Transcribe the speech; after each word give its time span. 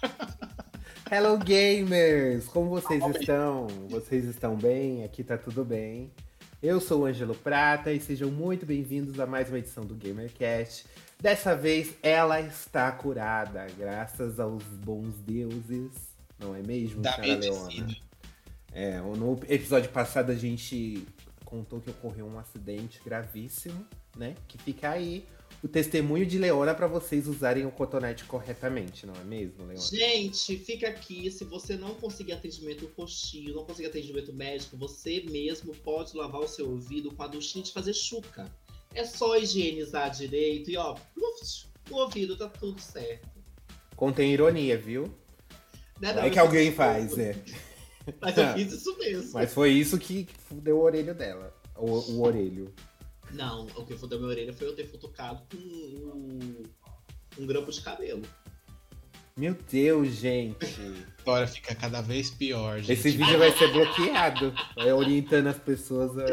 Hello 1.10 1.36
gamers! 1.38 2.46
Como 2.46 2.70
vocês 2.70 3.02
estão? 3.16 3.66
Vocês 3.88 4.24
estão 4.24 4.56
bem? 4.56 5.04
Aqui 5.04 5.22
tá 5.22 5.36
tudo 5.36 5.64
bem. 5.64 6.10
Eu 6.62 6.80
sou 6.80 7.02
o 7.02 7.06
Ângelo 7.06 7.34
Prata 7.34 7.92
e 7.92 8.00
sejam 8.00 8.30
muito 8.30 8.66
bem-vindos 8.66 9.18
a 9.18 9.26
mais 9.26 9.48
uma 9.48 9.58
edição 9.58 9.84
do 9.84 9.94
GamerCast. 9.94 10.86
Dessa 11.20 11.54
vez 11.54 11.94
ela 12.02 12.40
está 12.40 12.90
curada, 12.92 13.66
graças 13.78 14.38
aos 14.38 14.62
bons 14.64 15.14
deuses, 15.26 15.92
não 16.38 16.54
é 16.54 16.62
mesmo, 16.62 17.02
Da 17.02 17.12
senhora 17.14 17.40
medicina. 17.40 17.86
Leona? 17.86 17.96
É, 18.72 19.00
no 19.00 19.38
episódio 19.48 19.90
passado 19.90 20.30
a 20.30 20.36
gente 20.36 21.06
contou 21.44 21.80
que 21.80 21.90
ocorreu 21.90 22.26
um 22.26 22.38
acidente 22.38 23.00
gravíssimo, 23.04 23.84
né? 24.16 24.34
Que 24.46 24.56
fica 24.58 24.90
aí 24.90 25.26
o 25.62 25.68
testemunho 25.68 26.24
de 26.24 26.38
Leona 26.38 26.74
para 26.74 26.86
vocês 26.86 27.26
usarem 27.28 27.66
o 27.66 27.70
cotonete 27.70 28.24
corretamente, 28.24 29.06
não 29.06 29.14
é 29.14 29.24
mesmo, 29.24 29.64
Leona? 29.64 29.80
Gente, 29.80 30.56
fica 30.58 30.88
aqui. 30.88 31.30
Se 31.30 31.44
você 31.44 31.76
não 31.76 31.94
conseguir 31.94 32.32
atendimento 32.32 32.86
postil, 32.88 33.54
não 33.54 33.64
conseguir 33.64 33.88
atendimento 33.88 34.32
médico, 34.32 34.76
você 34.76 35.22
mesmo 35.28 35.74
pode 35.76 36.16
lavar 36.16 36.40
o 36.40 36.48
seu 36.48 36.70
ouvido 36.70 37.14
com 37.14 37.22
a 37.22 37.26
duchinha 37.26 37.62
de 37.62 37.72
fazer 37.72 37.92
chuca. 37.92 38.50
É 38.94 39.04
só 39.04 39.36
higienizar 39.36 40.10
direito 40.10 40.70
e 40.70 40.76
ó, 40.76 40.94
pluf, 41.14 41.66
no 41.90 41.98
ouvido 41.98 42.36
tá 42.36 42.48
tudo 42.48 42.80
certo. 42.80 43.28
Contém 43.94 44.32
ironia, 44.32 44.78
viu? 44.78 45.14
Né, 46.00 46.14
Não 46.14 46.22
é 46.22 46.30
que 46.30 46.38
alguém 46.38 46.72
faz, 46.72 47.18
é. 47.18 47.36
Mas 48.18 48.36
eu 48.36 48.52
fiz 48.54 48.72
isso 48.72 48.96
mesmo. 48.96 49.32
Mas 49.34 49.52
foi 49.52 49.72
isso 49.72 49.98
que 49.98 50.26
fudeu 50.48 50.78
o 50.78 50.82
orelho 50.82 51.14
dela. 51.14 51.54
O, 51.76 51.86
o 51.86 52.22
orelho. 52.22 52.72
Não, 53.32 53.66
o 53.76 53.84
que 53.84 53.96
fudeu 53.96 54.18
minha 54.18 54.30
orelha 54.30 54.52
foi 54.52 54.66
eu 54.66 54.74
ter 54.74 54.86
futucado 54.86 55.42
com 55.50 55.56
um, 55.56 56.62
um 57.38 57.46
grampo 57.46 57.70
de 57.70 57.80
cabelo. 57.80 58.22
Meu 59.36 59.56
Deus, 59.70 60.08
gente. 60.16 60.64
A 60.64 61.16
história 61.18 61.46
fica 61.46 61.74
cada 61.74 62.00
vez 62.02 62.30
pior, 62.30 62.78
gente. 62.78 62.92
Esse 62.92 63.10
vídeo 63.10 63.38
vai 63.38 63.50
ser 63.56 63.72
bloqueado. 63.72 64.52
Vai 64.74 64.92
orientando 64.92 65.46
as 65.46 65.58
pessoas 65.58 66.18
a. 66.18 66.26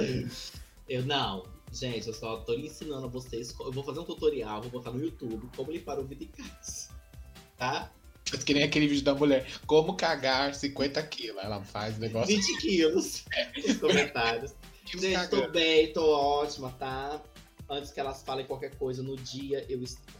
Eu 0.89 1.05
não. 1.05 1.45
Gente, 1.71 2.07
eu 2.07 2.13
só 2.13 2.37
tô 2.37 2.53
ensinando 2.53 3.05
a 3.05 3.09
vocês. 3.09 3.55
Eu 3.59 3.71
vou 3.71 3.83
fazer 3.83 3.99
um 3.99 4.03
tutorial, 4.03 4.61
vou 4.61 4.71
botar 4.71 4.91
no 4.91 4.99
YouTube 4.99 5.49
como 5.55 5.71
limpar 5.71 5.97
o 5.97 6.01
ouvido 6.01 6.23
em 6.23 6.27
casa. 6.27 6.89
Tá? 7.57 7.91
Que 8.45 8.53
nem 8.53 8.63
aquele 8.63 8.87
vídeo 8.87 9.03
da 9.03 9.15
mulher. 9.15 9.47
Como 9.65 9.95
cagar 9.95 10.53
50 10.53 11.01
quilos. 11.03 11.41
Ela 11.41 11.63
faz 11.63 11.97
o 11.97 12.01
negócio. 12.01 12.35
20 12.35 12.57
quilos 12.57 13.23
nos 13.65 13.77
comentários. 13.77 14.53
Gente, 14.87 15.29
tô 15.29 15.35
cagando. 15.37 15.51
bem, 15.51 15.93
tô 15.93 16.09
ótima, 16.09 16.71
tá? 16.79 17.21
Antes 17.69 17.91
que 17.91 17.99
elas 17.99 18.21
falem 18.23 18.45
qualquer 18.45 18.75
coisa, 18.77 19.03
no 19.03 19.15
dia 19.17 19.65
eu 19.69 19.81
estava. 19.83 20.17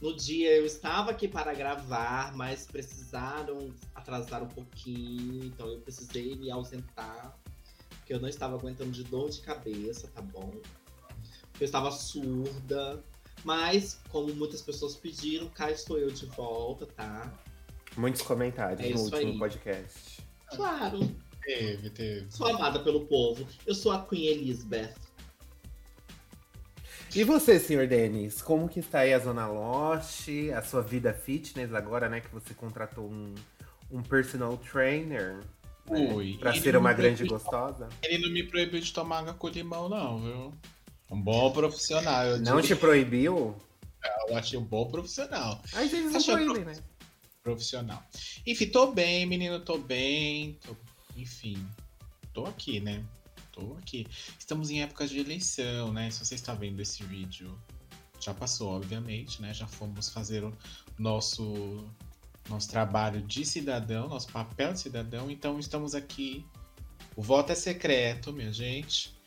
No 0.00 0.16
dia 0.16 0.56
eu 0.56 0.64
estava 0.64 1.10
aqui 1.10 1.28
para 1.28 1.52
gravar, 1.52 2.34
mas 2.34 2.66
precisaram 2.66 3.70
atrasar 3.94 4.42
um 4.42 4.48
pouquinho, 4.48 5.44
então 5.44 5.68
eu 5.68 5.78
precisei 5.80 6.34
me 6.36 6.50
ausentar, 6.50 7.36
porque 7.98 8.14
eu 8.14 8.20
não 8.20 8.28
estava 8.28 8.54
aguentando 8.56 8.92
de 8.92 9.04
dor 9.04 9.28
de 9.28 9.40
cabeça, 9.40 10.08
tá 10.08 10.22
bom? 10.22 10.50
Porque 11.52 11.64
eu 11.64 11.66
estava 11.66 11.90
surda, 11.90 13.04
mas 13.44 14.00
como 14.08 14.32
muitas 14.34 14.62
pessoas 14.62 14.96
pediram, 14.96 15.48
cá 15.50 15.70
estou 15.70 15.98
eu 15.98 16.10
de 16.10 16.24
volta, 16.24 16.86
tá? 16.86 17.30
Muitos 17.94 18.22
comentários 18.22 18.80
É 18.80 18.94
no 18.94 19.00
último 19.00 19.16
aí. 19.32 19.38
podcast. 19.38 20.22
Claro, 20.46 21.00
Teve, 21.42 21.90
teve. 21.90 22.26
sou 22.30 22.46
amada 22.48 22.80
pelo 22.80 23.06
povo. 23.06 23.46
Eu 23.66 23.74
sou 23.74 23.92
a 23.92 24.04
Queen 24.04 24.26
Elizabeth. 24.26 24.94
E 27.14 27.24
você, 27.24 27.58
senhor 27.58 27.86
Denis? 27.88 28.40
Como 28.40 28.68
que 28.68 28.78
está 28.80 29.00
aí 29.00 29.12
a 29.12 29.18
Zona 29.18 29.46
Lost? 29.48 30.28
A 30.56 30.62
sua 30.62 30.80
vida 30.80 31.12
fitness 31.12 31.72
agora, 31.74 32.08
né? 32.08 32.20
Que 32.20 32.32
você 32.32 32.54
contratou 32.54 33.10
um, 33.10 33.34
um 33.90 34.00
personal 34.02 34.56
trainer. 34.58 35.38
né, 35.88 36.00
Ele 36.14 36.60
ser 36.60 36.76
uma 36.76 36.90
me 36.90 36.94
grande 36.94 37.16
proibiu- 37.26 37.36
gostosa. 37.38 37.88
Ele 38.02 38.18
não 38.18 38.30
me 38.30 38.44
proibiu 38.44 38.80
de 38.80 38.92
tomar 38.92 39.18
água 39.20 39.34
com 39.34 39.48
limão, 39.48 39.88
não, 39.88 40.20
viu? 40.22 40.54
Um 41.10 41.20
bom 41.20 41.50
profissional. 41.50 42.24
Eu, 42.26 42.38
Não 42.38 42.62
te 42.62 42.76
proibiu? 42.76 43.56
eu 44.28 44.36
achei 44.36 44.56
um 44.56 44.64
bom 44.64 44.88
profissional. 44.88 45.60
Aí 45.74 45.88
eles 45.92 46.12
não 46.12 46.16
Achei 46.20 46.34
proíbem, 46.36 46.64
né? 46.64 46.74
Profissional. 47.42 48.04
Enfim, 48.46 48.66
tô 48.66 48.92
bem, 48.92 49.26
menino, 49.26 49.58
tô 49.58 49.78
bem. 49.78 50.58
tô- 50.64 50.76
Enfim, 51.20 51.68
tô 52.32 52.46
aqui, 52.46 52.80
né? 52.80 53.04
Tô 53.52 53.74
aqui. 53.74 54.06
Estamos 54.38 54.70
em 54.70 54.82
épocas 54.82 55.10
de 55.10 55.18
eleição, 55.18 55.92
né? 55.92 56.10
Se 56.10 56.24
você 56.24 56.34
está 56.34 56.54
vendo 56.54 56.80
esse 56.80 57.02
vídeo, 57.02 57.58
já 58.20 58.32
passou, 58.32 58.70
obviamente, 58.70 59.42
né? 59.42 59.52
Já 59.52 59.66
fomos 59.66 60.08
fazer 60.08 60.44
o 60.44 60.56
nosso, 60.98 61.84
nosso 62.48 62.68
trabalho 62.70 63.20
de 63.22 63.44
cidadão, 63.44 64.08
nosso 64.08 64.28
papel 64.32 64.72
de 64.72 64.80
cidadão. 64.80 65.30
Então, 65.30 65.58
estamos 65.58 65.94
aqui. 65.94 66.46
O 67.16 67.22
voto 67.22 67.52
é 67.52 67.54
secreto, 67.54 68.32
minha 68.32 68.52
gente. 68.52 69.18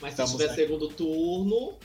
Mas 0.00 0.12
Estamos 0.12 0.32
se 0.32 0.36
tiver 0.38 0.50
aí. 0.50 0.56
segundo 0.56 0.88
turno, 0.88 1.78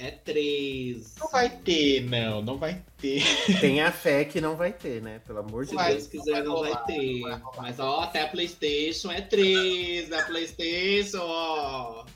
é 0.00 0.10
13. 0.12 1.12
Não 1.20 1.28
vai 1.28 1.50
ter, 1.50 2.00
não, 2.08 2.40
não 2.40 2.56
vai 2.56 2.82
ter. 2.96 3.22
Tenha 3.60 3.92
fé 3.92 4.24
que 4.24 4.40
não 4.40 4.56
vai 4.56 4.72
ter, 4.72 5.02
né? 5.02 5.18
Pelo 5.26 5.40
amor 5.40 5.64
de 5.64 5.70
Se 5.70 5.74
Vai, 5.76 5.92
Deus 5.92 6.06
Deus. 6.06 6.24
quiser, 6.24 6.32
vai 6.32 6.42
não 6.42 6.60
vai 6.60 6.70
rolar, 6.70 6.84
ter. 6.84 7.20
vai. 7.20 7.42
Mas 7.58 7.78
ó, 7.78 8.00
até 8.00 8.22
a 8.22 8.28
Playstation 8.28 9.10
é 9.10 9.20
13. 9.20 10.14
A 10.14 10.24
Playstation, 10.24 11.18
ó. 11.20 12.06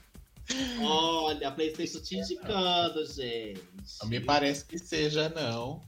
Olha, 0.80 1.48
a 1.48 1.50
Playstation 1.52 2.00
te 2.00 2.16
indicando, 2.16 3.04
gente. 3.06 3.62
Não 4.02 4.08
me 4.08 4.20
parece 4.20 4.64
que 4.64 4.78
seja, 4.78 5.28
não. 5.28 5.82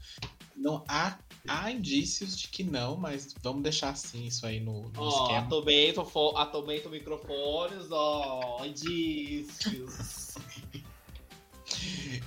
Não 0.54 0.84
há, 0.88 1.18
há 1.48 1.70
indícios 1.70 2.36
de 2.38 2.48
que 2.48 2.62
não, 2.62 2.96
mas 2.96 3.34
vamos 3.42 3.62
deixar 3.62 3.90
assim 3.90 4.26
isso 4.26 4.46
aí 4.46 4.60
no, 4.60 4.88
no 4.90 5.02
Ó, 5.02 5.08
esquema. 5.22 5.38
atomento, 5.40 6.00
atomento 6.36 6.90
microfones, 6.90 7.88
ó, 7.90 8.64
indícios. 8.64 10.34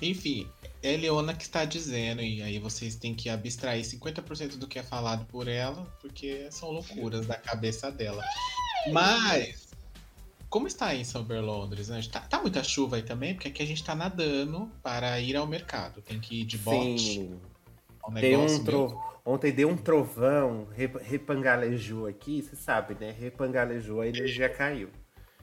Enfim, 0.02 0.48
é 0.82 0.96
Leona 0.96 1.34
que 1.34 1.44
está 1.44 1.66
dizendo, 1.66 2.22
e 2.22 2.42
aí 2.42 2.60
vocês 2.60 2.96
têm 2.96 3.14
que 3.14 3.30
abstrair 3.30 3.84
50% 3.84 4.58
do 4.58 4.68
que 4.68 4.80
é 4.80 4.84
falado 4.84 5.26
por 5.26 5.48
ela, 5.48 5.86
porque 6.02 6.48
são 6.52 6.72
loucuras 6.72 7.26
da 7.26 7.36
cabeça 7.36 7.92
dela. 7.92 8.24
Mas, 8.92 9.70
como 10.50 10.68
está 10.68 10.88
aí 10.88 11.02
em 11.02 11.04
São 11.04 11.24
Berlondres, 11.24 11.90
né? 11.90 12.02
Tá, 12.12 12.22
tá 12.22 12.42
muita 12.42 12.64
chuva 12.64 12.96
aí 12.96 13.04
também, 13.04 13.34
porque 13.34 13.50
aqui 13.50 13.62
a 13.62 13.68
gente 13.68 13.84
tá 13.84 13.94
nadando 13.94 14.72
para 14.82 15.20
ir 15.20 15.36
ao 15.36 15.46
mercado. 15.46 16.02
Tem 16.02 16.20
que 16.20 16.42
ir 16.42 16.46
de 16.46 16.58
bote. 16.58 17.00
Sim. 17.00 17.40
Um 18.08 18.14
Deu 18.14 18.42
um 18.42 18.64
tro... 18.64 19.10
Ontem 19.26 19.52
deu 19.52 19.70
um 19.70 19.78
trovão, 19.78 20.68
rep- 20.76 21.04
repangalejou 21.04 22.08
aqui, 22.08 22.42
você 22.42 22.56
sabe, 22.56 22.96
né? 23.00 23.14
Repangalejou, 23.20 24.02
a 24.02 24.08
energia 24.08 24.50
caiu. 24.50 24.90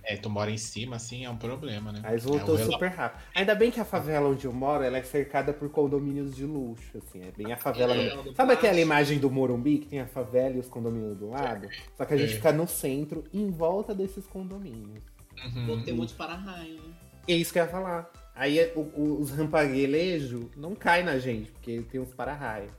É, 0.09 0.17
tu 0.17 0.31
mora 0.31 0.51
em 0.53 0.57
cima, 0.57 0.95
assim, 0.97 1.25
é 1.25 1.31
um 1.31 1.37
problema, 1.37 1.91
né? 1.91 1.99
Mas 2.01 2.25
É, 2.25 2.29
voltou 2.29 2.55
relo- 2.55 2.71
super 2.73 2.89
rápido. 2.91 3.23
Ainda 3.35 3.55
bem 3.57 3.73
que 3.73 3.81
a 3.81 3.85
favela 3.85 4.29
onde 4.29 4.45
eu 4.47 4.53
moro, 4.53 4.85
ela 4.85 4.99
é 4.99 5.03
cercada 5.03 5.53
por 5.53 5.69
condomínios 5.69 6.37
de 6.37 6.45
luxo, 6.45 6.99
assim. 6.99 7.23
É 7.23 7.33
bem 7.37 7.53
a 7.53 7.57
favela. 7.57 7.93
É, 7.93 8.15
no- 8.15 8.23
do 8.23 8.35
Sabe 8.35 8.53
aquela 8.53 8.59
plástico. 8.73 8.79
imagem 8.83 9.19
do 9.19 9.29
Morumbi, 9.31 9.79
que 9.79 9.87
tem 9.89 10.01
a 10.01 10.07
favela 10.07 10.55
e 10.55 10.61
os 10.61 10.69
condomínios 10.69 11.19
do 11.19 11.29
lado? 11.31 11.69
Só 11.97 12.05
que 12.05 12.15
a 12.15 12.17
gente 12.17 12.35
É. 12.35 12.37
fica 12.37 12.53
no 12.53 12.69
centro, 12.69 13.25
em 13.35 13.51
volta 13.51 13.93
desses 13.93 14.25
condomínios. 14.29 15.03
Uhum. 15.45 15.67
Vou 15.67 15.83
ter 15.83 15.93
muito 15.93 16.15
para-raio, 16.15 16.75
né? 16.75 16.95
É 17.27 17.35
isso 17.35 17.53
que 17.53 17.59
eu 17.59 17.65
ia 17.65 17.69
falar. 17.69 18.09
Aí 18.35 18.61
é, 18.61 18.73
o- 18.77 18.81
o- 18.81 19.21
os 19.21 19.31
rampaguelejos 19.33 20.47
não 20.57 20.75
caem 20.77 21.05
na 21.05 21.19
gente, 21.19 21.51
porque 21.51 21.81
tem 21.91 22.01
uns 22.01 22.15
para-raio. 22.15 22.71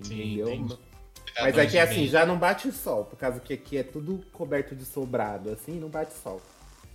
Sim, 0.00 0.14
Entendeu? 0.38 0.46
tem 0.46 0.66
Mas 1.40 1.58
aqui 1.58 1.70
de 1.72 1.78
assim, 1.78 2.06
já 2.08 2.24
não 2.26 2.38
bate 2.38 2.70
sol, 2.72 3.04
por 3.04 3.16
causa 3.16 3.38
que 3.40 3.52
aqui 3.54 3.76
é 3.78 3.82
tudo 3.82 4.24
coberto 4.32 4.74
de 4.74 4.84
sobrado, 4.84 5.50
assim, 5.50 5.78
não 5.78 5.88
bate 5.88 6.12
sol. 6.14 6.40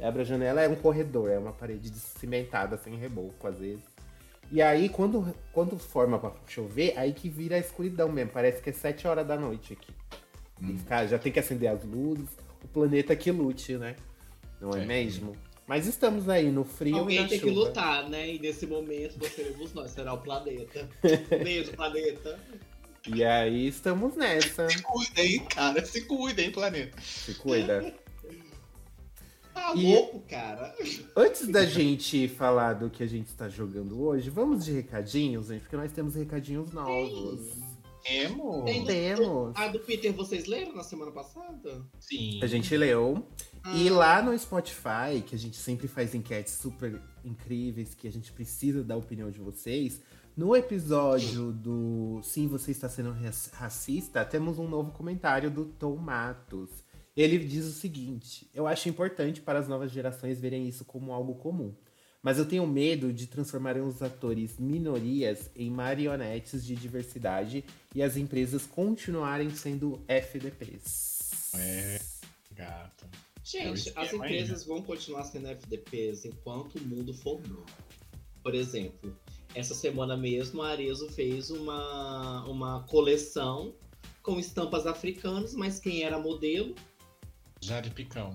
Abre 0.01 0.21
a 0.21 0.25
janela, 0.25 0.61
é 0.61 0.67
um 0.67 0.75
corredor, 0.75 1.29
é 1.29 1.37
uma 1.37 1.53
parede 1.53 1.89
de- 1.89 1.99
cimentada, 1.99 2.77
sem 2.77 2.95
reboco, 2.95 3.47
às 3.47 3.57
vezes. 3.59 3.83
E 4.51 4.61
aí, 4.61 4.89
quando, 4.89 5.33
quando 5.53 5.77
forma 5.79 6.19
pra 6.19 6.33
chover, 6.47 6.93
aí 6.97 7.13
que 7.13 7.29
vira 7.29 7.55
a 7.55 7.59
escuridão 7.59 8.09
mesmo. 8.11 8.31
Parece 8.31 8.61
que 8.61 8.69
é 8.69 8.73
7 8.73 9.07
horas 9.07 9.25
da 9.25 9.37
noite 9.37 9.73
aqui. 9.73 9.91
Tem 10.59 10.67
que 10.67 10.73
Hum. 10.73 10.77
ficar- 10.77 11.07
já 11.07 11.17
tem 11.17 11.31
que 11.31 11.39
acender 11.39 11.69
as 11.69 11.83
luzes, 11.83 12.27
o 12.63 12.67
planeta 12.67 13.15
que 13.15 13.31
lute, 13.31 13.77
né? 13.77 13.95
Não 14.59 14.71
é, 14.75 14.81
É. 14.81 14.85
mesmo? 14.85 15.35
Mas 15.65 15.87
estamos 15.87 16.27
aí 16.27 16.51
no 16.51 16.65
frio 16.65 16.97
e 16.97 16.99
Alguém 16.99 17.21
na 17.21 17.27
tem 17.29 17.39
chuva. 17.39 17.51
que 17.51 17.57
lutar, 17.57 18.09
né? 18.09 18.29
E 18.33 18.39
nesse 18.39 18.67
momento 18.67 19.17
nós 19.19 19.31
seremos 19.33 19.73
nós, 19.73 19.91
será 19.91 20.13
o 20.13 20.17
planeta. 20.17 20.89
Beijo, 21.43 21.71
planeta. 21.73 22.37
E 23.07 23.23
aí 23.23 23.67
estamos 23.67 24.15
nessa. 24.15 24.69
Se 24.69 24.81
cuidem, 24.81 25.39
cara. 25.45 25.85
Se 25.85 26.01
cuidem, 26.05 26.51
planeta. 26.51 26.99
Se 27.01 27.33
cuida. 27.35 27.93
Tá 29.53 29.73
E- 29.75 29.83
louco, 29.93 30.21
cara. 30.21 30.73
Antes 31.15 31.47
da 31.47 31.65
gente 31.65 32.27
falar 32.27 32.73
do 32.73 32.89
que 32.89 33.03
a 33.03 33.07
gente 33.07 33.27
está 33.27 33.47
jogando 33.49 34.01
hoje, 34.01 34.29
vamos 34.29 34.65
de 34.65 34.71
recadinhos, 34.71 35.47
gente, 35.47 35.61
porque 35.61 35.75
nós 35.75 35.91
temos 35.91 36.15
recadinhos 36.15 36.71
novos. 36.71 37.51
Emo? 38.05 38.63
Tem- 38.65 38.83
Temos. 38.85 39.55
A 39.55 39.67
do 39.69 39.79
Peter 39.79 40.11
vocês 40.11 40.45
leram 40.45 40.75
na 40.75 40.83
semana 40.83 41.11
passada? 41.11 41.85
Sim. 42.01 42.39
A 42.43 42.47
gente 42.47 42.75
leu. 42.75 43.25
E 43.75 43.87
Ah, 43.87 43.93
lá 43.93 44.21
no 44.21 44.37
Spotify, 44.37 45.21
que 45.25 45.33
a 45.35 45.37
gente 45.37 45.55
sempre 45.55 45.87
faz 45.87 46.13
enquetes 46.13 46.53
super 46.53 47.01
incríveis, 47.23 47.93
que 47.95 48.05
a 48.07 48.11
gente 48.11 48.29
precisa 48.33 48.83
da 48.83 48.97
opinião 48.97 49.31
de 49.31 49.39
vocês, 49.39 50.01
No 50.35 50.55
episódio 50.55 51.51
do 51.51 52.19
Sim, 52.23 52.47
Você 52.47 52.71
Está 52.71 52.89
Sendo 52.89 53.15
Racista, 53.51 54.25
temos 54.25 54.57
um 54.57 54.67
novo 54.67 54.91
comentário 54.91 55.51
do 55.51 55.65
Tom 55.65 55.95
Matos. 55.95 56.71
Ele 57.15 57.37
diz 57.37 57.65
o 57.65 57.71
seguinte: 57.71 58.49
Eu 58.51 58.65
acho 58.65 58.89
importante 58.89 59.39
para 59.41 59.59
as 59.59 59.67
novas 59.67 59.91
gerações 59.91 60.39
verem 60.39 60.67
isso 60.67 60.83
como 60.85 61.13
algo 61.13 61.35
comum. 61.35 61.75
Mas 62.19 62.39
eu 62.39 62.47
tenho 62.47 62.65
medo 62.65 63.13
de 63.13 63.27
transformarem 63.27 63.83
os 63.83 64.01
atores 64.01 64.57
minorias 64.57 65.51
em 65.55 65.69
marionetes 65.69 66.65
de 66.65 66.75
diversidade 66.75 67.63
e 67.93 68.01
as 68.01 68.17
empresas 68.17 68.65
continuarem 68.65 69.51
sendo 69.51 70.01
FDPs. 70.07 71.53
É, 71.53 72.01
gata. 72.53 73.07
Gente, 73.43 73.91
as 73.95 74.11
empresas 74.11 74.65
vão 74.65 74.81
continuar 74.81 75.25
sendo 75.25 75.47
FDPs 75.49 76.25
enquanto 76.25 76.77
o 76.77 76.81
mundo 76.81 77.13
for 77.13 77.39
mundo. 77.41 77.65
Por 78.41 78.55
exemplo, 78.55 79.15
essa 79.55 79.73
semana 79.73 80.17
mesmo 80.17 80.61
a 80.61 80.69
Arezo 80.69 81.09
fez 81.09 81.49
uma, 81.49 82.43
uma 82.45 82.83
coleção 82.83 83.73
com 84.21 84.39
estampas 84.39 84.87
africanas, 84.87 85.53
mas 85.53 85.79
quem 85.79 86.03
era 86.03 86.17
modelo? 86.17 86.75
Jade 87.61 87.89
Picão. 87.91 88.33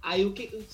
Aí 0.00 0.24
o 0.24 0.32
que. 0.32 0.64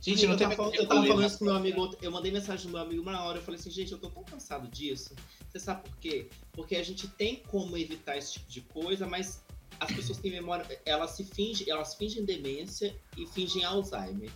Gente, 0.00 0.26
não 0.26 0.32
eu 0.32 0.38
tava, 0.38 0.56
falando, 0.56 0.74
eu 0.74 0.86
tava 0.88 1.06
falando 1.06 1.26
isso 1.26 1.38
com 1.38 1.44
meu 1.44 1.54
amigo, 1.54 1.96
eu 2.02 2.10
mandei 2.10 2.32
mensagem 2.32 2.64
pro 2.64 2.72
meu 2.72 2.80
amigo 2.80 3.02
uma 3.02 3.22
hora, 3.22 3.38
eu 3.38 3.42
falei 3.42 3.58
assim, 3.58 3.70
gente, 3.70 3.92
eu 3.92 3.98
tô 3.98 4.10
tão 4.10 4.24
cansado 4.24 4.68
disso. 4.68 5.14
Você 5.48 5.60
sabe 5.60 5.88
por 5.88 5.96
quê? 5.98 6.28
Porque 6.50 6.74
a 6.74 6.82
gente 6.82 7.06
tem 7.06 7.36
como 7.36 7.78
evitar 7.78 8.16
esse 8.18 8.32
tipo 8.32 8.50
de 8.50 8.60
coisa, 8.62 9.06
mas 9.06 9.44
as 9.78 9.92
pessoas 9.92 10.18
têm 10.18 10.32
memória, 10.32 10.66
elas 10.84 11.12
se 11.12 11.24
fingem, 11.24 11.70
elas 11.70 11.94
fingem 11.94 12.24
demência 12.24 12.94
e 13.16 13.26
fingem 13.26 13.64
Alzheimer. 13.64 14.30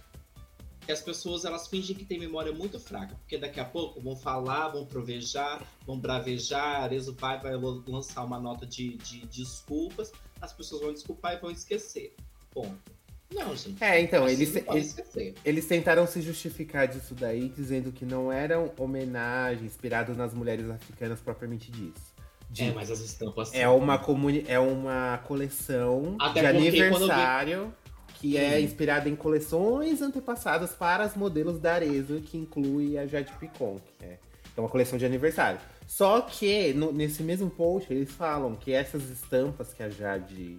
E 0.88 0.92
as 0.92 1.00
pessoas 1.00 1.44
elas 1.44 1.66
fingem 1.66 1.96
que 1.96 2.04
têm 2.04 2.18
memória 2.18 2.52
muito 2.52 2.78
fraca, 2.78 3.14
porque 3.16 3.36
daqui 3.36 3.58
a 3.58 3.64
pouco 3.64 4.00
vão 4.00 4.14
falar, 4.14 4.68
vão 4.68 4.86
provejar, 4.86 5.60
vão 5.84 5.98
bravejar, 5.98 6.82
Arezo 6.82 7.14
vai, 7.14 7.40
vai 7.40 7.54
lançar 7.86 8.24
uma 8.24 8.38
nota 8.38 8.64
de, 8.64 8.96
de 8.98 9.26
desculpas, 9.26 10.12
as 10.40 10.52
pessoas 10.52 10.82
vão 10.82 10.92
desculpar 10.92 11.34
e 11.34 11.40
vão 11.40 11.50
esquecer. 11.50 12.14
Ponto. 12.52 12.96
Não, 13.34 13.56
gente. 13.56 13.82
É, 13.82 14.00
então, 14.00 14.28
eles, 14.28 14.54
eles, 14.54 14.96
eles, 15.44 15.66
tentaram 15.66 16.06
se 16.06 16.22
justificar 16.22 16.86
disso 16.86 17.12
daí, 17.14 17.48
dizendo 17.48 17.90
que 17.90 18.04
não 18.04 18.30
eram 18.30 18.72
homenagem 18.78 19.66
inspirado 19.66 20.14
nas 20.14 20.32
mulheres 20.32 20.70
africanas 20.70 21.20
propriamente 21.20 21.70
disso. 21.72 22.14
De, 22.48 22.64
é, 22.64 22.72
mas 22.72 22.90
as 22.90 23.00
estampas. 23.00 23.52
É 23.52 23.68
uma, 23.68 23.98
comuni 23.98 24.44
é 24.46 24.60
uma 24.60 25.18
coleção 25.26 26.16
Até 26.20 26.40
de 26.40 26.46
aniversário 26.46 27.74
que 28.20 28.36
é 28.36 28.60
inspirada 28.60 29.08
em 29.08 29.16
coleções 29.16 30.00
antepassadas 30.00 30.70
para 30.70 31.04
as 31.04 31.14
modelos 31.14 31.58
da 31.58 31.74
Arezzo, 31.74 32.20
que 32.20 32.36
inclui 32.38 32.98
a 32.98 33.06
Jade 33.06 33.32
Picon, 33.38 33.78
que 33.98 34.04
é, 34.04 34.18
é 34.56 34.60
uma 34.60 34.68
coleção 34.68 34.98
de 34.98 35.04
aniversário. 35.04 35.60
Só 35.86 36.22
que 36.22 36.72
no, 36.72 36.92
nesse 36.92 37.22
mesmo 37.22 37.50
post 37.50 37.92
eles 37.92 38.10
falam 38.10 38.56
que 38.56 38.72
essas 38.72 39.08
estampas 39.10 39.72
que 39.72 39.82
a 39.82 39.90
Jade 39.90 40.56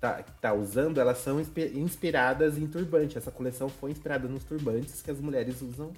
tá, 0.00 0.24
tá 0.40 0.52
usando, 0.54 1.00
elas 1.00 1.18
são 1.18 1.40
inspiradas 1.74 2.56
em 2.56 2.66
turbante. 2.66 3.18
Essa 3.18 3.30
coleção 3.30 3.68
foi 3.68 3.90
inspirada 3.90 4.26
nos 4.26 4.44
turbantes 4.44 5.02
que 5.02 5.10
as 5.10 5.20
mulheres 5.20 5.60
usam 5.60 5.92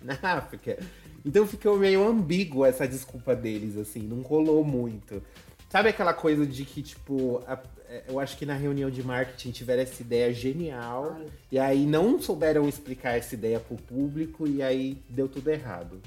na 0.00 0.14
África. 0.22 0.78
Então 1.24 1.46
ficou 1.46 1.76
meio 1.76 2.06
ambíguo 2.06 2.64
essa 2.64 2.86
desculpa 2.86 3.34
deles, 3.34 3.76
assim, 3.76 4.00
não 4.00 4.22
rolou 4.22 4.64
muito. 4.64 5.22
Sabe 5.68 5.90
aquela 5.90 6.14
coisa 6.14 6.46
de 6.46 6.64
que, 6.64 6.82
tipo, 6.82 7.42
a, 7.46 7.58
eu 8.06 8.20
acho 8.20 8.36
que 8.36 8.44
na 8.44 8.54
reunião 8.54 8.90
de 8.90 9.02
marketing 9.02 9.50
tiveram 9.50 9.82
essa 9.82 10.02
ideia 10.02 10.32
genial, 10.32 11.16
Ai. 11.18 11.26
e 11.52 11.58
aí 11.58 11.86
não 11.86 12.20
souberam 12.20 12.68
explicar 12.68 13.16
essa 13.16 13.34
ideia 13.34 13.58
pro 13.58 13.76
público, 13.76 14.46
e 14.46 14.62
aí 14.62 15.02
deu 15.08 15.28
tudo 15.28 15.48
errado. 15.48 16.00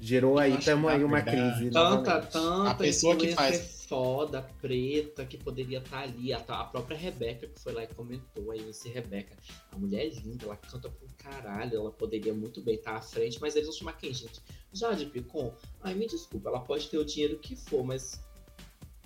Gerou 0.00 0.38
aí, 0.38 0.56
tamo 0.58 0.88
aí 0.88 1.04
uma 1.04 1.20
crise. 1.20 1.70
Tanta, 1.70 2.22
tanta. 2.22 2.70
A 2.70 2.74
pessoa 2.74 3.14
que 3.16 3.32
faz 3.32 3.84
foda, 3.86 4.40
preta, 4.60 5.26
que 5.26 5.36
poderia 5.36 5.78
estar 5.78 5.98
tá 5.98 6.02
ali. 6.04 6.32
A, 6.32 6.38
a, 6.38 6.64
própria 6.64 6.96
Rebeca 6.96 7.46
que 7.48 7.60
foi 7.60 7.72
lá 7.72 7.82
e 7.82 7.88
comentou 7.88 8.50
aí, 8.50 8.70
esse 8.70 8.88
Rebeca. 8.88 9.36
A 9.70 9.76
mulher 9.76 10.06
é 10.06 10.08
linda, 10.08 10.46
ela 10.46 10.56
canta 10.56 10.88
pro 10.88 11.06
caralho, 11.18 11.76
ela 11.76 11.90
poderia 11.90 12.32
muito 12.32 12.62
bem 12.62 12.76
estar 12.76 12.92
tá 12.92 12.96
à 12.98 13.02
frente, 13.02 13.38
mas 13.40 13.56
eles 13.56 13.68
vão 13.68 13.76
chamar 13.76 13.92
quem, 13.94 14.14
gente? 14.14 14.40
Jade 14.72 15.04
Picon? 15.06 15.52
Ai, 15.82 15.94
me 15.94 16.06
desculpa, 16.06 16.48
ela 16.48 16.60
pode 16.60 16.88
ter 16.88 16.96
o 16.96 17.04
dinheiro 17.04 17.38
que 17.38 17.54
for, 17.54 17.84
mas 17.84 18.20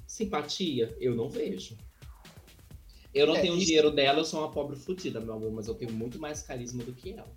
simpatia 0.06 0.94
eu 1.00 1.14
não 1.14 1.28
vejo. 1.28 1.76
Eu 3.14 3.26
não 3.26 3.36
é, 3.36 3.40
tenho 3.40 3.56
isso... 3.56 3.66
dinheiro 3.66 3.90
dela, 3.90 4.18
eu 4.18 4.24
sou 4.24 4.40
uma 4.40 4.50
pobre 4.50 4.76
fodida, 4.76 5.20
meu 5.20 5.34
amor, 5.34 5.52
mas 5.52 5.68
eu 5.68 5.74
tenho 5.74 5.92
muito 5.92 6.18
mais 6.18 6.42
carisma 6.42 6.82
do 6.82 6.92
que 6.92 7.12
ela. 7.12 7.32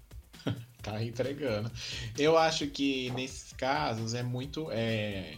tá 0.81 1.03
entregando. 1.03 1.71
Eu 2.17 2.37
acho 2.37 2.67
que 2.67 3.11
nesses 3.11 3.53
casos 3.53 4.13
é 4.13 4.23
muito. 4.23 4.69
É, 4.71 5.37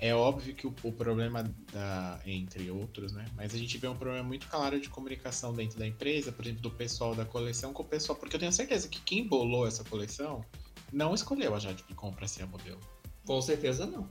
é 0.00 0.14
óbvio 0.14 0.54
que 0.54 0.66
o, 0.66 0.74
o 0.82 0.92
problema 0.92 1.42
da, 1.72 2.20
entre 2.26 2.70
outros, 2.70 3.12
né? 3.12 3.24
Mas 3.36 3.54
a 3.54 3.58
gente 3.58 3.76
vê 3.78 3.88
um 3.88 3.96
problema 3.96 4.22
muito 4.26 4.46
claro 4.48 4.80
de 4.80 4.88
comunicação 4.88 5.52
dentro 5.52 5.78
da 5.78 5.86
empresa, 5.86 6.32
por 6.32 6.44
exemplo, 6.44 6.62
do 6.62 6.70
pessoal 6.70 7.14
da 7.14 7.24
coleção 7.24 7.72
com 7.72 7.82
o 7.82 7.86
pessoal, 7.86 8.18
porque 8.18 8.36
eu 8.36 8.40
tenho 8.40 8.52
certeza 8.52 8.88
que 8.88 9.00
quem 9.00 9.26
bolou 9.26 9.66
essa 9.66 9.84
coleção 9.84 10.44
não 10.92 11.14
escolheu 11.14 11.54
a 11.54 11.58
Jade 11.58 11.82
Picon 11.82 12.12
para 12.12 12.28
ser 12.28 12.42
a 12.42 12.46
modelo. 12.46 12.80
Com 13.26 13.40
certeza 13.40 13.86
não. 13.86 14.08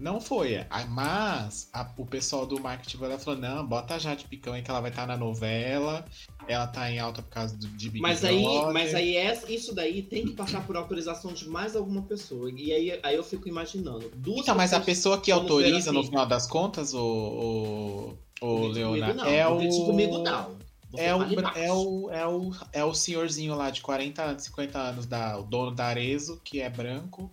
Não 0.00 0.18
foi. 0.18 0.64
Mas 0.88 1.68
a, 1.74 1.86
o 1.98 2.06
pessoal 2.06 2.46
do 2.46 2.58
marketing 2.58 2.96
vai 2.96 3.18
falou: 3.18 3.38
não, 3.38 3.66
bota 3.66 3.94
a 3.94 3.98
Jade 3.98 4.24
Picão 4.24 4.54
aí 4.54 4.62
que 4.62 4.70
ela 4.70 4.80
vai 4.80 4.90
estar 4.90 5.02
tá 5.02 5.08
na 5.08 5.16
novela. 5.16 6.06
Ela 6.48 6.66
tá 6.66 6.90
em 6.90 6.98
alta 6.98 7.20
por 7.20 7.28
causa 7.28 7.54
do, 7.54 7.66
de 7.66 7.90
Big 7.90 8.00
mas 8.00 8.24
aí, 8.24 8.42
Mas 8.72 8.94
aí 8.94 9.14
é, 9.16 9.38
isso 9.48 9.74
daí 9.74 10.02
tem 10.02 10.24
que 10.24 10.32
passar 10.32 10.66
por 10.66 10.74
autorização 10.74 11.34
de 11.34 11.46
mais 11.46 11.76
alguma 11.76 12.02
pessoa. 12.02 12.50
E 12.50 12.72
aí, 12.72 12.98
aí 13.02 13.14
eu 13.14 13.22
fico 13.22 13.46
imaginando. 13.46 14.10
Duas 14.16 14.40
então, 14.40 14.54
mas 14.54 14.72
a 14.72 14.80
pessoa 14.80 15.20
que 15.20 15.30
autoriza 15.30 15.90
assim, 15.90 15.98
no 15.98 16.02
final 16.02 16.24
das 16.24 16.46
contas, 16.46 16.94
o, 16.94 18.16
o, 18.40 18.46
o 18.46 18.66
Leonardo, 18.68 19.20
é 19.26 19.46
o. 19.46 19.58
Comigo 19.84 20.18
não. 20.18 20.56
é 20.96 21.14
o, 21.14 21.22
é, 21.22 21.72
o, 21.72 22.10
é, 22.10 22.26
o, 22.26 22.52
é 22.72 22.84
o 22.84 22.94
senhorzinho 22.94 23.54
lá 23.54 23.70
de 23.70 23.82
40 23.82 24.22
anos, 24.22 24.44
50 24.44 24.78
anos, 24.78 25.06
da, 25.06 25.38
o 25.38 25.42
dono 25.42 25.72
da 25.72 25.84
Arezo, 25.84 26.40
que 26.42 26.58
é 26.60 26.70
branco, 26.70 27.30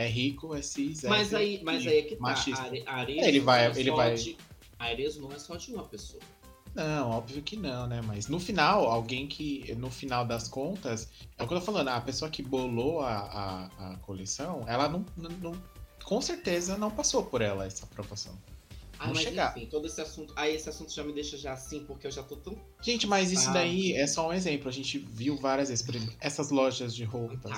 é 0.00 0.08
rico, 0.08 0.54
é 0.54 0.62
cis, 0.62 1.04
é 1.04 1.08
mas 1.08 1.34
aí, 1.34 1.60
mas 1.62 1.86
aí 1.86 1.98
é 1.98 2.02
que 2.02 2.16
tá. 2.16 2.22
Machista. 2.22 2.62
A 2.86 2.94
Arezo 2.96 3.26
ele 3.26 3.40
vai, 3.40 3.66
é 3.66 3.78
ele 3.78 3.90
vai. 3.90 4.14
De, 4.14 4.36
a 4.78 4.84
Arezo 4.86 5.20
não 5.20 5.30
é 5.30 5.38
só 5.38 5.56
de 5.56 5.74
uma 5.74 5.84
pessoa. 5.84 6.22
Não, 6.74 7.10
óbvio 7.10 7.42
que 7.42 7.56
não, 7.56 7.86
né? 7.86 8.00
Mas 8.00 8.26
no 8.26 8.40
final, 8.40 8.86
alguém 8.86 9.26
que, 9.26 9.74
no 9.74 9.90
final 9.90 10.24
das 10.24 10.48
contas, 10.48 11.08
é 11.36 11.42
o 11.42 11.46
que 11.46 11.52
eu 11.52 11.58
tô 11.58 11.66
falando, 11.66 11.88
a 11.88 12.00
pessoa 12.00 12.30
que 12.30 12.42
bolou 12.42 13.00
a, 13.00 13.18
a, 13.78 13.90
a 13.90 13.96
coleção, 13.98 14.64
ela 14.66 14.88
não, 14.88 15.04
não, 15.16 15.30
não, 15.30 15.62
com 16.02 16.20
certeza 16.20 16.78
não 16.78 16.90
passou 16.90 17.24
por 17.24 17.42
ela 17.42 17.66
essa 17.66 17.84
aprovação. 17.84 18.38
Ah, 19.00 19.08
mas 19.08 19.22
chegar. 19.22 19.56
enfim, 19.56 19.66
todo 19.66 19.86
esse 19.86 19.98
assunto. 19.98 20.34
Aí 20.36 20.54
esse 20.54 20.68
assunto 20.68 20.92
já 20.92 21.02
me 21.02 21.12
deixa 21.14 21.38
já 21.38 21.54
assim, 21.54 21.84
porque 21.86 22.06
eu 22.06 22.10
já 22.10 22.22
tô 22.22 22.36
tão. 22.36 22.54
Gente, 22.82 23.06
mas 23.06 23.32
isso 23.32 23.48
ah. 23.48 23.54
daí 23.54 23.94
é 23.94 24.06
só 24.06 24.28
um 24.28 24.32
exemplo. 24.32 24.68
A 24.68 24.72
gente 24.72 24.98
viu 24.98 25.38
várias 25.38 25.70
vezes, 25.70 25.82
por 25.82 25.94
exemplo, 25.94 26.14
essas 26.20 26.50
lojas 26.50 26.94
de 26.94 27.04
roupas. 27.04 27.50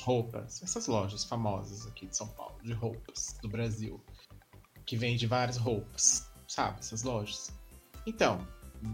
Roupas. 0.00 0.62
Essas 0.64 0.88
lojas 0.88 1.24
famosas 1.24 1.86
aqui 1.86 2.06
de 2.06 2.16
São 2.16 2.26
Paulo, 2.26 2.56
de 2.60 2.72
roupas 2.72 3.36
do 3.40 3.48
Brasil. 3.48 4.02
Que 4.84 4.96
vende 4.96 5.28
várias 5.28 5.56
roupas. 5.56 6.28
Sabe? 6.48 6.80
Essas 6.80 7.04
lojas. 7.04 7.52
Então, 8.04 8.46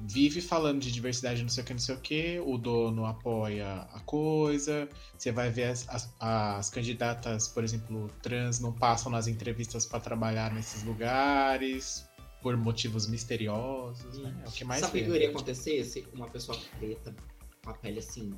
vive 0.07 0.41
falando 0.41 0.81
de 0.81 0.93
diversidade, 0.93 1.43
não 1.43 1.49
sei 1.49 1.63
o 1.63 1.67
que, 1.67 1.73
não 1.73 1.81
sei 1.81 1.95
o 1.95 2.01
que, 2.01 2.41
o 2.41 2.59
dono 2.59 3.05
apoia 3.05 3.89
a 3.93 4.01
coisa, 4.01 4.89
você 5.17 5.33
vai 5.33 5.51
ver 5.51 5.65
as, 5.65 5.89
as, 5.89 6.15
as 6.21 6.71
candidatas, 6.71 7.49
por 7.49 7.65
exemplo, 7.65 8.09
trans, 8.23 8.61
não 8.61 8.73
passam 8.73 9.11
nas 9.11 9.27
entrevistas 9.27 9.87
para 9.87 10.01
trabalhar 10.01 10.53
nesses 10.53 10.83
lugares 10.83 12.09
por 12.41 12.57
motivos 12.57 13.07
misteriosos, 13.07 14.19
né? 14.19 14.35
É 14.45 14.49
o 14.49 14.53
que 14.53 14.65
mais 14.65 14.81
Sabe 14.81 15.03
o 15.03 15.05
que 15.05 15.11
iria 15.11 15.31
acontecer 15.31 15.85
se 15.85 16.07
uma 16.15 16.29
pessoa 16.29 16.59
preta, 16.79 17.15
com 17.63 17.71
a 17.71 17.75
pele 17.75 17.99
assim, 17.99 18.35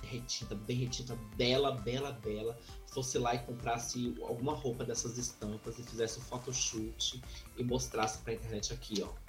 derretida, 0.00 0.54
derretida, 0.54 1.18
bela, 1.36 1.72
bela, 1.72 2.12
bela, 2.12 2.58
fosse 2.92 3.18
lá 3.18 3.34
e 3.34 3.38
comprasse 3.40 4.16
alguma 4.22 4.54
roupa 4.54 4.84
dessas 4.84 5.18
estampas 5.18 5.78
e 5.78 5.82
fizesse 5.82 6.18
um 6.18 6.22
photoshoot 6.22 7.20
e 7.58 7.64
mostrasse 7.64 8.18
pra 8.22 8.32
internet 8.32 8.72
aqui, 8.72 9.02
ó 9.02 9.25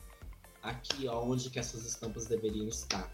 aqui 0.61 1.07
ó, 1.07 1.23
onde 1.23 1.49
que 1.49 1.59
essas 1.59 1.85
estampas 1.85 2.27
deveriam 2.27 2.67
estar. 2.67 3.11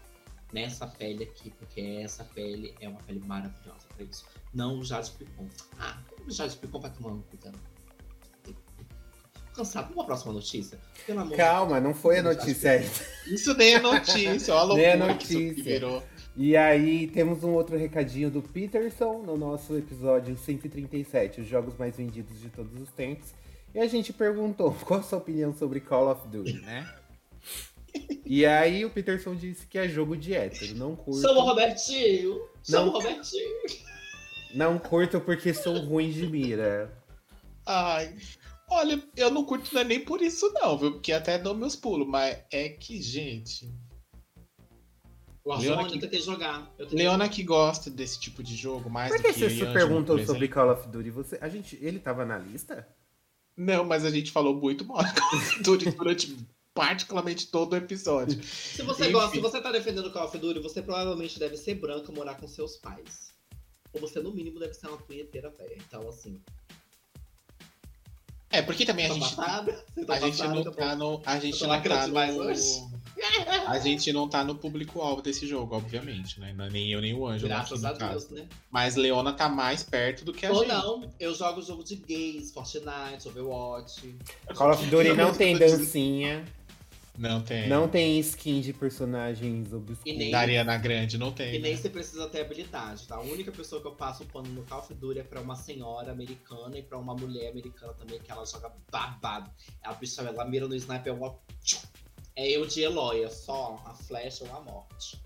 Nessa 0.52 0.86
pele 0.86 1.24
aqui, 1.24 1.50
porque 1.50 1.80
essa 1.80 2.22
pele 2.22 2.74
é 2.80 2.88
uma 2.88 3.00
pele 3.00 3.18
maravilhosa 3.18 3.88
para 3.92 4.04
isso. 4.04 4.24
Não 4.52 4.78
o 4.78 4.84
Jade 4.84 5.10
Picon. 5.12 5.48
Ah, 5.80 5.98
o 6.24 6.30
Jade 6.30 6.56
Picon 6.56 6.78
vai 6.78 6.92
tomar 6.92 7.10
no 7.10 7.22
cuidado. 7.24 7.58
Cansado. 9.54 9.92
Uma 9.92 10.04
próxima 10.04 10.32
notícia? 10.32 10.78
Pelo 11.06 11.20
amor 11.20 11.36
Calma, 11.36 11.80
não 11.80 11.94
foi 11.94 12.18
a 12.18 12.22
notícia 12.22 12.72
ainda. 12.72 12.90
Isso 13.26 13.54
nem 13.54 13.74
é 13.74 13.80
notícia, 13.80 14.54
olha 14.54 14.74
nem 14.74 14.84
é 14.84 14.96
notícia. 14.96 16.02
E 16.36 16.56
aí 16.56 17.06
temos 17.06 17.44
um 17.44 17.50
outro 17.50 17.76
recadinho 17.76 18.28
do 18.28 18.42
Peterson 18.42 19.22
no 19.22 19.36
nosso 19.36 19.76
episódio 19.76 20.36
137, 20.36 21.40
os 21.40 21.46
jogos 21.46 21.76
mais 21.76 21.96
vendidos 21.96 22.40
de 22.40 22.48
todos 22.48 22.80
os 22.80 22.90
tempos. 22.90 23.32
E 23.72 23.78
a 23.78 23.86
gente 23.86 24.12
perguntou 24.12 24.72
qual 24.84 25.00
a 25.00 25.02
sua 25.02 25.18
opinião 25.18 25.54
sobre 25.54 25.78
Call 25.80 26.10
of 26.10 26.26
Duty, 26.26 26.60
né? 26.60 26.92
E 28.26 28.44
aí 28.46 28.84
o 28.84 28.90
Peterson 28.90 29.34
disse 29.34 29.66
que 29.66 29.78
é 29.78 29.88
jogo 29.88 30.16
de 30.16 30.34
hétero. 30.34 30.74
Não 30.76 30.96
curto. 30.96 31.20
Chama 31.20 31.40
o 31.40 31.44
Robertinho! 31.44 32.40
Chama 32.62 32.86
Não. 32.86 32.88
o 32.88 32.92
Robertinho! 32.92 33.56
Não 34.54 34.78
curto 34.78 35.20
porque 35.20 35.52
sou 35.52 35.78
ruim 35.78 36.10
de 36.10 36.26
mira. 36.26 36.92
Ai. 37.66 38.14
Olha, 38.70 39.02
eu 39.16 39.30
não 39.30 39.44
curto 39.44 39.72
não 39.74 39.82
é 39.82 39.84
nem 39.84 40.00
por 40.00 40.22
isso, 40.22 40.50
não, 40.54 40.78
viu? 40.78 40.92
Porque 40.92 41.12
até 41.12 41.38
dou 41.38 41.54
meus 41.54 41.76
pulos, 41.76 42.08
mas 42.08 42.38
é 42.50 42.68
que, 42.70 43.00
gente. 43.02 43.70
O 45.44 45.54
Leona 45.56 45.84
que- 45.86 45.98
tentei 45.98 46.20
jogar. 46.20 46.72
Leona 46.90 47.28
que 47.28 47.42
gosta 47.42 47.90
desse 47.90 48.18
tipo 48.18 48.42
de 48.42 48.56
jogo, 48.56 48.88
mais 48.88 49.10
Por 49.10 49.18
do 49.18 49.22
que 49.24 49.32
que 49.34 49.38
você 49.40 49.50
se 49.50 49.66
perguntou 49.66 50.18
sobre 50.24 50.46
exemplo. 50.46 50.48
Call 50.54 50.72
of 50.72 50.88
Duty? 50.88 51.10
Você, 51.10 51.38
a 51.40 51.48
gente, 51.50 51.78
ele 51.82 51.98
tava 51.98 52.24
na 52.24 52.38
lista? 52.38 52.88
Não, 53.56 53.84
mas 53.84 54.04
a 54.04 54.10
gente 54.10 54.32
falou 54.32 54.54
muito 54.54 54.84
mal 54.86 55.02
durante, 55.62 55.90
durante 55.90 56.36
particularmente 56.74 57.46
todo 57.46 57.72
o 57.72 57.76
episódio. 57.76 58.42
Se 58.42 58.82
você 58.82 59.04
Enfim. 59.04 59.12
gosta, 59.12 59.30
se 59.36 59.40
você 59.40 59.60
tá 59.60 59.70
defendendo 59.70 60.10
Call 60.10 60.26
of 60.26 60.36
Duty, 60.36 60.58
você 60.60 60.82
provavelmente 60.82 61.38
deve 61.38 61.56
ser 61.56 61.76
branca 61.76 62.10
e 62.10 62.14
morar 62.14 62.34
com 62.34 62.48
seus 62.48 62.76
pais. 62.76 63.32
Ou 63.92 64.00
você, 64.00 64.20
no 64.20 64.32
mínimo, 64.34 64.58
deve 64.58 64.74
ser 64.74 64.88
uma 64.88 64.98
punheteira 64.98 65.50
velha. 65.50 65.76
Então, 65.86 66.08
assim, 66.08 66.40
É, 68.50 68.60
porque 68.62 68.84
também 68.84 69.06
a 69.06 69.08
tá 69.08 69.14
gente, 69.14 69.34
passada? 69.36 69.84
Tá 70.06 70.14
a 70.14 70.20
gente 70.20 70.42
não 70.42 70.62
tá 70.64 70.70
tá 70.72 70.96
no. 70.96 71.22
A 71.24 71.38
gente 71.38 71.62
não 71.66 71.80
tá 71.80 72.06
no. 72.08 72.40
hoje. 72.40 72.82
A 73.66 73.78
gente 73.78 74.12
não 74.12 74.28
tá 74.28 74.44
no 74.44 74.54
público-alvo 74.56 75.22
desse 75.22 75.46
jogo, 75.46 75.76
obviamente, 75.76 76.38
né? 76.40 76.52
Não 76.52 76.64
é 76.64 76.70
Nem 76.70 76.92
eu, 76.92 77.00
nem 77.00 77.14
o 77.14 77.26
aqui 77.28 77.44
Graças 77.44 77.84
a 77.84 77.94
caso. 77.94 78.28
Deus, 78.28 78.42
né? 78.42 78.48
Mas 78.70 78.96
Leona 78.96 79.32
tá 79.32 79.48
mais 79.48 79.82
perto 79.84 80.24
do 80.24 80.32
que 80.32 80.44
a 80.46 80.50
Ou 80.52 80.58
gente. 80.64 80.68
não, 80.68 81.08
eu 81.20 81.32
jogo 81.34 81.62
jogo 81.62 81.84
de 81.84 81.94
gays, 81.96 82.50
Fortnite, 82.52 83.28
Overwatch. 83.28 84.16
Call 84.54 84.70
of 84.72 84.84
Duty 84.86 85.12
não 85.14 85.32
tem 85.32 85.56
dancinha, 85.56 86.44
Não 87.16 87.40
tem. 87.42 87.68
não 87.68 87.88
tem 87.88 88.18
skin 88.18 88.60
de 88.60 88.72
personagens 88.72 89.72
obscuros. 89.72 90.00
Nem- 90.04 90.32
Da 90.32 90.40
Ariana 90.40 90.76
Grande, 90.76 91.16
não 91.16 91.30
tem. 91.32 91.54
E 91.54 91.58
nem 91.60 91.72
né? 91.72 91.76
você 91.80 91.88
precisa 91.88 92.28
ter 92.28 92.40
habilidade, 92.40 93.06
tá? 93.06 93.14
A 93.16 93.20
única 93.20 93.52
pessoa 93.52 93.80
que 93.80 93.86
eu 93.86 93.92
passo 93.94 94.24
o 94.24 94.26
pano 94.26 94.48
no 94.48 94.64
Call 94.64 94.80
of 94.80 94.92
Duty 94.94 95.20
é 95.20 95.22
pra 95.22 95.40
uma 95.40 95.54
senhora 95.54 96.10
americana 96.10 96.76
e 96.76 96.82
pra 96.82 96.98
uma 96.98 97.14
mulher 97.14 97.50
americana 97.50 97.92
também, 97.94 98.18
que 98.18 98.30
ela 98.30 98.44
joga 98.44 98.72
babado. 98.90 99.48
A 99.82 99.92
bicha, 99.94 100.22
ela 100.22 100.44
mira 100.44 100.66
no 100.66 100.74
sniper, 100.74 101.14
uma... 101.14 101.38
é 102.34 102.48
eu 102.50 102.66
de 102.66 102.80
Eloy, 102.82 103.22
é 103.22 103.30
só 103.30 103.80
a 103.86 103.94
flecha 103.94 104.44
ou 104.44 104.56
a 104.56 104.60
morte. 104.60 105.22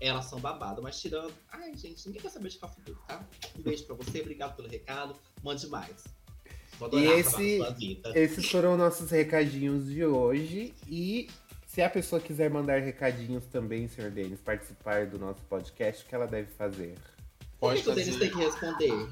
Elas 0.00 0.26
são 0.26 0.38
babado, 0.38 0.82
mas 0.82 1.00
tirando... 1.00 1.32
Ai, 1.50 1.74
gente, 1.74 2.04
ninguém 2.06 2.20
quer 2.20 2.28
saber 2.30 2.50
de 2.50 2.58
Call 2.58 2.68
of 2.68 2.80
Duty, 2.82 3.00
tá? 3.06 3.24
Um 3.56 3.62
beijo 3.62 3.84
pra 3.84 3.94
você, 3.96 4.20
obrigado 4.20 4.54
pelo 4.56 4.68
recado, 4.68 5.16
mande 5.42 5.66
mais. 5.68 6.04
E 6.92 7.06
esse-. 7.06 7.60
Esses 8.14 8.50
foram 8.50 8.76
nossos 8.76 9.10
recadinhos 9.10 9.86
de 9.86 10.04
hoje. 10.04 10.74
E 10.88 11.28
se 11.66 11.82
a 11.82 11.90
pessoa 11.90 12.20
quiser 12.20 12.50
mandar 12.50 12.80
recadinhos 12.80 13.46
também, 13.46 13.88
senhor 13.88 14.10
Denis, 14.10 14.40
participar 14.40 15.06
do 15.06 15.18
nosso 15.18 15.42
podcast, 15.42 16.04
o 16.04 16.06
que 16.06 16.14
ela 16.14 16.26
deve 16.26 16.48
fazer? 16.52 16.94
Por 17.58 17.70
Pode 17.70 17.78
que, 17.78 17.84
que 17.84 17.90
o 17.90 17.94
Denis 17.94 18.14
fazer. 18.14 18.30
tem 18.30 18.38
que 18.38 18.44
responder? 18.44 19.08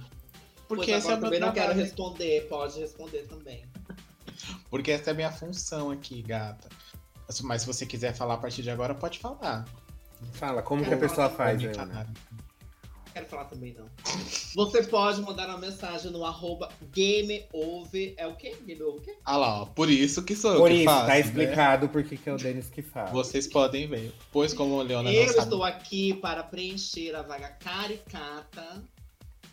Porque 0.69 0.93
pois 0.93 1.05
esse 1.05 1.11
é 1.11 1.13
agora 1.13 1.17
o 1.17 1.21
meu 1.21 1.23
também 1.23 1.41
não 1.41 1.53
quero 1.53 1.75
responder, 1.75 2.49
pode 2.49 2.81
responder 2.81 3.27
também. 3.27 3.65
Porque 4.71 4.91
essa 4.91 5.11
é 5.11 5.13
a 5.13 5.15
minha 5.15 5.31
função 5.31 5.91
aqui, 5.91 6.23
gata. 6.23 6.69
Mas 7.43 7.63
se 7.63 7.67
você 7.67 7.85
quiser 7.87 8.15
falar 8.15 8.35
a 8.35 8.39
partir 8.39 8.63
de 8.63 8.71
agora, 8.71 8.95
pode 8.95 9.19
falar. 9.19 9.67
Fala, 10.33 10.63
como 10.63 10.85
que 10.85 10.95
a 10.95 10.97
pessoa 10.97 11.29
não 11.29 11.37
faz, 11.37 11.63
Pode 11.63 11.79
Ana? 11.79 12.07
Quero 13.13 13.27
falar 13.27 13.45
também 13.45 13.75
não. 13.75 13.87
Você 14.55 14.83
pode 14.85 15.21
mandar 15.21 15.49
uma 15.49 15.59
mensagem 15.59 16.11
no 16.11 16.25
arroba 16.25 16.69
gameover. 16.95 18.15
É 18.17 18.27
o 18.27 18.35
quê? 18.35 18.57
Gameover 18.67 19.01
o 19.01 19.01
quê? 19.01 19.15
Ah 19.25 19.37
lá, 19.37 19.63
ó. 19.63 19.67
Por 19.67 19.91
isso 19.91 20.23
que 20.23 20.35
sou 20.35 20.53
eu 20.55 20.59
Por 20.61 20.69
que 20.71 20.77
isso, 20.77 20.85
faço. 20.85 21.07
tá 21.07 21.13
né? 21.15 21.21
explicado 21.21 21.89
por 21.89 22.03
que 22.05 22.17
que 22.17 22.29
é 22.29 22.33
o 22.33 22.37
Denis 22.39 22.69
que 22.71 22.83
fala. 22.83 23.11
Vocês 23.11 23.47
podem 23.47 23.87
ver. 23.87 24.13
Pois 24.33 24.55
como 24.55 24.75
o 24.77 24.83
Leona 24.83 25.13
Eu 25.13 25.21
não 25.27 25.33
sabe. 25.33 25.45
estou 25.45 25.63
aqui 25.65 26.15
para 26.15 26.43
preencher 26.43 27.15
a 27.15 27.23
vaga 27.23 27.49
caricata 27.49 28.83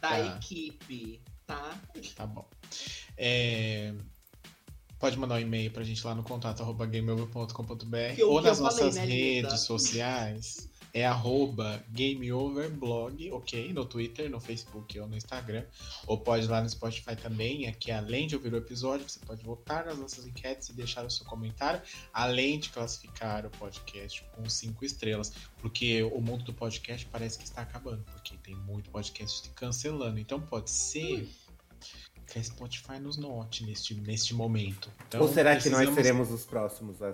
da 0.01 0.09
Tá. 0.09 0.37
equipe, 0.37 1.19
tá? 1.45 1.77
Tá 2.15 2.25
bom. 2.25 2.45
É, 3.17 3.93
Pode 4.97 5.17
mandar 5.17 5.35
um 5.35 5.39
e-mail 5.39 5.71
pra 5.71 5.81
gente 5.83 6.05
lá 6.05 6.13
no 6.13 6.23
contato 6.23 6.61
arroba 6.61 6.85
gameover.com.br 6.85 8.21
ou 8.25 8.41
nas 8.41 8.57
falei, 8.59 8.63
nossas 8.73 8.95
né, 8.95 9.05
linda? 9.05 9.47
redes 9.49 9.61
sociais. 9.61 10.68
É 10.93 11.05
arroba 11.05 11.83
gameoverblog, 11.89 13.31
ok? 13.31 13.71
No 13.73 13.85
Twitter, 13.85 14.29
no 14.29 14.39
Facebook 14.39 14.99
ou 14.99 15.07
no 15.07 15.15
Instagram. 15.15 15.63
Ou 16.07 16.17
pode 16.17 16.45
ir 16.45 16.47
lá 16.49 16.61
no 16.61 16.69
Spotify 16.69 17.15
também. 17.15 17.67
Aqui, 17.67 17.91
além 17.91 18.27
de 18.27 18.35
ouvir 18.35 18.53
o 18.53 18.57
episódio, 18.57 19.07
você 19.07 19.19
pode 19.19 19.43
votar 19.43 19.85
nas 19.85 19.97
nossas 19.99 20.25
enquetes 20.25 20.69
e 20.69 20.73
deixar 20.73 21.05
o 21.05 21.09
seu 21.11 21.25
comentário. 21.25 21.81
Além 22.13 22.59
de 22.59 22.69
classificar 22.69 23.45
o 23.45 23.49
podcast 23.51 24.23
com 24.35 24.49
cinco 24.49 24.83
estrelas. 24.83 25.31
Porque 25.59 26.01
o 26.03 26.19
mundo 26.19 26.43
do 26.43 26.53
podcast 26.53 27.05
parece 27.11 27.37
que 27.37 27.43
está 27.43 27.61
acabando. 27.61 28.03
Porque 28.11 28.35
tem 28.37 28.55
muito 28.55 28.89
podcast 28.89 29.43
se 29.43 29.49
cancelando. 29.51 30.17
Então 30.19 30.41
pode 30.41 30.71
ser 30.71 31.29
que 32.27 32.37
a 32.39 32.43
Spotify 32.43 32.99
nos 32.99 33.17
note 33.17 33.63
neste, 33.65 33.95
neste 33.95 34.33
momento. 34.33 34.91
Então, 35.07 35.21
Ou 35.21 35.27
será 35.31 35.55
que 35.55 35.69
nós 35.69 35.79
precisamos- 35.89 35.95
seremos 35.95 36.31
os 36.31 36.45
próximos 36.45 37.01
a 37.01 37.13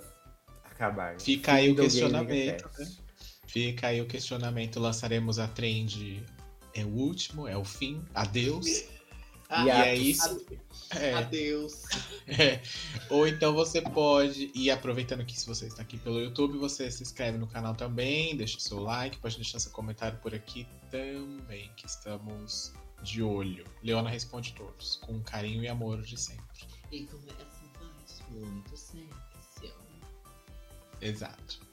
acabar? 0.65 1.20
Fica 1.20 1.53
aí 1.53 1.72
o 1.72 1.75
questionamento, 1.75 2.70
né? 2.77 2.91
Fica 3.48 3.88
aí 3.88 4.02
o 4.02 4.06
questionamento. 4.06 4.80
Lançaremos 4.80 5.40
a 5.40 5.48
trend. 5.48 6.24
É 6.74 6.84
o 6.84 6.90
último? 6.90 7.48
É 7.48 7.58
o 7.58 7.64
fim? 7.64 8.04
Adeus? 8.14 8.86
Ah, 9.50 9.66
e 9.66 9.70
é 9.70 9.96
isso. 9.96 10.46
É, 10.92 11.14
Adeus. 11.14 11.84
é. 12.28 12.62
Ou 13.10 13.28
então 13.28 13.54
você 13.54 13.82
pode. 13.82 14.52
E 14.56 14.72
aproveitando 14.72 15.24
que 15.25 15.40
se 15.40 15.46
você 15.46 15.68
está 15.68 15.84
aqui 15.84 15.98
pelo 15.98 16.20
YouTube, 16.20 16.58
você 16.58 16.90
se 16.90 17.04
inscreve 17.04 17.38
no 17.38 17.48
canal 17.48 17.75
também, 17.75 18.36
deixa 18.36 18.60
seu 18.60 18.80
like, 18.80 19.18
pode 19.18 19.36
deixar 19.36 19.60
seu 19.60 19.72
comentário 19.72 20.18
por 20.20 20.34
aqui 20.34 20.68
também, 20.90 21.72
que 21.75 21.86
estamos 21.86 22.74
de 23.04 23.22
olho. 23.22 23.66
Leona 23.84 24.10
responde 24.10 24.54
todos, 24.54 24.96
com 24.98 25.22
carinho 25.22 25.64
e 25.64 25.68
amor 25.68 26.02
de 26.02 26.20
sempre. 26.20 26.44
E 26.92 27.06
com 27.06 27.18
essa 27.18 27.66
voz 27.80 28.24
muito 28.32 28.75
sexy. 28.75 29.74
Exato. 31.02 31.64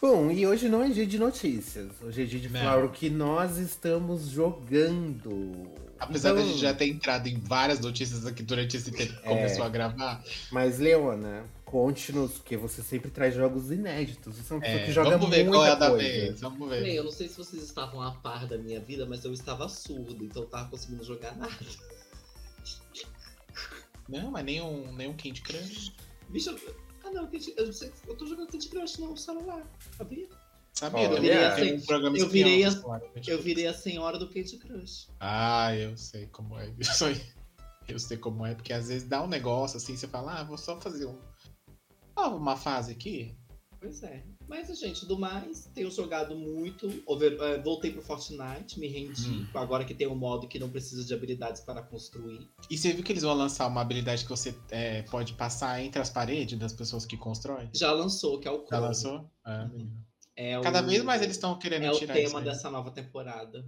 Bom, 0.00 0.30
e 0.30 0.46
hoje 0.46 0.66
não 0.68 0.82
é 0.82 0.88
dia 0.88 1.06
de 1.06 1.18
notícias. 1.18 1.90
Hoje 2.02 2.22
é 2.22 2.24
dia 2.24 2.40
de 2.40 2.48
Não. 2.48 2.58
falar 2.60 2.84
o 2.84 2.88
que 2.90 3.10
nós 3.10 3.58
estamos 3.58 4.28
jogando. 4.28 5.68
Apesar 5.98 6.30
Então, 6.30 6.42
da 6.42 6.48
gente 6.48 6.58
já 6.60 6.72
ter 6.72 6.86
entrado 6.88 7.26
em 7.26 7.38
várias 7.38 7.80
notícias 7.80 8.24
aqui 8.24 8.42
durante 8.42 8.78
esse 8.78 8.90
tempo 8.90 9.12
que 9.12 9.26
É. 9.26 9.28
começou 9.28 9.62
a 9.62 9.68
gravar, 9.68 10.24
Mas, 10.50 10.78
Leona, 10.78 11.44
conte-nos, 11.66 12.32
porque 12.32 12.56
você 12.56 12.82
sempre 12.82 13.10
traz 13.10 13.34
jogos 13.34 13.70
inéditos. 13.70 14.34
Você 14.36 14.50
é 14.50 14.56
uma 14.56 14.62
pessoa 14.62 14.80
é, 14.80 14.86
que 14.86 14.92
joga 14.92 15.10
vamos 15.18 15.28
ver 15.36 15.44
muita 15.44 15.58
qual 15.58 15.66
é 15.66 15.70
a 15.70 15.74
da 15.74 15.90
coisa. 15.90 16.02
vez. 16.08 16.40
Vamos 16.40 16.68
ver. 16.70 16.82
Bem, 16.82 16.94
eu 16.94 17.04
não 17.04 17.12
sei 17.12 17.28
se 17.28 17.36
vocês 17.36 17.62
estavam 17.62 18.00
a 18.00 18.12
par 18.12 18.46
da 18.46 18.56
minha 18.56 18.80
vida, 18.80 19.04
mas 19.04 19.22
eu 19.26 19.34
estava 19.34 19.68
surdo, 19.68 20.24
então 20.24 20.42
eu 20.44 20.48
tava 20.48 20.70
conseguindo 20.70 21.04
jogar 21.04 21.36
nada. 21.36 21.54
Não, 24.08 24.30
mas 24.30 24.44
nem 24.46 24.62
um, 24.62 24.92
nem 24.96 25.08
um 25.08 25.12
Candy 25.14 25.42
Crush. 25.42 25.92
Bicho, 26.30 26.56
ah 27.10 27.22
não, 27.22 27.30
eu, 27.56 27.72
sei- 27.72 27.92
eu 28.06 28.16
tô 28.16 28.26
jogando 28.26 28.50
Candy 28.50 28.68
Crush 28.68 28.98
no 28.98 29.16
celular, 29.16 29.66
sabia? 29.96 30.28
Sabia? 30.72 31.00
Olha, 31.10 31.16
Eu 31.16 31.22
virei 31.22 31.44
eu 31.46 31.54
tem 31.56 31.74
um 31.76 31.80
programa 31.82 32.18
eu 32.18 32.28
virei 32.28 32.64
a- 32.64 32.70
Eu 33.26 33.42
virei 33.42 33.66
a 33.66 33.74
senhora 33.74 34.18
do 34.18 34.28
Candy 34.28 34.56
Crush. 34.58 35.08
Ah, 35.18 35.74
eu 35.76 35.96
sei 35.96 36.26
como 36.26 36.58
é 36.58 36.72
isso 36.78 37.04
aí. 37.04 37.20
Eu 37.88 37.98
sei 37.98 38.16
como 38.16 38.46
é, 38.46 38.54
porque 38.54 38.72
às 38.72 38.88
vezes 38.88 39.06
dá 39.08 39.22
um 39.22 39.26
negócio 39.26 39.76
assim, 39.76 39.96
você 39.96 40.06
fala, 40.06 40.40
ah, 40.40 40.44
vou 40.44 40.56
só 40.56 40.80
fazer 40.80 41.06
um. 41.06 41.18
Ah, 42.14 42.28
uma 42.28 42.56
fase 42.56 42.92
aqui. 42.92 43.36
Pois 43.80 44.02
é. 44.02 44.24
Mas, 44.50 44.78
gente, 44.80 45.06
do 45.06 45.16
mais, 45.16 45.70
tenho 45.72 45.88
jogado 45.92 46.34
muito. 46.34 47.02
over- 47.06 47.38
eh, 47.40 47.58
voltei 47.62 47.92
pro 47.92 48.02
Fortnite, 48.02 48.80
me 48.80 48.88
rendi. 48.88 49.28
Hum. 49.30 49.46
Agora 49.54 49.84
que 49.84 49.94
tem 49.94 50.08
um 50.08 50.16
modo 50.16 50.48
que 50.48 50.58
não 50.58 50.68
precisa 50.68 51.04
de 51.04 51.14
habilidades 51.14 51.60
para 51.62 51.80
construir. 51.82 52.48
E 52.68 52.76
você 52.76 52.92
viu 52.92 53.04
que 53.04 53.12
eles 53.12 53.22
vão 53.22 53.32
lançar 53.34 53.68
uma 53.68 53.80
habilidade 53.80 54.24
que 54.24 54.28
você 54.28 54.52
é, 54.70 55.02
pode 55.02 55.34
passar 55.34 55.80
entre 55.80 56.02
as 56.02 56.10
paredes 56.10 56.58
das 56.58 56.72
pessoas 56.72 57.06
que 57.06 57.16
constroem? 57.16 57.70
Já 57.72 57.92
lançou, 57.92 58.40
que 58.40 58.48
é 58.48 58.50
o 58.50 58.58
Já 58.58 58.66
Chrome. 58.66 58.86
lançou? 58.86 59.30
Ah, 59.44 59.66
menino. 59.66 60.04
É 60.36 60.60
Cada 60.60 60.82
o- 60.82 60.86
vez 60.86 61.02
mais 61.04 61.22
eles 61.22 61.36
estão 61.36 61.56
querendo 61.56 61.84
É 61.84 61.92
o 61.92 61.96
tirar 61.98 62.18
isso. 62.18 62.26
tema 62.28 62.40
aí. 62.40 62.44
dessa 62.44 62.68
nova 62.70 62.90
temporada. 62.90 63.64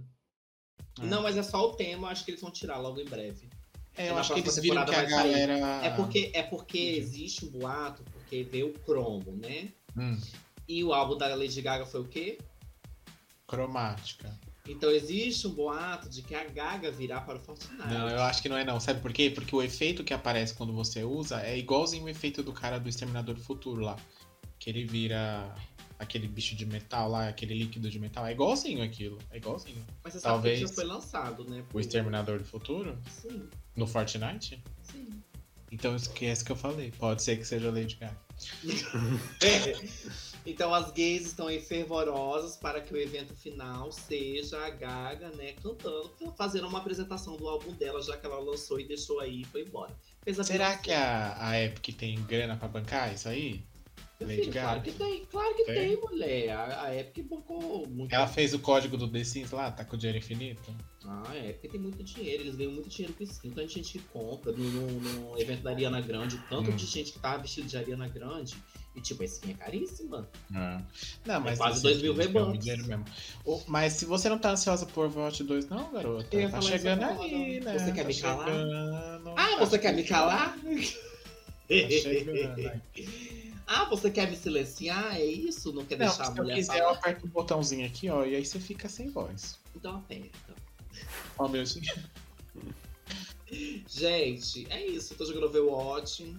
É. 0.99 1.05
Não, 1.05 1.23
mas 1.23 1.37
é 1.37 1.43
só 1.43 1.65
o 1.65 1.73
tema, 1.77 2.09
acho 2.09 2.25
que 2.25 2.31
eles 2.31 2.41
vão 2.41 2.51
tirar 2.51 2.77
logo 2.79 2.99
em 2.99 3.05
breve. 3.05 3.47
É, 3.95 4.09
eu 4.09 4.15
na 4.15 4.19
acho 4.21 4.33
que 4.33 4.39
eles 4.41 4.55
viram 4.57 4.83
que 4.83 4.91
a 4.91 4.95
vai 4.95 5.09
sair. 5.09 5.31
galera. 5.47 5.85
É 5.85 5.89
porque, 5.91 6.31
é 6.33 6.43
porque 6.43 6.77
existe 6.79 7.45
um 7.45 7.49
boato, 7.51 8.03
porque 8.11 8.43
veio 8.43 8.67
o 8.69 8.73
Cromo, 8.79 9.31
né? 9.33 9.69
Hum, 9.95 10.19
E 10.67 10.83
o 10.83 10.93
álbum 10.93 11.17
da 11.17 11.33
Lady 11.35 11.61
Gaga 11.61 11.85
foi 11.85 12.01
o 12.01 12.05
quê? 12.05 12.37
cromática. 13.53 14.35
Então 14.67 14.89
existe 14.89 15.45
um 15.45 15.51
boato 15.51 16.09
de 16.09 16.21
que 16.23 16.33
a 16.33 16.43
Gaga 16.45 16.89
virá 16.89 17.21
para 17.21 17.37
o 17.37 17.39
Fortnite. 17.39 17.87
Não, 17.87 18.09
eu 18.09 18.21
acho 18.23 18.41
que 18.41 18.49
não 18.49 18.57
é 18.57 18.63
não. 18.63 18.79
Sabe 18.79 18.99
por 18.99 19.13
quê? 19.13 19.29
Porque 19.29 19.55
o 19.55 19.61
efeito 19.61 20.03
que 20.03 20.13
aparece 20.13 20.53
quando 20.55 20.73
você 20.73 21.03
usa 21.03 21.41
é 21.41 21.57
igualzinho 21.57 22.05
o 22.05 22.09
efeito 22.09 22.41
do 22.41 22.51
cara 22.51 22.79
do 22.79 22.89
Exterminador 22.89 23.35
do 23.35 23.41
Futuro 23.41 23.81
lá. 23.81 23.95
Que 24.57 24.69
ele 24.69 24.85
vira 24.85 25.53
aquele 25.99 26.27
bicho 26.27 26.55
de 26.55 26.65
metal 26.65 27.09
lá, 27.09 27.27
aquele 27.27 27.53
líquido 27.53 27.89
de 27.89 27.99
metal. 27.99 28.25
É 28.25 28.31
igualzinho 28.31 28.83
aquilo. 28.83 29.19
É 29.29 29.37
igualzinho. 29.37 29.85
Mas 30.03 30.13
você 30.13 30.19
sabe 30.21 30.33
Talvez 30.33 30.59
que 30.61 30.67
já 30.67 30.73
foi 30.73 30.85
lançado, 30.85 31.43
né? 31.43 31.63
O 31.73 31.79
Exterminador 31.79 32.39
do 32.39 32.45
Futuro? 32.45 32.97
Sim, 33.21 33.47
No 33.75 33.85
Fortnite? 33.85 34.63
sim. 34.81 35.09
Então 35.73 35.95
esquece 35.95 36.45
que 36.45 36.51
eu 36.51 36.55
falei. 36.55 36.93
Pode 36.99 37.23
ser 37.23 37.37
que 37.37 37.45
seja 37.45 37.71
Lady 37.71 37.97
Gaga. 37.99 38.15
Então 40.45 40.73
as 40.73 40.91
gays 40.91 41.27
estão 41.27 41.47
aí 41.47 41.61
fervorosas 41.61 42.57
para 42.57 42.81
que 42.81 42.93
o 42.93 42.97
evento 42.97 43.33
final 43.33 43.93
seja 43.93 44.57
a 44.57 44.69
Gaga, 44.69 45.29
né, 45.29 45.53
cantando, 45.53 46.11
fazendo 46.37 46.67
uma 46.67 46.79
apresentação 46.79 47.37
do 47.37 47.47
álbum 47.47 47.71
dela, 47.71 48.01
já 48.01 48.17
que 48.17 48.25
ela 48.25 48.39
lançou 48.39 48.77
e 48.77 48.83
deixou 48.83 49.21
aí 49.21 49.43
e 49.43 49.45
foi 49.45 49.61
embora. 49.61 49.95
Será 50.43 50.75
que 50.75 50.91
a, 50.91 51.47
a 51.47 51.61
Epic 51.61 51.95
tem 51.95 52.21
grana 52.23 52.57
para 52.57 52.67
bancar 52.67 53.13
isso 53.13 53.29
aí? 53.29 53.63
Lady 54.25 54.49
Gaga. 54.49 54.61
Claro 54.61 54.81
que 54.81 54.91
tem, 54.91 55.25
claro 55.25 55.55
que 55.55 55.65
tem, 55.65 55.75
tem 55.75 56.01
mulher. 56.01 56.49
A, 56.51 56.83
a 56.83 56.99
Epic 56.99 57.25
bancou 57.27 57.87
muito. 57.87 58.13
Ela 58.13 58.27
fez 58.27 58.53
o 58.53 58.59
código 58.59 58.97
do 58.97 59.07
The 59.07 59.23
Sims 59.23 59.51
lá, 59.51 59.71
tá 59.71 59.83
com 59.85 59.97
dinheiro 59.97 60.17
infinito? 60.17 60.73
Ah, 61.05 61.23
a 61.29 61.37
Epic 61.37 61.71
tem 61.71 61.79
muito 61.79 62.03
dinheiro, 62.03 62.43
eles 62.43 62.55
ganham 62.55 62.71
muito 62.71 62.89
dinheiro 62.89 63.13
com 63.13 63.23
isso. 63.23 63.41
Tanta 63.41 63.67
gente 63.67 63.93
que 63.93 63.99
compra 63.99 64.51
no, 64.51 64.63
no, 64.63 65.39
evento 65.39 65.63
da 65.63 65.71
Ariana 65.71 66.01
Grande, 66.01 66.37
tanto 66.49 66.71
hum. 66.71 66.75
de 66.75 66.85
gente 66.85 67.11
que 67.11 67.19
tava 67.19 67.39
vestido 67.39 67.67
de 67.67 67.77
Ariana 67.77 68.07
Grande. 68.07 68.55
E 68.95 69.01
tipo, 69.01 69.23
esse 69.23 69.49
é 69.49 69.53
caríssima. 69.53 70.29
Ah. 70.53 70.81
Não, 71.25 71.39
mas 71.41 71.53
é 71.53 71.57
quase 71.57 71.81
2 71.81 72.01
mil 72.01 72.13
V-Bucks. 72.13 72.65
mesmo. 72.65 73.05
Mas 73.67 73.93
se 73.93 74.05
você 74.05 74.29
não 74.29 74.37
tá 74.37 74.51
ansiosa 74.51 74.85
por 74.85 75.07
Overwatch 75.07 75.43
2, 75.43 75.67
não, 75.67 75.91
garota. 75.91 76.49
Tá 76.49 76.61
chegando 76.61 77.03
aí, 77.03 77.59
né? 77.59 77.79
Você 77.79 77.91
quer 77.91 78.03
tá 78.03 78.07
me 78.07 78.15
calar? 78.15 78.49
ah, 79.35 79.47
tá 79.57 79.59
você 79.59 79.79
quer 79.79 79.93
me 79.93 80.03
calar? 80.03 80.57
Tá 80.57 81.89
chegando, 82.01 82.81
Ah, 83.75 83.85
você 83.85 84.11
quer 84.11 84.29
me 84.29 84.37
silenciar? 84.37 85.15
É 85.15 85.25
isso? 85.25 85.73
Não 85.73 85.83
quer 85.83 85.97
não, 85.97 86.05
deixar 86.05 86.27
a 86.27 86.31
mulher 86.31 86.53
quiser, 86.53 86.77
falar? 86.77 86.83
eu 86.83 86.89
aperto 86.89 87.25
o 87.25 87.29
botãozinho 87.29 87.87
aqui, 87.87 88.07
ó, 88.07 88.23
e 88.23 88.35
aí 88.35 88.45
você 88.45 88.59
fica 88.59 88.87
sem 88.87 89.09
voz. 89.09 89.57
Então 89.75 89.95
aperta. 89.95 90.53
Ó, 91.39 91.47
meu 91.47 91.63
Gente, 93.87 94.67
é 94.69 94.85
isso. 94.85 95.15
tô 95.15 95.25
jogando 95.25 95.47
Overwatch. 95.47 96.37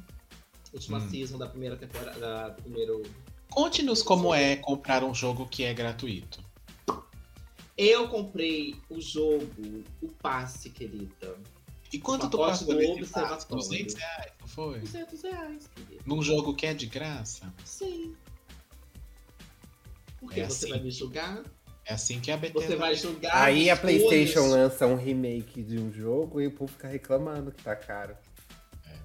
Última 0.73 0.99
hum. 0.99 1.11
season 1.11 1.37
da 1.39 1.49
primeira 1.49 1.77
temporada. 1.77 2.51
Do 2.51 2.63
primeiro. 2.63 3.03
Conte-nos 3.51 4.01
como 4.01 4.33
é 4.33 4.55
comprar 4.57 5.03
um 5.03 5.13
jogo 5.13 5.49
que 5.49 5.65
é 5.65 5.75
gratuito. 5.75 6.43
Eu 7.77 8.09
comprei 8.09 8.77
o 8.89 9.01
jogo, 9.01 9.83
o 10.01 10.09
passe, 10.09 10.71
querida. 10.71 11.37
E 11.95 11.99
quanto 12.01 12.29
tu 12.29 12.39
pagou 12.39 12.75
nesse 12.75 13.13
passe? 13.13 13.49
200 13.49 13.95
reais, 13.95 14.33
não 14.41 14.49
foi? 14.49 14.81
200 14.81 15.23
reais, 15.23 15.71
querido. 15.73 16.03
Num 16.05 16.21
jogo 16.21 16.53
que 16.53 16.67
é 16.67 16.75
de 16.75 16.87
graça? 16.87 17.55
Sim. 17.65 18.17
Porque 20.19 20.41
é 20.41 20.45
você 20.45 20.65
assim. 20.65 20.71
vai 20.71 20.81
me 20.83 20.91
julgar? 20.91 21.45
É 21.85 21.95
assim 21.95 22.19
que 22.19 22.33
a 22.33 22.37
Bethesda... 22.37 22.67
Você 22.67 22.77
vai 22.77 22.97
julgar 22.97 23.45
Aí 23.45 23.71
a 23.71 23.77
Playstation 23.77 24.49
lança 24.49 24.89
um 24.89 24.97
remake 24.97 25.63
de 25.63 25.79
um 25.79 25.93
jogo 25.93 26.41
e 26.41 26.49
o 26.49 26.51
povo 26.51 26.73
fica 26.73 26.89
reclamando 26.89 27.53
que 27.53 27.63
tá 27.63 27.77
caro. 27.77 28.17
É. 28.87 28.99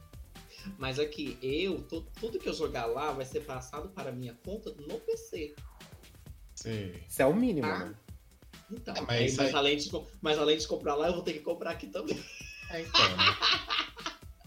Mas 0.80 0.98
aqui, 0.98 1.38
eu, 1.44 1.84
tudo 2.20 2.40
que 2.40 2.50
eu 2.50 2.54
jogar 2.54 2.88
lá 2.88 3.12
vai 3.12 3.26
ser 3.26 3.42
passado 3.42 3.90
para 3.90 4.12
minha 4.12 4.34
conta 4.44 4.72
no 4.72 5.00
PC. 5.00 5.54
Sim. 6.56 6.92
Isso 7.08 7.22
é 7.22 7.26
o 7.28 7.36
mínimo, 7.36 7.68
tá? 7.68 7.86
né? 7.86 7.96
Então, 8.72 8.96
é, 8.96 9.02
mas, 9.02 9.38
mas, 9.38 9.54
além 9.54 9.78
de, 9.78 9.92
mas 10.20 10.40
além 10.40 10.58
de 10.58 10.68
comprar 10.68 10.96
lá, 10.96 11.08
eu 11.08 11.14
vou 11.14 11.22
ter 11.22 11.34
que 11.34 11.42
comprar 11.42 11.70
aqui 11.70 11.86
também. 11.86 12.20
É, 12.70 12.82
então. 12.82 13.18
Né? 13.18 13.24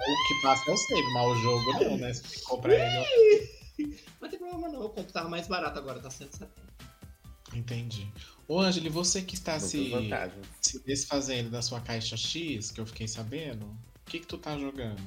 o 0.09 0.29
que 0.29 0.43
passa 0.43 0.71
é 0.71 0.75
o 0.75 0.77
save, 0.77 1.13
mas 1.15 1.27
o 1.27 1.35
jogo 1.37 1.73
não, 1.73 1.97
né? 1.99 2.13
Que 2.13 2.41
comprar 2.43 2.75
ele. 2.75 3.97
Não 4.21 4.29
tem 4.29 4.39
problema 4.39 4.69
não, 4.69 4.81
o 4.81 4.89
computador 4.89 5.13
tava 5.13 5.29
mais 5.29 5.49
barato 5.49 5.79
agora, 5.79 6.01
tá 6.01 6.11
170. 6.11 6.51
Entendi. 7.55 8.11
Ô, 8.49 8.61
Angeli, 8.61 8.89
você 8.89 9.23
que 9.23 9.35
está 9.35 9.59
se, 9.59 9.93
se 10.61 10.83
desfazendo 10.85 11.51
da 11.51 11.63
sua 11.63 11.81
caixa 11.81 12.17
X, 12.17 12.71
que 12.71 12.81
eu 12.81 12.87
fiquei 12.87 13.07
sabendo, 13.07 13.67
o 13.67 14.11
que 14.11 14.21
que 14.21 14.27
tu 14.27 14.39
tá 14.39 14.57
jogando? 14.59 15.03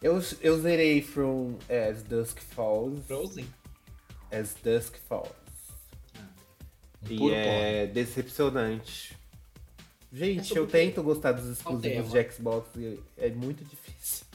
Eu, 0.00 0.20
eu 0.40 0.60
zerei 0.60 1.00
From 1.00 1.58
As 1.68 2.02
Dusk 2.02 2.38
Falls. 2.40 3.06
Frozen? 3.06 3.46
As 4.32 4.54
Dusk 4.62 4.96
Falls. 5.08 5.32
Ah. 6.16 6.28
E 7.08 7.30
é 7.30 7.86
decepcionante. 7.86 9.16
Gente, 10.12 10.54
é 10.54 10.58
eu 10.58 10.66
tento 10.66 11.02
gostar 11.02 11.32
dos 11.32 11.48
exclusivos 11.48 12.10
de 12.10 12.30
Xbox 12.30 12.68
e 12.76 13.00
é 13.16 13.30
muito 13.30 13.64
difícil. 13.64 14.26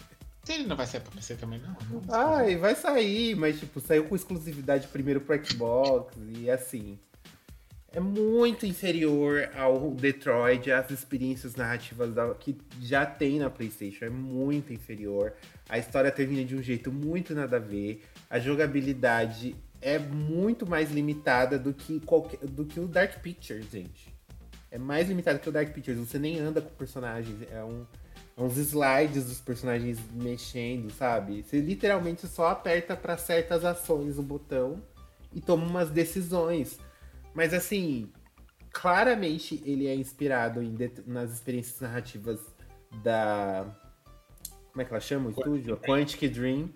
Ele 0.50 0.63
não 0.63 0.75
vai 0.75 0.88
sair 0.88 1.01
pra 1.01 1.11
PC 1.11 1.35
também, 1.35 1.59
não? 1.59 1.75
não 1.92 2.01
Ai, 2.09 2.55
vai 2.55 2.74
sair, 2.74 3.35
mas 3.35 3.59
tipo, 3.59 3.79
saiu 3.79 4.05
com 4.05 4.16
exclusividade 4.16 4.87
primeiro 4.87 5.22
pro 5.22 5.46
Xbox 5.46 6.16
e 6.29 6.50
assim. 6.50 6.98
É 7.92 8.00
muito 8.00 8.66
inferior 8.66 9.50
ao 9.55 9.92
Detroit, 9.92 10.70
às 10.72 10.92
experiências 10.92 11.55
narrativas 11.55 12.13
da, 12.13 12.33
que 12.35 12.57
já 12.81 13.05
tem 13.05 13.40
na 13.40 13.50
PlayStation. 13.50 14.05
É 14.05 14.09
muito 14.09 14.74
inferior. 14.74 15.33
A 15.70 15.77
história 15.77 16.11
termina 16.11 16.44
de 16.44 16.55
um 16.55 16.61
jeito 16.61 16.92
muito 16.92 17.33
nada 17.33 17.57
a 17.57 17.59
ver. 17.59 18.03
A 18.29 18.40
jogabilidade 18.40 19.55
é 19.81 19.98
muito 19.98 20.68
mais 20.68 20.92
limitada 20.92 21.57
do 21.57 21.74
que, 21.74 22.00
qualquer, 22.01 22.40
do 22.40 22.66
que 22.66 22.79
o 22.79 22.87
Dark 22.87 23.20
Pictures, 23.20 23.72
gente 23.72 24.17
é 24.70 24.77
mais 24.77 25.08
limitado 25.08 25.40
que 25.40 25.50
o 25.50 25.51
Dark 25.51 25.74
Pictures. 25.74 26.00
Você 26.00 26.20
nem 26.20 26.40
anda 26.40 26.62
com 26.62 26.70
personagens. 26.75 27.42
É, 27.51 27.64
um, 27.64 27.86
é 28.36 28.42
uns 28.42 28.58
slides 28.58 29.25
dos 29.25 29.40
personagens 29.40 30.00
mexendo, 30.14 30.92
sabe? 30.92 31.44
Você 31.44 31.60
literalmente 31.60 32.27
só 32.27 32.50
aperta 32.50 32.96
para 32.96 33.18
certas 33.18 33.64
ações 33.64 34.18
o 34.18 34.24
botão 34.24 34.82
e 35.34 35.42
toma 35.42 35.66
umas 35.66 35.90
decisões. 35.90 36.80
Mas 37.34 37.53
assim, 37.53 38.12
claramente 38.72 39.62
ele 39.66 39.88
é 39.88 39.96
inspirado 39.96 40.62
nas 41.06 41.32
experiências 41.32 41.80
narrativas 41.80 42.40
da. 43.03 43.66
Como 44.72 44.82
é 44.82 44.86
que 44.86 44.92
ela 44.92 45.01
chama 45.01 45.27
o 45.27 45.32
estúdio? 45.32 45.77
Quantic 45.77 46.27
Dream. 46.30 46.70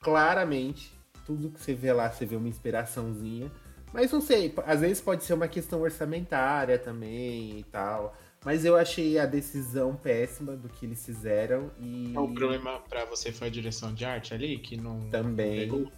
Claramente, 0.00 0.92
tudo 1.24 1.50
que 1.50 1.60
você 1.60 1.74
vê 1.74 1.92
lá, 1.92 2.10
você 2.10 2.24
vê 2.24 2.36
uma 2.36 2.48
inspiraçãozinha. 2.48 3.50
Mas 3.92 4.12
não 4.12 4.20
sei, 4.20 4.54
às 4.66 4.80
vezes 4.80 5.00
pode 5.00 5.24
ser 5.24 5.34
uma 5.34 5.48
questão 5.48 5.80
orçamentária 5.80 6.78
também 6.78 7.60
e 7.60 7.64
tal. 7.64 8.16
Mas 8.44 8.64
eu 8.64 8.76
achei 8.76 9.18
a 9.18 9.26
decisão 9.26 9.96
péssima 9.96 10.54
do 10.54 10.68
que 10.68 10.86
eles 10.86 11.04
fizeram 11.04 11.70
e. 11.80 12.12
O 12.16 12.28
problema 12.32 12.78
para 12.88 13.04
você 13.04 13.32
foi 13.32 13.48
a 13.48 13.50
direção 13.50 13.92
de 13.92 14.04
arte 14.04 14.32
ali, 14.34 14.58
que 14.58 14.76
não. 14.76 15.10
Também. 15.10 15.90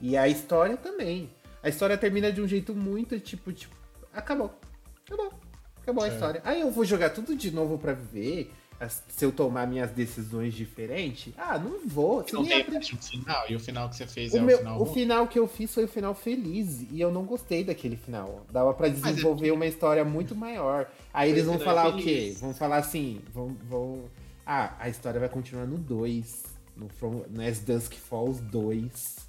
e 0.00 0.16
a 0.16 0.26
história 0.26 0.76
também. 0.76 1.30
A 1.62 1.68
história 1.68 1.96
termina 1.96 2.32
de 2.32 2.40
um 2.40 2.48
jeito 2.48 2.74
muito 2.74 3.18
tipo, 3.20 3.52
tipo, 3.52 3.74
acabou. 4.12 4.58
Acabou. 5.06 5.32
Acabou 5.80 6.04
a 6.04 6.08
história. 6.08 6.42
Aí 6.44 6.62
eu 6.62 6.70
vou 6.70 6.84
jogar 6.84 7.10
tudo 7.10 7.36
de 7.36 7.50
novo 7.50 7.78
para 7.78 7.92
ver 7.92 8.50
se 8.88 9.24
eu 9.24 9.32
tomar 9.32 9.66
minhas 9.66 9.90
decisões 9.90 10.54
diferentes, 10.54 11.32
ah, 11.36 11.58
não 11.58 11.86
vou. 11.86 12.24
Não 12.32 12.44
tem 12.44 12.64
um 12.64 12.82
final, 12.82 13.44
e 13.48 13.56
o 13.56 13.60
final 13.60 13.88
que 13.88 13.96
você 13.96 14.06
fez 14.06 14.32
o 14.32 14.38
é 14.38 14.40
meu, 14.40 14.56
o 14.56 14.58
final 14.58 14.82
O 14.82 14.86
final 14.86 15.28
que 15.28 15.38
eu 15.38 15.46
fiz 15.46 15.72
foi 15.72 15.84
o 15.84 15.88
final 15.88 16.14
feliz, 16.14 16.86
e 16.90 17.00
eu 17.00 17.12
não 17.12 17.24
gostei 17.24 17.64
daquele 17.64 17.96
final. 17.96 18.44
Dava 18.50 18.72
para 18.74 18.88
é 18.88 18.90
desenvolver 18.90 19.48
é... 19.48 19.52
uma 19.52 19.66
história 19.66 20.04
muito 20.04 20.34
maior. 20.34 20.90
Aí 21.12 21.30
eles 21.30 21.46
vão 21.46 21.58
falar 21.58 21.88
o 21.88 21.96
quê? 21.96 22.34
Vão 22.40 22.54
falar 22.54 22.78
assim, 22.78 23.20
vão, 23.32 23.56
vão... 23.68 24.04
Ah, 24.46 24.74
a 24.78 24.88
história 24.88 25.18
vai 25.18 25.28
continuar 25.28 25.66
no 25.66 25.78
2, 25.78 26.42
no, 26.76 26.88
From, 26.88 27.24
no 27.30 27.42
As 27.42 27.60
Dusk 27.60 27.94
Falls 27.94 28.42
2. 28.42 29.24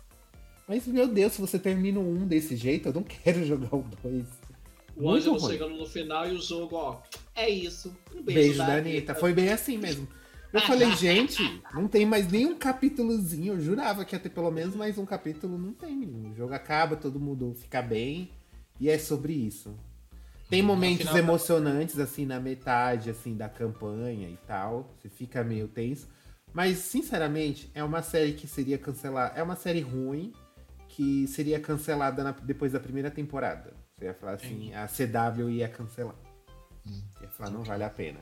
Mas, 0.68 0.88
meu 0.88 1.08
Deus, 1.08 1.34
se 1.34 1.42
você 1.42 1.60
termina 1.60 2.00
o 2.00 2.24
1 2.24 2.28
desse 2.28 2.56
jeito, 2.56 2.90
eu 2.90 2.94
não 2.94 3.04
quero 3.24 3.46
jogar 3.46 3.76
o 3.76 3.86
2. 4.04 4.26
O 4.96 5.10
Ângelo 5.10 5.40
chegando 5.40 5.76
no 5.76 5.86
final 5.86 6.28
e 6.28 6.34
o 6.34 6.42
jogo, 6.42 6.76
ó, 6.76 7.02
é 7.36 7.50
isso. 7.50 7.96
Um 8.14 8.24
beijo, 8.24 8.40
beijo 8.40 8.58
da, 8.58 8.68
da 8.68 8.76
Anitta. 8.78 9.16
Foi 9.16 9.34
bem 9.34 9.50
assim 9.50 9.78
mesmo. 9.78 10.08
Eu 10.54 10.62
falei, 10.62 10.90
gente, 10.96 11.62
não 11.74 11.88
tem 11.88 12.06
mais 12.06 12.32
nenhum 12.32 12.58
capítulozinho. 12.58 13.54
Eu 13.54 13.60
jurava 13.60 14.06
que 14.06 14.16
ia 14.16 14.20
ter 14.20 14.30
pelo 14.30 14.50
menos 14.50 14.74
mais 14.74 14.98
um 14.98 15.06
capítulo. 15.06 15.58
Não 15.58 15.74
tem, 15.74 15.94
menino. 15.96 16.32
O 16.32 16.36
jogo 16.36 16.54
acaba, 16.54 16.96
todo 16.96 17.20
mundo 17.20 17.54
fica 17.56 17.82
bem. 17.82 18.30
E 18.80 18.90
é 18.90 18.98
sobre 18.98 19.34
isso. 19.34 19.76
Tem 20.50 20.62
momentos 20.62 21.08
final, 21.08 21.18
emocionantes, 21.18 22.00
assim, 22.00 22.26
na 22.26 22.40
metade, 22.40 23.10
assim, 23.10 23.36
da 23.36 23.50
campanha 23.50 24.30
e 24.30 24.38
tal. 24.48 24.96
Você 24.98 25.10
fica 25.10 25.44
meio 25.44 25.68
tenso. 25.68 26.08
Mas, 26.54 26.78
sinceramente, 26.78 27.70
é 27.74 27.84
uma 27.84 28.02
série 28.02 28.32
que 28.32 28.48
seria 28.48 28.78
cancelada. 28.78 29.38
É 29.38 29.44
uma 29.44 29.56
série 29.58 29.82
ruim 29.82 30.32
que 30.88 31.28
seria 31.28 31.60
cancelada 31.60 32.24
na... 32.24 32.32
depois 32.32 32.72
da 32.72 32.80
primeira 32.80 33.12
temporada. 33.12 33.74
Você 34.06 34.10
ia 34.10 34.14
falar 34.14 34.34
assim, 34.34 34.74
a 34.74 34.88
CW 34.88 35.50
ia 35.50 35.68
cancelar. 35.68 36.16
Hum. 36.86 37.02
Ia 37.22 37.30
falar, 37.30 37.50
não 37.50 37.64
vale 37.64 37.84
a 37.84 37.90
pena. 37.90 38.20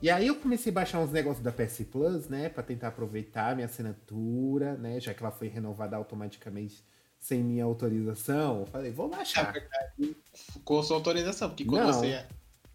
E 0.00 0.10
aí 0.10 0.26
eu 0.26 0.36
comecei 0.36 0.70
a 0.72 0.74
baixar 0.74 0.98
uns 0.98 1.10
negócios 1.10 1.42
da 1.44 1.52
PS 1.52 1.82
Plus, 1.90 2.28
né? 2.28 2.48
Pra 2.48 2.62
tentar 2.62 2.88
aproveitar 2.88 3.52
a 3.52 3.54
minha 3.54 3.66
assinatura, 3.66 4.76
né? 4.76 4.98
Já 5.00 5.12
que 5.12 5.22
ela 5.22 5.30
foi 5.30 5.48
renovada 5.48 5.96
automaticamente 5.96 6.82
sem 7.20 7.42
minha 7.42 7.64
autorização. 7.64 8.60
Eu 8.60 8.66
falei, 8.66 8.90
vou 8.90 9.08
baixar. 9.08 9.44
Na 9.44 9.52
verdade, 9.52 10.16
com 10.64 10.82
sua 10.82 10.96
autorização, 10.96 11.50
porque 11.50 11.64
quando 11.64 11.84
não. 11.86 11.92
você. 11.92 12.24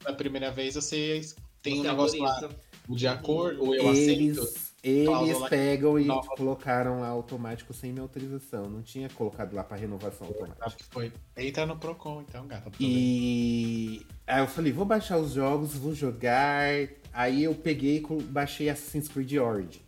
Na 0.03 0.13
primeira 0.13 0.51
vez 0.51 0.75
você 0.75 1.21
tem 1.61 1.75
você 1.75 1.79
um 1.79 1.83
negócio 1.83 2.23
autoriza. 2.23 2.47
lá. 2.47 2.95
De 2.95 3.07
acordo, 3.07 3.63
ou 3.63 3.75
eu 3.75 3.93
eles, 3.93 4.37
aceito. 4.37 4.68
Eles 4.83 5.37
pegam 5.49 5.99
e 5.99 6.05
nova. 6.05 6.27
colocaram 6.35 7.01
lá 7.01 7.07
automático 7.09 7.73
sem 7.73 7.91
minha 7.91 8.01
autorização. 8.03 8.69
Não 8.69 8.81
tinha 8.81 9.09
colocado 9.09 9.53
lá 9.53 9.63
pra 9.63 9.75
renovação 9.77 10.27
automática. 10.27 10.83
foi. 10.89 11.11
Entra 11.35 11.65
no 11.65 11.77
Procon, 11.77 12.23
então, 12.27 12.47
gata. 12.47 12.71
E 12.79 14.05
aí 14.25 14.39
eu 14.41 14.47
falei, 14.47 14.71
vou 14.71 14.85
baixar 14.85 15.17
os 15.17 15.33
jogos, 15.33 15.75
vou 15.75 15.93
jogar. 15.93 16.69
Aí 17.11 17.43
eu 17.43 17.53
peguei 17.55 17.97
e 17.97 18.23
baixei 18.23 18.69
Assassin's 18.69 19.07
Creed 19.07 19.33
Origins. 19.33 19.81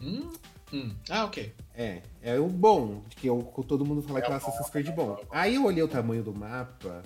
Hum? 0.00 0.30
Hum. 0.72 0.94
Ah, 1.10 1.24
ok. 1.24 1.52
É, 1.74 2.00
é 2.22 2.38
o 2.38 2.48
bom, 2.48 3.02
que 3.10 3.26
eu, 3.26 3.42
todo 3.66 3.84
mundo 3.84 4.02
fala 4.02 4.18
É 4.18 4.22
que 4.22 4.30
é 4.30 4.34
o 4.34 4.36
Assassin's 4.36 4.70
Creed 4.70 4.88
bom. 4.90 5.08
bom. 5.08 5.18
Aí 5.30 5.56
eu 5.56 5.64
olhei 5.64 5.82
o 5.82 5.88
tamanho 5.88 6.22
do 6.22 6.34
mapa. 6.34 7.02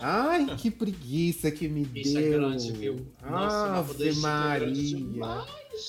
Ai, 0.00 0.56
que 0.56 0.70
preguiça 0.70 1.50
que 1.50 1.68
me 1.68 1.84
Bicho 1.84 2.18
é 2.18 2.22
deu. 2.22 2.32
grande, 2.32 2.72
viu? 2.72 3.06
Nossa, 3.22 3.56
o 3.72 3.74
Ave 3.92 4.08
é 4.08 4.12
Maria. 4.14 4.72
demais, 4.72 5.46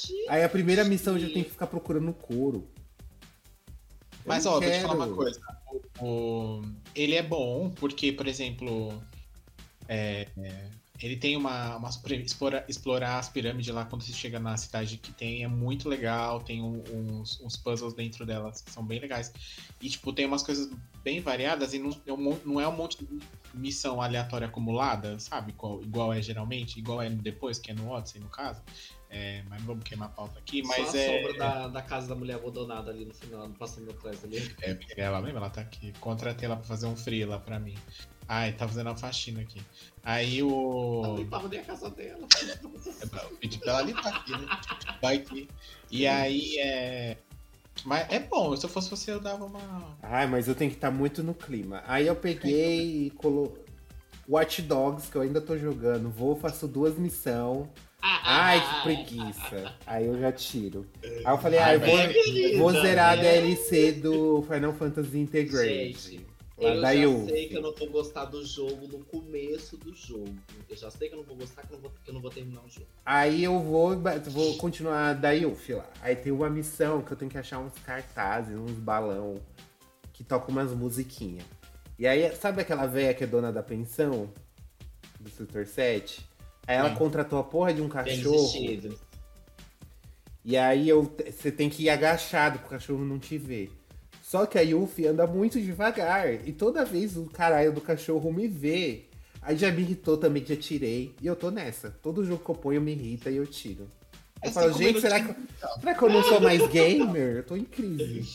gente. 0.08 0.30
Aí 0.30 0.43
a 0.43 0.50
primeira 0.50 0.84
missão 0.84 1.13
eu 1.15 1.19
já 1.19 1.30
tem 1.34 1.43
que 1.43 1.50
ficar 1.52 1.67
procurando 1.67 2.13
couro. 2.13 2.67
Eu 3.67 4.22
Mas, 4.26 4.46
ó, 4.46 4.60
deixa 4.60 4.76
eu 4.76 4.80
te 4.80 4.82
quero. 4.84 4.88
falar 4.93 5.06
uma 5.08 5.15
coisa. 5.15 5.39
O, 6.00 6.06
o- 6.06 6.62
ele 6.96 7.15
é 7.15 7.24
bom 7.24 7.69
porque, 7.72 8.12
por 8.13 8.28
exemplo, 8.28 8.93
é, 9.88 10.28
é, 10.38 10.65
ele 11.01 11.15
tem 11.17 11.36
uma. 11.36 11.75
uma 11.77 11.89
explora- 11.89 12.65
explorar 12.67 13.17
as 13.19 13.27
pirâmides 13.29 13.73
lá 13.73 13.84
quando 13.86 14.03
você 14.03 14.13
chega 14.13 14.39
na 14.39 14.56
cidade 14.58 14.97
que 14.97 15.12
tem 15.12 15.43
é 15.43 15.47
muito 15.47 15.89
legal. 15.89 16.41
Tem 16.41 16.62
um- 16.62 16.84
uns, 16.93 17.41
uns 17.41 17.58
puzzles 17.58 17.93
dentro 17.93 18.25
delas 18.25 18.62
que 18.62 18.71
são 18.71 18.86
bem 18.86 18.99
legais. 18.99 19.34
E, 19.82 19.89
tipo, 19.89 20.13
tem 20.13 20.25
umas 20.25 20.43
coisas 20.43 20.69
bem 21.03 21.19
variadas 21.19 21.73
e 21.73 21.79
não, 21.79 21.89
é 22.06 22.13
um 22.13 22.39
não 22.45 22.62
é 22.62 22.67
um 22.67 22.75
monte 22.75 23.03
de 23.03 23.19
missão 23.53 24.01
aleatória 24.01 24.47
acumulada, 24.47 25.19
sabe? 25.19 25.51
Igual, 25.51 25.82
igual 25.84 26.13
é 26.13 26.21
geralmente, 26.21 26.79
igual 26.79 27.01
é 27.01 27.10
depois, 27.10 27.60
que 27.60 27.71
é 27.71 27.73
no 27.73 27.89
Odyssey, 27.89 28.21
no 28.21 28.29
caso. 28.29 28.62
É, 29.10 29.43
mas 29.47 29.60
não 29.60 29.67
vamos 29.67 29.84
queimar 29.84 30.08
a 30.10 30.12
pauta 30.12 30.39
aqui. 30.39 30.63
Mas 30.63 30.89
Só 30.89 30.97
a 30.97 30.99
é. 30.99 31.17
sombra 31.21 31.38
da, 31.38 31.67
da 31.67 31.82
casa 31.84 32.08
da 32.08 32.15
mulher 32.15 32.36
abandonada 32.36 32.89
ali 32.89 33.06
no 33.06 33.13
final, 33.13 33.47
passando 33.60 33.91
atrás 33.91 34.23
ali. 34.23 34.38
É, 34.62 34.73
porque 34.73 34.99
ela 34.99 35.21
mesmo, 35.21 35.38
ela 35.38 35.51
tá 35.51 35.62
aqui. 35.62 35.93
Contratei 35.99 36.47
ela 36.47 36.56
pra 36.56 36.65
fazer 36.65 36.88
um 36.88 36.95
free 36.95 37.23
lá 37.23 37.38
pra 37.38 37.60
mim. 37.60 37.75
Ai, 38.27 38.53
tá 38.53 38.67
fazendo 38.67 38.88
uma 38.88 38.95
faxina 38.95 39.41
aqui. 39.41 39.62
Aí 40.03 40.39
Ela 40.39 40.49
o. 40.49 41.15
limpava 41.17 41.47
nem 41.47 41.59
a 41.59 41.63
casa 41.63 41.89
dela. 41.89 42.27
Eu 42.41 43.38
pedi 43.39 43.57
pra 43.57 43.73
ela 43.73 43.81
limpar 43.81 44.15
aqui, 44.15 44.31
né? 44.31 44.47
Vai 45.01 45.15
aqui. 45.17 45.49
E 45.91 46.07
aí 46.07 46.57
é. 46.59 47.17
Mas 47.86 48.07
é 48.12 48.19
bom, 48.19 48.55
se 48.55 48.65
eu 48.65 48.69
fosse 48.69 48.89
você, 48.89 49.12
eu 49.12 49.19
dava 49.19 49.45
uma. 49.45 49.97
Ai, 50.01 50.27
mas 50.27 50.47
eu 50.47 50.55
tenho 50.55 50.71
que 50.71 50.77
estar 50.77 50.91
muito 50.91 51.23
no 51.23 51.33
clima. 51.33 51.83
Aí 51.86 52.07
eu 52.07 52.15
peguei 52.15 53.07
e 53.07 53.09
colo... 53.12 53.57
Watch 54.27 54.62
Dogs, 54.62 55.12
que 55.12 55.17
eu 55.17 55.21
ainda 55.21 55.41
tô 55.41 55.57
jogando. 55.57 56.09
Vou, 56.09 56.36
faço 56.36 56.65
duas 56.65 56.97
missões. 56.97 57.67
Ai, 58.01 58.62
que 58.62 58.83
preguiça. 58.83 59.75
Aí 59.86 60.05
eu 60.05 60.17
já 60.19 60.31
tiro. 60.31 60.86
Aí 61.03 61.23
eu 61.25 61.38
falei, 61.38 61.59
Ai, 61.59 61.71
ah, 61.71 61.73
eu 61.73 61.79
vou, 61.79 62.13
querida, 62.13 62.57
vou 62.57 62.71
zerar 62.71 63.13
a 63.13 63.15
né? 63.15 63.21
DLC 63.21 63.93
do 63.93 64.41
Final 64.43 64.73
Fantasy 64.73 65.19
Integrate. 65.19 65.93
Gente, 65.93 66.25
Lá 66.63 66.76
Eu 66.76 66.82
da 66.82 66.95
já 66.95 67.02
Yuffie. 67.02 67.30
sei 67.30 67.47
que 67.49 67.58
eu 67.58 67.62
não 67.62 67.73
vou 67.73 67.89
gostar 67.89 68.26
do 68.26 68.45
jogo 68.45 68.88
no 68.88 69.04
começo 69.06 69.78
do 69.78 69.93
jogo. 69.93 70.34
Eu 70.69 70.76
já 70.76 70.89
sei 70.89 71.10
que 71.10 71.15
eu 71.15 71.19
não 71.19 71.26
vou 71.26 71.36
gostar, 71.36 71.62
que 71.63 71.73
eu 71.73 71.78
não 71.78 71.82
vou, 71.82 71.91
eu 72.08 72.13
não 72.13 72.21
vou 72.21 72.32
terminar 72.32 72.62
o 72.63 72.69
jogo. 72.69 72.88
Aí 73.06 73.43
eu 73.43 73.60
vou, 73.60 73.95
vou 74.28 74.56
continuar 74.58 75.13
da 75.13 75.32
Yuffie 75.32 75.76
lá. 75.76 75.89
Aí 76.02 76.15
tem 76.15 76.32
uma 76.32 76.49
missão 76.49 77.02
que 77.02 77.12
eu 77.12 77.17
tenho 77.17 77.30
que 77.30 77.38
achar 77.38 77.60
uns 77.60 77.73
cartazes, 77.80 78.58
uns 78.58 78.71
balão 78.71 79.41
que 80.13 80.23
tocam 80.23 80.49
umas 80.49 80.71
musiquinhas. 80.71 81.45
E 81.97 82.08
aí, 82.08 82.36
sabe 82.36 82.62
aquela 82.62 82.86
velha 82.88 83.13
que 83.13 83.23
é 83.23 83.28
dona 83.28 83.52
da 83.52 83.62
pensão 83.62 84.30
do 85.19 85.30
setor 85.30 85.65
7? 85.65 86.26
Aí 86.65 86.78
ela 86.78 86.95
contratou 86.95 87.39
a 87.39 87.43
porra 87.43 87.73
de 87.73 87.82
um 87.82 87.89
cachorro. 87.89 88.52
E 90.45 90.58
aí 90.58 90.89
eu, 90.89 91.04
você 91.32 91.52
tem 91.52 91.69
que 91.69 91.84
ir 91.84 91.89
agachado 91.89 92.60
pro 92.60 92.69
cachorro 92.69 93.06
não 93.06 93.17
te 93.19 93.38
ver. 93.38 93.71
Só 94.34 94.48
que 94.48 94.58
a 94.58 94.62
Yuffie 94.62 95.06
anda 95.06 95.28
muito 95.28 95.62
devagar. 95.62 96.34
E 96.48 96.52
toda 96.52 96.84
vez 96.84 97.15
o 97.15 97.26
caralho 97.26 97.72
do 97.72 97.80
cachorro 97.80 98.34
me 98.34 98.48
vê. 98.48 99.04
Aí 99.39 99.56
já 99.56 99.72
me 99.72 99.84
irritou 99.84 100.17
também, 100.17 100.43
já 100.43 100.56
tirei. 100.56 101.13
E 101.22 101.28
eu 101.28 101.36
tô 101.36 101.52
nessa. 101.52 101.91
Todo 102.02 102.26
jogo 102.26 102.43
que 102.43 102.50
eu 102.50 102.56
ponho 102.56 102.82
me 102.82 102.93
irrita 102.93 103.30
e 103.30 103.38
eu 103.38 103.46
tiro. 103.46 103.84
Eu 104.43 104.50
É 104.50 104.52
falo, 104.52 104.74
gente, 104.74 105.00
será 105.00 105.19
que, 105.24 105.39
então. 105.39 105.80
será 105.80 105.93
que 105.93 106.02
eu 106.02 106.10
não 106.10 106.24
sou 106.24 106.41
mais 106.41 106.67
gamer? 106.67 107.36
Eu 107.38 107.43
tô 107.43 107.56
em 107.56 107.63
crise. 107.63 108.28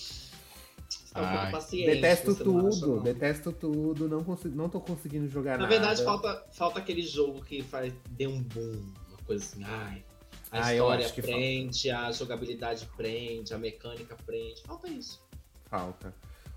Ai, 1.14 1.52
Detesto 1.72 2.32
tudo, 2.36 3.00
detesto 3.00 3.50
tudo. 3.50 4.08
Não, 4.08 4.22
consigo, 4.22 4.54
não 4.54 4.68
tô 4.68 4.78
conseguindo 4.78 5.26
jogar 5.26 5.58
Na 5.58 5.64
nada. 5.64 5.68
verdade, 5.68 6.04
falta, 6.04 6.44
falta 6.52 6.78
aquele 6.78 7.02
jogo 7.02 7.44
que 7.44 7.60
faz, 7.60 7.92
dê 8.10 8.28
um 8.28 8.40
boom, 8.40 8.84
uma 9.08 9.18
coisa 9.26 9.44
assim, 9.44 9.64
ai. 9.64 10.04
A 10.52 10.64
Ah, 10.66 10.74
eu 10.76 10.84
história 10.84 11.08
prende, 11.10 11.90
a 11.90 12.12
jogabilidade 12.12 12.88
prende, 12.96 13.52
a 13.52 13.58
mecânica 13.58 14.16
prende. 14.24 14.62
Falta 14.64 14.88
isso. 14.88 15.26
Falta. 15.68 16.14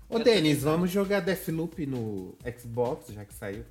Ô, 0.08 0.16
Essa 0.16 0.24
Denis, 0.24 0.62
vamos 0.62 0.90
jogar 0.90 1.20
Deathloop 1.20 1.86
no 1.86 2.36
Xbox, 2.58 3.12
já 3.12 3.24
que 3.24 3.34
saiu? 3.34 3.64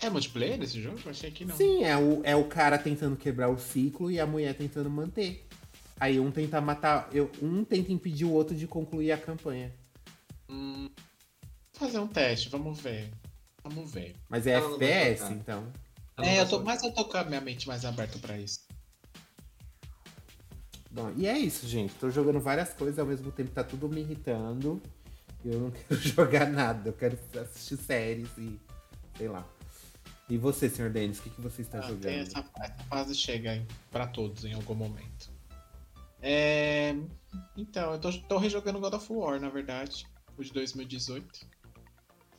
É 0.00 0.08
multiplayer 0.08 0.60
esse 0.62 0.80
jogo? 0.80 0.98
Eu 1.04 1.10
achei 1.10 1.30
que 1.30 1.44
não. 1.44 1.54
Sim, 1.56 1.84
é 1.84 1.96
o, 1.96 2.22
é 2.24 2.34
o 2.34 2.44
cara 2.44 2.78
tentando 2.78 3.16
quebrar 3.16 3.50
o 3.50 3.58
ciclo 3.58 4.10
e 4.10 4.18
a 4.18 4.26
mulher 4.26 4.54
tentando 4.54 4.88
manter. 4.88 5.46
Aí 5.98 6.18
um 6.18 6.30
tenta 6.30 6.60
matar. 6.60 7.08
Eu, 7.12 7.30
um 7.42 7.62
tenta 7.62 7.92
impedir 7.92 8.24
o 8.24 8.32
outro 8.32 8.56
de 8.56 8.66
concluir 8.66 9.12
a 9.12 9.18
campanha. 9.18 9.70
Hum, 10.48 10.88
vou 11.74 11.88
fazer 11.88 11.98
um 11.98 12.08
teste, 12.08 12.48
vamos 12.48 12.80
ver. 12.80 13.10
Vamos 13.62 13.92
ver. 13.92 14.16
Mas 14.26 14.46
é 14.46 14.52
Ela 14.52 14.70
não 14.70 14.78
vai 14.78 14.88
FPS, 14.88 15.32
então. 15.32 15.70
É, 16.18 16.40
eu 16.40 16.48
tô, 16.48 16.62
mas 16.62 16.82
eu 16.82 16.92
tô 16.92 17.04
com 17.04 17.16
a 17.18 17.24
minha 17.24 17.40
mente 17.40 17.68
mais 17.68 17.84
aberta 17.84 18.18
pra 18.18 18.38
isso. 18.38 18.60
Bom, 20.90 21.12
e 21.16 21.26
é 21.26 21.38
isso, 21.38 21.66
gente. 21.68 21.94
Tô 21.94 22.10
jogando 22.10 22.40
várias 22.40 22.72
coisas 22.72 22.98
ao 22.98 23.06
mesmo 23.06 23.30
tempo, 23.30 23.50
tá 23.50 23.62
tudo 23.62 23.88
me 23.88 24.00
irritando. 24.00 24.80
Eu 25.44 25.58
não 25.60 25.70
quero 25.88 26.00
jogar 26.00 26.46
nada, 26.50 26.88
eu 26.88 26.92
quero 26.92 27.18
assistir 27.40 27.76
séries 27.76 28.28
e. 28.36 28.58
sei 29.16 29.28
lá. 29.28 29.46
E 30.28 30.36
você, 30.36 30.68
senhor 30.68 30.90
Denis, 30.90 31.18
o 31.18 31.22
que, 31.22 31.30
que 31.30 31.40
você 31.40 31.62
está 31.62 31.78
Ah, 31.78 31.82
jogando? 31.82 32.06
essa, 32.06 32.38
essa 32.60 32.84
fase 32.88 33.14
chega 33.14 33.64
pra 33.90 34.06
todos 34.06 34.44
em 34.44 34.52
algum 34.54 34.74
momento. 34.74 35.30
É, 36.22 36.94
então, 37.56 37.92
eu 37.94 37.98
tô, 37.98 38.12
tô 38.12 38.38
rejogando 38.38 38.78
God 38.78 38.94
of 38.94 39.12
War, 39.12 39.40
na 39.40 39.48
verdade, 39.48 40.06
o 40.36 40.44
de 40.44 40.52
2018. 40.52 41.46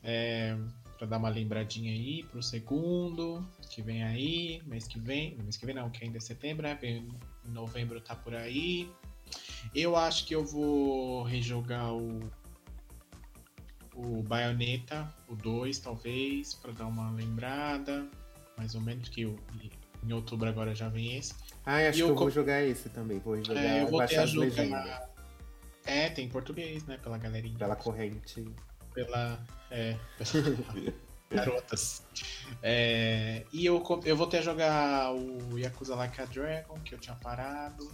É, 0.04 0.56
pra 0.96 1.06
dar 1.06 1.18
uma 1.18 1.28
lembradinha 1.28 1.92
aí 1.92 2.22
pro 2.24 2.42
segundo, 2.42 3.46
que 3.70 3.82
vem 3.82 4.02
aí, 4.04 4.62
mês 4.66 4.86
que 4.86 4.98
vem. 4.98 5.36
Mês 5.42 5.56
que 5.56 5.66
vem 5.66 5.74
não, 5.74 5.90
que 5.90 6.04
ainda 6.04 6.16
é 6.18 6.20
setembro, 6.20 6.62
né? 6.62 6.74
Vem- 6.80 7.08
Novembro 7.50 8.00
tá 8.00 8.14
por 8.14 8.34
aí. 8.34 8.90
Eu 9.74 9.96
acho 9.96 10.26
que 10.26 10.34
eu 10.34 10.44
vou 10.44 11.22
rejogar 11.22 11.92
o. 11.94 12.20
O 13.94 14.22
Bayonetta, 14.22 15.12
o 15.28 15.36
2, 15.36 15.78
talvez, 15.78 16.54
pra 16.54 16.72
dar 16.72 16.86
uma 16.86 17.10
lembrada. 17.10 18.08
Mais 18.56 18.74
ou 18.74 18.80
menos, 18.80 19.08
que 19.08 19.26
o- 19.26 19.36
em 20.02 20.12
outubro 20.12 20.48
agora 20.48 20.74
já 20.74 20.88
vem 20.88 21.16
esse. 21.16 21.34
Ah, 21.64 21.76
acho 21.76 21.90
E 21.90 21.92
que 21.92 22.00
eu 22.02 22.08
eu 22.08 22.14
vou 22.16 22.30
jogar 22.30 22.62
esse 22.62 22.88
também. 22.88 23.18
Vou 23.18 23.36
jogar 23.44 23.60
É, 23.62 23.82
eu 23.82 23.88
voltei 23.88 23.98
baixar 23.98 24.20
a 24.22 24.24
as 24.24 24.34
legendas. 24.34 24.68
jogar. 24.84 25.10
É, 25.84 26.08
tem 26.08 26.24
em 26.26 26.28
português, 26.28 26.84
né? 26.86 26.96
Pela 26.96 27.18
galerinha. 27.18 27.58
Pela 27.58 27.76
corrente. 27.76 28.44
Pela. 28.94 29.44
É. 29.70 29.96
Garotas. 31.34 32.02
É, 32.62 33.44
e 33.52 33.66
eu, 33.66 33.82
eu 34.04 34.16
voltei 34.16 34.40
a 34.40 34.42
jogar 34.42 35.14
o 35.14 35.58
Yakuza 35.58 35.94
Like 35.94 36.20
a 36.20 36.24
Dragon, 36.26 36.74
que 36.84 36.94
eu 36.94 36.98
tinha 36.98 37.16
parado. 37.16 37.90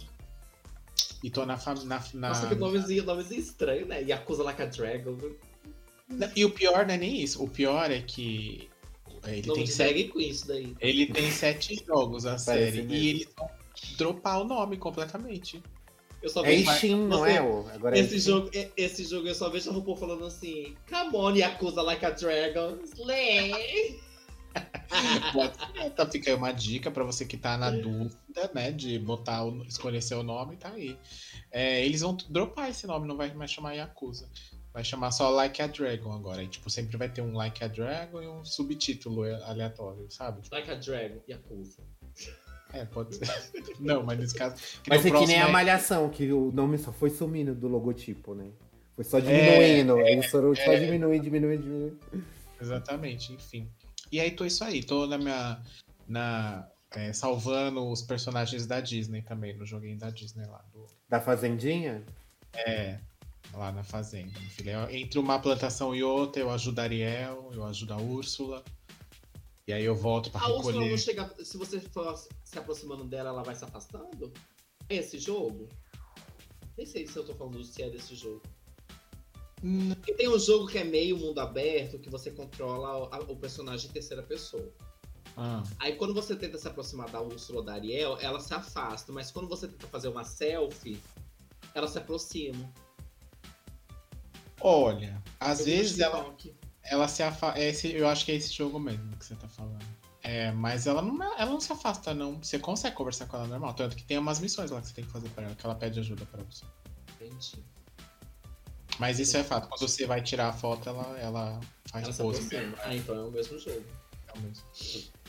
E 1.23 1.29
tô 1.29 1.45
na. 1.45 1.57
na, 1.57 2.03
na 2.13 2.27
Nossa, 2.29 2.47
que 2.47 2.55
nomezinho, 2.55 3.03
nomezinho 3.03 3.41
estranho, 3.41 3.85
né? 3.85 4.01
Yakuza 4.03 4.43
Like 4.43 4.61
a 4.61 4.65
Dragon. 4.65 5.17
E 6.35 6.45
o 6.45 6.51
pior 6.51 6.85
não 6.85 6.93
é 6.93 6.97
nem 6.97 7.21
isso. 7.21 7.43
O 7.43 7.49
pior 7.49 7.91
é 7.91 8.01
que. 8.01 8.69
Ele 9.25 9.47
Nome 9.47 9.59
tem 9.59 9.63
de 9.65 9.71
sete 9.71 10.07
com 10.07 10.19
isso 10.19 10.47
daí. 10.47 10.75
Ele 10.79 11.07
tem 11.07 11.29
sete 11.29 11.83
jogos 11.85 12.25
a 12.25 12.37
série. 12.37 12.83
mesmo. 12.83 12.93
E 12.93 13.07
eles 13.09 13.27
vão 13.37 13.49
dropar 13.97 14.41
o 14.41 14.45
nome 14.45 14.77
completamente. 14.77 15.61
Eu 16.21 16.29
só 16.29 16.43
É 16.43 16.47
vejo 16.49 16.69
Ishin, 16.71 16.95
não 17.07 17.19
Você- 17.19 17.31
é? 17.31 17.41
ô? 17.41 17.65
Agora 17.69 17.97
é 17.97 17.99
esse 18.01 18.15
Ishin. 18.17 18.29
jogo, 18.29 18.51
esse 18.75 19.03
jogo 19.05 19.27
eu 19.27 19.35
só 19.35 19.49
vejo 19.49 19.69
a 19.69 19.73
RuPaul 19.73 19.95
falando 19.97 20.25
assim: 20.25 20.75
Come 20.89 21.15
on, 21.15 21.35
Yakuza 21.35 21.81
Like 21.81 22.05
a 22.05 22.09
Dragon. 22.09 22.77
Slay! 22.83 23.99
Tá, 25.95 26.05
fica 26.09 26.31
aí 26.31 26.35
uma 26.35 26.51
dica 26.51 26.89
pra 26.89 27.03
você 27.03 27.23
que 27.23 27.37
tá 27.37 27.55
na 27.57 27.69
dúvida, 27.69 28.49
né? 28.53 28.71
De 28.71 28.97
botar 28.97 29.45
o, 29.45 29.63
escolher 29.65 30.01
seu 30.01 30.23
nome, 30.23 30.57
tá 30.57 30.69
aí. 30.69 30.97
É, 31.51 31.85
eles 31.85 32.01
vão 32.01 32.17
dropar 32.29 32.69
esse 32.69 32.87
nome, 32.87 33.07
não 33.07 33.15
vai 33.15 33.31
mais 33.33 33.51
chamar 33.51 33.73
Yakuza. 33.73 34.27
Vai 34.73 34.83
chamar 34.83 35.11
só 35.11 35.29
Like 35.29 35.61
a 35.61 35.67
Dragon 35.67 36.11
agora. 36.11 36.43
E, 36.43 36.47
tipo, 36.47 36.69
sempre 36.69 36.97
vai 36.97 37.09
ter 37.09 37.21
um 37.21 37.33
Like 37.33 37.63
a 37.63 37.67
Dragon 37.67 38.21
e 38.21 38.27
um 38.27 38.43
subtítulo 38.43 39.23
aleatório, 39.45 40.09
sabe? 40.09 40.41
like 40.51 40.69
a 40.69 40.75
Dragon, 40.75 41.19
Yakuza. 41.27 41.83
É, 42.73 42.85
pode 42.85 43.15
ser. 43.15 43.27
Não, 43.79 44.03
mas 44.03 44.19
nesse 44.19 44.35
caso. 44.35 44.55
que 44.83 44.89
Mas 44.89 45.05
é 45.05 45.11
que 45.11 45.25
nem 45.25 45.41
a 45.41 45.47
é- 45.47 45.51
Malhação, 45.51 46.09
que 46.09 46.31
o 46.31 46.51
nome 46.51 46.77
só 46.77 46.91
foi 46.91 47.09
sumindo 47.09 47.55
do 47.55 47.67
logotipo, 47.67 48.35
né? 48.35 48.49
Foi 48.95 49.03
só 49.03 49.19
diminuindo. 49.19 49.99
Eles 50.01 50.25
foram 50.27 50.53
só 50.55 50.75
diminuindo, 50.75 51.23
diminuindo, 51.23 51.63
diminuindo. 51.63 51.99
Exatamente, 52.61 53.33
enfim. 53.33 53.69
E 54.11 54.19
aí 54.19 54.31
tô 54.31 54.45
isso 54.45 54.63
aí, 54.63 54.83
tô 54.83 55.07
na 55.07 55.17
minha. 55.17 55.61
Na, 56.07 56.67
é, 56.91 57.13
salvando 57.13 57.87
os 57.87 58.01
personagens 58.01 58.65
da 58.65 58.81
Disney 58.81 59.21
também, 59.21 59.55
no 59.55 59.65
joguinho 59.65 59.97
da 59.97 60.09
Disney 60.09 60.45
lá. 60.45 60.63
Do... 60.73 60.85
Da 61.07 61.21
Fazendinha? 61.21 62.03
É, 62.53 62.97
lá 63.53 63.71
na 63.71 63.83
fazenda. 63.83 64.39
Filho. 64.49 64.71
Entre 64.89 65.19
uma 65.19 65.39
plantação 65.39 65.95
e 65.95 66.03
outra, 66.03 66.41
eu 66.41 66.49
ajudo 66.49 66.79
a 66.79 66.83
Ariel, 66.83 67.51
eu 67.53 67.63
ajudo 67.65 67.93
a 67.93 67.97
Úrsula. 67.97 68.63
E 69.69 69.73
aí 69.73 69.85
eu 69.85 69.93
volto 69.93 70.31
pra 70.31 70.41
A 70.41 70.47
Úrsula 70.47 70.71
recolher. 70.73 70.89
não 70.89 70.97
chega. 70.97 71.35
Se 71.45 71.55
você 71.55 71.79
for 71.79 72.17
se 72.43 72.57
aproximando 72.57 73.03
dela, 73.03 73.29
ela 73.29 73.43
vai 73.43 73.53
se 73.53 73.63
afastando? 73.63 74.33
É 74.89 74.95
esse 74.95 75.19
jogo? 75.19 75.69
Nem 76.75 76.87
sei 76.87 77.05
se 77.05 77.15
eu 77.15 77.23
tô 77.23 77.35
falando 77.35 77.63
se 77.63 77.83
é 77.83 77.87
desse 77.87 78.15
jogo. 78.15 78.41
Hum, 79.63 79.93
Porque 79.93 80.15
tem 80.15 80.27
um 80.27 80.39
jogo 80.39 80.65
que 80.65 80.79
é 80.79 80.83
meio 80.83 81.15
mundo 81.17 81.37
aberto, 81.37 81.99
que 81.99 82.09
você 82.09 82.31
controla 82.31 83.15
o 83.31 83.35
personagem 83.35 83.87
em 83.91 83.93
terceira 83.93 84.23
pessoa. 84.23 84.73
ah, 85.37 85.61
Aí 85.77 85.95
quando 85.97 86.15
você 86.15 86.35
tenta 86.35 86.57
se 86.57 86.67
aproximar 86.67 87.07
da 87.11 87.21
Úrsula 87.21 87.59
ou 87.59 87.63
da 87.63 87.73
Ariel, 87.73 88.17
ela 88.19 88.39
se 88.39 88.51
afasta. 88.55 89.11
Mas 89.11 89.29
quando 89.29 89.47
você 89.47 89.67
tenta 89.67 89.85
fazer 89.85 90.07
uma 90.07 90.23
selfie, 90.23 90.99
ela 91.75 91.87
se 91.87 91.99
aproxima. 91.99 92.73
Olha, 94.61 95.21
às 95.39 95.59
Eu 95.59 95.65
vezes 95.67 95.99
ela, 95.99 96.23
TikTok. 96.33 96.55
Ela 96.83 97.07
se 97.07 97.21
afasta. 97.23 97.59
Eu 97.87 98.07
acho 98.07 98.25
que 98.25 98.31
é 98.31 98.35
esse 98.35 98.53
jogo 98.53 98.79
mesmo 98.79 99.15
que 99.17 99.25
você 99.25 99.35
tá 99.35 99.47
falando. 99.47 99.85
É, 100.21 100.51
mas 100.51 100.85
ela 100.85 101.01
não, 101.01 101.23
ela 101.23 101.51
não 101.51 101.59
se 101.61 101.71
afasta, 101.71 102.13
não. 102.13 102.37
Você 102.43 102.59
consegue 102.59 102.95
conversar 102.95 103.25
com 103.27 103.37
ela 103.37 103.47
normal. 103.47 103.73
Tanto 103.73 103.95
que 103.95 104.03
tem 104.03 104.17
umas 104.17 104.39
missões 104.39 104.69
lá 104.71 104.81
que 104.81 104.87
você 104.87 104.93
tem 104.93 105.05
que 105.05 105.11
fazer 105.11 105.29
pra 105.29 105.43
ela, 105.45 105.55
que 105.55 105.65
ela 105.65 105.75
pede 105.75 105.99
ajuda 105.99 106.25
pra 106.25 106.43
você. 106.43 106.65
Entendi. 107.15 107.63
Mas 108.99 109.17
isso 109.17 109.37
é 109.37 109.43
fato. 109.43 109.69
Quando 109.69 109.79
você 109.87 110.05
vai 110.05 110.21
tirar 110.21 110.49
a 110.49 110.53
foto, 110.53 110.89
ela, 110.89 111.17
ela 111.19 111.59
faz 111.89 112.05
pose. 112.17 112.39
aproxima. 112.39 112.75
Ah, 112.83 112.93
então 112.95 113.15
é 113.15 113.23
o 113.23 113.31
mesmo 113.31 113.57
jogo. 113.57 113.85
É 114.35 114.39
mesmo. 114.39 114.63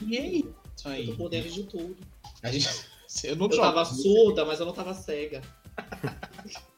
E 0.03 0.19
aí? 0.19 0.55
Isso 0.77 0.89
Eu 0.89 0.93
aí. 0.93 1.07
tô 1.07 1.17
por 1.17 1.29
dentro 1.31 1.51
de 1.53 1.63
tudo. 1.65 1.97
A 2.43 2.51
gente, 2.51 2.69
eu 3.25 3.37
não 3.37 3.47
Eu 3.47 3.53
jogo. 3.53 3.63
tava 3.63 3.85
surda, 3.85 4.45
mas 4.45 4.59
eu 4.59 4.67
não 4.67 4.73
tava 4.73 4.93
cega. 4.93 5.41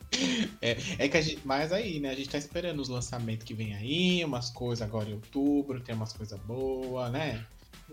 É 0.61 1.09
que 1.09 1.16
a 1.16 1.20
gente. 1.20 1.40
Mas 1.44 1.72
aí, 1.72 1.98
né? 2.01 2.11
A 2.11 2.14
gente 2.14 2.29
tá 2.29 2.38
esperando 2.38 2.81
os 2.81 2.88
lançamentos 2.88 3.44
que 3.44 3.55
vem 3.55 3.75
aí, 3.75 4.25
umas 4.25 4.51
coisas 4.51 4.87
agora 4.87 5.09
em 5.09 5.14
outubro, 5.14 5.81
tem 5.81 5.94
umas 5.94 6.12
coisas 6.12 6.38
boas, 6.40 7.11
né? 7.12 7.44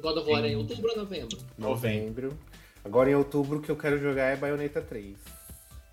God 0.01 0.17
of 0.17 0.29
War 0.29 0.43
é 0.43 0.49
em 0.49 0.55
outubro 0.55 0.89
ou 0.91 0.97
novembro? 0.97 1.38
Novembro. 1.58 2.39
Agora 2.84 3.10
em 3.10 3.15
outubro 3.15 3.60
o 3.60 3.62
que 3.62 3.69
eu 3.69 3.75
quero 3.75 3.99
jogar 3.99 4.25
é 4.25 4.36
Bayonetta 4.36 4.82
3. 4.82 5.17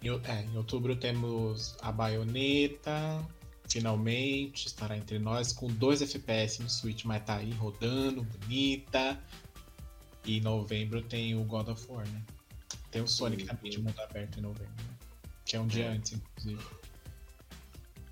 Em, 0.03 0.09
é, 0.11 0.43
em 0.45 0.57
outubro 0.57 0.95
temos 0.97 1.77
a 1.81 1.91
baioneta. 1.91 3.25
Finalmente 3.69 4.67
estará 4.69 4.97
entre 4.97 5.19
nós 5.19 5.53
com 5.53 5.67
2 5.67 6.03
FPS 6.03 6.63
no 6.63 6.71
Switch, 6.71 7.05
mas 7.05 7.25
tá 7.25 7.37
aí 7.37 7.51
rodando, 7.53 8.23
bonita. 8.23 9.19
E 10.25 10.39
em 10.39 10.41
novembro 10.41 11.03
tem 11.03 11.35
o 11.35 11.43
God 11.45 11.69
of 11.69 11.85
War, 11.91 12.07
né? 12.09 12.23
Tem 12.91 13.03
o 13.03 13.09
Sonic 13.09 13.43
Uhum. 13.43 13.49
também 13.49 13.71
de 13.71 13.79
mundo 13.81 14.01
aberto 14.01 14.39
em 14.39 14.43
novembro, 14.43 14.73
né? 14.79 14.96
Que 15.47 15.57
é 15.57 15.61
um 15.61 15.67
dia 15.67 15.91
antes, 15.91 16.13
inclusive. 16.13 16.63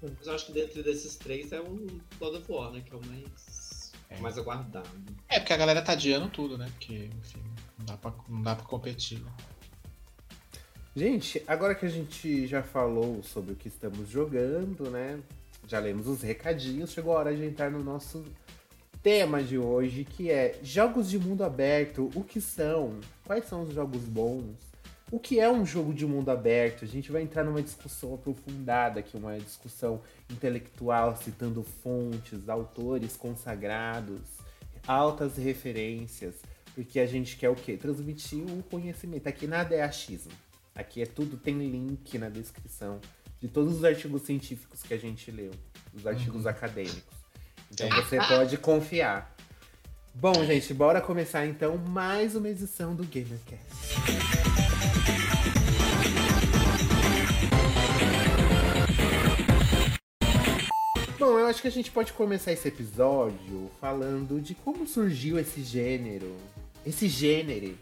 Mas 0.00 0.26
eu 0.26 0.34
acho 0.34 0.46
que 0.46 0.52
dentro 0.52 0.82
desses 0.82 1.16
três 1.16 1.52
é 1.52 1.60
o 1.60 1.86
God 2.18 2.34
of 2.36 2.50
War, 2.52 2.70
né? 2.70 2.82
Que 2.86 2.92
é 2.94 2.96
o 2.96 3.04
mais, 3.06 3.92
É. 4.08 4.18
mais 4.20 4.38
aguardado. 4.38 4.88
É, 5.28 5.40
porque 5.40 5.52
a 5.52 5.56
galera 5.56 5.82
tá 5.82 5.92
adiando 5.92 6.28
tudo, 6.30 6.56
né? 6.56 6.66
Porque, 6.78 7.10
enfim, 7.18 7.42
não 7.78 7.84
dá 7.86 7.96
pra, 7.96 8.14
não 8.28 8.42
dá 8.42 8.54
pra 8.54 8.64
competir, 8.64 9.18
né? 9.20 9.32
Gente, 10.96 11.42
agora 11.48 11.74
que 11.74 11.84
a 11.84 11.88
gente 11.88 12.46
já 12.46 12.62
falou 12.62 13.20
sobre 13.24 13.52
o 13.52 13.56
que 13.56 13.66
estamos 13.66 14.08
jogando, 14.08 14.88
né? 14.90 15.20
Já 15.66 15.80
lemos 15.80 16.06
os 16.06 16.22
recadinhos, 16.22 16.92
chegou 16.92 17.16
a 17.16 17.20
hora 17.20 17.34
de 17.36 17.44
entrar 17.44 17.68
no 17.70 17.82
nosso 17.82 18.24
tema 19.02 19.42
de 19.42 19.58
hoje, 19.58 20.04
que 20.04 20.30
é 20.30 20.58
jogos 20.62 21.10
de 21.10 21.18
mundo 21.18 21.42
aberto. 21.42 22.10
O 22.14 22.22
que 22.22 22.40
são? 22.40 23.00
Quais 23.24 23.46
são 23.46 23.62
os 23.62 23.74
jogos 23.74 24.02
bons? 24.02 24.54
O 25.14 25.20
que 25.20 25.38
é 25.38 25.48
um 25.48 25.64
jogo 25.64 25.94
de 25.94 26.04
mundo 26.04 26.28
aberto? 26.28 26.84
A 26.84 26.88
gente 26.88 27.12
vai 27.12 27.22
entrar 27.22 27.44
numa 27.44 27.62
discussão 27.62 28.14
aprofundada 28.14 28.98
aqui, 28.98 29.16
uma 29.16 29.38
discussão 29.38 30.02
intelectual, 30.28 31.14
citando 31.14 31.62
fontes, 31.62 32.48
autores 32.48 33.16
consagrados, 33.16 34.18
altas 34.84 35.36
referências, 35.36 36.34
porque 36.74 36.98
a 36.98 37.06
gente 37.06 37.36
quer 37.36 37.48
o 37.48 37.54
quê? 37.54 37.76
Transmitir 37.76 38.42
o 38.42 38.60
conhecimento. 38.64 39.28
Aqui 39.28 39.46
nada 39.46 39.72
é 39.72 39.84
achismo. 39.84 40.32
Aqui 40.74 41.00
é 41.00 41.06
tudo, 41.06 41.36
tem 41.36 41.58
link 41.58 42.18
na 42.18 42.28
descrição 42.28 43.00
de 43.40 43.46
todos 43.46 43.76
os 43.76 43.84
artigos 43.84 44.22
científicos 44.22 44.82
que 44.82 44.94
a 44.94 44.98
gente 44.98 45.30
leu, 45.30 45.52
os 45.94 46.04
artigos 46.08 46.44
acadêmicos. 46.44 47.14
Então 47.70 47.86
É. 47.86 48.02
você 48.02 48.16
pode 48.18 48.58
confiar. 48.58 49.32
Bom, 50.12 50.44
gente, 50.44 50.74
bora 50.74 51.00
começar 51.00 51.46
então 51.46 51.78
mais 51.78 52.34
uma 52.34 52.48
edição 52.48 52.96
do 52.96 53.04
GamerCast. 53.04 54.53
Bom, 61.24 61.38
eu 61.38 61.46
acho 61.46 61.62
que 61.62 61.68
a 61.68 61.70
gente 61.70 61.90
pode 61.90 62.12
começar 62.12 62.52
esse 62.52 62.68
episódio 62.68 63.70
falando 63.80 64.38
de 64.42 64.54
como 64.54 64.86
surgiu 64.86 65.38
esse 65.38 65.62
gênero, 65.62 66.36
esse 66.84 67.08
gênero 67.08 67.78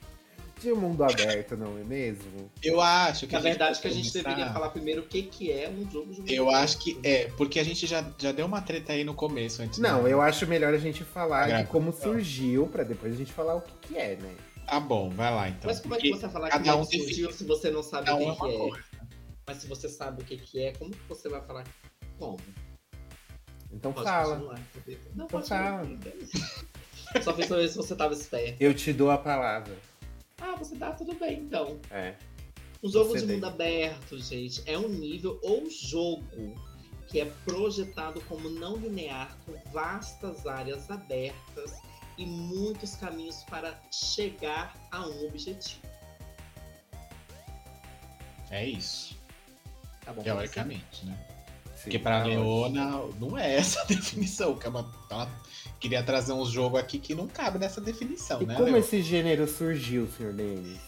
de 0.61 0.73
mundo 0.73 1.03
aberto, 1.03 1.57
não 1.57 1.77
é 1.77 1.83
mesmo? 1.83 2.49
Eu 2.63 2.81
acho 2.81 3.27
que 3.27 3.33
Na 3.33 3.41
verdade, 3.41 3.81
que 3.81 3.89
a 3.89 3.91
gente 3.91 4.13
começar- 4.13 4.29
deveria 4.31 4.53
falar 4.53 4.71
primeiro 4.71 5.03
o 5.03 5.07
que, 5.07 5.25
que 5.25 5.51
é 5.51 5.69
um 5.69 5.91
jogo 5.91 6.13
de 6.15 6.21
mundo 6.21 6.31
Eu 6.31 6.49
aberto. 6.51 6.63
acho 6.63 6.79
que 6.79 7.01
é, 7.03 7.25
porque 7.37 7.59
a 7.59 7.65
gente 7.65 7.85
já, 7.85 8.09
já 8.17 8.31
deu 8.31 8.47
uma 8.47 8.61
treta 8.63 8.93
aí 8.93 9.03
no 9.03 9.13
começo 9.13 9.61
antes. 9.61 9.81
Não, 9.81 10.05
né? 10.05 10.13
eu 10.13 10.21
acho 10.21 10.47
melhor 10.47 10.73
a 10.73 10.79
gente 10.79 11.03
falar 11.03 11.43
de 11.43 11.49
Grava. 11.49 11.67
como 11.67 11.93
surgiu, 11.93 12.69
pra 12.69 12.85
depois 12.85 13.13
a 13.13 13.17
gente 13.17 13.33
falar 13.33 13.57
o 13.57 13.61
que, 13.61 13.73
que 13.89 13.99
é, 13.99 14.15
né? 14.15 14.37
Tá 14.69 14.79
bom, 14.79 15.11
vai 15.11 15.35
lá 15.35 15.49
então. 15.49 15.63
Mas 15.65 15.81
como 15.81 15.97
é 15.97 15.99
que 15.99 16.11
você 16.13 16.21
vai 16.23 16.31
falar 16.31 16.49
que 16.63 16.71
um 16.71 16.79
um 16.79 16.85
surgiu 16.85 17.33
se 17.33 17.43
você 17.43 17.73
não 17.73 17.83
sabe 17.83 18.09
o 18.09 18.15
é 18.15 18.25
que, 18.25 18.31
é? 18.31 18.35
coisa. 18.37 18.85
Mas 19.49 19.57
se 19.57 19.67
você 19.67 19.89
sabe 19.89 20.23
o 20.23 20.25
que, 20.25 20.37
que 20.37 20.63
é, 20.63 20.73
como 20.75 20.93
que 20.93 21.09
você 21.09 21.29
vai 21.29 21.43
falar 21.43 21.65
como? 22.21 22.39
Então 23.73 23.93
Pode 23.93 24.07
fala. 24.07 24.37
continuar. 24.37 24.61
Não, 25.15 25.25
Então 25.25 25.27
pode 25.29 25.49
fala. 25.49 25.89
Só 27.23 27.35
fiz 27.35 27.47
pra 27.47 27.57
ver 27.57 27.69
se 27.69 27.77
você 27.77 27.95
tava 27.97 28.15
esperto. 28.15 28.57
Eu 28.61 28.75
te 28.75 28.93
dou 28.93 29.11
a 29.11 29.19
palavra. 29.19 29.75
Ah, 30.41 30.55
você 30.57 30.77
tá 30.77 30.93
tudo 30.93 31.15
bem, 31.15 31.41
então. 31.41 31.79
É. 31.91 32.15
Um 32.83 32.91
jogo 32.91 33.11
Você 33.11 33.21
de 33.21 33.27
tem. 33.27 33.35
mundo 33.37 33.45
aberto, 33.47 34.19
gente, 34.19 34.63
é 34.67 34.77
um 34.77 34.89
nível 34.89 35.39
ou 35.43 35.71
jogo 35.71 36.25
que 37.09 37.21
é 37.21 37.27
projetado 37.45 38.21
como 38.23 38.49
não 38.51 38.77
linear, 38.77 39.37
com 39.47 39.53
vastas 39.71 40.47
áreas 40.47 40.91
abertas 40.91 41.75
e 42.19 42.27
muitos 42.27 42.97
caminhos 42.97 43.45
para 43.45 43.79
chegar 43.93 44.75
a 44.91 45.07
um 45.07 45.27
objetivo. 45.29 45.81
É 48.51 48.67
isso, 48.67 49.17
Tá 50.05 50.13
bom? 50.13 50.23
teoricamente, 50.23 51.07
né? 51.07 51.19
Sim. 51.83 51.91
Porque 51.91 51.99
pra 51.99 52.23
Leona 52.23 53.03
não 53.19 53.37
é 53.37 53.57
essa 53.57 53.81
a 53.81 53.85
definição, 53.87 54.57
que 54.57 54.67
ela, 54.67 54.89
ela 55.11 55.29
queria 55.81 56.03
trazer 56.03 56.33
uns 56.33 56.49
jogos 56.51 56.79
aqui 56.79 56.99
que 56.99 57.15
não 57.15 57.27
cabe 57.27 57.59
nessa 57.59 57.81
definição, 57.81 58.41
E 58.41 58.47
né? 58.47 58.55
como 58.55 58.67
Leona? 58.67 58.79
esse 58.79 59.03
gênero 59.03 59.49
surgiu, 59.49 60.09
senhor 60.17 60.33
Denis? 60.33 60.79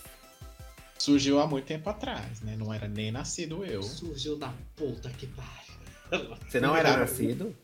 Surgiu 0.98 1.40
há 1.40 1.46
muito 1.46 1.64
tempo 1.66 1.90
atrás, 1.90 2.40
né? 2.40 2.56
Não 2.56 2.72
era 2.72 2.86
nem 2.88 3.10
nascido 3.10 3.64
eu. 3.64 3.82
Surgiu 3.82 4.36
da 4.36 4.52
puta 4.76 5.10
que 5.10 5.26
pariu. 5.26 6.36
Você 6.48 6.60
não 6.60 6.74
era 6.76 6.90
Cara, 6.90 7.00
nascido? 7.00 7.54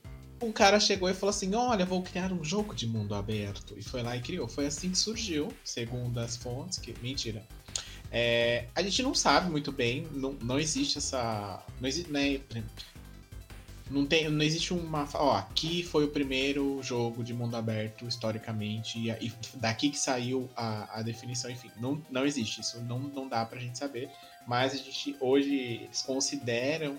Um 0.43 0.51
cara 0.51 0.81
chegou 0.81 1.09
e 1.09 1.15
falou 1.15 1.31
assim: 1.31 1.55
Olha, 1.55 1.87
vou 1.87 2.03
criar 2.03 2.33
um 2.33 2.43
jogo 2.43 2.75
de 2.75 2.87
mundo 2.87 3.15
aberto. 3.15 3.75
E 3.79 3.83
foi 3.83 4.03
lá 4.03 4.17
e 4.17 4.21
criou. 4.21 4.49
Foi 4.49 4.67
assim 4.67 4.91
que 4.91 4.99
surgiu, 4.99 5.49
segundo 5.65 6.19
as 6.19 6.37
fontes. 6.37 6.79
Que... 6.79 6.95
Mentira. 7.01 7.47
É, 8.11 8.67
a 8.75 8.83
gente 8.83 9.03
não 9.03 9.15
sabe 9.15 9.49
muito 9.51 9.71
bem, 9.71 10.07
não, 10.13 10.33
não 10.43 10.59
existe 10.59 10.99
essa. 10.99 11.63
Não 11.81 11.89
existe, 11.89 12.11
né, 12.11 12.41
não, 13.91 14.07
tem, 14.07 14.29
não 14.29 14.45
existe 14.45 14.73
uma. 14.73 15.09
Ó, 15.15 15.35
aqui 15.35 15.83
foi 15.83 16.05
o 16.05 16.09
primeiro 16.09 16.81
jogo 16.83 17.25
de 17.25 17.35
mundo 17.35 17.57
aberto 17.57 18.07
historicamente, 18.07 18.99
e, 18.99 19.11
e 19.11 19.33
daqui 19.57 19.91
que 19.91 19.99
saiu 19.99 20.49
a, 20.57 21.01
a 21.01 21.03
definição, 21.03 21.51
enfim. 21.51 21.71
Não, 21.77 22.01
não 22.09 22.25
existe, 22.25 22.61
isso 22.61 22.81
não, 22.83 23.01
não 23.01 23.29
dá 23.29 23.45
pra 23.45 23.59
gente 23.59 23.77
saber. 23.77 24.09
Mas 24.47 24.73
a 24.73 24.77
gente 24.77 25.17
hoje 25.21 25.55
eles 25.55 26.03
consideram 26.03 26.99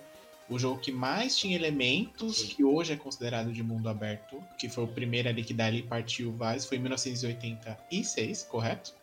o 0.50 0.60
jogo 0.60 0.82
que 0.82 0.92
mais 0.92 1.38
tinha 1.38 1.56
elementos, 1.56 2.44
que 2.44 2.64
hoje 2.64 2.92
é 2.92 2.98
considerado 2.98 3.54
de 3.54 3.64
mundo 3.64 3.88
aberto, 3.88 4.44
que 4.58 4.68
foi 4.68 4.84
o 4.84 4.88
primeiro 4.88 5.30
ali 5.30 5.44
que 5.44 5.54
dali 5.54 5.82
partiu 5.82 6.34
vários, 6.34 6.66
foi 6.66 6.78
em 6.78 6.82
1986, 6.82 8.44
correto? 8.44 8.94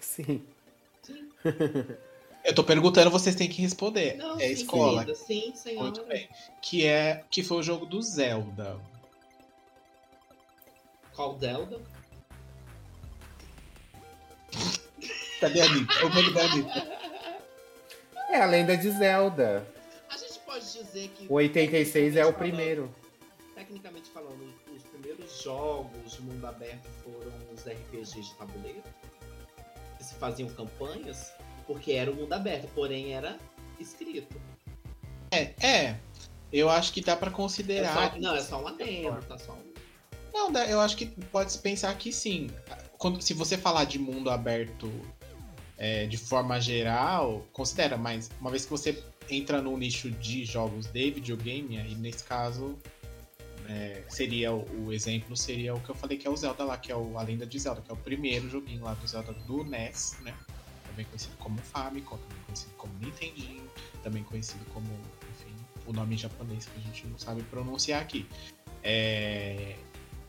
Sim. 0.00 0.42
Sim. 1.02 1.28
Eu 2.46 2.54
tô 2.54 2.62
perguntando, 2.62 3.10
vocês 3.10 3.34
têm 3.34 3.48
que 3.48 3.60
responder. 3.60 4.16
Não, 4.16 4.36
é 4.36 4.46
sim, 4.46 4.52
escola. 4.52 5.04
querida. 5.04 5.14
Sim, 5.18 5.52
senhora. 5.56 5.82
Muito 5.82 6.04
bem. 6.04 6.28
Que 6.62 6.86
é 6.86 7.24
que 7.28 7.42
foi 7.42 7.56
o 7.58 7.62
jogo 7.62 7.84
do 7.84 8.00
Zelda. 8.00 8.78
Qual 11.12 11.36
Zelda? 11.38 11.80
Cadê 15.40 15.60
a 15.60 15.64
Anitta? 15.64 16.06
O 16.06 16.32
da 16.32 16.42
Anitta. 16.44 16.96
É 18.30 18.40
a 18.40 18.46
lenda 18.46 18.76
de 18.76 18.90
Zelda. 18.92 19.66
A 20.08 20.16
gente 20.16 20.38
pode 20.40 20.64
dizer 20.72 21.08
que. 21.08 21.26
O 21.28 21.34
86 21.34 22.14
é 22.16 22.20
o 22.20 22.26
Falando- 22.32 22.38
primeiro. 22.38 22.94
Tecnicamente 23.56 24.08
falando, 24.10 24.54
os 24.74 24.82
primeiros 24.84 25.06
primeiros 25.16 25.42
jogos 25.42 26.12
de 26.12 26.22
mundo 26.22 26.46
aberto 26.46 26.88
foram 27.02 27.32
os 27.52 27.66
RPGs 27.66 28.20
de 28.22 28.34
tabuleiro. 28.34 28.82
Que 29.98 30.04
se 30.04 30.14
faziam 30.14 30.48
campanhas, 30.50 31.32
porque 31.66 31.92
era 31.92 32.10
o 32.10 32.14
mundo 32.14 32.32
aberto, 32.32 32.68
porém 32.74 33.12
era 33.14 33.36
escrito. 33.78 34.36
É, 35.30 35.52
é. 35.66 35.96
Eu 36.52 36.70
acho 36.70 36.92
que 36.92 37.00
dá 37.00 37.16
pra 37.16 37.28
É 37.28 37.32
considerar. 37.32 38.12
só- 38.12 38.18
não, 38.18 38.34
é 38.36 38.40
só 38.40 38.62
um 38.62 38.68
adendo, 38.68 39.20
tá 39.22 39.36
só 39.38 39.52
um. 39.52 39.76
Não, 40.32 40.52
eu 40.64 40.80
acho 40.80 40.96
que 40.96 41.06
pode 41.06 41.52
se 41.52 41.58
pensar 41.58 41.94
que 41.96 42.12
sim. 42.12 42.50
Quando, 42.98 43.20
se 43.22 43.34
você 43.34 43.56
falar 43.58 43.84
de 43.84 43.98
mundo 43.98 44.30
aberto 44.30 44.90
é, 45.78 46.06
de 46.06 46.16
forma 46.16 46.60
geral, 46.60 47.44
considera, 47.52 47.96
mas 47.96 48.30
uma 48.40 48.50
vez 48.50 48.64
que 48.64 48.70
você 48.70 49.02
entra 49.28 49.60
no 49.60 49.76
nicho 49.76 50.10
de 50.10 50.44
jogos 50.44 50.86
de 50.86 51.10
videogame, 51.10 51.78
aí 51.78 51.94
nesse 51.96 52.22
caso 52.24 52.78
é, 53.68 54.02
seria 54.08 54.52
o, 54.52 54.86
o 54.86 54.92
exemplo 54.92 55.36
seria 55.36 55.74
o 55.74 55.80
que 55.80 55.88
eu 55.90 55.94
falei 55.94 56.16
que 56.16 56.26
é 56.26 56.30
o 56.30 56.36
Zelda 56.36 56.64
lá, 56.64 56.76
que 56.78 56.92
é 56.92 56.96
o 56.96 57.18
A 57.18 57.22
Lenda 57.22 57.44
de 57.46 57.58
Zelda, 57.58 57.80
que 57.82 57.90
é 57.90 57.94
o 57.94 57.96
primeiro 57.96 58.48
joguinho 58.48 58.84
lá 58.84 58.94
do 58.94 59.06
Zelda 59.06 59.32
do 59.32 59.64
NES, 59.64 60.16
né? 60.22 60.34
Também 60.96 61.04
conhecido 61.10 61.36
como 61.36 61.58
Famicom, 61.58 62.16
também 62.16 62.42
conhecido 62.46 62.72
como 62.78 62.94
Nintendinho, 62.98 63.70
também 64.02 64.24
conhecido 64.24 64.64
como, 64.72 64.86
enfim, 65.30 65.54
o 65.84 65.92
nome 65.92 66.14
em 66.14 66.18
japonês 66.18 66.64
que 66.64 66.80
a 66.80 66.82
gente 66.82 67.06
não 67.06 67.18
sabe 67.18 67.42
pronunciar 67.42 68.00
aqui. 68.00 68.26
É, 68.82 69.76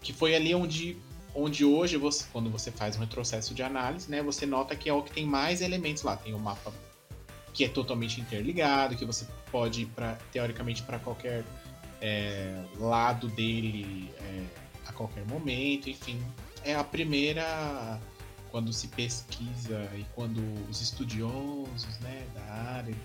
que 0.01 0.11
foi 0.11 0.35
ali 0.35 0.53
onde, 0.53 0.97
onde 1.33 1.63
hoje, 1.63 1.95
você, 1.95 2.25
quando 2.33 2.49
você 2.49 2.69
faz 2.69 2.97
um 2.97 2.99
retrocesso 2.99 3.53
de 3.53 3.63
análise, 3.63 4.11
né, 4.11 4.21
você 4.21 4.45
nota 4.45 4.75
que 4.75 4.89
é 4.89 4.93
o 4.93 5.01
que 5.01 5.11
tem 5.11 5.25
mais 5.25 5.61
elementos 5.61 6.03
lá. 6.03 6.17
Tem 6.17 6.33
o 6.33 6.39
mapa 6.39 6.73
que 7.53 7.63
é 7.63 7.69
totalmente 7.69 8.19
interligado, 8.19 8.97
que 8.97 9.05
você 9.05 9.25
pode 9.49 9.83
ir 9.83 9.85
pra, 9.85 10.15
teoricamente 10.33 10.83
para 10.83 10.99
qualquer 10.99 11.45
é, 12.01 12.61
lado 12.77 13.29
dele 13.29 14.13
é, 14.19 14.43
a 14.85 14.91
qualquer 14.91 15.25
momento, 15.27 15.89
enfim. 15.89 16.21
É 16.61 16.75
a 16.75 16.83
primeira 16.83 17.97
quando 18.51 18.71
se 18.73 18.87
pesquisa 18.89 19.89
e 19.95 20.05
quando 20.15 20.41
os 20.69 20.81
estudiosos 20.81 21.99
né, 21.99 22.25
da 22.33 22.43
área, 22.43 22.95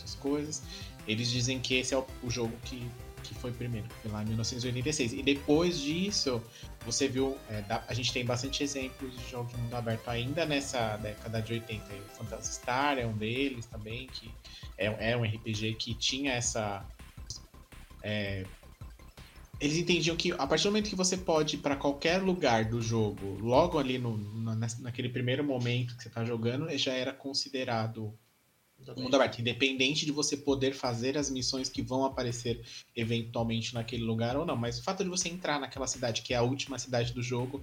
das 0.00 0.14
coisas, 0.16 0.62
eles 1.06 1.30
dizem 1.30 1.60
que 1.60 1.74
esse 1.74 1.94
é 1.94 1.98
o, 1.98 2.06
o 2.22 2.30
jogo 2.30 2.52
que, 2.64 2.90
que 3.22 3.34
foi 3.34 3.52
primeiro, 3.52 3.88
que 3.88 3.94
foi 3.94 4.10
lá 4.10 4.22
em 4.22 4.26
1986. 4.26 5.12
E 5.12 5.22
depois 5.22 5.78
disso, 5.78 6.42
você 6.84 7.08
viu, 7.08 7.36
é, 7.48 7.64
a 7.86 7.94
gente 7.94 8.12
tem 8.12 8.24
bastante 8.24 8.62
exemplos 8.62 9.16
de 9.16 9.30
jogos 9.30 9.52
de 9.52 9.58
mundo 9.58 9.74
aberto 9.74 10.08
ainda 10.08 10.44
nessa 10.44 10.96
década 10.96 11.40
de 11.40 11.52
80. 11.52 11.92
E 11.92 12.00
O 12.00 12.04
Phantasy 12.16 12.54
Star 12.54 12.98
é 12.98 13.06
um 13.06 13.16
deles 13.16 13.66
também, 13.66 14.06
que 14.08 14.30
é, 14.76 15.12
é 15.12 15.16
um 15.16 15.22
RPG 15.22 15.74
que 15.74 15.94
tinha 15.94 16.32
essa. 16.32 16.84
é, 18.02 18.44
eles 19.62 19.78
entendiam 19.78 20.16
que 20.16 20.32
a 20.32 20.44
partir 20.44 20.64
do 20.64 20.70
momento 20.70 20.90
que 20.90 20.96
você 20.96 21.16
pode 21.16 21.54
ir 21.54 21.60
para 21.60 21.76
qualquer 21.76 22.20
lugar 22.20 22.64
do 22.64 22.82
jogo, 22.82 23.38
logo 23.40 23.78
ali 23.78 23.96
no, 23.96 24.18
na- 24.18 24.56
naquele 24.80 25.08
primeiro 25.08 25.44
momento 25.44 25.96
que 25.96 26.02
você 26.02 26.08
está 26.08 26.24
jogando, 26.24 26.68
já 26.76 26.92
era 26.92 27.12
considerado 27.12 28.12
um 28.96 29.02
mundo 29.02 29.14
aberto, 29.14 29.38
independente 29.38 30.04
de 30.04 30.10
você 30.10 30.36
poder 30.36 30.74
fazer 30.74 31.16
as 31.16 31.30
missões 31.30 31.68
que 31.68 31.80
vão 31.80 32.04
aparecer 32.04 32.60
eventualmente 32.96 33.72
naquele 33.72 34.02
lugar 34.02 34.36
ou 34.36 34.44
não. 34.44 34.56
Mas 34.56 34.80
o 34.80 34.82
fato 34.82 35.04
de 35.04 35.08
você 35.08 35.28
entrar 35.28 35.60
naquela 35.60 35.86
cidade, 35.86 36.22
que 36.22 36.34
é 36.34 36.38
a 36.38 36.42
última 36.42 36.76
cidade 36.80 37.12
do 37.12 37.22
jogo, 37.22 37.62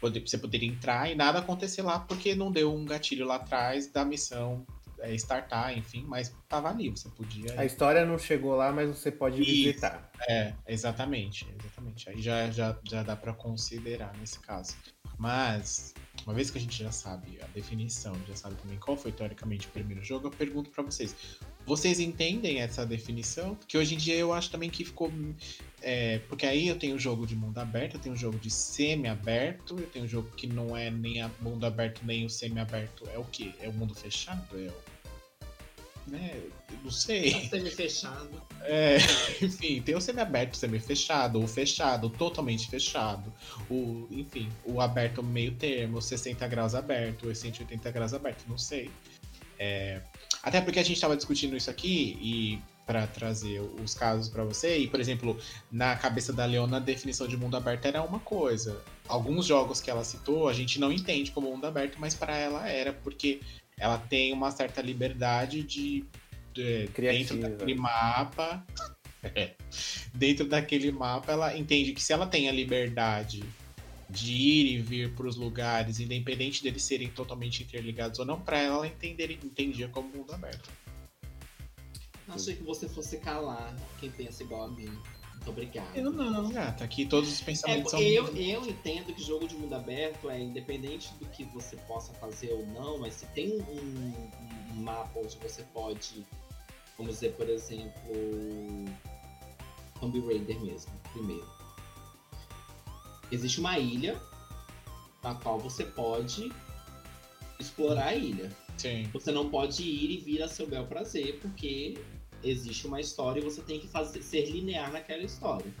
você 0.00 0.36
poder 0.36 0.64
entrar 0.64 1.08
e 1.10 1.14
nada 1.14 1.38
acontecer 1.38 1.82
lá, 1.82 2.00
porque 2.00 2.34
não 2.34 2.50
deu 2.50 2.74
um 2.74 2.84
gatilho 2.84 3.24
lá 3.24 3.36
atrás 3.36 3.86
da 3.86 4.04
missão 4.04 4.66
é, 5.00 5.14
startar, 5.14 5.76
enfim, 5.76 6.04
mas 6.06 6.34
tava 6.48 6.68
ali, 6.68 6.90
você 6.90 7.08
podia. 7.08 7.58
A 7.58 7.64
história 7.64 8.04
não 8.04 8.18
chegou 8.18 8.54
lá, 8.54 8.72
mas 8.72 8.88
você 8.88 9.10
pode 9.10 9.40
Isso. 9.40 9.50
visitar. 9.50 10.10
É, 10.28 10.52
exatamente, 10.66 11.46
exatamente. 11.58 12.08
Aí 12.08 12.20
já, 12.20 12.50
já, 12.50 12.78
já 12.84 13.02
dá 13.02 13.16
pra 13.16 13.32
considerar 13.32 14.16
nesse 14.18 14.38
caso. 14.40 14.76
Mas, 15.18 15.94
uma 16.26 16.34
vez 16.34 16.50
que 16.50 16.58
a 16.58 16.60
gente 16.60 16.82
já 16.82 16.92
sabe 16.92 17.38
a 17.42 17.46
definição, 17.48 18.14
já 18.28 18.36
sabe 18.36 18.56
também 18.56 18.78
qual 18.78 18.96
foi 18.96 19.12
teoricamente 19.12 19.66
o 19.66 19.70
primeiro 19.70 20.04
jogo, 20.04 20.26
eu 20.26 20.30
pergunto 20.30 20.70
pra 20.70 20.82
vocês. 20.82 21.14
Vocês 21.64 21.98
entendem 21.98 22.60
essa 22.60 22.84
definição? 22.84 23.54
Porque 23.54 23.76
hoje 23.76 23.94
em 23.94 23.98
dia 23.98 24.14
eu 24.14 24.32
acho 24.32 24.50
também 24.50 24.70
que 24.70 24.84
ficou. 24.84 25.10
É, 25.88 26.18
porque 26.28 26.44
aí 26.44 26.66
eu 26.66 26.76
tenho 26.76 26.98
jogo 26.98 27.24
de 27.24 27.36
mundo 27.36 27.58
aberto, 27.58 27.94
eu 27.94 28.00
tenho 28.00 28.16
jogo 28.16 28.36
de 28.40 28.50
semi-aberto, 28.50 29.78
eu 29.78 29.86
tenho 29.86 30.08
jogo 30.08 30.28
que 30.36 30.48
não 30.48 30.76
é 30.76 30.90
nem 30.90 31.22
a 31.22 31.30
mundo 31.40 31.64
aberto 31.64 32.00
nem 32.04 32.26
o 32.26 32.28
semi-aberto. 32.28 33.08
É 33.14 33.16
o 33.16 33.22
quê? 33.22 33.52
É 33.60 33.68
o 33.68 33.72
mundo 33.72 33.94
fechado? 33.94 34.44
É 34.58 34.68
o. 34.68 36.10
Né? 36.10 36.42
Eu 36.72 36.78
Não 36.82 36.90
sei. 36.90 37.48
Semi-fechado. 37.48 38.42
É, 38.68 38.96
enfim, 39.40 39.80
tem 39.80 39.94
o 39.94 40.00
semi-aberto, 40.00 40.56
semi-fechado, 40.56 41.40
o 41.40 41.46
fechado, 41.46 42.10
totalmente 42.10 42.68
fechado, 42.68 43.32
o, 43.70 44.08
enfim, 44.10 44.48
o 44.64 44.80
aberto 44.80 45.22
meio 45.22 45.52
termo, 45.52 46.02
60 46.02 46.48
graus 46.48 46.74
aberto, 46.74 47.28
os 47.28 47.38
180 47.38 47.88
graus 47.92 48.12
aberto, 48.12 48.44
não 48.48 48.58
sei. 48.58 48.90
É, 49.56 50.02
até 50.42 50.60
porque 50.60 50.80
a 50.80 50.82
gente 50.82 50.96
estava 50.96 51.16
discutindo 51.16 51.56
isso 51.56 51.70
aqui 51.70 52.18
e 52.20 52.60
para 52.86 53.06
trazer 53.06 53.60
os 53.82 53.94
casos 53.94 54.28
para 54.28 54.44
você, 54.44 54.78
e 54.78 54.86
por 54.86 55.00
exemplo, 55.00 55.36
na 55.70 55.96
cabeça 55.96 56.32
da 56.32 56.44
Leona 56.44 56.76
a 56.76 56.80
definição 56.80 57.26
de 57.26 57.36
mundo 57.36 57.56
aberto 57.56 57.84
era 57.86 58.02
uma 58.02 58.20
coisa. 58.20 58.80
Alguns 59.08 59.44
jogos 59.44 59.80
que 59.80 59.90
ela 59.90 60.04
citou 60.04 60.48
a 60.48 60.52
gente 60.52 60.78
não 60.78 60.92
entende 60.92 61.32
como 61.32 61.50
mundo 61.50 61.66
aberto, 61.66 61.96
mas 61.98 62.14
para 62.14 62.36
ela 62.36 62.68
era 62.68 62.92
porque 62.92 63.40
ela 63.76 63.98
tem 63.98 64.32
uma 64.32 64.50
certa 64.52 64.80
liberdade 64.80 65.62
de, 65.62 66.04
de 66.54 66.86
dentro 66.86 67.38
daquele 67.38 67.74
mapa. 67.74 68.64
É. 69.34 69.54
dentro 70.14 70.46
daquele 70.46 70.92
mapa, 70.92 71.32
ela 71.32 71.58
entende 71.58 71.92
que 71.92 72.00
se 72.00 72.12
ela 72.12 72.28
tem 72.28 72.48
a 72.48 72.52
liberdade 72.52 73.42
de 74.08 74.32
ir 74.32 74.74
e 74.74 74.78
vir 74.78 75.12
para 75.14 75.26
os 75.26 75.34
lugares, 75.34 75.98
independente 75.98 76.62
deles 76.62 76.84
serem 76.84 77.08
totalmente 77.08 77.64
interligados 77.64 78.20
ou 78.20 78.24
não, 78.24 78.40
para 78.40 78.58
ela 78.58 78.76
ela 78.76 78.86
entender, 78.86 79.30
entendia 79.32 79.88
como 79.88 80.08
mundo 80.08 80.32
aberto. 80.32 80.70
Achei 82.28 82.56
que 82.56 82.62
você 82.62 82.88
fosse 82.88 83.18
calar 83.18 83.74
quem 83.98 84.10
pensa 84.10 84.42
igual 84.42 84.64
a 84.64 84.68
mim. 84.68 84.86
Muito 85.34 85.50
obrigado. 85.50 85.94
Eu 85.96 86.10
não, 86.10 86.50
gata. 86.50 86.82
Aqui 86.84 87.06
todos 87.06 87.30
os 87.32 87.40
É, 87.42 87.44
pensamentos 87.44 87.90
são. 87.92 88.00
eu, 88.00 88.26
eu 88.36 88.66
entendo 88.66 89.14
que 89.14 89.22
jogo 89.22 89.46
de 89.46 89.54
mundo 89.54 89.74
aberto 89.74 90.28
é 90.28 90.40
independente 90.40 91.12
do 91.20 91.26
que 91.26 91.44
você 91.44 91.76
possa 91.76 92.12
fazer 92.14 92.50
ou 92.52 92.66
não, 92.66 92.98
mas 92.98 93.14
se 93.14 93.26
tem 93.26 93.52
um, 93.60 94.74
um 94.74 94.82
mapa 94.82 95.20
onde 95.20 95.36
você 95.36 95.62
pode, 95.72 96.26
vamos 96.98 97.14
dizer, 97.14 97.32
por 97.34 97.48
exemplo, 97.48 98.12
Tomb 100.00 100.18
Raider 100.26 100.60
mesmo, 100.60 100.92
primeiro. 101.12 101.46
Existe 103.30 103.60
uma 103.60 103.78
ilha 103.78 104.20
na 105.22 105.34
qual 105.36 105.58
você 105.58 105.84
pode 105.84 106.52
explorar 107.58 108.08
a 108.08 108.14
ilha. 108.14 108.50
Sim. 108.76 109.08
Você 109.12 109.32
não 109.32 109.48
pode 109.48 109.82
ir 109.82 110.10
e 110.10 110.16
vir 110.18 110.42
a 110.42 110.48
seu 110.48 110.66
bel 110.66 110.86
prazer, 110.86 111.38
porque 111.40 111.98
existe 112.42 112.86
uma 112.86 113.00
história 113.00 113.40
e 113.40 113.44
você 113.44 113.62
tem 113.62 113.80
que 113.80 113.88
fazer, 113.88 114.22
ser 114.22 114.46
linear 114.50 114.92
naquela 114.92 115.22
história. 115.22 115.72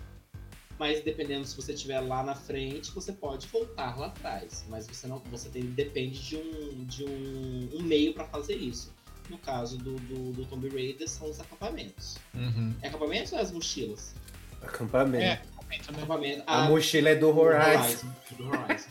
Mas 0.78 1.02
dependendo 1.02 1.46
se 1.46 1.56
você 1.56 1.72
estiver 1.72 2.00
lá 2.00 2.22
na 2.22 2.34
frente, 2.34 2.90
você 2.90 3.12
pode 3.12 3.46
voltar 3.46 3.98
lá 3.98 4.06
atrás. 4.08 4.64
Mas 4.68 4.86
você 4.86 5.06
não, 5.06 5.20
você 5.30 5.48
tem, 5.48 5.62
depende 5.62 6.20
de 6.22 6.36
um, 6.36 6.84
de 6.84 7.04
um, 7.04 7.70
um 7.74 7.82
meio 7.82 8.12
para 8.12 8.24
fazer 8.26 8.56
isso. 8.56 8.94
No 9.30 9.38
caso 9.38 9.78
do, 9.78 9.94
do, 9.96 10.32
do 10.32 10.44
Tomb 10.44 10.68
Raider, 10.68 11.08
são 11.08 11.28
os 11.28 11.40
acampamentos. 11.40 12.16
Uhum. 12.34 12.74
É 12.82 12.88
acampamentos 12.88 13.32
ou 13.32 13.38
é 13.38 13.42
as 13.42 13.50
mochilas? 13.50 14.14
Acampamento. 14.62 15.24
É, 15.24 15.42
aumenta, 15.56 15.92
né? 15.92 15.98
Acampamento. 15.98 16.42
A 16.46 16.64
Ah, 16.64 16.68
mochila 16.68 17.08
é 17.08 17.14
do 17.14 17.32
do 17.32 17.38
Horizon. 17.38 18.06
Do 18.36 18.48
Horizon. 18.48 18.88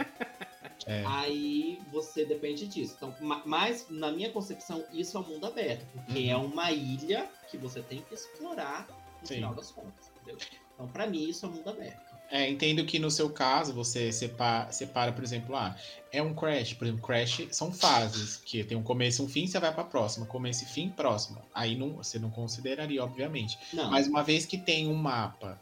É. 0.88 1.04
Aí 1.06 1.80
você 1.92 2.26
depende 2.26 2.68
disso. 2.68 2.94
Então, 2.98 3.16
ma- 3.20 3.42
mas 3.46 3.88
na 3.90 4.12
minha 4.12 4.30
concepção, 4.32 4.86
isso 4.94 5.18
é 5.18 5.20
um 5.20 5.28
mundo 5.28 5.46
aberto, 5.48 5.86
porque 5.92 6.20
Uhum. 6.26 6.30
é 6.30 6.36
uma 6.38 6.72
ilha 6.72 7.30
que 7.50 7.58
você 7.58 7.82
tem 7.82 8.02
que 8.02 8.14
explorar 8.14 8.88
no 9.22 9.28
Sim. 9.28 9.36
final 9.36 9.56
das 9.56 9.72
contas, 9.72 10.12
entendeu? 10.16 10.38
Então, 10.74 10.88
pra 10.88 11.08
mim, 11.08 11.28
isso 11.28 11.46
é 11.46 11.50
um 11.50 11.54
mundo 11.54 11.70
aberto. 11.70 12.06
É, 12.30 12.50
entendo 12.50 12.84
que 12.86 12.98
no 13.00 13.10
seu 13.12 13.30
caso 13.30 13.72
você 13.74 14.12
separa, 14.12 14.72
separa, 14.72 15.12
por 15.14 15.24
exemplo, 15.24 15.56
ah, 15.56 15.76
é 16.12 16.22
um 16.24 16.34
crash, 16.34 16.74
por 16.74 16.86
exemplo, 16.86 17.06
crash 17.06 17.48
são 17.52 17.72
fases, 17.72 18.38
que 18.38 18.64
tem 18.64 18.76
um 18.76 18.82
começo 18.84 19.22
e 19.22 19.26
um 19.26 19.30
fim, 19.30 19.46
você 19.48 19.60
vai 19.60 19.72
pra 19.74 19.84
próxima, 19.84 20.26
começo 20.26 20.64
e 20.64 20.68
fim, 20.68 20.90
próxima. 20.90 21.44
Aí 21.54 21.76
não, 21.76 21.94
você 21.98 22.18
não 22.20 22.32
consideraria, 22.32 23.04
obviamente. 23.04 23.58
Não, 23.74 23.92
Mas 23.92 24.08
uma 24.08 24.24
vez 24.24 24.44
que 24.46 24.58
tem 24.58 24.88
um 24.88 24.96
mapa 24.96 25.60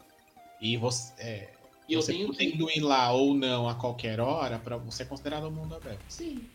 e 0.58 0.76
você, 0.78 1.12
é, 1.18 1.53
e 1.88 1.94
eu 1.94 2.02
você 2.02 2.12
tenho 2.12 2.30
que... 2.30 2.32
podendo 2.32 2.70
ir 2.70 2.80
lá 2.80 3.12
ou 3.12 3.34
não 3.34 3.68
a 3.68 3.74
qualquer 3.74 4.20
hora, 4.20 4.58
para 4.58 4.76
você 4.76 5.02
é 5.02 5.06
considerado 5.06 5.46
um 5.46 5.50
mundo 5.50 5.74
aberto. 5.74 6.04
Sim. 6.08 6.48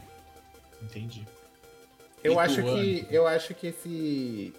Entendi. 0.82 1.26
Eu 2.24 2.34
E 2.34 2.38
acho 2.38 2.62
que 2.62 3.08
eu 3.10 3.28
acho 3.28 3.54
que 3.54 3.68
esse 3.68 4.54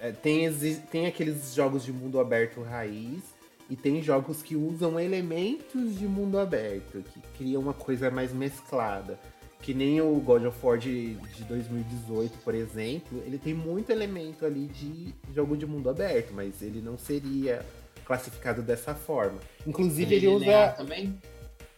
é, 0.00 0.10
tem 0.10 0.52
tem 0.90 1.06
aqueles 1.06 1.54
jogos 1.54 1.84
de 1.84 1.92
mundo 1.92 2.20
aberto 2.20 2.62
raiz 2.62 3.22
e 3.70 3.76
tem 3.76 4.02
jogos 4.02 4.42
que 4.42 4.54
usam 4.54 4.98
elementos 5.00 5.98
de 5.98 6.06
mundo 6.06 6.38
aberto, 6.38 7.02
que 7.02 7.20
criam 7.38 7.62
uma 7.62 7.72
coisa 7.72 8.10
mais 8.10 8.32
mesclada. 8.32 9.18
Que 9.62 9.72
nem 9.72 10.00
o 10.00 10.16
God 10.16 10.44
of 10.44 10.58
War 10.60 10.76
de, 10.76 11.14
de 11.14 11.44
2018, 11.44 12.36
por 12.38 12.52
exemplo, 12.52 13.22
ele 13.24 13.38
tem 13.38 13.54
muito 13.54 13.90
elemento 13.90 14.44
ali 14.44 14.66
de 14.66 15.14
jogo 15.32 15.56
de 15.56 15.64
mundo 15.64 15.88
aberto, 15.88 16.34
mas 16.34 16.60
ele 16.60 16.82
não 16.82 16.98
seria 16.98 17.64
classificado 18.12 18.62
dessa 18.62 18.94
forma. 18.94 19.40
Inclusive, 19.66 20.14
ele 20.14 20.28
usa. 20.28 20.68
também? 20.76 21.18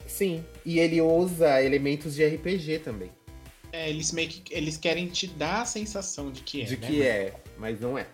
Sim, 0.06 0.44
e 0.64 0.80
ele 0.80 1.00
usa 1.00 1.62
elementos 1.62 2.14
de 2.14 2.26
RPG 2.26 2.80
também. 2.80 3.10
É, 3.72 3.88
eles 3.88 4.12
meio 4.12 4.28
que 4.28 4.54
eles 4.54 4.76
querem 4.76 5.06
te 5.08 5.26
dar 5.26 5.62
a 5.62 5.64
sensação 5.64 6.30
de 6.30 6.42
que 6.42 6.62
é. 6.62 6.64
de 6.64 6.76
né, 6.76 6.86
que 6.86 7.02
é, 7.02 7.34
mas 7.56 7.80
não 7.80 7.96
é. 7.96 8.06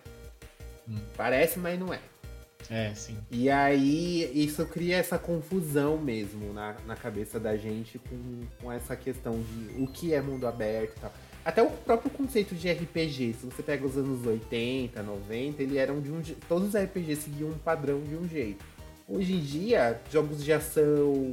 Hum. 0.87 0.97
Parece, 1.17 1.59
mas 1.59 1.79
não 1.79 1.93
é. 1.93 1.99
É, 2.69 2.93
sim. 2.93 3.17
E 3.29 3.49
aí, 3.49 4.31
isso 4.33 4.65
cria 4.65 4.97
essa 4.97 5.17
confusão 5.17 5.97
mesmo 5.97 6.53
na, 6.53 6.75
na 6.85 6.95
cabeça 6.95 7.39
da 7.39 7.57
gente 7.57 7.99
com, 7.99 8.41
com 8.61 8.71
essa 8.71 8.95
questão 8.95 9.41
de 9.41 9.83
o 9.83 9.87
que 9.87 10.13
é 10.13 10.21
mundo 10.21 10.47
aberto 10.47 10.95
e 10.97 10.99
tal. 11.01 11.13
Até 11.43 11.63
o 11.63 11.69
próprio 11.71 12.11
conceito 12.11 12.53
de 12.53 12.71
RPG, 12.71 13.33
se 13.39 13.45
você 13.47 13.63
pega 13.63 13.85
os 13.85 13.97
anos 13.97 14.25
80, 14.25 15.01
90, 15.01 15.63
ele 15.63 15.77
eram 15.77 15.99
de 15.99 16.11
um 16.11 16.21
Todos 16.47 16.69
os 16.69 16.75
RPGs 16.79 17.21
seguiam 17.23 17.49
um 17.49 17.57
padrão 17.57 17.99
de 18.03 18.15
um 18.15 18.27
jeito. 18.27 18.63
Hoje 19.07 19.33
em 19.33 19.39
dia, 19.39 19.99
jogos 20.11 20.43
de 20.43 20.53
ação, 20.53 21.31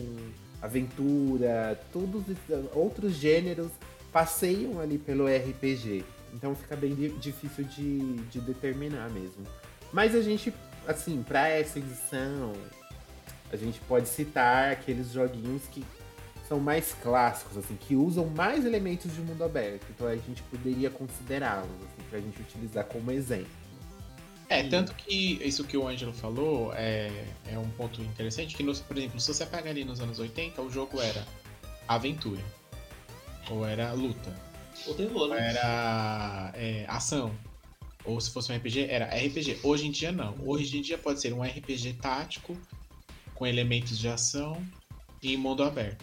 aventura, 0.62 1.78
todos 1.92 2.22
outros 2.74 3.14
gêneros 3.14 3.68
passeiam 4.12 4.80
ali 4.80 4.96
pelo 4.98 5.26
RPG. 5.26 6.04
Então 6.34 6.54
fica 6.54 6.74
bem 6.74 6.94
di- 6.94 7.11
difícil 7.11 7.64
de, 7.64 7.98
de 8.30 8.40
determinar 8.40 9.11
mesmo. 9.11 9.44
Mas 9.92 10.14
a 10.14 10.22
gente, 10.22 10.52
assim, 10.86 11.22
pra 11.22 11.48
essa 11.48 11.78
edição, 11.78 12.52
a 13.52 13.56
gente 13.56 13.78
pode 13.80 14.09
citar 14.09 14.72
aqueles 14.72 15.12
joguinhos 15.12 15.62
que 15.70 15.84
são 16.49 16.59
mais 16.59 16.94
clássicos, 17.03 17.59
assim, 17.59 17.76
que 17.76 17.94
usam 17.94 18.26
mais 18.26 18.64
elementos 18.64 19.12
de 19.14 19.20
mundo 19.20 19.44
aberto. 19.44 19.84
Então 19.90 20.07
a 20.07 20.16
gente 20.16 20.42
poderia 20.44 20.88
considerá-los, 20.90 21.68
assim, 21.70 22.09
pra 22.09 22.18
gente 22.20 22.40
utilizar 22.40 22.84
como 22.86 23.11
exemplo. 23.11 23.46
É, 24.49 24.62
tanto 24.62 24.94
que 24.94 25.34
isso 25.46 25.62
que 25.64 25.76
o 25.76 25.86
Ângelo 25.86 26.12
falou 26.14 26.72
é, 26.74 27.11
é 27.53 27.59
um 27.59 27.68
ponto 27.70 28.01
interessante, 28.01 28.57
que, 28.57 28.62
nos- 28.62 28.80
por 28.80 28.96
exemplo, 28.96 29.20
se 29.20 29.32
você 29.34 29.44
pega 29.44 29.68
ali 29.68 29.84
nos 29.84 30.01
anos 30.01 30.18
80, 30.18 30.62
o 30.62 30.70
jogo 30.70 30.99
era 31.03 31.22
aventura, 31.86 32.40
ou 33.51 33.66
era 33.66 33.92
luta, 33.92 34.34
O 34.86 34.94
terror, 34.94 35.22
ou 35.22 35.28
né? 35.28 35.51
era 35.51 36.51
é, 36.55 36.86
ação, 36.88 37.30
ou 38.07 38.18
se 38.22 38.30
fosse 38.30 38.51
um 38.51 38.57
RPG, 38.57 38.86
era 38.88 39.05
RPG. 39.14 39.59
Hoje 39.62 39.86
em 39.86 39.90
dia, 39.90 40.12
não. 40.12 40.34
Hoje 40.42 40.78
em 40.78 40.80
dia 40.82 40.96
pode 40.96 41.20
ser 41.20 41.34
um 41.34 41.42
RPG 41.42 41.94
tático, 42.01 42.57
com 43.34 43.46
elementos 43.46 43.99
de 43.99 44.09
ação 44.09 44.62
e 45.22 45.34
em 45.34 45.36
mundo 45.36 45.62
aberto. 45.62 46.03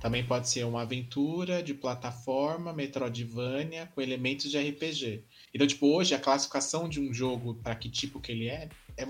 Também 0.00 0.24
pode 0.24 0.48
ser 0.48 0.64
uma 0.64 0.82
aventura 0.82 1.62
de 1.62 1.74
plataforma, 1.74 2.72
Metroidvania, 2.72 3.86
com 3.94 4.00
elementos 4.00 4.50
de 4.50 4.58
RPG. 4.58 5.22
Então, 5.52 5.66
tipo, 5.66 5.88
hoje 5.88 6.14
a 6.14 6.18
classificação 6.18 6.88
de 6.88 6.98
um 6.98 7.12
jogo 7.12 7.54
para 7.62 7.74
que 7.74 7.90
tipo 7.90 8.18
que 8.18 8.32
ele 8.32 8.48
é 8.48 8.68
é 8.96 9.06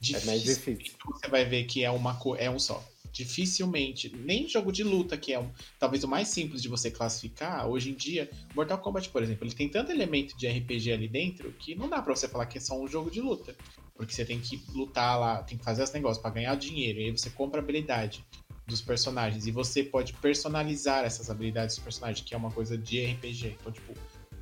difícil. 0.00 0.26
mais 0.26 0.42
difícil. 0.42 0.94
Você 1.06 1.28
vai 1.28 1.44
ver 1.44 1.64
que 1.64 1.84
é 1.84 1.90
uma 1.90 2.18
é 2.38 2.50
um 2.50 2.58
só. 2.58 2.84
Dificilmente, 3.12 4.08
nem 4.08 4.48
jogo 4.48 4.72
de 4.72 4.82
luta, 4.82 5.16
que 5.16 5.32
é 5.32 5.38
um, 5.38 5.48
talvez 5.78 6.02
o 6.02 6.08
mais 6.08 6.26
simples 6.26 6.60
de 6.60 6.68
você 6.68 6.90
classificar, 6.90 7.68
hoje 7.68 7.90
em 7.90 7.94
dia, 7.94 8.28
Mortal 8.56 8.78
Kombat, 8.78 9.08
por 9.08 9.22
exemplo, 9.22 9.46
ele 9.46 9.54
tem 9.54 9.68
tanto 9.68 9.92
elemento 9.92 10.36
de 10.36 10.48
RPG 10.48 10.92
ali 10.92 11.06
dentro 11.06 11.52
que 11.52 11.76
não 11.76 11.88
dá 11.88 12.02
pra 12.02 12.14
você 12.14 12.26
falar 12.26 12.46
que 12.46 12.58
é 12.58 12.60
só 12.60 12.76
um 12.76 12.88
jogo 12.88 13.12
de 13.12 13.20
luta. 13.20 13.54
Porque 13.94 14.12
você 14.12 14.24
tem 14.24 14.40
que 14.40 14.60
lutar 14.72 15.16
lá, 15.20 15.44
tem 15.44 15.56
que 15.56 15.62
fazer 15.62 15.84
os 15.84 15.92
negócios 15.92 16.20
pra 16.20 16.32
ganhar 16.32 16.56
dinheiro, 16.56 16.98
e 16.98 17.04
aí 17.04 17.10
você 17.12 17.30
compra 17.30 17.60
habilidade 17.60 18.24
dos 18.66 18.80
personagens, 18.80 19.46
e 19.46 19.50
você 19.50 19.82
pode 19.82 20.12
personalizar 20.14 21.04
essas 21.04 21.28
habilidades 21.30 21.76
dos 21.76 21.84
personagens, 21.84 22.26
que 22.26 22.34
é 22.34 22.36
uma 22.36 22.50
coisa 22.50 22.78
de 22.78 23.04
RPG. 23.04 23.56
Então, 23.60 23.70
tipo, 23.70 23.92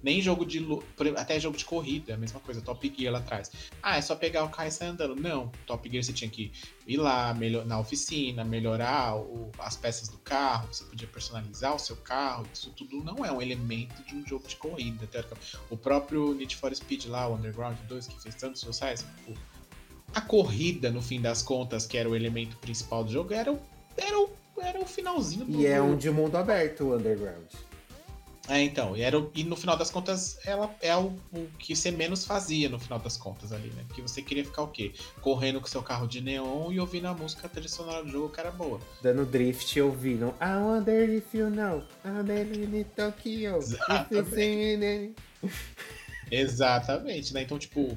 nem 0.03 0.21
jogo 0.21 0.45
de 0.45 0.65
até 1.17 1.39
jogo 1.39 1.57
de 1.57 1.65
corrida, 1.65 2.13
é 2.13 2.15
a 2.15 2.19
mesma 2.19 2.41
coisa, 2.41 2.61
Top 2.61 2.93
Gear 2.97 3.13
lá 3.13 3.21
atrás. 3.21 3.51
Ah, 3.83 3.97
é 3.97 4.01
só 4.03 4.17
pegar 4.17 4.45
o 4.45 4.49
carro 4.49 4.69
e 4.69 4.73
sair 4.73 4.89
andando. 4.89 5.15
Não, 5.15 5.51
Top 5.67 5.89
Gear 5.89 6.03
você 6.03 6.13
tinha 6.13 6.29
que 6.29 6.53
ir 6.87 6.97
lá 6.97 7.33
melhor, 7.35 7.65
na 7.65 7.79
oficina, 7.79 8.45
melhorar 8.45 9.17
o- 9.17 9.51
as 9.59 9.77
peças 9.77 10.09
do 10.09 10.19
carro, 10.19 10.69
você 10.73 10.85
podia 10.85 11.07
personalizar 11.07 11.75
o 11.75 11.79
seu 11.79 11.97
carro, 11.97 12.47
isso 12.53 12.71
tudo 12.71 13.03
não 13.05 13.25
é 13.25 13.31
um 13.31 13.41
elemento 13.41 14.03
de 14.05 14.15
um 14.15 14.27
jogo 14.27 14.47
de 14.49 14.57
corrida. 14.57 15.09
O 15.71 15.77
próprio 15.77 16.35
Need 16.35 16.57
for 16.57 16.75
Speed 16.75 17.07
lá, 17.07 17.29
o 17.29 17.35
Underground 17.37 17.79
2, 17.89 18.09
que 18.09 18.21
fez 18.21 18.35
tantos 18.35 18.61
tipo, 18.63 19.39
a 20.15 20.21
corrida, 20.21 20.91
no 20.91 21.01
fim 21.01 21.21
das 21.21 21.43
contas, 21.43 21.87
que 21.87 21.97
era 21.97 22.09
o 22.09 22.15
elemento 22.15 22.57
principal 22.59 23.03
do 23.05 23.11
jogo, 23.13 23.33
era 23.33 23.53
o, 23.53 23.61
era 23.97 24.19
o, 24.19 24.31
era 24.61 24.81
o 24.81 24.87
finalzinho 24.87 25.45
do 25.45 25.61
E 25.61 25.67
é 25.67 25.81
um 25.81 25.97
de 25.97 26.11
mundo 26.11 26.37
aberto 26.37 26.85
o 26.85 26.97
Underground. 26.97 27.47
é, 28.49 28.61
então, 28.63 28.97
e, 28.97 29.03
era, 29.03 29.19
o- 29.19 29.31
e 29.35 29.45
no 29.45 29.55
final 29.57 29.77
das 29.77 29.91
contas, 29.91 30.39
ela 30.45 30.75
é 30.81 30.97
o, 30.97 31.13
o 31.33 31.47
que 31.59 31.75
você 31.77 31.91
menos 31.91 32.25
fazia 32.25 32.69
no 32.69 32.79
final 32.79 32.99
das 32.99 33.17
contas 33.17 33.53
ali, 33.53 33.71
né? 33.71 33.85
Porque 33.87 34.03
você 34.03 34.21
queria 34.21 34.45
ficar 34.45 34.63
o 34.63 34.69
quê? 34.69 34.93
Correndo 35.21 35.61
com 35.61 35.67
seu 35.67 35.83
carro 35.83 36.07
de 36.09 36.21
neon 36.21 36.73
e 36.73 36.81
ouvindo 36.81 37.07
a 37.07 37.15
música 37.15 37.49
sonora 37.69 38.03
do 38.05 38.11
jogo, 38.11 38.29
que 38.31 38.41
era 38.41 38.51
boa. 38.51 38.81
Dando 39.01 39.25
drift 39.25 39.77
e 39.79 39.83
ouvindo 39.83 40.35
I 40.41 40.57
wonder 40.61 41.09
if 41.09 41.33
you 41.35 41.49
know 41.51 41.83
I'm 42.05 42.31
in 42.31 42.85
Tokyo. 42.97 43.59
If 43.59 44.11
you 44.11 44.19
Exatamente. 44.19 45.15
Exatamente, 46.31 47.35
né? 47.35 47.43
Então, 47.43 47.59
tipo, 47.59 47.97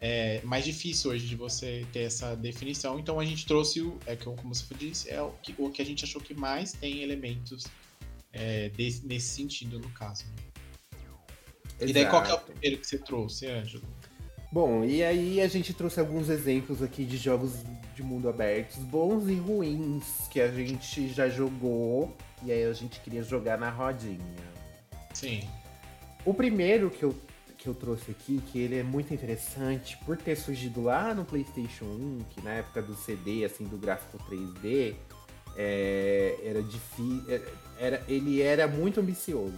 é 0.00 0.40
mais 0.44 0.64
difícil 0.64 1.10
hoje 1.10 1.26
de 1.26 1.36
você 1.36 1.86
ter 1.92 2.00
essa 2.00 2.34
definição. 2.36 2.98
Então 2.98 3.18
a 3.18 3.24
gente 3.24 3.46
trouxe 3.46 3.80
o, 3.80 3.98
é 4.06 4.14
que 4.16 4.24
como 4.24 4.54
você 4.54 4.74
disse, 4.74 5.10
é 5.10 5.20
o 5.22 5.30
que, 5.42 5.54
o 5.58 5.70
que 5.70 5.80
a 5.80 5.84
gente 5.84 6.04
achou 6.04 6.20
que 6.20 6.34
mais 6.34 6.72
tem 6.72 7.02
elementos 7.02 7.64
é, 8.32 8.68
desse- 8.70 9.06
nesse 9.06 9.28
sentido 9.28 9.78
no 9.78 9.88
caso. 9.90 10.24
né? 10.26 10.32
E 11.80 11.92
daí 11.92 12.06
qual 12.06 12.22
que 12.22 12.30
é 12.30 12.34
o 12.34 12.40
primeiro 12.40 12.78
que 12.78 12.86
você 12.86 12.98
trouxe, 12.98 13.46
Ângelo? 13.46 13.84
Bom, 14.52 14.84
e 14.84 15.02
aí 15.02 15.40
a 15.40 15.48
gente 15.48 15.74
trouxe 15.74 16.00
alguns 16.00 16.28
exemplos 16.30 16.82
aqui 16.82 17.04
de 17.04 17.16
jogos 17.18 17.52
de 17.94 18.02
mundo 18.02 18.28
abertos, 18.28 18.76
bons 18.78 19.28
e 19.28 19.34
ruins, 19.34 20.04
que 20.30 20.40
a 20.40 20.48
gente 20.50 21.08
já 21.12 21.28
jogou 21.28 22.16
e 22.42 22.52
aí 22.52 22.64
a 22.64 22.72
gente 22.72 23.00
queria 23.00 23.22
jogar 23.22 23.58
na 23.58 23.68
rodinha. 23.70 24.18
Sim. 25.12 25.42
O 26.24 26.32
primeiro 26.32 26.90
que 26.90 27.02
eu, 27.02 27.14
que 27.66 27.70
eu 27.70 27.74
trouxe 27.74 28.12
aqui, 28.12 28.40
que 28.52 28.60
ele 28.60 28.78
é 28.78 28.82
muito 28.84 29.12
interessante, 29.12 29.98
por 30.06 30.16
ter 30.16 30.36
surgido 30.36 30.80
lá 30.84 31.12
no 31.12 31.24
PlayStation 31.24 31.84
1, 31.84 32.18
que 32.30 32.40
na 32.44 32.52
época 32.52 32.80
do 32.80 32.94
CD, 32.94 33.44
assim, 33.44 33.64
do 33.64 33.76
gráfico 33.76 34.18
3D, 34.30 34.94
é, 35.56 36.38
era 36.44 36.62
difícil. 36.62 37.24
Era, 37.76 38.00
ele 38.06 38.40
era 38.40 38.68
muito 38.68 39.00
ambicioso 39.00 39.52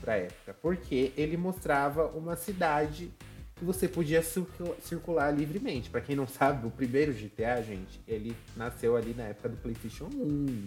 pra 0.00 0.16
época, 0.16 0.54
porque 0.62 1.12
ele 1.16 1.36
mostrava 1.36 2.06
uma 2.06 2.36
cidade 2.36 3.10
que 3.56 3.64
você 3.64 3.88
podia 3.88 4.22
circu- 4.22 4.76
circular 4.84 5.32
livremente. 5.32 5.90
Pra 5.90 6.00
quem 6.00 6.14
não 6.14 6.28
sabe, 6.28 6.64
o 6.64 6.70
primeiro 6.70 7.12
GTA, 7.12 7.60
gente, 7.60 8.00
ele 8.06 8.36
nasceu 8.56 8.94
ali 8.96 9.12
na 9.14 9.24
época 9.24 9.48
do 9.48 9.56
PlayStation 9.56 10.04
1. 10.04 10.64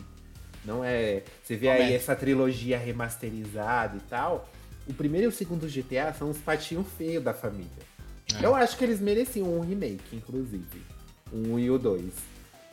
Não 0.65 0.83
é. 0.83 1.23
Você 1.41 1.55
vê 1.55 1.69
aí 1.69 1.77
Correto. 1.77 1.95
essa 1.95 2.15
trilogia 2.17 2.77
remasterizada 2.77 3.95
e 3.95 4.01
tal. 4.01 4.49
O 4.87 4.93
primeiro 4.93 5.27
e 5.27 5.29
o 5.29 5.31
segundo 5.31 5.67
GTA 5.67 6.13
são 6.13 6.29
os 6.29 6.37
patinhos 6.37 6.87
feios 6.97 7.23
da 7.23 7.33
família. 7.33 7.69
É. 8.39 8.45
Eu 8.45 8.55
acho 8.55 8.77
que 8.77 8.83
eles 8.83 8.99
mereciam 8.99 9.53
um 9.53 9.61
remake, 9.61 10.15
inclusive. 10.15 10.81
1 11.33 11.59
e 11.59 11.71
o 11.71 11.77
2. 11.77 12.11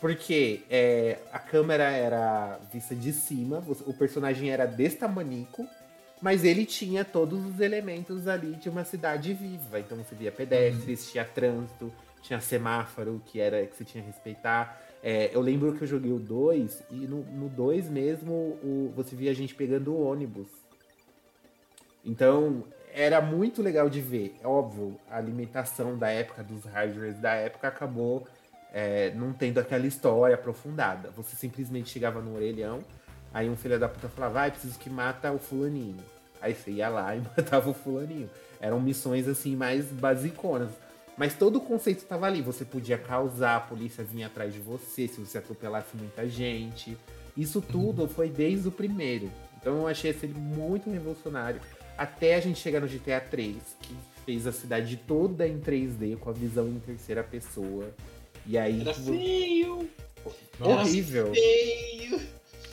Porque 0.01 0.63
é, 0.71 1.19
a 1.33 1.39
câmera 1.39 1.91
era 1.91 2.59
vista 2.73 2.95
de 2.95 3.13
cima, 3.13 3.63
o 3.85 3.93
personagem 3.93 4.51
era 4.51 4.65
desse 4.65 4.97
tamanico, 4.97 5.67
mas 6.21 6.45
ele 6.45 6.65
tinha 6.65 7.05
todos 7.05 7.45
os 7.45 7.61
elementos 7.61 8.29
ali 8.29 8.55
de 8.55 8.69
uma 8.69 8.85
cidade 8.85 9.33
viva. 9.35 9.81
Então 9.81 9.97
você 9.99 10.15
via 10.15 10.31
pedestres, 10.31 11.11
tinha 11.11 11.25
trânsito, 11.25 11.93
tinha 12.23 12.41
semáforo 12.41 13.21
que 13.27 13.41
era 13.41 13.67
que 13.67 13.77
você 13.77 13.85
tinha 13.85 14.03
que 14.03 14.11
respeitar. 14.11 14.81
É, 15.03 15.31
eu 15.33 15.41
lembro 15.41 15.75
que 15.75 15.83
eu 15.83 15.89
joguei 15.89 16.13
o 16.13 16.19
2 16.19 16.83
e 16.91 17.07
no 17.07 17.49
2 17.49 17.89
mesmo 17.89 18.33
o, 18.33 18.93
você 18.95 19.15
via 19.15 19.31
a 19.31 19.35
gente 19.35 19.55
pegando 19.55 19.93
o 19.93 20.03
ônibus. 20.03 20.49
Então, 22.09 22.65
era 22.95 23.21
muito 23.21 23.61
legal 23.61 23.91
de 23.91 24.01
ver. 24.01 24.35
É 24.43 24.47
óbvio, 24.47 24.99
a 25.11 25.21
limitação 25.21 25.97
da 25.99 26.09
época, 26.09 26.43
dos 26.43 26.65
hardwares 26.65 27.19
da 27.19 27.35
época, 27.35 27.69
acabou 27.69 28.27
é, 28.73 29.13
não 29.15 29.35
tendo 29.35 29.59
aquela 29.59 29.87
história 29.87 30.35
aprofundada. 30.35 31.11
Você 31.11 31.37
simplesmente 31.37 31.91
chegava 31.91 32.23
no 32.23 32.35
orelhão, 32.35 32.81
aí 33.33 33.49
um 33.51 33.57
filho 33.57 33.79
da 33.79 33.91
puta 33.91 34.09
falava, 34.09 34.35
vai, 34.35 34.51
preciso 34.51 34.79
que 34.79 34.89
mata 34.89 35.31
o 35.31 35.39
fulaninho. 35.39 35.99
Aí 36.41 36.55
você 36.55 36.71
ia 36.71 36.89
lá 36.89 37.15
e 37.15 37.21
matava 37.21 37.69
o 37.69 37.75
fulaninho. 37.75 38.31
Eram 38.59 38.81
missões, 38.81 39.29
assim, 39.29 39.55
mais 39.55 39.85
basiconas. 39.87 40.71
Mas 41.15 41.35
todo 41.35 41.57
o 41.57 41.61
conceito 41.61 41.99
estava 41.99 42.27
ali. 42.27 42.41
Você 42.41 42.65
podia 42.65 42.97
causar, 42.97 43.57
a 43.57 43.61
polícia 43.61 44.03
vinha 44.03 44.29
atrás 44.29 44.55
de 44.55 44.61
você 44.61 45.07
se 45.07 45.21
você 45.21 45.37
atropelasse 45.37 45.95
muita 45.95 46.27
gente. 46.27 46.97
Isso 47.37 47.61
tudo 47.61 48.09
foi 48.09 48.31
desde 48.31 48.69
o 48.69 48.73
primeiro. 48.73 49.31
Então 49.61 49.77
eu 49.77 49.89
achei 49.89 50.13
esse 50.13 50.27
muito 50.27 50.89
revolucionário. 50.89 51.61
Até 51.99 52.37
a 52.37 52.41
gente 52.41 52.59
chegar 52.61 52.81
no 52.81 52.87
GTA 52.87 53.21
3, 53.21 53.57
que 53.83 53.95
fez 54.25 54.47
a 54.47 54.53
cidade 54.53 54.97
toda 54.97 55.47
em 55.49 55.59
3D, 55.59 56.17
com 56.17 56.31
a 56.31 56.33
visão 56.33 56.69
em 56.69 56.79
terceira 56.79 57.25
pessoa. 57.25 57.91
E 58.47 58.57
aí. 58.57 58.81
Era 58.81 58.93
vo- 58.93 59.13
feio, 59.13 59.91
horrível. 60.61 61.33
feio. 61.35 62.21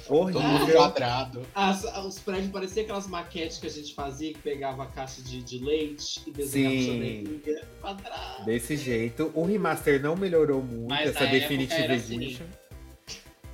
Todo 0.07 0.39
mundo 0.39 0.55
Horrível. 0.61 0.75
quadrado. 0.77 1.41
As- 1.55 1.83
os 2.05 2.19
prédios 2.19 2.51
pareciam 2.51 2.83
aquelas 2.83 3.07
maquetes 3.07 3.57
que 3.57 3.65
a 3.65 3.69
gente 3.71 3.95
fazia, 3.95 4.31
que 4.33 4.39
pegava 4.39 4.83
a 4.83 4.85
caixa 4.85 5.19
de, 5.23 5.41
de 5.41 5.57
leite 5.57 6.21
e 6.27 6.31
desenhava 6.31 6.75
Sim. 6.75 7.41
quadrado. 7.81 8.45
Desse 8.45 8.77
jeito. 8.77 9.31
O 9.33 9.43
remaster 9.43 9.99
não 9.99 10.15
melhorou 10.15 10.61
muito, 10.61 10.89
Mas 10.89 11.09
essa 11.09 11.25
Definitive 11.25 11.81
era 11.81 11.95
assim. 11.95 12.15
Edition. 12.17 12.45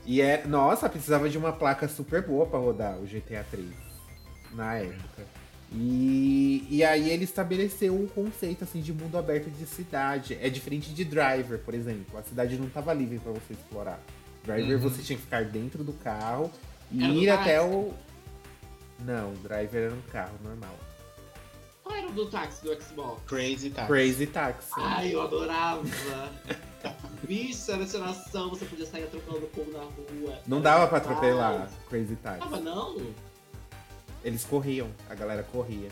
E 0.05 0.21
é. 0.21 0.45
Nossa, 0.45 0.89
precisava 0.89 1.29
de 1.29 1.37
uma 1.37 1.53
placa 1.53 1.87
super 1.87 2.21
boa 2.21 2.45
pra 2.45 2.59
rodar 2.59 2.97
o 2.99 3.05
GTA 3.05 3.45
3 3.49 3.67
na 4.53 4.75
época. 4.75 5.23
E, 5.73 6.67
e 6.69 6.83
aí 6.83 7.09
ele 7.09 7.23
estabeleceu 7.23 7.95
um 7.95 8.05
conceito 8.07 8.63
assim 8.65 8.81
de 8.81 8.91
mundo 8.93 9.17
aberto 9.17 9.49
de 9.49 9.65
cidade. 9.65 10.37
É 10.41 10.49
diferente 10.49 10.93
de 10.93 11.05
Driver, 11.05 11.59
por 11.59 11.73
exemplo. 11.73 12.17
A 12.17 12.23
cidade 12.23 12.57
não 12.57 12.67
estava 12.67 12.93
livre 12.93 13.19
pra 13.19 13.31
você 13.31 13.53
explorar. 13.53 13.99
Driver 14.43 14.75
Uhum. 14.77 14.81
você 14.89 15.01
tinha 15.01 15.15
que 15.17 15.23
ficar 15.23 15.45
dentro 15.45 15.83
do 15.83 15.93
carro 15.93 16.51
e 16.91 17.01
Era 17.03 17.13
ir 17.13 17.25
táxi? 17.27 17.41
até 17.41 17.61
o. 17.61 17.93
Não, 18.99 19.33
Driver 19.43 19.83
era 19.83 19.93
um 19.93 20.01
carro 20.11 20.35
normal. 20.43 20.75
Qual 21.83 21.95
era 21.95 22.07
o 22.07 22.11
do 22.11 22.25
táxi 22.27 22.63
do 22.63 22.81
Xbox? 22.81 23.21
Crazy 23.25 23.69
tá. 23.69 23.85
Crazy 23.87 24.27
Taxi. 24.27 24.69
Ai, 24.77 25.13
eu 25.15 25.21
adorava. 25.21 25.81
Bicho, 27.23 27.71
era 27.71 27.85
tiração, 27.85 28.49
você 28.49 28.65
podia 28.65 28.85
sair 28.85 29.03
atropelando 29.03 29.45
o 29.45 29.49
povo 29.49 29.71
na 29.71 29.79
rua. 29.83 30.39
Não 30.47 30.59
dava 30.59 30.87
pra 30.87 30.97
atropelar 30.97 31.69
Crazy 31.89 32.15
Taxi. 32.17 32.39
Tava 32.39 32.59
não? 32.59 32.97
Eles 34.23 34.43
corriam, 34.43 34.87
a 35.09 35.15
galera 35.15 35.43
corria. 35.43 35.89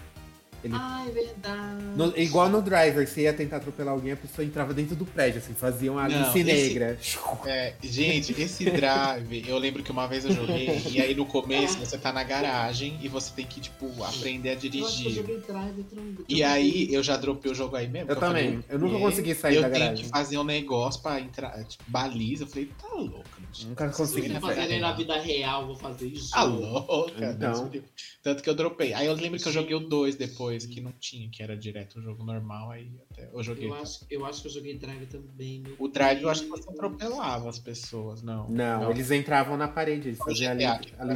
Ele- 0.64 0.74
Ai, 0.76 1.08
é 1.08 1.12
verdade. 1.12 1.84
No- 1.96 2.18
igual 2.18 2.50
no 2.50 2.62
Driver, 2.62 3.08
você 3.08 3.22
ia 3.22 3.34
tentar 3.34 3.58
atropelar 3.58 3.94
alguém, 3.94 4.12
a 4.12 4.18
pessoa 4.18 4.46
entrava 4.46 4.74
dentro 4.74 4.96
do 4.96 5.06
prédio, 5.06 5.40
assim, 5.40 5.54
fazia 5.54 5.92
uma 5.92 6.08
esse- 6.08 6.44
negra. 6.44 6.98
É, 7.46 7.74
gente, 7.82 8.40
esse 8.40 8.66
drive, 8.70 9.44
eu 9.48 9.58
lembro 9.58 9.82
que 9.84 9.92
uma 9.92 10.08
vez 10.08 10.26
eu 10.26 10.32
joguei, 10.34 10.82
e 10.92 11.02
aí 11.02 11.16
no 11.16 11.26
começo 11.26 11.78
você 11.80 11.98
tá 11.98 12.12
na 12.12 12.24
garagem 12.24 12.98
e 13.02 13.08
você 13.08 13.32
tem 13.36 13.46
que, 13.46 13.60
tipo, 13.62 13.86
aprender 14.04 14.50
a 14.50 14.52
Eu 14.54 14.58
acho 14.58 14.62
que 14.70 14.78
eu 14.78 14.82
dirigir. 14.86 15.12
joguei 15.14 15.38
drive 15.40 15.84
tram- 15.84 16.16
E 16.28 16.44
aí 16.44 16.94
eu 16.94 17.02
já 17.04 17.16
dropei 17.18 17.52
o 17.52 17.56
jogo 17.56 17.76
aí 17.76 17.88
mesmo. 17.88 18.10
Eu 18.12 18.16
que 18.16 18.20
falei, 18.22 18.46
também. 18.46 18.64
Eu 18.70 18.80
nunca 18.80 18.98
"E 18.98 19.00
consegui 19.00 19.36
sair 19.36 19.56
eu 19.56 19.62
da 19.62 19.70
tenho 19.70 19.84
garagem. 19.86 20.06
que 20.06 20.10
fazer 20.12 20.38
um 20.38 20.44
negócio 20.44 21.02
pra 21.02 21.20
entrar, 21.20 21.64
tipo, 21.64 21.84
baliza. 21.88 22.44
Eu 22.44 22.48
falei, 22.48 22.70
tá 22.82 22.88
louca, 22.96 23.30
bicho. 23.50 23.68
Nunca 23.68 23.90
Se 23.92 23.98
consegui 23.98 24.28
você 24.28 24.34
Sim, 24.34 24.40
fazer 24.42 24.80
na 24.80 24.94
vida 24.94 25.20
real, 25.20 25.68
vou 25.68 25.76
fazer 25.76 26.08
isso. 26.08 26.32
Tá 26.32 26.44
louca, 26.44 27.36
Então. 27.38 27.68
Deus. 27.68 27.84
Tanto 28.22 28.44
que 28.44 28.50
eu 28.50 28.56
dropei. 28.56 28.94
Aí 28.94 29.06
eu 29.08 29.14
lembro 29.14 29.40
que 29.40 29.48
eu 29.48 29.52
joguei 29.52 29.76
o 29.76 29.80
2 29.80 30.16
depois, 30.16 30.49
que 30.58 30.82
não 30.82 30.92
tinha, 30.92 31.30
que 31.30 31.44
era 31.44 31.56
direto 31.56 32.00
o 32.00 32.02
jogo 32.02 32.24
normal, 32.24 32.72
aí 32.72 32.92
até 33.12 33.30
eu 33.32 33.44
joguei. 33.44 33.68
Eu 33.68 33.76
acho, 33.76 34.06
eu 34.10 34.26
acho 34.26 34.42
que 34.42 34.48
eu 34.48 34.52
joguei 34.52 34.78
drive 34.78 35.06
também. 35.06 35.64
O 35.78 35.88
drive 35.88 36.24
eu 36.24 36.30
acho 36.30 36.44
que 36.44 36.50
você 36.50 36.70
atropelava 36.70 37.50
as 37.50 37.60
pessoas, 37.60 38.22
não. 38.22 38.50
Não, 38.50 38.92
eles 38.92 39.12
entravam 39.12 39.58
na 39.58 39.68
parede, 39.68 40.10
eles 40.10 40.18
faziam 40.18 40.58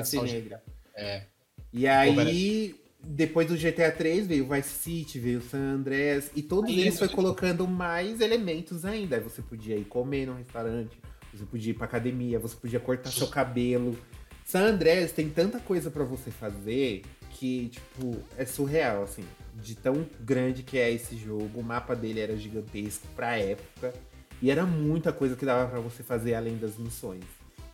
só 0.03 0.21
o 0.21 0.23
negra. 0.23 0.63
É. 0.95 1.25
E 1.71 1.87
aí, 1.87 2.75
depois 3.03 3.47
do 3.47 3.57
GTA 3.57 3.91
3, 3.91 4.27
veio 4.27 4.45
o 4.45 4.49
Vice 4.49 4.69
City, 4.69 5.19
veio 5.19 5.39
o 5.39 5.41
San 5.41 5.57
Andreas, 5.57 6.31
e 6.35 6.41
todos 6.41 6.69
Aí 6.69 6.81
eles 6.81 6.99
foi 6.99 7.09
colocando 7.09 7.67
mais 7.67 8.21
elementos 8.21 8.85
ainda. 8.85 9.15
Aí 9.15 9.21
você 9.21 9.41
podia 9.41 9.75
ir 9.75 9.85
comer 9.85 10.27
num 10.27 10.35
restaurante, 10.35 10.97
você 11.33 11.45
podia 11.45 11.71
ir 11.71 11.73
pra 11.73 11.85
academia, 11.85 12.39
você 12.39 12.55
podia 12.55 12.79
cortar 12.79 13.11
seu 13.11 13.27
cabelo. 13.27 13.97
San 14.45 14.67
Andreas 14.67 15.11
tem 15.11 15.29
tanta 15.29 15.59
coisa 15.59 15.89
pra 15.89 16.03
você 16.03 16.29
fazer 16.29 17.01
que, 17.43 17.67
tipo, 17.67 18.15
é 18.37 18.45
surreal, 18.45 19.03
assim. 19.03 19.25
De 19.53 19.75
tão 19.75 20.07
grande 20.21 20.63
que 20.63 20.77
é 20.77 20.89
esse 20.89 21.17
jogo. 21.17 21.59
O 21.59 21.63
mapa 21.63 21.93
dele 21.93 22.21
era 22.21 22.37
gigantesco 22.37 23.05
pra 23.17 23.37
época. 23.37 23.93
E 24.41 24.49
era 24.49 24.65
muita 24.65 25.11
coisa 25.11 25.35
que 25.35 25.45
dava 25.45 25.69
pra 25.69 25.81
você 25.81 26.01
fazer 26.03 26.35
além 26.35 26.55
das 26.55 26.77
missões. 26.77 27.25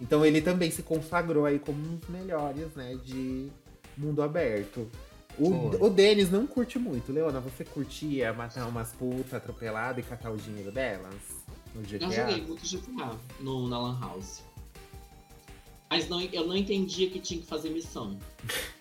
Então 0.01 0.25
ele 0.25 0.41
também 0.41 0.71
se 0.71 0.81
consagrou 0.81 1.45
aí 1.45 1.59
como 1.59 1.77
um 1.77 1.97
dos 1.97 2.09
melhores, 2.09 2.73
né, 2.75 2.97
de 3.03 3.49
mundo 3.95 4.23
aberto. 4.23 4.89
O, 5.37 5.69
Foi. 5.69 5.87
o 5.87 5.89
Denis 5.89 6.31
não 6.31 6.47
curte 6.47 6.79
muito. 6.79 7.11
Leona, 7.11 7.39
você 7.39 7.63
curtia 7.63 8.33
matar 8.33 8.67
umas 8.67 8.91
putas 8.93 9.35
atropeladas 9.35 10.03
e 10.03 10.07
catar 10.07 10.31
o 10.31 10.37
dinheiro 10.37 10.71
delas 10.71 11.13
no 11.75 11.81
GTA? 11.83 12.05
Eu 12.05 12.11
joguei 12.11 12.41
muito 12.41 12.63
GTA 12.63 13.15
no, 13.39 13.67
na 13.67 13.79
Lan 13.79 13.99
House. 13.99 14.41
Mas 15.91 16.09
não, 16.09 16.21
eu 16.21 16.47
não 16.47 16.55
entendia 16.55 17.09
que 17.09 17.19
tinha 17.19 17.39
que 17.39 17.45
fazer 17.45 17.69
missão. 17.69 18.17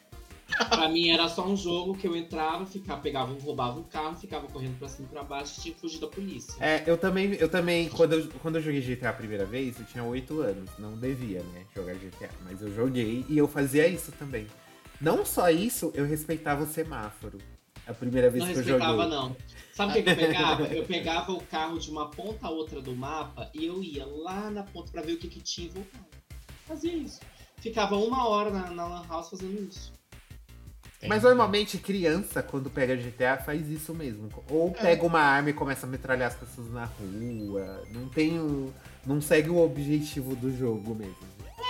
pra 0.67 0.89
mim 0.89 1.09
era 1.11 1.29
só 1.29 1.47
um 1.47 1.57
jogo 1.57 1.95
que 1.97 2.07
eu 2.07 2.17
entrava, 2.17 2.65
ficava, 2.67 3.01
pegava, 3.01 3.33
um- 3.33 3.39
roubava 3.39 3.79
um 3.79 3.85
carro, 3.85 4.17
ficava 4.17 4.47
correndo 4.49 4.79
pra 4.79 4.89
cima 4.89 5.07
e 5.09 5.13
pra 5.13 5.23
baixo 5.23 5.55
e 5.59 5.63
tinha 5.63 5.75
que 5.75 5.81
fugir 5.81 6.01
da 6.01 6.07
polícia. 6.09 6.55
É, 6.61 6.83
eu 6.87 6.97
também, 6.97 7.35
eu 7.35 7.49
também, 7.49 7.89
quando 7.89 8.13
eu, 8.15 8.29
quando 8.43 8.57
eu 8.57 8.63
joguei 8.63 8.81
GTA 8.81 9.11
a 9.11 9.13
primeira 9.13 9.45
vez, 9.45 9.79
eu 9.79 9.85
tinha 9.87 10.05
8 10.05 10.41
anos. 10.41 10.71
Não 10.79 10.97
devia, 10.97 11.43
né, 11.43 11.65
jogar 11.75 11.95
GTA. 11.95 12.31
Mas 12.45 12.61
eu 12.63 12.75
joguei 12.75 13.25
e 13.29 13.37
eu 13.39 13.47
fazia 13.49 13.87
isso 13.87 14.13
também. 14.13 14.47
Não 15.01 15.25
só 15.25 15.49
isso, 15.51 15.93
eu 15.95 16.05
respeitava 16.07 16.65
o 16.65 16.67
semáforo. 16.67 17.39
A 17.87 17.95
primeira 17.95 18.29
vez 18.29 18.45
Não 18.45 18.53
que 18.53 18.59
eu 18.59 18.65
respeitava, 18.65 19.03
joguei. 19.05 19.17
não. 19.17 19.37
Sabe 19.73 19.93
o 19.93 19.95
que, 19.95 20.03
que 20.03 20.11
eu 20.11 20.17
pegava? 20.17 20.63
Eu 20.67 20.85
pegava 20.85 21.33
o 21.33 21.41
carro 21.41 21.79
de 21.79 21.91
uma 21.91 22.11
ponta 22.11 22.47
a 22.49 22.51
outra 22.51 22.81
do 22.83 22.95
mapa 22.95 23.49
e 23.55 23.65
eu 23.65 23.83
ia 23.83 24.05
lá 24.05 24.51
na 24.51 24.63
ponta 24.65 24.91
pra 24.93 25.01
ver 25.01 25.13
o 25.15 25.19
que, 25.19 25.29
que 25.29 25.41
tinha 25.41 25.69
e 25.69 25.71
voltava. 25.71 26.05
Fazia 26.67 26.93
isso. 26.93 27.21
Ficava 27.61 27.97
uma 27.97 28.29
hora 28.29 28.51
na, 28.51 28.71
na 28.71 28.87
Lan 28.87 29.07
House 29.09 29.31
fazendo 29.31 29.67
isso. 29.69 29.93
Mas 31.07 31.23
normalmente 31.23 31.79
criança, 31.79 32.43
quando 32.43 32.69
pega 32.69 32.97
GTA, 32.97 33.37
faz 33.37 33.69
isso 33.69 33.95
mesmo. 33.95 34.29
Ou 34.51 34.71
É. 34.71 34.83
pega 34.83 35.07
uma 35.07 35.21
arma 35.21 35.51
e 35.51 35.53
começa 35.53 35.87
a 35.87 35.89
metralhar 35.89 36.29
as 36.29 36.35
pessoas 36.35 36.71
na 36.73 36.87
rua. 36.87 37.85
Não 37.93 38.09
tem 38.09 38.39
o. 38.39 38.73
Não 39.07 39.21
segue 39.21 39.49
o 39.49 39.59
objetivo 39.59 40.35
do 40.35 40.55
jogo 40.57 40.95
mesmo. 40.95 41.17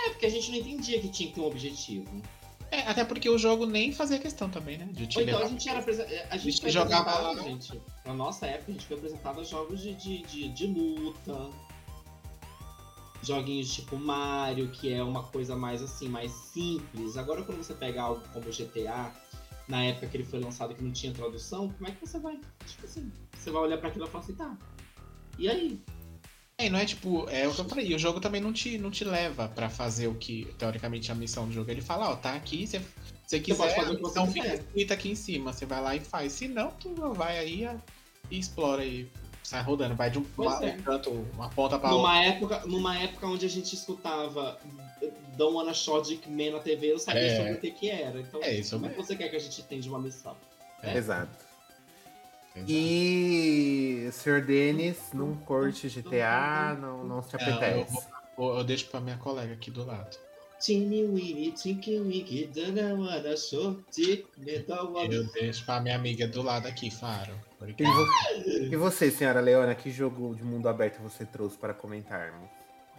É 0.06 0.10
porque 0.10 0.26
a 0.26 0.30
gente 0.30 0.50
não 0.50 0.58
entendia 0.58 1.00
que 1.00 1.08
tinha 1.08 1.28
que 1.28 1.34
ter 1.34 1.40
um 1.40 1.46
objetivo. 1.46 2.06
É, 2.70 2.80
até 2.82 3.04
porque 3.04 3.28
o 3.28 3.38
jogo 3.38 3.66
nem 3.66 3.92
fazia 3.92 4.18
questão 4.18 4.48
também, 4.50 4.76
né? 4.78 4.88
De 4.92 5.06
te 5.06 5.18
Ou 5.18 5.24
então 5.24 5.42
a 5.42 5.46
gente 5.46 5.68
era 5.68 5.78
a 5.78 6.36
gente 6.36 6.44
gente 6.50 6.60
foi 6.60 6.70
jogava 6.70 7.18
lá, 7.18 7.34
gente. 7.42 7.80
Na 8.04 8.12
nossa 8.14 8.46
época 8.46 8.70
a 8.70 8.72
gente 8.72 8.86
foi 8.86 8.96
apresentado 8.96 9.40
a 9.40 9.44
jogos 9.44 9.80
de, 9.80 9.94
de, 9.94 10.22
de, 10.22 10.48
de 10.50 10.66
luta. 10.66 11.50
Joguinhos 13.22 13.72
tipo 13.74 13.96
Mario, 13.96 14.68
que 14.68 14.92
é 14.92 15.02
uma 15.02 15.24
coisa 15.24 15.56
mais 15.56 15.82
assim, 15.82 16.08
mais 16.08 16.30
simples. 16.30 17.16
Agora 17.16 17.42
quando 17.42 17.58
você 17.58 17.74
pega 17.74 18.02
algo 18.02 18.22
como 18.32 18.48
o 18.48 18.52
GTA, 18.52 19.12
na 19.66 19.84
época 19.84 20.06
que 20.06 20.16
ele 20.16 20.24
foi 20.24 20.40
lançado 20.40 20.74
que 20.74 20.82
não 20.82 20.92
tinha 20.92 21.12
tradução, 21.12 21.68
como 21.70 21.88
é 21.88 21.92
que 21.92 22.06
você 22.06 22.18
vai? 22.18 22.38
Tipo 22.66 22.86
assim, 22.86 23.12
você 23.36 23.50
vai 23.50 23.62
olhar 23.62 23.78
pra 23.78 23.88
aquilo 23.88 24.06
e 24.06 24.08
falar 24.08 24.24
assim, 24.24 24.34
tá. 24.34 24.56
E 25.38 25.48
aí? 25.48 25.80
É, 26.60 26.66
e 26.66 26.70
não 26.70 26.78
é 26.78 26.84
tipo, 26.84 27.28
é 27.30 27.46
o 27.46 27.54
que 27.54 27.60
eu 27.60 27.64
falei, 27.66 27.94
o 27.94 27.98
jogo 27.98 28.18
também 28.18 28.40
não 28.40 28.52
te, 28.52 28.78
não 28.78 28.90
te 28.90 29.04
leva 29.04 29.48
pra 29.48 29.70
fazer 29.70 30.08
o 30.08 30.14
que, 30.14 30.46
teoricamente, 30.58 31.12
a 31.12 31.14
missão 31.14 31.46
do 31.46 31.52
jogo. 31.52 31.70
Ele 31.70 31.80
fala, 31.80 32.10
ó, 32.10 32.16
tá 32.16 32.34
aqui, 32.34 32.66
se 32.66 32.80
você 33.24 33.38
quiser, 33.38 33.58
pode 33.58 33.74
fazer 33.76 33.92
o 33.92 33.96
que 33.96 34.02
você 34.02 34.20
quiser. 34.20 34.32
fica 34.32 34.54
escrita 34.54 34.94
aqui 34.94 35.10
em 35.10 35.14
cima, 35.14 35.52
você 35.52 35.66
vai 35.66 35.80
lá 35.80 35.94
e 35.94 36.00
faz. 36.00 36.32
Se 36.32 36.48
não, 36.48 36.72
tu 36.72 36.92
vai 37.14 37.38
aí 37.38 37.68
e 38.30 38.38
explora 38.38 38.82
aí, 38.82 39.08
sai 39.48 39.62
rodando, 39.62 39.94
vai 39.94 40.10
de 40.10 40.18
um, 40.18 40.26
uma, 40.36 40.64
é. 40.64 40.74
um 40.74 40.82
canto, 40.82 41.10
uma 41.34 41.48
ponta 41.48 41.78
pra 41.78 41.90
outra. 41.92 42.02
Numa 42.12 42.22
época, 42.24 42.62
numa 42.66 42.98
época 42.98 43.26
onde 43.26 43.46
a 43.46 43.48
gente 43.48 43.74
escutava 43.74 44.58
Don't 45.36 45.54
Wanna 45.54 45.72
Shot 45.72 46.08
Dick 46.08 46.28
Man 46.28 46.52
na 46.52 46.58
TV, 46.60 46.92
eu 46.92 46.98
sabia 46.98 47.22
É. 47.22 47.36
sobre 47.36 47.52
o 47.52 47.60
que 47.60 47.70
que 47.70 47.88
era. 47.90 48.20
Então, 48.20 48.42
É 48.42 48.52
isso 48.54 48.72
como 48.72 48.84
é 48.86 48.88
mesmo. 48.88 49.02
que 49.02 49.08
você 49.08 49.16
quer 49.16 49.28
que 49.28 49.36
a 49.36 49.38
gente 49.38 49.60
entenda 49.60 49.88
uma 49.88 49.98
missão? 49.98 50.36
É. 50.82 50.96
Exato. 50.96 51.30
Exato. 52.54 52.70
E 52.72 54.06
o 54.08 54.12
Sr. 54.12 54.44
Denis 54.44 54.98
não 55.14 55.34
curte 55.36 55.88
GTA, 55.88 56.76
não, 56.80 57.04
não 57.04 57.22
se 57.22 57.34
eu, 57.36 57.40
apetece. 57.40 58.06
vou- 58.36 58.56
eu 58.58 58.64
deixo 58.64 58.86
pra 58.88 59.00
minha 59.00 59.16
colega 59.16 59.54
aqui 59.54 59.70
do 59.70 59.84
lado. 59.84 60.16
Eu 65.10 65.24
deixo 65.32 65.64
pra 65.64 65.80
minha 65.80 65.94
amiga 65.94 66.26
do 66.26 66.42
lado 66.42 66.66
aqui, 66.66 66.90
Faro. 66.90 67.32
E, 67.66 67.82
vo- 67.84 68.06
e 68.72 68.76
você, 68.76 69.10
senhora 69.10 69.40
Leona, 69.40 69.74
que 69.74 69.90
jogo 69.90 70.34
de 70.34 70.44
mundo 70.44 70.68
aberto 70.68 71.00
você 71.02 71.24
trouxe 71.26 71.56
para 71.56 71.74
comentarmos? 71.74 72.48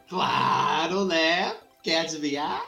Claro, 0.08 1.06
né? 1.06 1.56
Quer 1.82 2.02
adivinhar? 2.02 2.62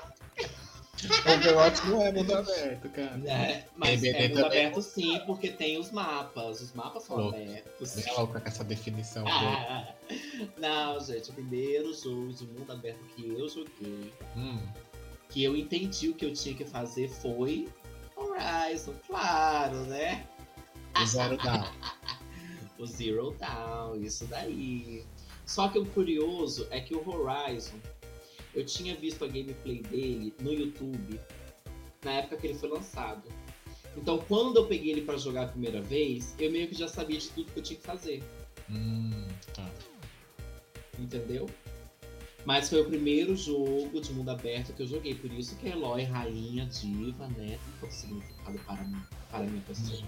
Overwatch 1.26 1.88
não 1.88 2.02
é 2.04 2.12
mundo 2.12 2.32
aberto, 2.38 2.90
cara. 2.90 3.20
É, 3.26 3.66
mas 3.76 4.00
TBT 4.00 4.18
é 4.18 4.28
mundo 4.30 4.42
também. 4.42 4.46
aberto 4.66 4.82
sim, 4.82 5.20
porque 5.26 5.50
tem 5.50 5.78
os 5.80 5.92
mapas. 5.92 6.62
Os 6.62 6.74
mapas 6.74 7.04
são 7.04 7.18
Louco. 7.18 7.36
abertos. 7.36 7.96
Vem 7.96 8.14
louca 8.16 8.40
com 8.40 8.48
essa 8.48 8.64
definição. 8.64 9.26
Ah, 9.28 9.88
não, 10.58 11.00
gente, 11.00 11.30
o 11.32 11.34
primeiro 11.34 11.94
jogo 11.94 12.32
de 12.34 12.46
mundo 12.46 12.72
aberto 12.72 13.04
que 13.16 13.28
eu 13.30 13.50
joguei 13.50 14.14
Hum, 14.38 14.60
que 15.30 15.44
eu 15.44 15.56
entendi 15.58 16.10
o 16.10 16.14
que 16.14 16.26
eu 16.26 16.34
tinha 16.34 16.56
que 16.56 16.66
fazer 16.66 17.10
foi 17.10 17.68
Horizon, 18.16 18.94
claro, 19.08 19.78
né? 19.88 20.26
O 21.00 21.06
Zero 21.06 21.38
Down. 21.38 21.72
O 22.78 22.86
Zero 22.86 23.36
Dawn, 23.40 23.96
isso 24.02 24.26
daí. 24.26 25.06
Só 25.46 25.68
que 25.68 25.78
o 25.78 25.86
curioso 25.86 26.68
é 26.72 26.80
que 26.80 26.96
o 26.96 27.08
Horizon, 27.08 27.78
eu 28.56 28.66
tinha 28.66 28.96
visto 28.96 29.24
a 29.24 29.28
gameplay 29.28 29.82
dele 29.84 30.34
no 30.40 30.52
YouTube 30.52 31.20
na 32.04 32.12
época 32.14 32.38
que 32.38 32.48
ele 32.48 32.58
foi 32.58 32.70
lançado. 32.70 33.24
Então, 33.96 34.20
quando 34.20 34.58
eu 34.58 34.68
peguei 34.68 34.92
ele 34.92 35.02
pra 35.02 35.18
jogar 35.18 35.44
a 35.44 35.48
primeira 35.48 35.82
vez, 35.82 36.34
eu 36.40 36.50
meio 36.52 36.68
que 36.68 36.76
já 36.76 36.88
sabia 36.88 37.20
de 37.20 37.28
tudo 37.30 37.52
que 37.52 37.60
eu 37.60 37.64
tinha 37.64 37.78
que 37.80 37.86
fazer, 37.86 38.24
Hum, 38.70 39.28
tá. 39.54 39.70
entendeu? 40.98 41.50
Mas 42.46 42.70
foi 42.70 42.82
o 42.82 42.86
primeiro 42.86 43.36
jogo 43.36 44.00
de 44.02 44.12
mundo 44.14 44.30
aberto 44.32 44.74
que 44.74 44.82
eu 44.82 44.88
joguei. 44.88 45.14
Por 45.14 45.32
isso 45.32 45.56
que 45.58 45.68
Eloy, 45.68 46.04
rainha, 46.04 46.66
diva, 46.66 47.28
né? 47.28 47.60
Tem 47.60 47.60
todo 47.80 47.92
significado 47.92 48.58
para 48.60 48.84
mim, 48.84 49.02
para 49.30 49.44
minha 49.44 49.62
pessoa. 49.64 50.02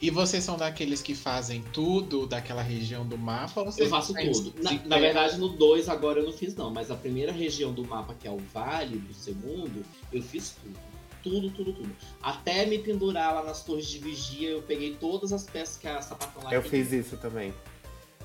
E 0.00 0.10
vocês 0.10 0.44
são 0.44 0.56
daqueles 0.56 1.02
que 1.02 1.14
fazem 1.14 1.62
tudo 1.72 2.26
daquela 2.26 2.62
região 2.62 3.06
do 3.06 3.18
mapa? 3.18 3.60
Ou 3.60 3.66
vocês 3.66 3.86
Eu 3.86 3.90
faço 3.90 4.14
tudo. 4.14 4.54
Na, 4.62 4.72
na 4.84 4.98
verdade, 4.98 5.36
no 5.38 5.48
2 5.48 5.88
agora 5.88 6.20
eu 6.20 6.24
não 6.26 6.32
fiz, 6.32 6.54
não. 6.54 6.70
Mas 6.70 6.90
a 6.90 6.94
primeira 6.94 7.32
região 7.32 7.72
do 7.72 7.84
mapa, 7.84 8.14
que 8.14 8.26
é 8.28 8.30
o 8.30 8.38
vale 8.52 8.98
do 8.98 9.14
segundo, 9.14 9.84
eu 10.12 10.22
fiz 10.22 10.50
tudo. 10.62 10.78
Tudo, 11.22 11.50
tudo, 11.50 11.72
tudo. 11.72 11.90
Até 12.22 12.64
me 12.64 12.78
pendurar 12.78 13.34
lá 13.34 13.42
nas 13.42 13.64
torres 13.64 13.86
de 13.86 13.98
vigia, 13.98 14.50
eu 14.50 14.62
peguei 14.62 14.94
todas 14.94 15.32
as 15.32 15.44
peças 15.44 15.76
que 15.76 15.88
a 15.88 16.00
sapatão 16.00 16.44
lá 16.44 16.54
Eu 16.54 16.62
queria. 16.62 16.84
fiz 16.84 16.92
isso 17.06 17.16
também. 17.16 17.52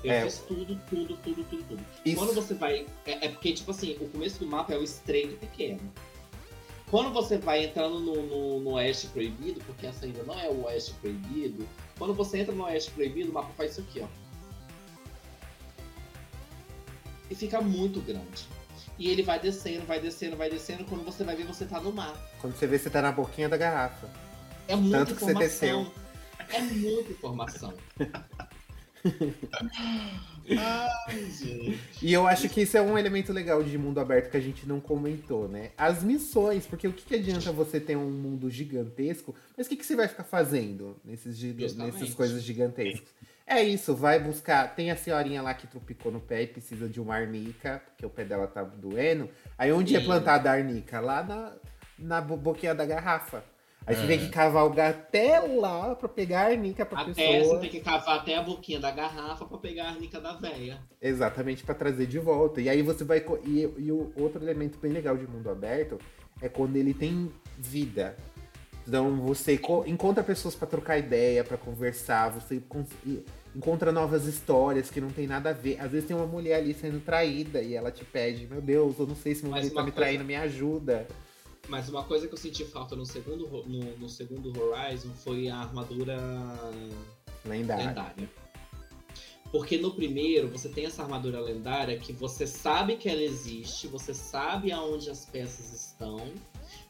Eu 0.02 0.12
É. 0.12 0.22
fiz 0.22 0.38
tudo, 0.46 0.80
tudo, 0.88 1.16
tudo, 1.16 1.44
tudo, 1.44 1.64
tudo. 1.68 1.84
Isso. 2.04 2.16
Quando 2.16 2.34
você 2.34 2.54
vai. 2.54 2.86
É, 3.04 3.26
é 3.26 3.28
porque, 3.30 3.52
tipo 3.52 3.70
assim, 3.70 3.96
o 4.00 4.08
começo 4.10 4.38
do 4.38 4.46
mapa 4.46 4.72
é 4.74 4.78
o 4.78 4.82
estreito 4.84 5.34
pequeno. 5.36 5.80
Quando 6.94 7.12
você 7.12 7.38
vai 7.38 7.64
entrando 7.64 7.98
no, 7.98 8.22
no, 8.22 8.60
no 8.60 8.70
Oeste 8.74 9.08
Proibido, 9.08 9.60
porque 9.66 9.84
essa 9.84 10.06
ainda 10.06 10.22
não 10.22 10.38
é 10.38 10.48
o 10.48 10.66
Oeste 10.66 10.94
Proibido, 11.00 11.66
quando 11.98 12.14
você 12.14 12.38
entra 12.38 12.54
no 12.54 12.62
Oeste 12.62 12.92
Proibido, 12.92 13.32
o 13.32 13.34
mapa 13.34 13.50
faz 13.56 13.72
isso 13.72 13.80
aqui, 13.80 14.00
ó. 14.00 14.06
E 17.28 17.34
fica 17.34 17.60
muito 17.60 18.00
grande. 18.00 18.46
E 18.96 19.10
ele 19.10 19.24
vai 19.24 19.40
descendo, 19.40 19.84
vai 19.84 19.98
descendo, 19.98 20.36
vai 20.36 20.48
descendo. 20.48 20.84
Quando 20.84 21.04
você 21.04 21.24
vai 21.24 21.34
ver, 21.34 21.44
você 21.44 21.64
tá 21.64 21.80
no 21.80 21.92
mar. 21.92 22.14
Quando 22.40 22.54
você 22.54 22.64
vê, 22.64 22.78
você 22.78 22.88
tá 22.88 23.02
na 23.02 23.10
boquinha 23.10 23.48
da 23.48 23.56
garrafa. 23.56 24.08
É 24.68 24.76
muita 24.76 24.98
Tanto 24.98 25.16
que 25.16 25.24
você 25.24 25.32
informação. 25.32 25.90
É 26.48 26.60
muita 26.60 27.10
informação. 27.10 27.74
Ai, 30.58 31.30
gente. 31.30 31.80
E 32.02 32.12
eu 32.12 32.26
acho 32.26 32.48
que 32.48 32.62
isso 32.62 32.76
é 32.76 32.82
um 32.82 32.98
elemento 32.98 33.32
legal 33.32 33.62
de 33.62 33.76
mundo 33.78 33.98
aberto 34.00 34.30
que 34.30 34.36
a 34.36 34.40
gente 34.40 34.66
não 34.66 34.80
comentou, 34.80 35.48
né? 35.48 35.70
As 35.76 36.02
missões, 36.02 36.66
porque 36.66 36.86
o 36.86 36.92
que, 36.92 37.04
que 37.04 37.14
adianta 37.14 37.50
você 37.52 37.80
ter 37.80 37.96
um 37.96 38.10
mundo 38.10 38.50
gigantesco, 38.50 39.34
mas 39.56 39.66
o 39.66 39.70
que, 39.70 39.76
que 39.76 39.86
você 39.86 39.96
vai 39.96 40.08
ficar 40.08 40.24
fazendo 40.24 40.96
nesses, 41.04 41.36
Justamente. 41.38 41.94
nessas 41.94 42.14
coisas 42.14 42.42
gigantescas? 42.42 43.08
É 43.46 43.62
isso, 43.62 43.94
vai 43.94 44.18
buscar. 44.18 44.74
Tem 44.74 44.90
a 44.90 44.96
senhorinha 44.96 45.42
lá 45.42 45.52
que 45.52 45.66
tropicou 45.66 46.10
no 46.10 46.20
pé 46.20 46.42
e 46.42 46.46
precisa 46.46 46.88
de 46.88 47.00
uma 47.00 47.14
arnica, 47.14 47.82
porque 47.86 48.06
o 48.06 48.10
pé 48.10 48.24
dela 48.24 48.46
tá 48.46 48.62
doendo. 48.62 49.28
Aí 49.58 49.70
onde 49.70 49.94
é 49.94 50.00
Sim. 50.00 50.06
plantada 50.06 50.50
a 50.50 50.54
arnica? 50.54 50.98
Lá 51.00 51.22
na, 51.22 51.52
na 51.98 52.20
bo- 52.22 52.36
boquinha 52.38 52.74
da 52.74 52.86
garrafa. 52.86 53.44
Aí 53.86 53.94
você 53.94 54.04
É. 54.04 54.06
tem 54.06 54.18
que 54.18 54.28
cavalgar 54.30 54.90
até 54.90 55.38
lá 55.40 55.94
pra 55.94 56.08
pegar 56.08 56.42
a 56.42 56.46
arnica 56.46 56.86
pra 56.86 57.02
Até 57.02 57.12
pessoa. 57.12 57.54
você 57.56 57.60
tem 57.60 57.70
que 57.70 57.80
cavar 57.80 58.18
até 58.20 58.36
a 58.36 58.42
boquinha 58.42 58.80
da 58.80 58.90
garrafa 58.90 59.44
pra 59.44 59.58
pegar 59.58 59.84
a 59.84 59.88
arnica 59.90 60.18
da 60.20 60.32
véia. 60.32 60.78
Exatamente 61.02 61.62
para 61.62 61.74
trazer 61.74 62.06
de 62.06 62.18
volta. 62.18 62.60
E 62.62 62.68
aí 62.68 62.80
você 62.80 63.04
vai. 63.04 63.22
E, 63.44 63.60
e 63.78 63.92
o 63.92 64.10
outro 64.16 64.42
elemento 64.42 64.78
bem 64.78 64.90
legal 64.92 65.16
de 65.18 65.26
mundo 65.26 65.50
aberto 65.50 65.98
é 66.40 66.48
quando 66.48 66.76
ele 66.76 66.94
tem 66.94 67.30
vida. 67.58 68.16
Então 68.88 69.16
você 69.16 69.58
co- 69.58 69.84
encontra 69.86 70.22
pessoas 70.24 70.54
para 70.54 70.66
trocar 70.68 70.98
ideia, 70.98 71.42
para 71.44 71.56
conversar, 71.56 72.30
você 72.30 72.60
encontra 73.54 73.92
novas 73.92 74.26
histórias 74.26 74.90
que 74.90 75.00
não 75.00 75.08
tem 75.10 75.26
nada 75.26 75.50
a 75.50 75.52
ver. 75.52 75.78
Às 75.80 75.90
vezes 75.90 76.06
tem 76.08 76.16
uma 76.16 76.26
mulher 76.26 76.56
ali 76.56 76.74
sendo 76.74 77.00
traída 77.00 77.60
e 77.62 77.74
ela 77.74 77.90
te 77.90 78.04
pede, 78.04 78.46
meu 78.46 78.60
Deus, 78.60 78.98
eu 78.98 79.06
não 79.06 79.16
sei 79.16 79.34
se 79.34 79.42
meu 79.42 79.52
marido 79.52 79.72
tá 79.74 79.82
me 79.82 79.90
coisa- 79.90 79.96
traindo, 80.06 80.24
me 80.24 80.34
ajuda. 80.36 81.06
Mas 81.68 81.88
uma 81.88 82.04
coisa 82.04 82.28
que 82.28 82.34
eu 82.34 82.38
senti 82.38 82.64
falta 82.64 82.94
no 82.94 83.06
segundo, 83.06 83.48
no, 83.66 83.96
no 83.96 84.08
segundo 84.08 84.52
Horizon 84.60 85.10
foi 85.10 85.48
a 85.48 85.56
armadura 85.56 86.18
Lendário. 87.44 87.86
lendária. 87.86 88.30
Porque 89.50 89.78
no 89.78 89.94
primeiro 89.94 90.48
você 90.48 90.68
tem 90.68 90.86
essa 90.86 91.02
armadura 91.02 91.40
lendária 91.40 91.96
que 91.96 92.12
você 92.12 92.46
sabe 92.46 92.96
que 92.96 93.08
ela 93.08 93.22
existe, 93.22 93.86
você 93.86 94.12
sabe 94.12 94.72
aonde 94.72 95.08
as 95.08 95.24
peças 95.26 95.72
estão, 95.72 96.32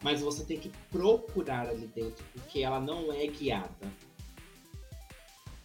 mas 0.02 0.22
você 0.22 0.44
tem 0.44 0.58
que 0.58 0.70
procurar 0.90 1.68
ali 1.68 1.86
dentro, 1.88 2.24
porque 2.32 2.60
ela 2.60 2.80
não 2.80 3.12
é 3.12 3.26
guiada. 3.26 3.92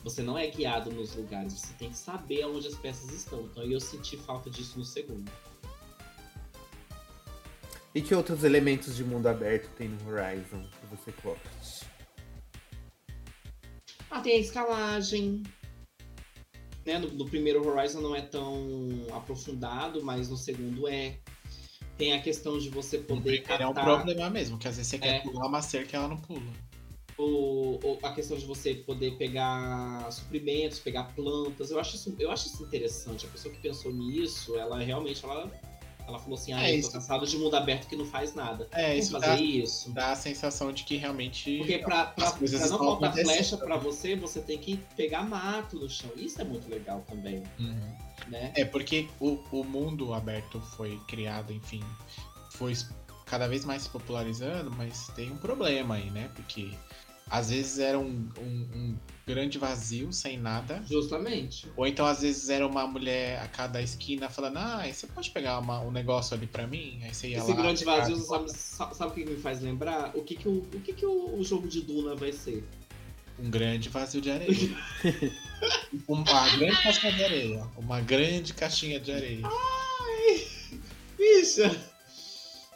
Você 0.04 0.22
não 0.22 0.38
é 0.38 0.48
guiado 0.48 0.92
nos 0.92 1.16
lugares, 1.16 1.54
você 1.54 1.74
tem 1.74 1.90
que 1.90 1.98
saber 1.98 2.42
aonde 2.42 2.68
as 2.68 2.76
peças 2.76 3.12
estão. 3.12 3.44
Então 3.44 3.64
eu 3.64 3.80
senti 3.80 4.18
falta 4.18 4.50
disso 4.50 4.78
no 4.78 4.86
segundo. 4.86 5.32
E 8.00 8.02
que 8.02 8.16
outros 8.16 8.46
elementos 8.46 8.96
de 8.96 9.04
mundo 9.04 9.28
aberto 9.28 9.70
tem 9.76 9.90
no 9.90 9.98
Horizon 10.10 10.64
que 10.80 10.86
você 10.96 11.12
curte? 11.22 11.86
Ah, 14.10 14.22
tem 14.22 14.38
a 14.38 14.40
escalagem. 14.40 15.44
Né? 16.86 16.98
No, 16.98 17.10
no 17.10 17.26
primeiro 17.30 17.62
Horizon 17.68 18.00
não 18.00 18.16
é 18.16 18.22
tão 18.22 18.88
aprofundado, 19.12 20.02
mas 20.02 20.30
no 20.30 20.38
segundo 20.38 20.88
é. 20.88 21.20
Tem 21.98 22.14
a 22.14 22.22
questão 22.22 22.58
de 22.58 22.70
você 22.70 23.00
poder 23.00 23.42
primeiro 23.42 23.64
é 23.64 23.68
um 23.68 23.74
problema 23.74 24.30
mesmo, 24.30 24.58
que 24.58 24.70
às 24.70 24.78
vezes 24.78 24.90
você 24.92 24.96
É. 24.96 25.00
quer 25.00 25.24
pular 25.24 25.48
uma 25.48 25.62
cerca 25.62 25.98
e 25.98 26.00
ela 26.00 26.08
não 26.08 26.16
pula. 26.18 26.54
o, 27.18 27.78
o- 27.84 28.00
a 28.02 28.14
questão 28.14 28.38
de 28.38 28.46
você 28.46 28.76
poder 28.76 29.18
pegar 29.18 30.10
suprimentos, 30.10 30.80
pegar 30.80 31.04
plantas. 31.14 31.70
Eu 31.70 31.78
acho 31.82 31.98
isso, 31.98 32.16
eu 32.18 32.32
acho 32.32 32.48
isso 32.48 32.64
interessante. 32.64 33.26
A 33.26 33.30
pessoa 33.30 33.54
que 33.54 33.60
pensou 33.60 33.92
nisso, 33.92 34.58
ela 34.58 34.80
realmente 34.80 35.26
ela, 35.26 35.52
ela 36.10 36.20
falou 36.20 36.38
assim: 36.38 36.54
ah, 36.54 36.64
É 36.68 36.74
eu 36.74 36.80
isso. 36.80 36.90
tô 36.90 36.94
cansado 36.96 37.26
de 37.26 37.38
mundo 37.38 37.56
aberto 37.56 37.88
que 37.88 37.96
não 37.96 38.06
faz 38.06 38.34
nada. 38.36 38.68
É, 38.72 38.90
Vamos 38.90 39.04
isso 39.06 39.12
fazer 39.12 39.26
dá, 39.28 39.36
isso. 39.42 39.92
dá 39.92 40.12
a 40.12 40.16
sensação 40.16 40.72
de 40.74 40.84
que 40.84 40.98
realmente. 40.98 41.58
Porque 41.60 41.78
pra, 41.80 42.06
pra, 42.06 42.32
pra 42.32 42.48
não 42.68 42.78
faltar 42.78 43.14
flecha 43.14 43.58
pra 43.58 43.78
você, 43.78 44.16
você 44.16 44.42
tem 44.42 44.58
que 44.58 44.78
pegar 44.96 45.24
mato 45.24 45.78
no 45.80 45.90
chão. 45.90 46.10
Isso 46.16 46.42
é 46.42 46.44
muito 46.44 46.70
legal 46.70 47.04
também, 47.08 47.44
Uhum. 47.60 47.94
né? 48.28 48.52
É, 48.56 48.66
porque 48.66 49.08
o, 49.20 49.40
o 49.52 49.64
mundo 49.64 50.14
aberto 50.14 50.60
foi 50.76 50.98
criado, 51.08 51.54
enfim, 51.54 51.84
foi 52.52 52.74
cada 53.26 53.48
vez 53.48 53.64
mais 53.64 53.84
se 53.84 53.90
popularizando, 53.90 54.72
mas 54.72 55.08
tem 55.16 55.32
um 55.32 55.38
problema 55.38 55.96
aí, 55.96 56.10
né? 56.10 56.30
Porque 56.36 56.72
às 57.30 57.50
vezes 57.50 57.80
era 57.80 57.98
um, 58.00 58.30
um- 58.40 58.68
um 58.76 58.98
grande 59.28 59.58
vazio 59.60 60.12
sem 60.12 60.38
nada, 60.40 60.84
Justamente. 60.90 61.68
ou 61.78 61.86
então 61.86 62.06
às 62.06 62.22
vezes 62.22 62.50
era 62.50 62.66
uma 62.66 62.88
mulher 62.88 63.40
a 63.42 63.48
cada 63.48 63.82
esquina 63.82 64.28
falando: 64.30 64.58
Ah, 64.58 64.84
você 64.92 65.06
pode 65.08 65.30
pegar 65.30 65.60
uma- 65.60 65.80
um 65.82 65.92
negócio 65.92 66.36
ali 66.36 66.48
pra 66.48 66.66
mim? 66.66 67.00
Aí 67.04 67.14
você 67.14 67.30
ia 67.30 67.38
Esse 67.38 67.52
lá. 67.52 67.56
grande 67.62 67.86
vazio, 67.86 68.18
sabe, 68.18 68.50
sabe, 68.52 69.12
o 69.12 69.14
que 69.14 69.26
me 69.26 69.38
faz 69.38 69.62
lembrar? 69.62 70.12
O 70.16 70.24
que, 70.24 70.36
que, 70.36 70.48
o, 70.48 70.60
o, 70.60 70.80
que, 70.82 70.94
que 70.94 71.06
o, 71.06 71.36
o 71.38 71.44
jogo 71.44 71.68
de 71.68 71.82
Duna 71.82 72.16
vai 72.16 72.32
ser? 72.32 72.64
Um 73.38 73.50
grande 73.50 73.88
vazio 73.88 74.20
de 74.20 74.32
areia. 74.32 74.52
uma 76.08 76.50
grande 76.58 76.82
caixinha 76.82 77.14
de 77.14 77.24
areia. 77.24 77.68
Uma 77.78 78.02
grande 78.02 78.54
caixinha 78.54 79.00
de 79.00 79.12
areia. 79.12 79.48
Bicha! 81.18 81.70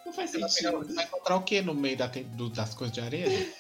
Não 0.06 0.14
faz 0.14 0.32
Você 0.32 0.40
vai, 0.40 0.50
pegar- 0.50 0.72
sentido. 0.72 0.88
você 0.88 0.94
vai 0.94 1.06
encontrar 1.06 1.36
o 1.38 1.42
que 1.44 1.62
no 1.62 1.74
meio 1.74 1.98
da 1.98 2.08
do- 2.08 2.50
das 2.50 2.74
coisas 2.74 2.94
de 2.94 3.02
areia? 3.02 3.54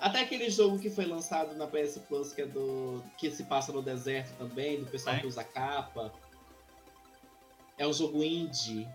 Até 0.00 0.20
aquele 0.20 0.48
jogo 0.50 0.78
que 0.78 0.90
foi 0.90 1.04
lançado 1.06 1.54
na 1.56 1.66
PS 1.66 1.98
Plus, 2.08 2.32
que 2.32 2.42
é 2.42 2.46
do. 2.46 3.02
que 3.18 3.30
se 3.30 3.44
passa 3.44 3.72
no 3.72 3.82
deserto 3.82 4.32
também, 4.38 4.80
do 4.80 4.86
pessoal 4.86 5.16
É. 5.16 5.20
que 5.20 5.26
usa 5.26 5.42
capa. 5.44 6.12
É 7.76 7.86
um 7.86 7.92
jogo 7.92 8.22
indie. 8.22 8.86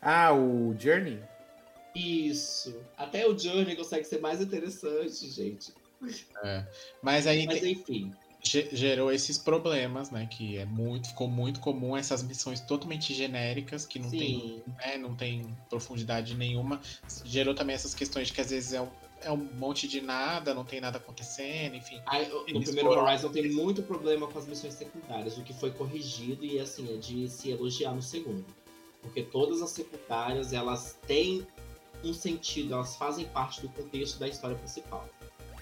Ah, 0.00 0.32
o 0.32 0.74
Journey? 0.78 1.20
Isso. 1.94 2.80
Até 2.96 3.26
o 3.26 3.36
Journey 3.36 3.74
consegue 3.74 4.04
ser 4.04 4.20
mais 4.20 4.40
interessante, 4.40 5.28
gente. 5.28 5.72
Mas 7.02 7.26
aí 7.26 7.44
Mas 7.46 7.60
tem- 7.60 7.72
enfim. 7.72 8.12
ge- 8.40 8.68
gerou 8.72 9.10
esses 9.12 9.36
problemas, 9.36 10.10
né? 10.12 10.26
Que 10.30 10.58
é 10.58 10.64
muito, 10.64 11.08
ficou 11.08 11.26
muito 11.28 11.58
comum 11.58 11.96
essas 11.96 12.22
missões 12.22 12.60
totalmente 12.60 13.12
genéricas, 13.12 13.84
que 13.84 13.98
não 13.98 14.08
tem, 14.10 14.20
Sim. 14.20 14.62
né, 14.78 14.96
não 14.96 15.16
tem 15.16 15.56
profundidade 15.68 16.36
nenhuma. 16.36 16.80
Gerou 17.24 17.52
também 17.54 17.74
essas 17.74 17.94
questões 17.94 18.28
de 18.28 18.32
que 18.34 18.40
às 18.40 18.50
vezes 18.50 18.72
é 18.72 18.80
um, 18.80 18.88
é 19.22 19.30
um 19.32 19.36
monte 19.58 19.86
de 19.88 20.00
nada, 20.00 20.54
não 20.54 20.64
tem 20.64 20.80
nada 20.80 20.98
acontecendo, 20.98 21.74
enfim. 21.74 22.00
Aí, 22.06 22.28
no 22.28 22.62
primeiro 22.62 22.88
foram- 22.90 23.02
Horizon 23.04 23.28
tem 23.30 23.50
muito 23.50 23.82
problema 23.82 24.26
com 24.26 24.38
as 24.38 24.46
missões 24.46 24.74
secundárias, 24.74 25.36
o 25.36 25.42
que 25.42 25.52
foi 25.52 25.70
corrigido 25.70 26.44
e 26.44 26.58
assim, 26.60 26.92
é 26.94 26.96
de 26.96 27.28
se 27.28 27.50
elogiar 27.50 27.92
no 27.92 28.02
segundo. 28.02 28.44
Porque 29.02 29.22
todas 29.22 29.62
as 29.62 29.70
secundárias, 29.70 30.52
elas 30.52 30.96
têm 31.06 31.46
um 32.04 32.12
sentido, 32.12 32.74
elas 32.74 32.96
fazem 32.96 33.24
parte 33.26 33.60
do 33.60 33.68
contexto 33.68 34.18
da 34.18 34.28
história 34.28 34.56
principal. 34.56 35.08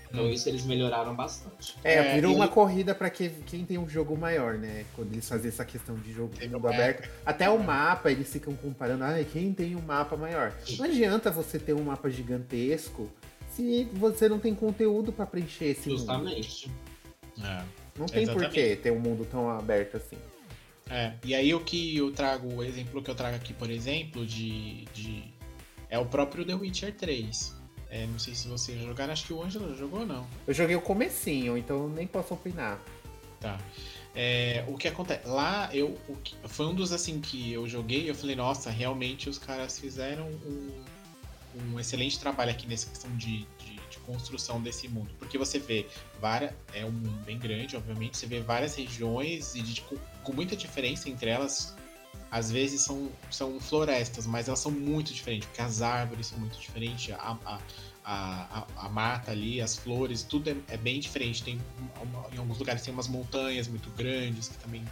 Então 0.09 0.25
Hum. 0.27 0.31
isso 0.31 0.49
eles 0.49 0.65
melhoraram 0.65 1.15
bastante. 1.15 1.75
É, 1.83 1.95
É, 1.95 2.15
virou 2.15 2.31
e- 2.31 2.35
uma 2.37 2.47
corrida 2.47 2.95
pra 2.95 3.11
que, 3.11 3.29
quem 3.45 3.65
tem 3.67 3.77
um 3.77 3.89
jogo 3.89 4.17
maior, 4.17 4.55
né? 4.55 4.87
Quando 4.95 5.13
eles 5.13 5.29
fazem 5.29 5.49
essa 5.49 5.65
questão 5.65 5.97
de 5.97 6.13
jogo 6.13 6.33
Tem 6.37 6.49
mundo 6.49 6.65
um- 6.65 6.69
aberto. 6.69 7.09
Até 7.27 7.51
o 7.51 7.59
mapa, 7.59 8.11
eles 8.11 8.31
ficam 8.33 8.55
comparando, 8.55 9.03
ah, 9.03 9.15
quem 9.31 9.53
tem 9.53 9.75
um 9.75 9.83
mapa 9.83 10.17
maior. 10.17 10.55
Não 10.79 10.85
adianta 10.85 11.31
você 11.31 11.59
ter 11.59 11.73
um 11.75 11.83
mapa 11.83 12.09
gigantesco 12.09 13.11
se 13.57 13.85
você 13.95 14.29
não 14.29 14.39
tem 14.39 14.55
conteúdo 14.55 15.13
pra 15.13 15.25
preencher 15.25 15.67
esse 15.67 15.89
mundo. 15.89 15.99
Justamente. 15.99 16.71
É. 17.43 17.63
Não 17.99 18.07
tem 18.07 18.23
Exatamente. 18.25 18.45
porquê 18.45 18.77
ter 18.77 18.93
um 18.93 19.01
mundo 19.01 19.27
tão 19.31 19.49
aberto 19.49 19.97
assim. 19.97 20.17
É, 20.89 21.15
e 21.25 21.35
aí 21.35 21.53
o 21.53 21.61
que 21.61 21.97
eu 21.97 22.13
trago, 22.13 22.55
o 22.55 22.63
exemplo 22.63 23.03
que 23.03 23.11
eu 23.11 23.15
trago 23.15 23.35
aqui, 23.35 23.53
por 23.53 23.71
exemplo, 23.71 24.25
de. 24.25 24.85
de 24.93 25.25
é 25.89 25.99
o 25.99 26.05
próprio 26.05 26.45
The 26.45 26.55
Witcher 26.55 26.95
3. 26.95 27.55
É, 27.89 28.07
não 28.07 28.19
sei 28.19 28.35
se 28.35 28.47
vocês 28.47 28.81
jogaram, 28.83 29.13
acho 29.13 29.27
que 29.27 29.33
o 29.33 29.43
Ângelo 29.43 29.75
jogou 29.77 30.01
ou 30.01 30.07
não. 30.07 30.27
Eu 30.47 30.53
joguei 30.53 30.77
o 30.77 30.81
comecinho, 30.81 31.57
então 31.57 31.89
nem 31.89 32.07
posso 32.07 32.35
opinar. 32.35 32.81
Tá. 33.41 33.59
É, 34.15 34.65
o 34.69 34.77
que 34.77 34.89
acontece? 34.89 35.27
Lá 35.27 35.71
eu. 35.73 35.97
Que, 36.23 36.37
foi 36.45 36.67
um 36.67 36.75
dos 36.75 36.93
assim 36.93 37.21
que 37.21 37.53
eu 37.53 37.67
joguei, 37.69 38.09
eu 38.09 38.15
falei, 38.15 38.37
nossa, 38.37 38.71
realmente 38.71 39.29
os 39.29 39.39
caras 39.39 39.79
fizeram 39.79 40.27
um, 40.27 40.71
um 41.57 41.81
excelente 41.81 42.19
trabalho 42.19 42.51
aqui 42.51 42.67
nessa 42.67 42.89
questão 42.89 43.11
de, 43.17 43.47
de, 43.59 43.77
de, 43.91 43.99
construção 44.05 44.61
desse 44.61 44.89
mundo. 44.89 45.11
Porque 45.19 45.37
você 45.37 45.59
vê 45.59 45.87
várias. 46.21 46.53
É 46.73 46.85
um 46.85 46.93
mundo 46.93 47.25
bem 47.25 47.39
grande, 47.39 47.77
obviamente, 47.77 48.17
você 48.17 48.27
vê 48.27 48.41
várias 48.41 48.75
regiões 48.77 49.55
e 49.55 49.63
de, 49.63 49.81
com, 49.83 49.97
com 50.23 50.33
muita 50.33 50.57
diferença 50.57 51.09
entre 51.09 51.31
elas. 51.31 51.75
Às 52.31 52.51
vezes 52.51 52.83
são, 52.83 53.09
são 53.31 53.61
florestas, 53.61 54.27
mas 54.27 54.49
elas 54.49 54.59
são 54.59 54.73
muito 54.73 55.13
diferentes, 55.13 55.47
porque 55.47 55.63
as 55.63 55.81
árvores 55.81 56.27
são 56.27 56.39
muito 56.39 56.59
diferentes, 56.59 57.15
a, 57.15 57.39
a, 57.45 57.61
a, 58.05 58.59
a, 58.61 58.87
a, 58.87 58.89
mata 58.89 59.31
ali, 59.31 59.61
as 59.61 59.77
flores, 59.77 60.23
tudo 60.25 60.51
é, 60.51 60.57
é, 60.69 60.77
bem 60.77 60.99
diferente. 60.99 61.43
Tem 61.43 61.61
em 62.33 62.39
alguns 62.39 62.59
lugares 62.59 62.83
tem 62.83 62.93
umas 62.93 63.09
montanhas 63.09 63.69
muito 63.69 63.91
grandes 63.91 64.49
que 64.49 64.59
também 64.59 64.85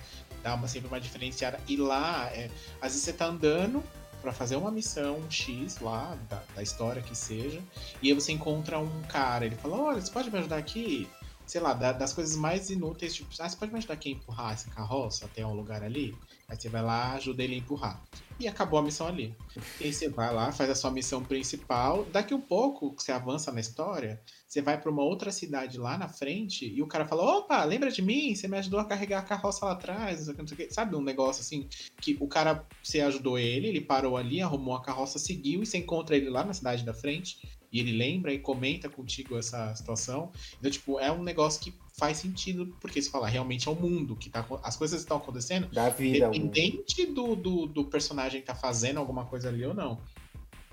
dá 0.42 0.54
uma 0.54 0.68
sempre 0.68 0.88
uma 0.88 1.00
diferenciada. 1.00 1.58
E 1.68 1.76
lá, 1.76 2.28
é, 2.32 2.50
às 2.80 2.92
vezes 2.92 3.02
você 3.02 3.12
tá 3.12 3.26
andando 3.26 3.82
para 4.24 4.32
fazer 4.32 4.56
uma 4.56 4.70
missão 4.70 5.30
X 5.30 5.80
lá, 5.80 6.16
da, 6.30 6.42
da, 6.54 6.62
história 6.62 7.02
que 7.02 7.14
seja, 7.14 7.62
e 8.00 8.08
aí 8.08 8.14
você 8.14 8.32
encontra 8.32 8.78
um 8.78 9.02
cara, 9.02 9.44
ele 9.44 9.54
fala, 9.54 9.76
olha, 9.76 10.00
você 10.00 10.10
pode 10.10 10.30
me 10.30 10.38
ajudar 10.38 10.56
aqui? 10.56 11.06
Sei 11.46 11.60
lá, 11.60 11.74
da, 11.74 11.92
das 11.92 12.14
coisas 12.14 12.34
mais 12.34 12.70
inúteis, 12.70 13.14
tipo, 13.14 13.28
ah, 13.38 13.46
você 13.46 13.54
pode 13.54 13.70
me 13.70 13.76
ajudar 13.76 13.92
aqui 13.92 14.08
a 14.08 14.12
empurrar 14.12 14.52
essa 14.54 14.70
carroça 14.70 15.26
até 15.26 15.46
um 15.46 15.52
lugar 15.52 15.84
ali? 15.84 16.16
Aí 16.48 16.56
você 16.56 16.70
vai 16.70 16.80
lá, 16.80 17.12
ajuda 17.12 17.42
ele 17.44 17.56
a 17.56 17.58
empurrar 17.58 18.02
e 18.38 18.48
acabou 18.48 18.78
a 18.78 18.82
missão 18.82 19.06
ali. 19.06 19.34
E 19.80 19.84
aí 19.84 19.92
você 19.92 20.08
vai 20.08 20.32
lá, 20.32 20.50
faz 20.52 20.68
a 20.70 20.74
sua 20.74 20.90
missão 20.90 21.22
principal. 21.22 22.04
Daqui 22.12 22.34
um 22.34 22.40
pouco, 22.40 22.94
você 22.96 23.12
avança 23.12 23.52
na 23.52 23.60
história, 23.60 24.20
você 24.46 24.60
vai 24.60 24.80
para 24.80 24.90
uma 24.90 25.02
outra 25.02 25.30
cidade 25.30 25.78
lá 25.78 25.96
na 25.96 26.08
frente 26.08 26.66
e 26.66 26.82
o 26.82 26.86
cara 26.86 27.06
fala: 27.06 27.22
opa, 27.22 27.62
lembra 27.64 27.90
de 27.90 28.02
mim? 28.02 28.34
Você 28.34 28.48
me 28.48 28.58
ajudou 28.58 28.80
a 28.80 28.84
carregar 28.84 29.20
a 29.20 29.22
carroça 29.22 29.66
lá 29.66 29.72
atrás, 29.72 30.18
não 30.18 30.24
sei 30.24 30.32
o 30.32 30.36
que, 30.36 30.42
não 30.42 30.48
sei 30.48 30.54
o 30.54 30.68
que. 30.68 30.74
Sabe 30.74 30.96
um 30.96 31.02
negócio 31.02 31.40
assim? 31.40 31.68
Que 32.00 32.16
o 32.20 32.26
cara, 32.26 32.66
você 32.82 33.00
ajudou 33.00 33.38
ele, 33.38 33.68
ele 33.68 33.80
parou 33.80 34.16
ali, 34.16 34.40
arrumou 34.40 34.74
a 34.74 34.82
carroça, 34.82 35.18
seguiu 35.18 35.62
e 35.62 35.66
você 35.66 35.78
encontra 35.78 36.16
ele 36.16 36.28
lá 36.28 36.44
na 36.44 36.52
cidade 36.52 36.84
da 36.84 36.94
frente 36.94 37.38
e 37.74 37.80
ele 37.80 37.90
lembra 37.90 38.32
e 38.32 38.38
comenta 38.38 38.88
contigo 38.88 39.36
essa 39.36 39.74
situação. 39.74 40.30
Então, 40.60 40.70
tipo, 40.70 41.00
é 41.00 41.10
um 41.10 41.24
negócio 41.24 41.60
que 41.60 41.74
faz 41.98 42.18
sentido, 42.18 42.72
porque 42.80 43.02
se 43.02 43.10
falar 43.10 43.26
realmente 43.26 43.68
é 43.68 43.70
o 43.70 43.74
mundo 43.74 44.14
que 44.14 44.30
tá. 44.30 44.46
As 44.62 44.76
coisas 44.76 45.00
estão 45.00 45.16
acontecendo. 45.16 45.66
Da 45.72 45.88
vida. 45.88 46.30
Independente 46.32 47.06
do, 47.06 47.34
do, 47.34 47.66
do, 47.66 47.84
personagem 47.86 48.23
tá 48.42 48.54
fazendo 48.54 48.98
alguma 48.98 49.24
coisa 49.24 49.48
ali 49.48 49.64
ou 49.64 49.74
não. 49.74 50.00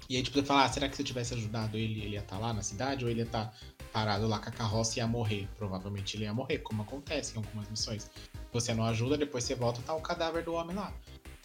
E 0.09 0.17
aí, 0.17 0.23
tipo, 0.23 0.37
você 0.37 0.45
fala, 0.45 0.65
ah, 0.65 0.69
será 0.69 0.89
que 0.89 0.95
se 0.95 1.01
eu 1.01 1.05
tivesse 1.05 1.33
ajudado 1.33 1.77
ele, 1.77 2.01
ele 2.01 2.09
ia 2.15 2.19
estar 2.19 2.35
tá 2.35 2.41
lá 2.41 2.53
na 2.53 2.61
cidade? 2.61 3.05
Ou 3.05 3.11
ele 3.11 3.21
ia 3.21 3.25
estar 3.25 3.45
tá 3.45 3.53
parado 3.93 4.27
lá 4.27 4.39
com 4.39 4.49
a 4.49 4.51
carroça 4.51 4.97
e 4.97 5.01
ia 5.01 5.07
morrer? 5.07 5.47
Provavelmente 5.57 6.17
ele 6.17 6.25
ia 6.25 6.33
morrer, 6.33 6.57
como 6.59 6.81
acontece 6.81 7.33
em 7.33 7.37
algumas 7.37 7.69
missões. 7.69 8.09
Você 8.51 8.73
não 8.73 8.83
ajuda, 8.83 9.17
depois 9.17 9.43
você 9.43 9.55
volta 9.55 9.81
tá 9.81 9.93
o 9.93 10.01
cadáver 10.01 10.43
do 10.43 10.53
homem 10.53 10.75
lá. 10.75 10.93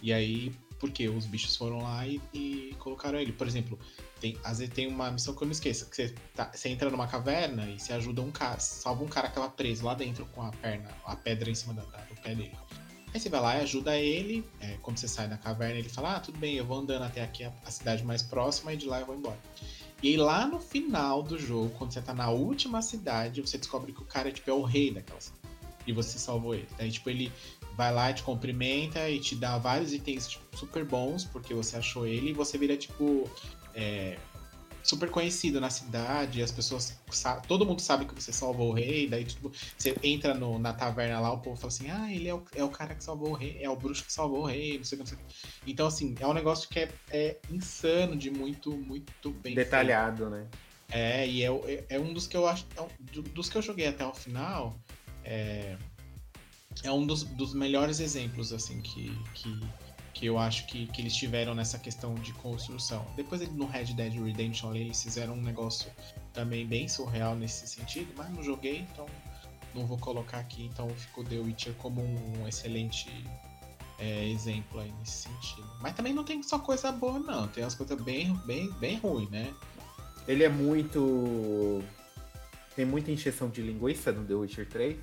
E 0.02 0.12
aí, 0.12 0.52
porque 0.78 1.09
os 1.09 1.26
bichos 1.26 1.54
foram 1.57 1.78
lá 1.78 2.07
e, 2.07 2.20
e 2.32 2.74
colocaram 2.78 3.18
ele. 3.18 3.32
Por 3.32 3.46
exemplo, 3.46 3.78
tem, 4.20 4.38
às 4.42 4.59
vezes 4.59 4.74
tem 4.74 4.86
uma 4.86 5.11
missão 5.11 5.34
que 5.34 5.42
eu 5.42 5.46
não 5.46 5.52
esqueço, 5.52 5.88
que 5.88 5.96
você, 5.96 6.14
tá, 6.34 6.50
você 6.52 6.68
entra 6.68 6.90
numa 6.90 7.07
caverna 7.07 7.66
e 7.66 7.78
você 7.78 7.92
ajuda 7.92 8.22
um 8.22 8.30
cara, 8.30 8.59
salva 8.59 9.04
um 9.04 9.09
cara 9.09 9.28
que 9.28 9.34
tava 9.34 9.48
preso 9.50 9.84
lá 9.84 9.94
dentro 9.94 10.26
com 10.26 10.42
a 10.42 10.50
perna, 10.50 10.90
a 11.04 11.16
pedra 11.16 11.50
em 11.50 11.54
cima 11.54 11.74
da, 11.74 11.82
do 11.82 12.20
pé 12.20 12.34
dele. 12.34 12.57
Aí 13.16 13.20
você 13.20 13.30
vai 13.30 13.40
lá 13.40 13.56
e 13.56 13.62
ajuda 13.62 13.96
ele, 13.96 14.44
é, 14.60 14.76
quando 14.82 14.98
você 14.98 15.08
sai 15.08 15.26
da 15.26 15.38
caverna, 15.38 15.78
ele 15.78 15.88
fala, 15.88 16.16
ah, 16.16 16.20
tudo 16.20 16.36
bem, 16.36 16.56
eu 16.56 16.66
vou 16.66 16.80
andando 16.80 17.02
até 17.02 17.22
aqui 17.22 17.44
a, 17.44 17.52
a 17.64 17.70
cidade 17.70 18.04
mais 18.04 18.22
próxima 18.22 18.74
e 18.74 18.76
de 18.76 18.84
lá 18.84 19.00
eu 19.00 19.06
vou 19.06 19.16
embora. 19.16 19.38
E 20.02 20.18
lá 20.18 20.46
no 20.46 20.60
final 20.60 21.22
do 21.22 21.38
jogo, 21.38 21.70
quando 21.78 21.92
você 21.92 22.02
tá 22.02 22.12
na 22.12 22.28
última 22.28 22.82
cidade, 22.82 23.40
você 23.40 23.56
descobre 23.56 23.94
que 23.94 24.02
o 24.02 24.04
cara 24.04 24.30
tipo, 24.30 24.50
é 24.50 24.52
o 24.52 24.60
rei 24.62 24.90
daquela 24.92 25.18
cidade. 25.18 25.40
E 25.86 25.94
você 25.94 26.18
salvou 26.18 26.54
ele. 26.54 26.68
Daí, 26.76 26.90
tipo, 26.90 27.08
ele 27.08 27.32
vai 27.74 27.90
lá, 27.90 28.12
te 28.12 28.22
cumprimenta 28.22 29.08
e 29.08 29.18
te 29.18 29.34
dá 29.34 29.56
vários 29.56 29.94
itens 29.94 30.28
tipo, 30.28 30.54
super 30.54 30.84
bons, 30.84 31.24
porque 31.24 31.54
você 31.54 31.78
achou 31.78 32.06
ele, 32.06 32.28
e 32.28 32.32
você 32.34 32.58
vira, 32.58 32.76
tipo, 32.76 33.30
é, 33.74 34.18
super 34.87 35.11
conhecido 35.11 35.61
na 35.61 35.68
cidade, 35.68 36.41
as 36.41 36.53
pessoas 36.53 36.97
todo 37.49 37.66
mundo 37.66 37.80
sabe 37.80 38.05
que 38.05 38.14
você 38.14 38.32
salvou 38.32 38.70
o 38.70 38.72
rei, 38.72 39.09
daí 39.09 39.24
tipo, 39.24 39.51
você 39.76 39.97
entra 40.03 40.32
no, 40.32 40.59
na 40.59 40.72
taverna 40.72 41.18
lá, 41.18 41.32
o 41.32 41.39
povo 41.39 41.57
fala 41.57 41.68
assim, 41.68 41.91
ah, 41.91 42.12
ele 42.12 42.28
é 42.28 42.34
o, 42.34 42.45
é 42.55 42.62
o 42.62 42.68
cara 42.68 42.95
que 42.95 43.03
salvou 43.03 43.30
o 43.30 43.34
rei, 43.34 43.59
é 43.61 43.68
o 43.68 43.74
bruxo 43.74 44.05
que 44.05 44.12
salvou 44.12 44.43
o 44.43 44.47
rei, 44.47 44.78
não 44.78 44.84
sei, 44.84 44.99
não 44.99 45.07
sei. 45.07 45.18
Então, 45.66 45.89
assim, 45.89 46.14
é 46.20 46.26
um 46.26 46.32
negócio 46.32 46.68
que 46.68 46.78
é, 46.78 46.89
é 47.11 47.37
insano 47.51 48.16
de 48.16 48.30
muito, 48.30 48.70
muito 48.70 49.30
bem 49.32 49.55
Detalhado, 49.55 50.28
feito. 50.28 50.30
né? 50.30 50.49
É, 50.89 51.26
e 51.26 51.43
é, 51.43 51.49
é, 51.49 51.84
é, 51.89 51.99
um 51.99 52.12
dos 52.12 52.28
que 52.28 52.37
eu 52.37 52.47
acho, 52.47 52.64
é 52.76 52.80
um, 52.80 53.22
dos 53.34 53.49
que 53.49 53.59
eu 53.59 53.62
joguei 53.62 53.89
até 53.89 54.07
o 54.07 54.14
final, 54.14 54.78
é, 55.24 55.76
é 56.84 56.93
um 56.93 57.05
dos, 57.05 57.24
dos 57.24 57.55
melhores 57.55 57.99
exemplos, 57.99 58.53
assim, 58.53 58.80
que, 58.80 59.11
que 59.34 59.61
que 60.16 60.24
eu 60.24 60.38
acho 60.38 60.66
que, 60.66 60.86
que 60.86 61.02
eles 61.02 61.14
tiveram 61.14 61.54
nessa 61.54 61.78
questão 61.78 62.14
de 62.14 62.32
construção. 62.32 63.06
Depois 63.16 63.46
no 63.52 63.66
Red 63.66 63.92
Dead 63.92 64.14
Redemption 64.14 64.74
eles 64.74 65.02
fizeram 65.02 65.34
um 65.34 65.42
negócio 65.42 65.92
também 66.32 66.66
bem 66.66 66.88
surreal 66.88 67.34
nesse 67.34 67.66
sentido, 67.66 68.14
mas 68.16 68.30
não 68.30 68.42
joguei, 68.42 68.78
então 68.78 69.04
não 69.74 69.86
vou 69.86 69.98
colocar 69.98 70.38
aqui, 70.38 70.64
então 70.64 70.88
ficou 70.88 71.22
The 71.22 71.36
Witcher 71.36 71.74
como 71.74 72.00
um 72.00 72.48
excelente 72.48 73.10
é, 73.98 74.26
exemplo 74.26 74.80
aí 74.80 74.90
nesse 74.98 75.28
sentido. 75.28 75.70
Mas 75.82 75.94
também 75.94 76.14
não 76.14 76.24
tem 76.24 76.42
só 76.42 76.58
coisa 76.58 76.90
boa, 76.90 77.18
não. 77.18 77.46
Tem 77.48 77.62
umas 77.62 77.74
coisas 77.74 78.00
bem, 78.00 78.34
bem, 78.46 78.70
bem 78.80 78.96
ruins, 78.96 79.28
né? 79.28 79.52
Ele 80.26 80.44
é 80.44 80.48
muito. 80.48 81.82
Tem 82.74 82.86
muita 82.86 83.10
encheção 83.10 83.50
de 83.50 83.60
linguiça 83.60 84.12
no 84.12 84.24
The 84.24 84.34
Witcher 84.34 84.66
3? 84.66 84.96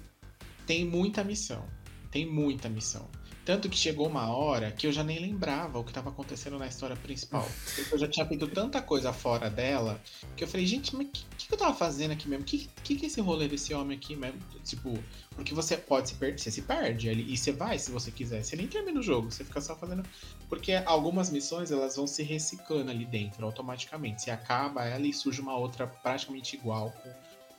Tem 0.66 0.86
muita 0.86 1.24
missão. 1.24 1.64
Tem 2.10 2.26
muita 2.26 2.68
missão. 2.68 3.08
Tanto 3.46 3.68
que 3.68 3.78
chegou 3.78 4.08
uma 4.08 4.30
hora 4.30 4.72
que 4.72 4.88
eu 4.88 4.92
já 4.92 5.04
nem 5.04 5.20
lembrava 5.20 5.78
o 5.78 5.84
que 5.84 5.92
estava 5.92 6.10
acontecendo 6.10 6.58
na 6.58 6.66
história 6.66 6.96
principal. 6.96 7.46
Eu 7.92 7.98
já 7.98 8.08
tinha 8.08 8.26
feito 8.26 8.48
tanta 8.48 8.82
coisa 8.82 9.12
fora 9.12 9.50
dela 9.50 10.00
que 10.36 10.44
eu 10.44 10.48
falei, 10.48 10.66
gente, 10.66 10.96
mas 10.96 11.08
o 11.08 11.10
que, 11.10 11.48
que, 11.48 11.54
eu 11.54 11.58
tava 11.58 11.74
fazendo 11.76 12.12
aqui 12.12 12.28
mesmo? 12.28 12.44
O 12.44 12.46
que, 12.46 12.70
que, 12.84 12.96
que 12.96 13.06
é 13.06 13.08
esse 13.08 13.22
rolê 13.22 13.48
desse 13.48 13.74
homem 13.74 13.98
aqui 13.98 14.16
mesmo? 14.16 14.40
Tipo, 14.64 14.98
porque 15.36 15.54
você 15.54 15.78
pode 15.78 16.10
se 16.10 16.16
perder, 16.16 16.40
você 16.40 16.50
se 16.50 16.62
perde 16.62 17.12
e 17.12 17.38
você 17.38 17.52
vai 17.52 17.78
se 17.78 17.92
você 17.92 18.10
quiser. 18.10 18.44
Você 18.44 18.56
nem 18.56 18.68
termina 18.68 19.00
o 19.00 19.04
jogo, 19.04 19.30
você 19.30 19.44
fica 19.44 19.62
só 19.62 19.76
fazendo. 19.76 20.04
Porque 20.50 20.74
algumas 20.86 21.30
missões 21.30 21.72
elas 21.72 21.96
vão 21.96 22.08
se 22.08 22.24
reciclando 22.24 22.90
ali 22.90 23.06
dentro 23.06 23.46
automaticamente. 23.46 24.24
Você 24.24 24.32
acaba 24.32 24.86
ela 24.86 25.06
e 25.06 25.14
surge 25.14 25.42
uma 25.42 25.56
outra 25.56 25.86
praticamente 25.86 26.56
igual 26.56 26.92
com, 26.92 27.10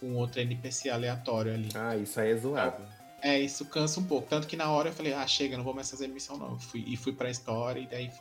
com 0.00 0.14
outro 0.16 0.40
NPC 0.40 0.90
aleatório 0.90 1.52
ali. 1.52 1.68
Ah, 1.74 1.96
isso 1.96 2.18
aí 2.18 2.32
é 2.32 2.36
zoado. 2.36 3.03
É, 3.24 3.40
isso 3.40 3.64
cansa 3.64 3.98
um 4.00 4.04
pouco. 4.04 4.28
Tanto 4.28 4.46
que 4.46 4.54
na 4.54 4.70
hora 4.70 4.90
eu 4.90 4.92
falei, 4.92 5.14
ah, 5.14 5.26
chega, 5.26 5.56
não 5.56 5.64
vou 5.64 5.72
mais 5.72 5.90
fazer 5.90 6.06
missão 6.08 6.36
não. 6.36 6.60
fui, 6.60 6.84
e 6.86 6.94
fui 6.94 7.10
pra 7.10 7.30
história 7.30 7.80
e 7.80 7.86
daí 7.86 8.12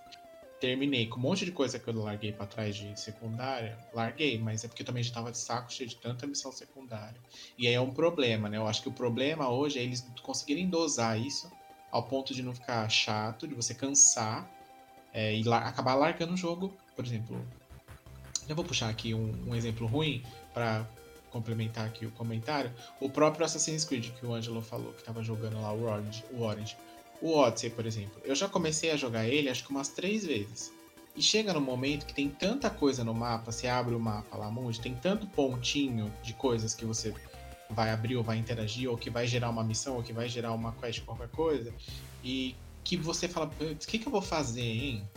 terminei. 0.62 1.08
Com 1.08 1.20
um 1.20 1.24
monte 1.24 1.44
de 1.44 1.52
coisa 1.52 1.78
que 1.78 1.86
eu 1.90 2.02
larguei 2.02 2.32
para 2.32 2.46
trás 2.46 2.74
de 2.74 2.98
secundária, 2.98 3.78
larguei, 3.94 4.40
mas 4.40 4.64
é 4.64 4.68
porque 4.70 4.82
eu 4.82 4.86
também 4.86 5.04
já 5.04 5.14
tava 5.14 5.30
de 5.30 5.38
saco 5.38 5.74
cheio 5.74 5.90
de 5.90 5.98
tanta 5.98 6.26
missão 6.26 6.54
secundária. 6.54 7.20
E 7.58 7.68
aí 7.68 7.74
é 7.74 7.82
um 7.82 7.92
problema, 7.92 8.48
né? 8.48 8.56
Eu 8.56 8.66
acho 8.66 8.82
que 8.82 8.88
o 8.88 8.94
problema 8.94 9.50
hoje 9.50 9.78
é 9.78 9.84
eles 9.84 10.10
conseguirem 10.22 10.70
dosar 10.70 11.20
isso 11.20 11.52
ao 11.92 12.04
ponto 12.04 12.34
de 12.34 12.42
não 12.42 12.56
ficar 12.56 12.88
chato, 12.88 13.46
de 13.46 13.54
você 13.54 13.76
cansar 13.76 14.50
é, 15.14 15.36
e 15.36 15.44
la 15.44 15.68
acabar 15.68 15.96
largando 15.96 16.34
o 16.34 16.38
jogo. 16.38 16.74
Por 16.96 17.04
exemplo, 17.04 17.46
eu 18.48 18.56
vou 18.56 18.64
puxar 18.64 18.88
aqui 18.88 19.14
um, 19.14 19.50
um 19.50 19.54
exemplo 19.54 19.86
ruim 19.86 20.24
para 20.54 20.88
complementar 21.34 21.88
aqui 21.88 22.06
o 22.06 22.12
comentário, 22.12 22.72
o 23.02 23.10
próprio 23.10 23.44
Assassin's 23.44 23.84
Creed 23.84 24.12
que 24.12 24.26
o 24.26 24.34
Angelo 24.34 24.62
falou, 24.62 24.94
que 24.94 25.00
estava 25.00 25.24
jogando 25.24 25.60
lá 25.60 25.74
o 25.74 25.84
Orange, 25.84 26.24
o 26.32 26.44
Orange. 26.44 26.78
O 27.22 27.38
Odyssey, 27.38 27.70
por 27.70 27.86
exemplo, 27.86 28.22
eu 28.26 28.36
já 28.36 28.50
comecei 28.50 28.92
a 28.92 28.98
jogar 28.98 29.26
ele 29.26 29.50
acho 29.50 29.64
que 29.64 29.72
umas 29.72 29.88
três 29.88 30.26
vezes. 30.26 30.74
E 31.16 31.22
chega 31.22 31.54
no 31.54 31.62
momento 31.62 32.06
que 32.06 32.14
tem 32.14 32.30
tanta 32.30 32.70
coisa 32.70 33.04
no 33.04 33.14
mapa, 33.14 33.52
você 33.52 33.68
abre 33.68 33.96
o 33.96 34.00
mapa 34.00 34.36
lá, 34.38 34.50
onde 34.50 34.82
tem 34.82 34.94
tanto 34.96 35.26
pontinho 35.28 36.14
de 36.22 36.34
coisas 36.34 36.76
que 36.76 36.86
você 36.86 37.14
vai 37.70 37.92
abrir 37.92 38.18
ou 38.18 38.24
vai 38.24 38.38
interagir, 38.38 38.90
ou 38.90 38.98
que 38.98 39.10
vai 39.10 39.26
gerar 39.26 39.50
uma 39.50 39.64
missão, 39.64 39.96
ou 39.96 40.04
que 40.04 40.12
vai 40.12 40.28
gerar 40.28 40.52
uma 40.54 40.74
quest, 40.74 41.02
qualquer 41.06 41.30
coisa, 41.30 41.74
e 42.24 42.56
que 42.84 42.98
você 42.98 43.28
fala, 43.28 43.50
o 43.60 43.76
que, 43.76 44.00
que 44.00 44.08
eu 44.08 44.12
vou 44.12 44.22
fazer, 44.22 44.62
hein? 44.62 45.10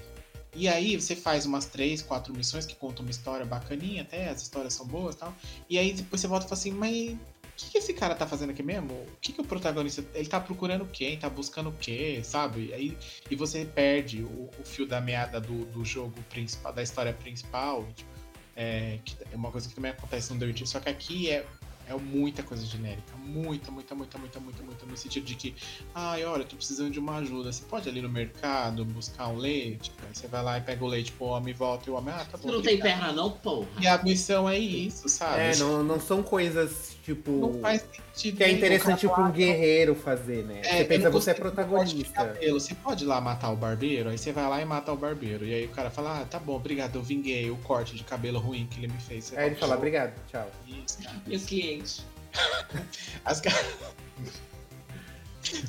E 0.56 0.68
aí 0.68 0.98
você 0.98 1.14
faz 1.14 1.44
umas 1.44 1.66
três, 1.66 2.00
quatro 2.00 2.34
missões 2.34 2.64
que 2.64 2.74
contam 2.74 3.04
uma 3.04 3.10
história 3.10 3.44
bacaninha 3.44 4.02
até, 4.02 4.30
as 4.30 4.40
histórias 4.40 4.72
são 4.72 4.86
boas 4.86 5.14
e 5.14 5.18
tal. 5.18 5.34
E 5.68 5.78
aí 5.78 5.92
depois 5.92 6.20
você 6.20 6.26
volta 6.26 6.46
e 6.46 6.48
fala 6.48 6.58
assim, 6.58 6.70
mas 6.70 7.12
o 7.12 7.18
que, 7.58 7.70
que 7.70 7.78
esse 7.78 7.92
cara 7.92 8.14
tá 8.14 8.26
fazendo 8.26 8.50
aqui 8.50 8.62
mesmo? 8.62 8.92
O 8.92 9.16
que, 9.20 9.32
que 9.32 9.40
o 9.40 9.44
protagonista. 9.44 10.04
Ele 10.14 10.28
tá 10.28 10.40
procurando 10.40 10.86
quem? 10.86 11.18
Tá 11.18 11.28
buscando 11.28 11.68
o 11.68 11.72
quê? 11.72 12.20
Sabe? 12.22 12.72
Aí, 12.72 12.96
e 13.30 13.36
você 13.36 13.64
perde 13.64 14.22
o, 14.22 14.50
o 14.58 14.64
fio 14.64 14.86
da 14.86 15.00
meada 15.00 15.40
do, 15.40 15.66
do 15.66 15.84
jogo 15.84 16.14
principal, 16.30 16.72
da 16.72 16.82
história 16.82 17.12
principal. 17.12 17.86
Tipo, 17.94 18.10
é, 18.56 18.98
que 19.04 19.16
é 19.30 19.36
uma 19.36 19.52
coisa 19.52 19.68
que 19.68 19.74
também 19.74 19.90
acontece 19.90 20.32
no 20.32 20.40
The 20.40 20.46
Witcher, 20.46 20.66
só 20.66 20.80
que 20.80 20.88
aqui 20.88 21.30
é 21.30 21.44
É 21.88 21.94
muita 21.94 22.42
coisa 22.42 22.66
genérica. 22.66 23.16
Muita, 23.16 23.70
muita, 23.70 23.94
muita, 23.94 24.18
muita, 24.18 24.40
muita, 24.40 24.62
muita. 24.62 24.86
No 24.86 24.96
sentido 24.96 25.24
de 25.24 25.34
que, 25.36 25.54
ai, 25.94 26.24
olha, 26.24 26.44
tô 26.44 26.56
precisando 26.56 26.90
de 26.90 26.98
uma 26.98 27.16
ajuda. 27.18 27.52
Você 27.52 27.64
pode 27.64 27.88
ir 27.88 27.90
ali 27.92 28.02
no 28.02 28.08
mercado 28.08 28.84
buscar 28.84 29.28
um 29.28 29.36
leite? 29.36 29.92
Aí 30.02 30.08
você 30.12 30.26
vai 30.26 30.42
lá 30.42 30.58
e 30.58 30.62
pega 30.62 30.84
o 30.84 30.88
leite 30.88 31.12
pro 31.12 31.26
homem 31.26 31.54
e 31.54 31.56
volta 31.56 31.88
e 31.88 31.92
o 31.92 31.96
homem, 31.96 32.12
ah, 32.12 32.24
tá 32.24 32.36
bom. 32.36 32.42
Você 32.42 32.46
não 32.48 32.62
tem 32.62 32.76
obrigado. 32.76 32.98
perna, 32.98 33.12
não, 33.12 33.30
porra. 33.30 33.68
E 33.80 33.86
a 33.86 34.02
missão 34.02 34.48
é 34.48 34.58
isso, 34.58 35.08
sabe? 35.08 35.40
É, 35.40 35.56
não, 35.56 35.84
não 35.84 36.00
são 36.00 36.22
coisas, 36.22 36.95
tipo. 37.06 37.30
Não 37.30 37.60
faz 37.60 37.82
sentido. 38.14 38.36
Que 38.36 38.44
é 38.44 38.50
interessante 38.50 39.06
O 39.06 39.10
cara 39.10 39.22
pra 39.22 39.30
um 39.30 39.32
guerreiro 39.32 39.94
fazer, 39.94 40.44
né? 40.44 40.60
É, 40.64 40.78
você 40.78 40.84
pensa, 40.84 41.10
você 41.10 41.30
é 41.30 41.34
protagonista. 41.34 42.12
cabelo. 42.12 42.58
Você 42.60 42.74
pode 42.74 43.04
ir 43.04 43.06
lá 43.06 43.20
matar 43.20 43.50
o 43.52 43.56
barbeiro, 43.56 44.10
aí 44.10 44.18
você 44.18 44.32
vai 44.32 44.48
lá 44.48 44.60
e 44.60 44.64
mata 44.64 44.92
o 44.92 44.96
barbeiro. 44.96 45.46
E 45.46 45.54
aí 45.54 45.64
o 45.66 45.68
cara 45.68 45.88
fala, 45.90 46.20
ah, 46.20 46.24
tá 46.24 46.38
bom, 46.40 46.56
obrigado, 46.56 46.96
eu 46.96 47.02
vinguei 47.02 47.48
o 47.50 47.56
corte 47.58 47.94
de 47.94 48.02
cabelo 48.02 48.40
ruim 48.40 48.66
que 48.66 48.80
ele 48.80 48.88
me 48.88 48.98
fez. 48.98 49.26
Você 49.26 49.36
Aí 49.36 49.46
ele 49.46 49.54
fala, 49.54 49.72
"Show." 49.72 49.78
obrigado, 49.78 50.12
tchau. 50.30 50.50
Isso, 50.66 51.02
cara. 51.02 51.16
E 51.26 51.36
os 51.36 51.44
clientes? 51.44 52.04
As 53.24 53.40
caras. 53.40 53.64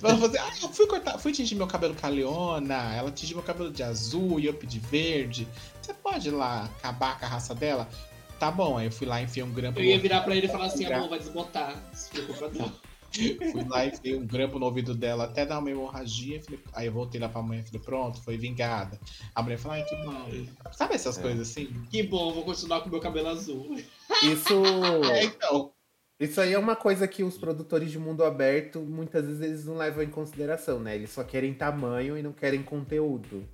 Vamos 0.02 0.22
fazer. 0.22 0.40
Ah, 0.40 0.52
eu 0.64 0.70
fui 0.70 0.88
cortar, 0.88 1.20
fui 1.20 1.32
tingir 1.32 1.54
meu 1.54 1.68
cabelo 1.68 1.94
com 1.94 2.08
a 2.08 2.10
Leona, 2.10 2.96
ela 2.96 3.12
tingiu 3.12 3.38
meu 3.38 3.46
cabelo 3.46 3.72
de 3.72 3.84
azul 3.84 4.40
e 4.40 4.48
eu 4.48 4.54
pedi 4.56 4.80
verde. 4.80 5.48
Você 5.80 5.94
pode 5.94 6.30
ir 6.30 6.32
lá 6.32 6.66
acabar 6.80 7.20
com 7.20 7.26
a 7.26 7.30
raça 7.30 7.54
dela? 7.54 7.88
Tá 8.40 8.52
bom, 8.52 8.78
aí 8.78 8.86
eu 8.88 8.92
fui 8.92 9.08
lá 9.08 9.20
e 9.22 9.26
enfiei 9.26 9.44
um 9.44 9.52
grampo 9.52 9.80
Eu 9.80 9.86
ia 9.86 10.00
virar 10.00 10.22
pra 10.22 10.36
ele 10.36 10.46
e 10.48 10.50
falar 10.50 10.66
assim, 10.66 10.86
Gra- 10.86 10.98
amor, 10.98 11.10
vai 11.10 11.20
desbotar. 11.20 11.76
Se 11.94 12.10
preocupa 12.12 12.50
não. 12.50 12.72
Fui 13.52 13.64
lá 13.68 13.86
e 13.86 13.90
enfiei 13.90 14.16
um 14.16 14.28
grampo 14.28 14.60
no 14.60 14.66
ouvido 14.66 14.94
dela 14.94 15.24
até 15.24 15.44
dar 15.46 15.58
uma 15.60 15.72
hemorragia. 15.72 16.40
Falei, 16.44 16.60
aí 16.74 16.86
eu 16.86 16.92
voltei 16.92 17.20
lá 17.20 17.28
pra 17.30 17.42
mãe 17.42 17.60
e 17.60 17.64
falei, 17.64 17.82
pronto, 17.82 18.22
foi 18.22 18.38
vingada. 18.38 19.00
A 19.34 19.42
mulher 19.42 19.58
falou, 19.58 19.78
ai, 19.78 19.84
que 19.86 19.96
bom. 19.96 20.72
Sabe 20.72 20.94
essas 20.96 21.18
É. 21.18 21.22
coisas 21.22 21.50
assim? 21.50 21.68
Que 21.90 22.04
bom, 22.04 22.32
vou 22.34 22.44
continuar 22.44 22.82
com 22.82 22.90
meu 22.90 23.00
cabelo 23.00 23.30
azul. 23.30 23.76
Isso. 24.24 24.54
É, 25.12 25.24
então. 25.24 25.72
Isso 26.20 26.42
aí 26.42 26.54
é 26.54 26.60
uma 26.60 26.76
coisa 26.76 27.08
que 27.08 27.24
os 27.24 27.38
produtores 27.38 27.92
de 27.92 28.00
mundo 28.00 28.24
aberto, 28.24 28.80
muitas 28.82 29.26
vezes, 29.26 29.42
eles 29.42 29.66
não 29.66 29.78
levam 29.78 30.04
em 30.04 30.10
consideração, 30.10 30.80
né? 30.80 30.96
Eles 30.96 31.12
só 31.12 31.24
querem 31.24 31.54
tamanho 31.54 32.18
e 32.18 32.24
não 32.24 32.34
querem 32.34 32.62
conteúdo. 32.64 33.48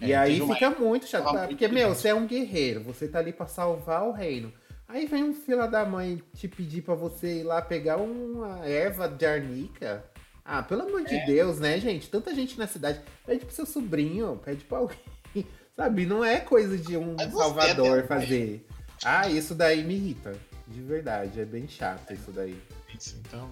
E 0.00 0.12
É, 0.12 0.16
aí 0.16 0.32
teve 0.32 0.42
uma 0.42 0.54
fica 0.54 0.70
muito 0.70 1.06
chato. 1.06 1.24
tava 1.24 1.46
Porque, 1.48 1.66
meu, 1.68 1.88
você 1.94 2.08
é 2.08 2.14
um 2.14 2.26
guerreiro, 2.26 2.82
você 2.84 3.08
tá 3.08 3.18
ali 3.18 3.32
pra 3.32 3.46
salvar 3.46 4.04
o 4.04 4.12
reino. 4.12 4.52
Aí 4.86 5.06
vem 5.06 5.24
um 5.24 5.34
fila 5.34 5.66
da 5.66 5.84
mãe 5.84 6.22
te 6.34 6.48
pedir 6.48 6.82
pra 6.82 6.94
você 6.94 7.40
ir 7.40 7.42
lá 7.42 7.60
pegar 7.60 7.96
uma 7.98 8.64
erva 8.66 9.08
de 9.08 9.26
arnica. 9.26 10.04
Ah, 10.44 10.62
pelo 10.62 10.82
amor 10.82 11.02
É. 11.02 11.04
de 11.04 11.26
Deus, 11.26 11.58
né, 11.58 11.78
gente? 11.78 12.08
Tanta 12.08 12.34
gente 12.34 12.58
na 12.58 12.66
cidade. 12.66 13.00
Pede 13.26 13.44
pro 13.44 13.54
seu 13.54 13.66
sobrinho, 13.66 14.40
pede 14.42 14.64
pra 14.64 14.78
alguém. 14.78 14.98
Sabe? 15.76 16.06
Não 16.06 16.24
é 16.24 16.40
coisa 16.40 16.78
de 16.78 16.96
um 16.96 17.16
salvador 17.30 18.04
fazer. 18.06 18.66
Ah, 19.04 19.28
isso 19.28 19.54
daí 19.54 19.84
me 19.84 19.94
irrita. 19.94 20.34
De 20.66 20.80
verdade, 20.80 21.38
é 21.40 21.44
bem 21.44 21.68
chato 21.68 22.12
isso 22.14 22.30
daí. 22.32 22.58
Então. 22.94 23.50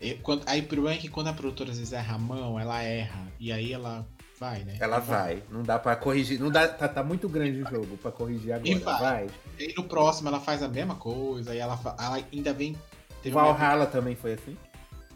E 0.00 0.14
quando- 0.14 0.42
aí 0.46 0.60
o 0.60 0.64
problema 0.66 0.96
é 0.96 0.98
que 1.00 1.08
quando 1.08 1.28
a 1.28 1.32
produtora 1.32 1.70
às 1.70 1.78
vezes 1.78 1.92
erra 1.92 2.14
a 2.14 2.18
mão, 2.18 2.58
ela 2.58 2.82
erra. 2.82 3.26
E 3.38 3.52
aí 3.52 3.72
ela 3.72 4.06
vai, 4.38 4.64
né? 4.64 4.76
Ela 4.80 4.98
vai, 4.98 5.42
não 5.50 5.62
dá 5.62 5.78
pra 5.78 5.96
corrigir. 5.96 6.40
Não 6.40 6.50
dá, 6.50 6.68
tá, 6.68 6.88
tá 6.88 7.02
muito 7.02 7.28
grande 7.28 7.62
o 7.62 7.68
jogo 7.68 7.96
pra 7.96 8.10
corrigir 8.10 8.52
agora. 8.52 8.68
E 8.68 8.74
vai. 8.76 9.00
Vai. 9.00 9.26
E 9.58 9.64
aí 9.64 9.74
no 9.76 9.84
próximo 9.84 10.28
ela 10.28 10.40
faz 10.40 10.62
a 10.62 10.68
mesma 10.68 10.94
coisa, 10.94 11.54
e 11.54 11.58
ela, 11.58 11.78
ela 11.98 12.20
ainda 12.32 12.52
vem. 12.52 12.76
Teve 13.22 13.36
uma 13.36 13.52
Valhalla 13.52 13.86
também 13.86 14.14
foi 14.14 14.34
assim? 14.34 14.56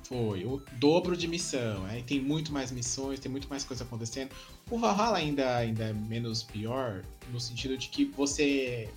Foi, 0.05 0.45
o 0.45 0.61
dobro 0.73 1.17
de 1.17 1.27
missão. 1.27 1.85
Aí 1.87 2.03
tem 2.03 2.21
muito 2.21 2.53
mais 2.53 2.71
missões, 2.71 3.21
tem 3.21 3.31
muito 3.31 3.49
mais 3.49 3.65
coisa 3.65 3.85
acontecendo. 3.85 4.31
O 4.71 4.79
Valhalla 4.79 5.17
ainda, 5.17 5.57
ainda 5.57 5.85
é 5.85 5.93
menos 5.93 6.43
pior, 6.43 7.03
no 7.31 7.41
sentido 7.41 7.79
de 7.79 7.89
que 7.89 8.05
você. 8.05 8.89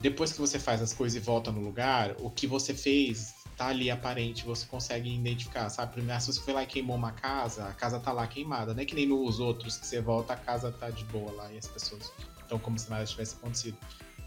Depois 0.00 0.32
que 0.32 0.40
você 0.40 0.58
faz 0.58 0.80
as 0.80 0.92
coisas 0.92 1.20
e 1.20 1.24
volta 1.24 1.50
no 1.50 1.60
lugar, 1.60 2.14
o 2.20 2.30
que 2.30 2.46
você 2.46 2.72
fez 2.72 3.34
tá 3.58 3.66
ali 3.66 3.90
aparente, 3.90 4.44
você 4.46 4.64
consegue 4.66 5.12
identificar, 5.12 5.68
sabe? 5.68 5.92
Primeiro, 5.92 6.20
se 6.20 6.32
você 6.32 6.40
foi 6.40 6.54
lá 6.54 6.62
e 6.62 6.66
queimou 6.66 6.96
uma 6.96 7.12
casa, 7.12 7.66
a 7.66 7.72
casa 7.74 7.98
tá 7.98 8.12
lá 8.12 8.26
queimada. 8.26 8.72
Não 8.72 8.80
é 8.82 8.86
que 8.86 8.94
nem 8.94 9.06
nos 9.06 9.40
outros 9.40 9.76
que 9.76 9.86
você 9.86 10.00
volta, 10.00 10.32
a 10.32 10.36
casa 10.36 10.70
tá 10.72 10.88
de 10.90 11.04
boa 11.06 11.32
lá 11.32 11.52
e 11.52 11.58
as 11.58 11.66
pessoas 11.66 12.10
estão 12.40 12.58
como 12.60 12.78
se 12.78 12.88
nada 12.88 13.04
tivesse 13.04 13.34
acontecido. 13.36 13.76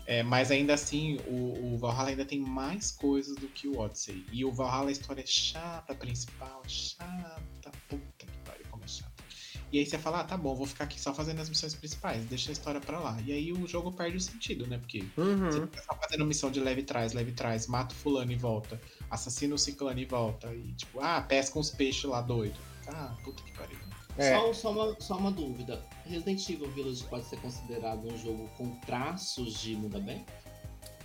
É, 0.05 0.21
mas 0.23 0.51
ainda 0.51 0.73
assim, 0.73 1.17
o, 1.27 1.73
o 1.73 1.77
Valhalla 1.77 2.09
ainda 2.09 2.25
tem 2.25 2.39
mais 2.41 2.91
coisas 2.91 3.37
do 3.37 3.47
que 3.47 3.67
o 3.69 3.77
Odyssey. 3.79 4.25
E 4.31 4.43
o 4.43 4.51
Valhalla, 4.51 4.89
a 4.89 4.91
história 4.91 5.21
é 5.21 5.25
chata, 5.25 5.93
a 5.93 5.95
principal, 5.95 6.61
é 6.65 6.69
chata, 6.69 7.71
puta 7.87 8.25
que 8.25 8.37
pariu, 8.45 8.65
como 8.69 8.83
é 8.83 8.87
chata. 8.87 9.11
E 9.71 9.79
aí 9.79 9.85
você 9.85 9.97
fala, 9.97 10.19
ah, 10.19 10.23
tá 10.25 10.35
bom, 10.35 10.53
vou 10.55 10.67
ficar 10.67 10.83
aqui 10.83 10.99
só 10.99 11.13
fazendo 11.13 11.39
as 11.39 11.49
missões 11.49 11.73
principais, 11.73 12.25
deixa 12.25 12.51
a 12.51 12.53
história 12.53 12.81
pra 12.81 12.99
lá. 12.99 13.17
E 13.21 13.31
aí 13.31 13.53
o 13.53 13.65
jogo 13.65 13.93
perde 13.93 14.17
o 14.17 14.19
sentido, 14.19 14.67
né? 14.67 14.77
Porque 14.77 15.13
você 15.49 15.61
Uhum. 15.61 15.67
fica 15.67 15.81
só 15.81 15.95
fazendo 15.97 16.25
missão 16.25 16.51
de 16.51 16.59
leve 16.59 16.83
trás, 16.83 17.13
leve 17.13 17.31
trás, 17.31 17.67
mata 17.67 17.93
o 17.93 17.97
fulano 17.97 18.31
e 18.31 18.35
volta, 18.35 18.81
assassina 19.11 19.53
o 19.53 19.57
ciclano 19.57 19.99
e 19.99 20.05
volta. 20.05 20.51
E 20.53 20.71
tipo, 20.73 20.99
ah, 21.01 21.21
pesca 21.21 21.59
uns 21.59 21.69
peixes 21.69 22.05
lá 22.05 22.21
doido. 22.21 22.55
Ah, 22.87 23.13
puta 23.23 23.43
que 23.43 23.51
pariu. 23.51 23.77
É. 24.17 24.35
Só, 24.37 24.53
só, 24.53 24.71
uma, 24.71 24.95
só 24.99 25.17
uma 25.17 25.31
dúvida. 25.31 25.81
Resident 26.05 26.49
Evil 26.49 26.69
Village 26.71 27.03
pode 27.05 27.25
ser 27.25 27.37
considerado 27.39 28.05
um 28.11 28.17
jogo 28.17 28.49
com 28.57 28.69
traços 28.81 29.59
de 29.61 29.75
mundo 29.75 29.97
aberto? 29.97 30.31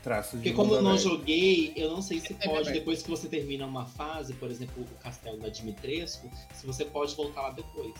Traços 0.02 0.32
de 0.32 0.36
Porque 0.38 0.52
como 0.52 0.74
eu 0.74 0.82
não 0.82 0.96
joguei, 0.98 1.72
eu 1.76 1.90
não 1.90 2.00
sei 2.02 2.20
se 2.20 2.32
É 2.32 2.36
pode, 2.36 2.48
verdade. 2.54 2.78
depois 2.78 3.02
que 3.02 3.10
você 3.10 3.28
termina 3.28 3.66
uma 3.66 3.86
fase, 3.86 4.34
por 4.34 4.50
exemplo, 4.50 4.82
o 4.82 5.02
castelo 5.02 5.38
da 5.38 5.48
Dimitrescu, 5.48 6.28
se 6.54 6.66
você 6.66 6.84
pode 6.84 7.14
voltar 7.14 7.42
lá 7.42 7.50
depois. 7.50 7.94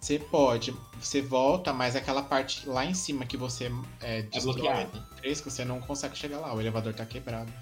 Você 0.00 0.18
pode, 0.18 0.72
você 1.00 1.20
volta, 1.20 1.72
mas 1.72 1.96
aquela 1.96 2.22
parte 2.22 2.68
lá 2.68 2.84
em 2.84 2.94
cima 2.94 3.26
que 3.26 3.36
você 3.36 3.70
é, 4.00 4.20
É 4.32 4.40
bloqueada. 4.40 5.04
fresco, 5.16 5.50
você 5.50 5.64
não 5.64 5.80
consegue 5.80 6.16
chegar 6.16 6.38
lá, 6.38 6.54
o 6.54 6.60
elevador 6.60 6.94
tá 6.94 7.04
quebrado. 7.04 7.52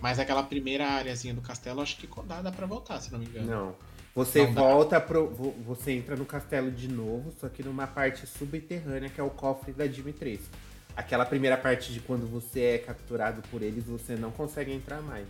Mas 0.00 0.18
aquela 0.18 0.42
primeira 0.42 0.86
áreazinha 0.86 1.34
do 1.34 1.40
castelo, 1.40 1.80
acho 1.80 1.96
que 1.96 2.08
dá, 2.26 2.40
dá 2.42 2.50
pra 2.50 2.66
voltar, 2.66 3.00
se 3.00 3.12
não 3.12 3.18
me 3.18 3.26
engano. 3.26 3.46
Não. 3.50 3.74
Você 4.14 4.44
Não 4.46 4.54
dá. 4.54 4.60
volta 4.62 5.00
pro. 5.00 5.28
vo- 5.30 5.54
Você 5.66 5.92
entra 5.92 6.16
no 6.16 6.24
castelo 6.24 6.70
de 6.70 6.88
novo, 6.88 7.32
só 7.38 7.48
que 7.48 7.62
numa 7.62 7.86
parte 7.86 8.26
subterrânea, 8.26 9.08
que 9.08 9.20
é 9.20 9.24
o 9.24 9.30
cofre 9.30 9.72
da 9.72 9.86
Dimitrescu. 9.86 10.48
Aquela 10.96 11.24
primeira 11.24 11.56
parte 11.56 11.92
de 11.92 12.00
quando 12.00 12.26
você 12.26 12.60
é 12.62 12.78
capturado 12.78 13.40
por 13.50 13.62
eles, 13.62 13.84
você 13.84 14.16
não 14.16 14.30
consegue 14.32 14.72
entrar 14.72 15.00
mais. 15.00 15.26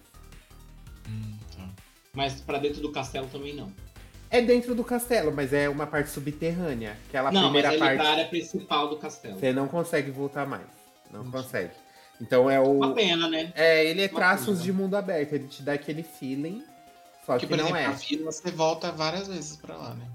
Hum, 1.09 1.37
tá. 1.57 1.69
Mas 2.15 2.41
pra 2.41 2.59
dentro 2.59 2.81
do 2.81 2.91
castelo 2.91 3.27
também 3.27 3.55
não. 3.55 3.71
É 4.31 4.41
dentro 4.41 4.75
do 4.75 4.85
castelo, 4.85 5.33
mas 5.33 5.53
é 5.53 5.69
uma 5.69 5.87
parte 5.87 6.09
subterrânea. 6.11 6.97
Aquela 7.09 7.31
não, 7.33 7.43
mas 7.43 7.51
primeira 7.53 7.69
ele 7.73 7.79
parte. 7.79 7.97
pra 7.99 8.11
área 8.13 8.29
principal 8.29 8.89
do 8.89 8.97
castelo. 8.97 9.39
Você 9.39 9.53
não 9.53 9.67
consegue 9.69 10.11
voltar 10.11 10.47
mais. 10.47 10.67
Não 11.13 11.29
consegue. 11.31 11.73
Então 12.21 12.51
é 12.51 12.61
o. 12.61 12.73
Uma 12.73 12.95
pena, 12.95 13.29
né? 13.29 13.53
É, 13.55 13.85
ele 13.87 14.03
é 14.03 14.07
Uma 14.09 14.15
traços 14.19 14.47
pena. 14.47 14.63
de 14.63 14.73
mundo 14.73 14.97
aberto. 14.97 15.33
Ele 15.35 15.49
te 15.49 15.63
dá 15.63 15.73
aquele 15.73 16.03
feeling. 16.03 16.63
Só 17.25 17.33
Porque, 17.35 17.47
que 17.47 17.51
por 17.51 17.57
não 17.59 17.65
exemplo, 17.65 17.81
é. 17.83 17.87
a 17.87 17.91
vila 17.93 18.33
você 18.33 18.51
volta 18.51 18.91
várias 18.93 19.29
vezes 19.29 19.57
pra 19.57 19.77
lá, 19.77 19.95
né? 19.95 20.07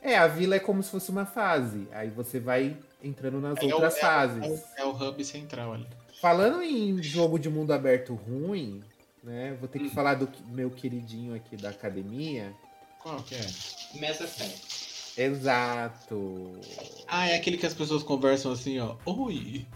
É, 0.00 0.16
a 0.18 0.26
vila 0.26 0.56
é 0.56 0.58
como 0.58 0.82
se 0.82 0.90
fosse 0.90 1.10
uma 1.10 1.24
fase. 1.24 1.86
Aí 1.92 2.10
você 2.10 2.38
vai 2.40 2.76
entrando 3.02 3.40
nas 3.40 3.56
É 3.58 3.64
o- 3.64 3.70
outras 3.72 3.96
é 3.96 4.00
fases. 4.00 4.42
É 4.42 4.48
o, 4.48 4.60
é 4.78 4.84
o 4.84 5.08
hub 5.08 5.24
central 5.24 5.74
ali. 5.74 5.86
Falando 6.20 6.62
em 6.62 7.02
jogo 7.02 7.38
de 7.38 7.48
mundo 7.48 7.72
aberto 7.72 8.14
ruim, 8.14 8.82
né? 9.22 9.56
Vou 9.58 9.68
ter 9.68 9.78
que 9.78 9.86
Hum. 9.86 9.90
falar 9.90 10.14
do 10.14 10.26
que- 10.26 10.42
meu 10.44 10.70
queridinho 10.70 11.34
aqui 11.34 11.56
da 11.56 11.70
academia. 11.70 12.52
Qual 13.00 13.16
que 13.22 13.34
é? 13.34 13.40
Mass 14.00 14.20
Effect. 14.20 14.82
Exato. 15.20 16.52
Ah, 17.06 17.28
é 17.28 17.34
aquele 17.36 17.56
que 17.58 17.66
as 17.66 17.74
pessoas 17.74 18.02
conversam 18.02 18.52
assim, 18.52 18.78
ó. 18.80 18.94
Oi, 19.04 19.66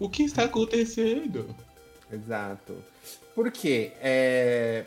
o 0.00 0.08
que 0.08 0.24
está 0.24 0.44
acontecendo? 0.44 1.54
Exato. 2.12 2.76
Por 3.34 3.52
quê? 3.52 3.92
É... 4.00 4.84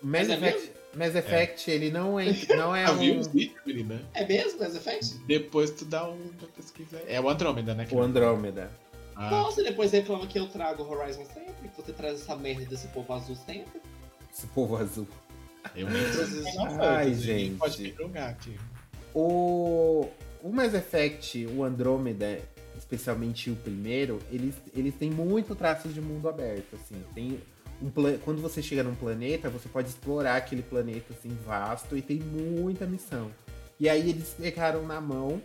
Mass 0.00 0.28
Mas 0.28 0.30
é 0.30 0.34
Effect, 0.34 0.72
Mass 0.94 1.14
Effect 1.14 1.70
ele 1.70 1.90
não 1.90 2.18
é, 2.18 2.26
não 2.56 2.74
é 2.74 2.84
Ah, 2.84 2.92
viu 2.92 3.16
um... 3.16 3.22
vídeos, 3.22 3.60
menina? 3.66 4.02
É 4.14 4.26
mesmo 4.26 4.58
Mass 4.60 4.74
Effect? 4.74 5.18
Depois 5.26 5.70
tu 5.70 5.84
dá 5.84 6.08
uma 6.08 6.48
pesquisa. 6.56 7.02
É 7.06 7.20
o 7.20 7.28
Andrômeda, 7.28 7.74
né? 7.74 7.86
o 7.90 8.00
Andrômeda. 8.00 8.70
Ah, 9.14 9.30
Nossa, 9.30 9.62
depois 9.62 9.92
reclama 9.92 10.26
que 10.26 10.38
eu 10.38 10.48
trago 10.48 10.82
Horizon 10.82 11.24
sempre, 11.26 11.68
que 11.68 11.76
você 11.76 11.92
traz 11.92 12.22
essa 12.22 12.34
merda 12.34 12.64
desse 12.64 12.88
povo 12.88 13.12
azul 13.12 13.36
sempre. 13.36 13.80
Esse 14.32 14.46
povo 14.48 14.76
azul. 14.76 15.06
eu 15.76 15.88
nem 15.88 16.02
sei. 16.12 16.42
Ai, 16.80 17.14
gente. 17.14 17.56
Pode 17.58 17.82
me 17.82 17.92
jogar 17.92 18.30
aqui. 18.30 18.58
O, 19.14 20.08
o 20.42 20.50
Mass 20.50 20.72
Effect, 20.72 21.46
o 21.46 21.62
Andrômeda, 21.62 22.40
especialmente 22.92 23.50
o 23.50 23.56
primeiro, 23.56 24.18
eles, 24.30 24.54
eles 24.74 24.94
têm 24.94 25.10
muito 25.10 25.54
traços 25.54 25.94
de 25.94 26.00
mundo 26.00 26.28
aberto, 26.28 26.76
assim. 26.76 27.02
Tem 27.14 27.40
um 27.80 27.90
Quando 28.18 28.42
você 28.42 28.62
chega 28.62 28.82
num 28.82 28.94
planeta, 28.94 29.48
você 29.48 29.68
pode 29.68 29.88
explorar 29.88 30.36
aquele 30.36 30.62
planeta, 30.62 31.14
assim, 31.14 31.36
vasto, 31.46 31.96
e 31.96 32.02
tem 32.02 32.18
muita 32.20 32.86
missão. 32.86 33.30
E 33.80 33.88
aí 33.88 34.10
eles 34.10 34.34
pegaram 34.38 34.86
na 34.86 35.00
mão, 35.00 35.42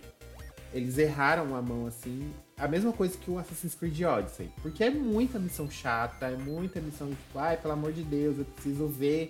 eles 0.74 0.98
erraram 0.98 1.56
a 1.56 1.62
mão, 1.62 1.88
assim, 1.88 2.32
a 2.58 2.68
mesma 2.68 2.92
coisa 2.92 3.18
que 3.18 3.32
o 3.32 3.40
Assassin's 3.40 3.74
Creed 3.74 4.02
Odyssey. 4.02 4.52
Porque 4.62 4.84
é 4.84 4.90
muita 4.90 5.40
missão 5.40 5.72
chata, 5.72 6.28
é 6.28 6.36
muita 6.36 6.82
missão, 6.82 7.10
tipo, 7.10 7.40
ai, 7.40 7.58
pelo 7.58 7.74
amor 7.74 7.94
de 7.94 8.04
Deus, 8.04 8.38
eu 8.38 8.46
preciso 8.46 8.88
ver 8.88 9.30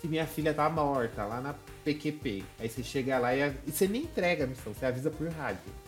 se 0.00 0.06
minha 0.06 0.26
filha 0.26 0.54
tá 0.54 0.70
morta 0.70 1.24
lá 1.24 1.40
na 1.40 1.54
PQP. 1.84 2.44
Aí 2.60 2.68
você 2.68 2.82
chega 2.82 3.18
lá 3.18 3.34
e, 3.34 3.40
e 3.66 3.72
você 3.72 3.88
nem 3.88 4.02
entrega 4.02 4.44
a 4.44 4.46
missão, 4.46 4.72
você 4.72 4.86
avisa 4.86 5.10
por 5.10 5.28
rádio. 5.28 5.85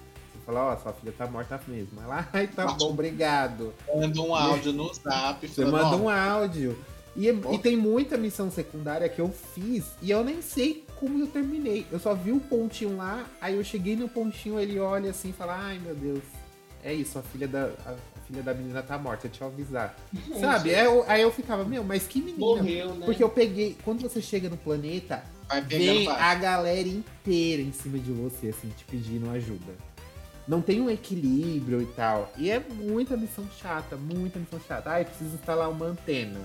Você 0.49 0.55
fala, 0.55 0.73
ó, 0.73 0.77
sua 0.79 0.93
filha 0.95 1.13
tá 1.17 1.27
morta 1.27 1.61
mesmo. 1.69 2.01
Ela, 2.03 2.27
ai, 2.33 2.47
tá 2.47 2.67
bom, 2.73 2.91
obrigado. 2.91 3.75
Manda 3.95 4.21
um 4.23 4.35
áudio 4.35 4.73
no 4.73 4.93
zap. 4.95 5.47
Você 5.47 5.65
manda 5.65 5.97
um 5.97 6.09
áudio. 6.09 6.79
E, 7.15 7.29
e, 7.29 7.59
tem 7.59 7.77
muita 7.77 8.17
missão 8.17 8.51
secundária 8.51 9.09
que 9.09 9.21
eu 9.21 9.29
fiz 9.29 9.87
e 10.01 10.11
eu 10.11 10.23
nem 10.23 10.41
sei 10.41 10.87
como 10.97 11.19
eu 11.19 11.27
terminei. 11.27 11.85
Eu 11.91 11.99
só 11.99 12.15
vi 12.15 12.31
o 12.31 12.39
pontinho 12.39 12.97
lá, 12.97 13.27
aí 13.41 13.57
eu 13.57 13.65
cheguei 13.65 13.97
no 13.97 14.09
pontinho, 14.09 14.59
ele 14.59 14.79
olha 14.79 15.11
assim 15.11 15.31
e 15.31 15.33
fala, 15.33 15.59
ai 15.59 15.81
meu 15.81 15.97
Deus, 15.97 16.23
é 16.85 16.95
isso, 16.95 17.19
a 17.19 17.23
filha 17.23 17.49
da, 17.49 17.73
a 17.85 17.97
filha 18.25 18.41
da 18.41 18.55
menina 18.55 18.85
tá 18.85 18.97
morta, 18.97 19.27
deixa 19.27 19.43
eu 19.43 19.49
avisar. 19.49 19.97
Sabe? 20.39 20.73
Aí 20.73 20.85
eu, 20.85 21.05
aí 21.09 21.23
eu 21.23 21.33
ficava, 21.33 21.65
meu, 21.65 21.83
mas 21.83 22.07
que 22.07 22.21
menina? 22.21 22.39
Morreu, 22.39 22.95
né? 22.95 23.05
Porque 23.05 23.25
eu 23.25 23.31
peguei, 23.31 23.77
quando 23.85 24.01
você 24.01 24.23
chega 24.23 24.49
no 24.49 24.57
planeta, 24.57 25.25
vem 25.67 26.09
a 26.09 26.35
galera 26.37 26.87
inteira 26.87 27.61
em 27.61 27.73
cima 27.73 27.99
de 27.99 28.13
você, 28.13 28.51
assim, 28.51 28.69
te 28.69 28.85
pedindo 28.85 29.29
ajuda. 29.31 29.89
Não 30.49 30.63
tem 30.63 30.81
um 30.81 30.91
equilíbrio 30.91 31.83
e 31.83 31.87
tal. 31.87 32.33
E 32.37 32.51
é 32.51 32.59
muita 32.59 33.17
missão 33.17 33.47
chata, 33.61 33.97
muita 33.97 34.39
missão 34.39 34.59
chata. 34.67 34.91
Ai, 34.91 35.05
preciso 35.05 35.35
instalar 35.35 35.69
uma 35.71 35.87
antena 35.87 36.41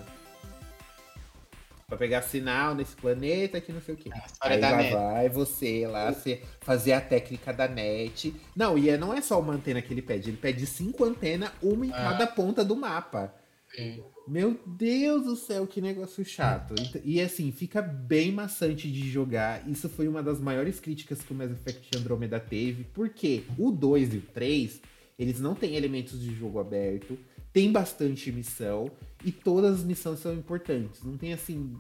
pra 1.94 1.98
pegar 1.98 2.22
sinal 2.24 2.74
nesse 2.74 2.96
planeta 2.96 3.62
que 3.62 3.72
não 3.72 3.82
sei 3.82 3.94
o 3.94 3.98
quê. 3.98 4.10
Aí 4.42 4.60
lá 4.60 4.76
net. 4.76 4.94
vai 4.94 5.30
você 5.30 5.88
lá 5.88 6.12
você 6.12 6.42
fazer 6.62 6.94
a 6.94 7.02
técnica 7.02 7.54
da 7.54 7.68
net. 7.68 8.36
Não, 8.56 8.78
e 8.78 8.90
é, 8.90 8.98
não 8.98 9.14
é 9.14 9.22
só 9.22 9.40
uma 9.40 9.54
antena 9.54 9.82
que 9.82 9.94
ele 9.94 10.02
pede, 10.02 10.30
ele 10.30 10.38
pede 10.38 10.66
cinco 10.66 11.04
antenas, 11.06 11.52
uma 11.62 11.86
em 11.86 11.92
ah. 11.92 11.96
cada 11.96 12.28
ponta 12.28 12.66
do 12.66 12.76
mapa. 12.76 13.34
Sim. 13.76 14.04
Meu 14.28 14.60
Deus 14.66 15.26
do 15.26 15.36
céu, 15.36 15.68
que 15.68 15.82
negócio 15.82 16.24
chato. 16.24 16.76
E, 17.04 17.20
assim, 17.20 17.52
fica 17.52 17.82
bem 17.82 18.32
maçante 18.32 18.90
de 18.92 19.10
jogar. 19.10 19.70
Isso 19.70 19.90
foi 19.90 20.08
uma 20.08 20.24
das 20.24 20.40
maiores 20.40 20.80
críticas 20.80 21.22
que 21.22 21.34
o 21.34 21.36
Mass 21.36 21.52
Effect 21.52 21.98
Andromeda 21.98 22.40
teve. 22.40 22.86
Porque 22.94 23.44
o 23.58 23.70
2 23.70 24.14
e 24.14 24.18
o 24.18 24.22
3, 24.22 24.82
eles 25.20 25.40
não 25.40 25.54
têm 25.54 25.76
elementos 25.76 26.22
de 26.22 26.34
jogo 26.34 26.60
aberto 26.60 27.18
tem 27.54 27.72
bastante 27.72 28.32
missão 28.32 28.92
e 29.24 29.32
todas 29.32 29.80
as 29.80 29.84
missões 29.84 30.20
são 30.20 30.34
importantes. 30.34 31.04
Não 31.04 31.16
tem 31.16 31.32
assim. 31.32 31.78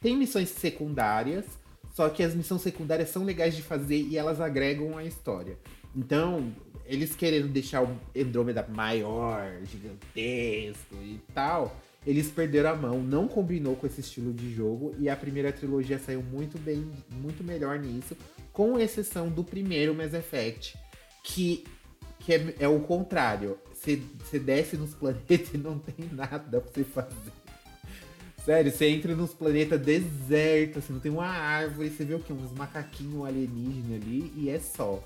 Tem 0.00 0.16
missões 0.16 0.48
secundárias, 0.50 1.44
só 1.92 2.08
que 2.08 2.22
as 2.22 2.34
missões 2.34 2.62
secundárias 2.62 3.10
são 3.10 3.24
legais 3.24 3.56
de 3.56 3.62
fazer 3.62 3.96
e 3.96 4.16
elas 4.16 4.40
agregam 4.40 4.96
a 4.96 5.04
história. 5.04 5.58
Então, 5.94 6.54
eles 6.84 7.16
querendo 7.16 7.48
deixar 7.48 7.82
o 7.82 7.98
Andrômeda 8.16 8.64
maior, 8.68 9.50
gigantesco 9.64 10.94
e 11.02 11.20
tal, 11.34 11.76
eles 12.06 12.28
perderam 12.28 12.70
a 12.70 12.76
mão, 12.76 13.02
não 13.02 13.26
combinou 13.26 13.74
com 13.74 13.86
esse 13.86 14.00
estilo 14.00 14.32
de 14.32 14.54
jogo 14.54 14.94
e 14.98 15.08
a 15.08 15.16
primeira 15.16 15.52
trilogia 15.52 15.98
saiu 15.98 16.22
muito 16.22 16.56
bem, 16.56 16.88
muito 17.20 17.42
melhor 17.42 17.80
nisso, 17.80 18.16
com 18.52 18.78
exceção 18.78 19.28
do 19.28 19.42
primeiro 19.42 19.92
Mass 19.92 20.14
Effect, 20.14 20.78
que, 21.24 21.64
que 22.20 22.32
é, 22.32 22.54
é 22.60 22.68
o 22.68 22.78
contrário. 22.80 23.58
Você 23.74 24.38
desce 24.38 24.76
nos 24.76 24.94
planetas 24.94 25.52
e 25.52 25.58
não 25.58 25.78
tem 25.78 26.08
nada 26.12 26.60
pra 26.60 26.60
você 26.60 26.84
fazer. 26.84 27.32
Sério, 28.44 28.70
você 28.70 28.86
entra 28.86 29.16
nos 29.16 29.34
planetas 29.34 29.80
desertos, 29.80 30.84
assim, 30.84 30.92
não 30.92 31.00
tem 31.00 31.10
uma 31.10 31.26
árvore, 31.26 31.90
você 31.90 32.04
vê 32.04 32.14
o 32.14 32.20
quê? 32.20 32.32
Uns 32.32 32.52
macaquinhos 32.52 33.26
alienígenas 33.26 34.00
ali 34.00 34.32
e 34.36 34.48
é 34.48 34.60
só. 34.60 35.02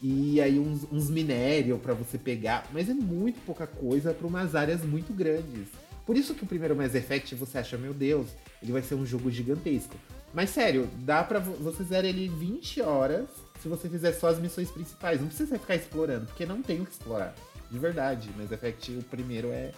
E 0.00 0.40
aí 0.40 0.58
uns, 0.58 0.90
uns 0.90 1.10
minérios 1.10 1.78
para 1.80 1.92
você 1.92 2.16
pegar, 2.16 2.66
mas 2.72 2.88
é 2.88 2.94
muito 2.94 3.38
pouca 3.44 3.66
coisa 3.66 4.14
para 4.14 4.26
umas 4.26 4.54
áreas 4.54 4.82
muito 4.82 5.12
grandes. 5.12 5.68
Por 6.04 6.16
isso 6.16 6.34
que 6.34 6.44
o 6.44 6.46
primeiro 6.46 6.74
Mass 6.74 6.94
Effect 6.94 7.34
você 7.34 7.58
acha, 7.58 7.78
meu 7.78 7.94
Deus, 7.94 8.28
ele 8.62 8.72
vai 8.72 8.82
ser 8.82 8.94
um 8.94 9.06
jogo 9.06 9.30
gigantesco. 9.30 9.96
Mas 10.34 10.50
sério, 10.50 10.88
dá 10.98 11.22
pra 11.22 11.38
você 11.38 11.84
zerar 11.84 12.06
ele 12.06 12.28
20 12.28 12.80
horas 12.80 13.28
se 13.60 13.68
você 13.68 13.88
fizer 13.88 14.12
só 14.12 14.28
as 14.28 14.38
missões 14.38 14.70
principais. 14.70 15.20
Não 15.20 15.28
precisa 15.28 15.58
ficar 15.58 15.76
explorando, 15.76 16.26
porque 16.26 16.46
não 16.46 16.62
tem 16.62 16.80
o 16.80 16.86
que 16.86 16.92
explorar 16.92 17.34
de 17.70 17.78
verdade. 17.78 18.30
Mas 18.36 18.52
Effect, 18.52 18.92
o 18.92 19.02
primeiro 19.04 19.48
é. 19.48 19.72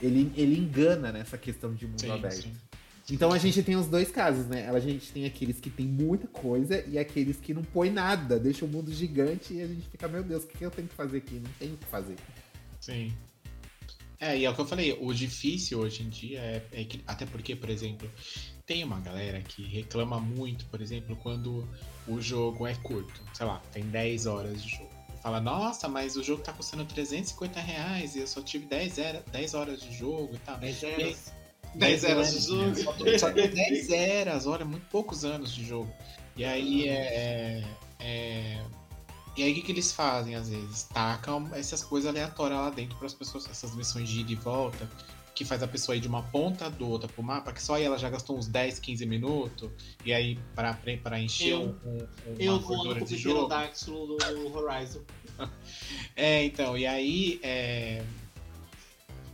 Ele, 0.00 0.32
ele 0.36 0.58
engana 0.58 1.12
nessa 1.12 1.38
questão 1.38 1.72
de 1.72 1.86
mundo 1.86 2.00
sim, 2.00 2.10
aberto. 2.10 2.42
Sim. 2.42 2.52
Então 3.10 3.32
a 3.32 3.38
gente 3.38 3.62
tem 3.62 3.76
os 3.76 3.86
dois 3.86 4.10
casos, 4.10 4.46
né? 4.46 4.68
A 4.68 4.80
gente 4.80 5.12
tem 5.12 5.24
aqueles 5.24 5.60
que 5.60 5.70
tem 5.70 5.86
muita 5.86 6.26
coisa 6.26 6.82
e 6.86 6.98
aqueles 6.98 7.36
que 7.36 7.54
não 7.54 7.62
põe 7.62 7.90
nada, 7.90 8.38
deixa 8.38 8.64
o 8.64 8.68
mundo 8.68 8.92
gigante 8.92 9.54
e 9.54 9.62
a 9.62 9.66
gente 9.66 9.88
fica, 9.88 10.08
meu 10.08 10.22
Deus, 10.22 10.44
o 10.44 10.46
que 10.46 10.64
eu 10.64 10.70
tenho 10.70 10.88
que 10.88 10.94
fazer 10.94 11.18
aqui? 11.18 11.34
Não 11.34 11.50
tem 11.58 11.72
o 11.72 11.76
que 11.76 11.86
fazer. 11.86 12.16
Sim. 12.80 13.12
É, 14.20 14.36
e 14.38 14.44
é 14.44 14.50
o 14.50 14.54
que 14.54 14.60
eu 14.60 14.66
falei, 14.66 14.96
o 15.00 15.12
difícil 15.12 15.80
hoje 15.80 16.02
em 16.02 16.08
dia 16.08 16.40
é, 16.40 16.62
é 16.72 16.84
que, 16.84 17.02
até 17.06 17.26
porque, 17.26 17.54
por 17.56 17.68
exemplo, 17.68 18.10
tem 18.64 18.84
uma 18.84 19.00
galera 19.00 19.40
que 19.42 19.62
reclama 19.62 20.20
muito, 20.20 20.64
por 20.66 20.80
exemplo, 20.80 21.16
quando 21.16 21.68
o 22.06 22.20
jogo 22.20 22.66
é 22.66 22.74
curto. 22.76 23.22
Sei 23.32 23.44
lá, 23.44 23.60
tem 23.72 23.84
10 23.84 24.26
horas 24.26 24.62
de 24.62 24.70
jogo 24.70 24.94
fala, 25.24 25.40
nossa, 25.40 25.88
mas 25.88 26.16
o 26.16 26.22
jogo 26.22 26.42
tá 26.42 26.52
custando 26.52 26.84
350 26.84 27.58
reais 27.58 28.14
e 28.14 28.18
eu 28.18 28.26
só 28.26 28.42
tive 28.42 28.66
10, 28.66 28.98
era, 28.98 29.24
10 29.32 29.54
horas 29.54 29.80
de 29.80 29.90
jogo 29.96 30.34
e 30.34 30.38
tal. 30.38 30.58
10 30.58 30.84
horas. 30.84 31.32
10 31.74 32.04
horas 32.04 32.32
de 32.34 32.40
jogo. 32.40 33.18
Só, 33.18 33.32
tem 33.32 33.48
10 33.48 33.90
horas, 33.90 34.46
olha, 34.46 34.66
muito 34.66 34.86
poucos 34.90 35.24
anos 35.24 35.54
de 35.54 35.64
jogo. 35.64 35.90
E 36.36 36.44
aí 36.44 36.88
é. 36.88 36.94
é, 36.94 37.64
é 38.00 38.64
e 39.36 39.42
aí 39.42 39.52
o 39.52 39.54
que, 39.54 39.62
que 39.62 39.72
eles 39.72 39.92
fazem 39.92 40.34
às 40.34 40.48
vezes? 40.48 40.84
Tacam 40.84 41.48
essas 41.54 41.82
coisas 41.82 42.08
aleatórias 42.08 42.58
lá 42.58 42.70
dentro 42.70 42.96
para 42.96 43.06
as 43.06 43.14
pessoas, 43.14 43.48
essas 43.50 43.74
missões 43.74 44.08
de 44.08 44.20
ida 44.20 44.32
e 44.32 44.36
volta 44.36 44.88
que 45.34 45.44
faz 45.44 45.62
a 45.62 45.68
pessoa 45.68 45.96
ir 45.96 46.00
de 46.00 46.06
uma 46.06 46.22
ponta 46.22 46.70
do 46.70 46.88
outra 46.88 47.08
pro 47.08 47.22
mapa, 47.22 47.52
que 47.52 47.60
só 47.60 47.74
aí 47.74 47.82
ela 47.82 47.98
já 47.98 48.08
gastou 48.08 48.38
uns 48.38 48.46
10, 48.46 48.78
15 48.78 49.04
minutos, 49.04 49.68
e 50.04 50.12
aí 50.12 50.38
para 50.54 50.78
para 51.02 51.18
encher 51.18 51.54
eu, 51.54 51.76
um, 51.84 51.88
um, 51.88 52.06
eu 52.38 52.60
vou 52.60 52.84
no 52.84 53.04
de 53.04 53.16
jogo. 53.16 53.48
do, 53.48 54.16
do 54.16 54.56
Horizon. 54.56 55.00
é, 56.14 56.44
então, 56.44 56.78
e 56.78 56.86
aí 56.86 57.40
é, 57.42 58.04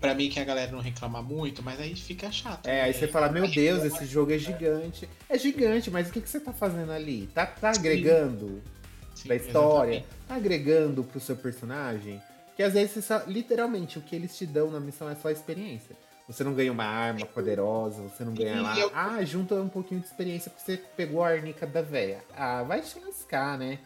Pra 0.00 0.14
mim 0.14 0.30
que 0.30 0.40
a 0.40 0.44
galera 0.44 0.72
não 0.72 0.80
reclama 0.80 1.22
muito, 1.22 1.62
mas 1.62 1.78
aí 1.78 1.94
fica 1.94 2.32
chato. 2.32 2.66
É, 2.66 2.72
né? 2.72 2.82
aí 2.84 2.94
você 2.94 3.06
fala, 3.06 3.28
meu 3.28 3.46
Deus, 3.46 3.84
esse 3.84 4.06
jogo 4.06 4.32
é 4.32 4.38
gigante. 4.38 5.06
É 5.28 5.38
gigante, 5.38 5.90
mas 5.90 6.08
o 6.08 6.12
que, 6.12 6.22
que 6.22 6.28
você 6.28 6.40
tá 6.40 6.54
fazendo 6.54 6.90
ali? 6.90 7.28
Tá, 7.34 7.44
tá 7.44 7.68
agregando 7.68 8.48
Sim, 8.48 8.79
pra 9.26 9.36
história? 9.36 9.96
Exatamente. 9.96 10.26
Tá 10.28 10.34
agregando 10.34 11.04
pro 11.04 11.20
seu 11.20 11.36
personagem? 11.36 12.22
Que 12.56 12.62
às 12.62 12.74
vezes, 12.74 13.04
só, 13.04 13.22
literalmente, 13.26 13.98
o 13.98 14.02
que 14.02 14.14
eles 14.14 14.36
te 14.36 14.46
dão 14.46 14.70
na 14.70 14.80
missão 14.80 15.08
é 15.08 15.14
só 15.14 15.28
a 15.28 15.32
experiência. 15.32 15.96
Você 16.28 16.44
não 16.44 16.54
ganha 16.54 16.70
uma 16.70 16.84
arma 16.84 17.26
poderosa, 17.26 18.02
você 18.02 18.24
não 18.24 18.32
ganha 18.32 18.62
lá. 18.62 18.78
Eu... 18.78 18.90
Ah, 18.94 19.24
junta 19.24 19.56
um 19.56 19.68
pouquinho 19.68 20.00
de 20.00 20.06
experiência 20.06 20.50
porque 20.50 20.64
você 20.64 20.76
pegou 20.96 21.24
a 21.24 21.28
arnica 21.28 21.66
da 21.66 21.82
véia. 21.82 22.22
Ah, 22.36 22.62
vai 22.62 22.80
te 22.82 23.00
lascar, 23.00 23.58
né? 23.58 23.80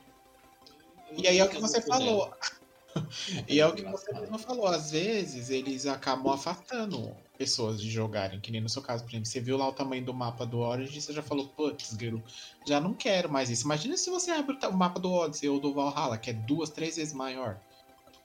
E 1.12 1.26
aí 1.26 1.38
é 1.38 1.44
o 1.44 1.48
que 1.48 1.58
você 1.58 1.80
falou. 1.80 2.30
e 3.48 3.60
é 3.60 3.66
o 3.66 3.74
que 3.74 3.84
você 3.84 4.12
mesmo 4.12 4.38
falou. 4.38 4.66
Às 4.66 4.90
vezes 4.90 5.48
eles 5.48 5.86
acabam 5.86 6.34
afastando 6.34 7.16
pessoas 7.36 7.80
de 7.80 7.90
jogarem, 7.90 8.40
que 8.40 8.50
nem 8.50 8.60
no 8.60 8.68
seu 8.68 8.82
caso, 8.82 9.02
por 9.02 9.10
exemplo, 9.10 9.26
você 9.26 9.40
viu 9.40 9.56
lá 9.56 9.68
o 9.68 9.72
tamanho 9.72 10.04
do 10.04 10.14
mapa 10.14 10.46
do 10.46 10.58
Origin 10.58 10.98
e 10.98 11.00
você 11.00 11.12
já 11.12 11.22
falou, 11.22 11.48
putz, 11.48 11.96
já 12.66 12.80
não 12.80 12.94
quero 12.94 13.30
mais 13.30 13.50
isso. 13.50 13.64
Imagina 13.64 13.96
se 13.96 14.10
você 14.10 14.30
abre 14.30 14.56
o 14.66 14.72
mapa 14.72 15.00
do 15.00 15.12
Odyssey 15.12 15.48
ou 15.48 15.58
do 15.58 15.74
Valhalla, 15.74 16.16
que 16.16 16.30
é 16.30 16.32
duas, 16.32 16.70
três 16.70 16.96
vezes 16.96 17.12
maior. 17.12 17.58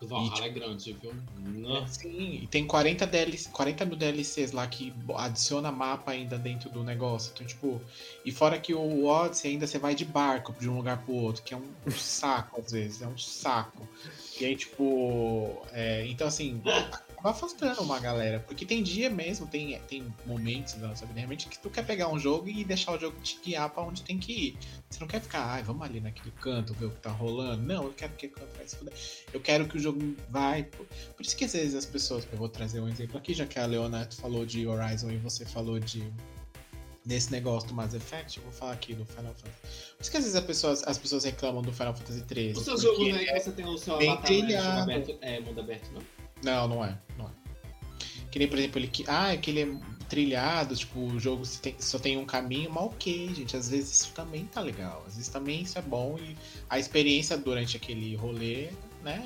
O 0.02 0.08
Valhalla 0.08 0.32
tipo, 0.34 0.48
é 0.48 0.50
grande, 0.50 0.94
viu? 0.94 1.14
Nossa. 1.38 2.02
Sim, 2.02 2.40
e 2.44 2.48
tem 2.48 2.66
40, 2.66 3.06
DLC, 3.06 3.50
40 3.50 3.86
mil 3.86 3.98
DLCs 3.98 4.54
lá 4.54 4.66
que 4.66 4.94
adiciona 5.16 5.72
mapa 5.72 6.12
ainda 6.12 6.38
dentro 6.38 6.70
do 6.70 6.84
negócio. 6.84 7.32
Então, 7.34 7.46
tipo, 7.46 7.82
e 8.24 8.32
fora 8.32 8.58
que 8.60 8.74
o 8.74 9.06
Odyssey 9.06 9.52
ainda 9.52 9.68
você 9.68 9.78
vai 9.78 9.96
de 9.96 10.06
barco 10.06 10.54
de 10.54 10.70
um 10.70 10.78
lugar 10.78 11.04
pro 11.04 11.14
outro, 11.14 11.44
que 11.44 11.54
é 11.54 11.58
um 11.58 11.92
saco 11.92 12.62
às 12.62 12.72
vezes, 12.72 13.02
é 13.02 13.08
um 13.08 13.18
saco. 13.18 13.86
E 14.40 14.46
aí, 14.46 14.56
tipo, 14.56 15.62
é, 15.74 16.06
então 16.08 16.28
assim, 16.28 16.62
acaba 17.20 17.32
afastando 17.32 17.82
uma 17.82 18.00
galera. 18.00 18.40
Porque 18.40 18.66
tem 18.66 18.82
dia 18.82 19.10
mesmo, 19.10 19.46
tem, 19.46 19.80
tem 19.82 20.14
momentos 20.26 20.74
da 20.76 20.88
nossa 20.88 21.06
vida 21.06 21.20
realmente 21.20 21.48
que 21.48 21.60
tu 21.60 21.70
quer 21.70 21.86
pegar 21.86 22.08
um 22.10 22.18
jogo 22.18 22.50
e 22.50 22.64
deixar 22.64 22.94
o 22.94 23.00
jogo 23.00 23.20
te 23.22 23.40
guiar 23.44 23.70
pra 23.70 23.84
onde 23.84 24.02
tem 24.02 24.18
que 24.18 24.32
ir. 24.32 24.58
Você 24.90 25.00
não 25.00 25.08
quer 25.08 25.22
ficar, 25.22 25.44
ai, 25.46 25.62
vamos 25.62 25.84
ali 25.84 26.00
naquele 26.00 26.32
canto, 26.32 26.74
ver 26.74 26.86
o 26.86 26.92
que 26.92 27.02
tá 27.02 27.12
rolando. 27.12 27.62
Não, 27.62 27.84
eu 27.84 27.94
quero 27.94 28.14
que 28.14 28.28
o 28.28 28.32
canto 28.32 28.56
vai 28.56 28.68
se 28.68 28.76
fuder. 28.76 28.94
Eu 29.34 29.40
quero 29.40 29.68
que 29.68 29.78
o 29.78 29.80
jogo 29.80 30.16
vai. 30.30 30.64
Por, 30.64 30.86
por 30.86 31.26
isso 31.26 31.36
que 31.36 31.46
às 31.46 31.54
vezes 31.54 31.76
as 31.76 31.86
pessoas, 31.86 32.28
eu 32.32 32.38
vou 32.38 32.50
trazer 32.50 32.80
um 32.80 32.88
exemplo 32.88 33.18
aqui, 33.18 33.34
já 33.34 33.46
que 33.46 33.60
a 33.60 33.66
Leonardo 33.66 34.16
falou 34.16 34.46
de 34.46 34.66
Horizon 34.66 35.12
e 35.12 35.18
você 35.18 35.46
falou 35.46 35.80
de 35.80 36.12
desse 37.06 37.32
negócio 37.32 37.68
do 37.68 37.74
Mass 37.74 37.94
Effect, 37.96 38.38
eu 38.38 38.44
vou 38.44 38.52
falar 38.52 38.74
aqui 38.74 38.94
do 38.94 39.04
Final 39.04 39.34
Fantasy. 39.34 39.94
Por 39.98 40.02
isso 40.02 40.12
que 40.12 40.18
às 40.18 40.24
vezes 40.24 40.36
as 40.36 40.44
pessoas, 40.44 40.84
as 40.84 40.98
pessoas 40.98 41.24
reclamam 41.24 41.62
do 41.64 41.74
Final 41.74 41.96
Fantasy 41.96 42.22
13. 42.22 42.60
O 42.60 42.64
seu 42.64 42.78
jogo, 42.78 43.04
né, 43.04 43.24
é 43.26 43.40
você 43.40 43.52
tem 43.52 43.66
o 43.66 43.78
seu 43.78 43.96
avatar, 43.96 44.32
né, 44.32 44.58
aberto, 44.58 45.18
é 45.22 45.40
mundo 45.40 45.60
aberto, 45.60 45.92
não? 45.92 46.19
Não, 46.44 46.68
não 46.68 46.86
é. 46.86 46.98
Não 47.18 47.26
é. 47.26 47.30
Que 48.32 48.40
nem, 48.40 48.48
por 48.48 48.58
exemplo, 48.58 48.80
ele 48.80 48.88
que. 48.88 49.04
Ah, 49.08 49.34
é 49.34 49.38
que 49.38 49.50
ele 49.50 49.62
é 49.62 50.00
trilhado, 50.10 50.76
tipo, 50.76 51.00
o 51.00 51.20
jogo 51.20 51.44
só 51.78 52.00
tem 52.00 52.18
um 52.18 52.26
caminho, 52.26 52.70
mas 52.72 52.84
ok, 52.84 53.34
gente. 53.34 53.56
Às 53.56 53.70
vezes 53.70 54.02
isso 54.02 54.12
também 54.14 54.46
tá 54.46 54.60
legal. 54.60 55.04
Às 55.08 55.16
vezes 55.16 55.30
também 55.30 55.62
isso 55.62 55.78
é 55.78 55.82
bom 55.82 56.18
e 56.20 56.36
a 56.70 56.80
experiência 56.80 57.38
durante 57.38 57.78
aquele 57.78 58.16
rolê, 58.16 58.70
né, 59.04 59.24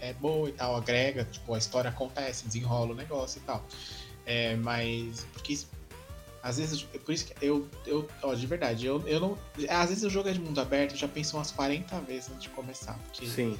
é, 0.00 0.08
é 0.10 0.12
boa 0.12 0.48
e 0.48 0.52
tal, 0.52 0.76
agrega, 0.76 1.24
tipo, 1.24 1.54
a 1.54 1.58
história 1.58 1.88
acontece, 1.88 2.46
desenrola 2.46 2.92
o 2.92 2.94
negócio 2.94 3.38
e 3.38 3.42
tal. 3.42 3.64
É, 4.26 4.56
mas. 4.56 5.26
Porque 5.32 5.58
às 6.42 6.58
vezes, 6.58 6.82
por 6.82 7.12
isso 7.12 7.26
que 7.26 7.44
eu, 7.44 7.68
eu 7.86 8.08
ó, 8.22 8.32
de 8.32 8.46
verdade, 8.46 8.86
eu, 8.86 9.02
eu 9.08 9.18
não. 9.18 9.38
Às 9.68 9.88
vezes 9.88 10.04
o 10.04 10.10
jogo 10.10 10.28
é 10.28 10.32
de 10.32 10.38
mundo 10.38 10.60
aberto, 10.60 10.92
eu 10.92 10.96
já 10.96 11.08
penso 11.08 11.36
umas 11.36 11.50
40 11.50 11.98
vezes 12.02 12.30
antes 12.30 12.42
de 12.42 12.50
começar. 12.50 12.96
Porque 13.04 13.26
Sim. 13.26 13.58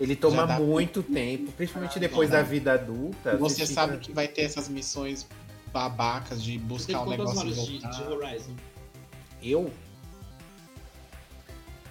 Ele 0.00 0.16
toma 0.16 0.46
muito 0.58 1.02
tempo, 1.02 1.52
principalmente 1.52 1.96
Ah, 1.96 2.00
depois 2.00 2.30
da 2.30 2.42
vida 2.42 2.72
adulta. 2.72 3.36
Você 3.36 3.62
fica- 3.66 3.72
sabe 3.74 3.98
que 3.98 4.12
vai 4.12 4.26
ter 4.26 4.42
essas 4.42 4.68
missões 4.68 5.26
babacas 5.72 6.42
de 6.42 6.58
Você 6.58 6.64
buscar 6.92 7.00
um 7.00 7.04
quantas 7.04 7.18
negócio 7.18 7.40
horas 7.40 7.66
de, 7.66 7.78
de 7.78 8.02
Horizon? 8.12 8.52
Eu? 9.42 9.70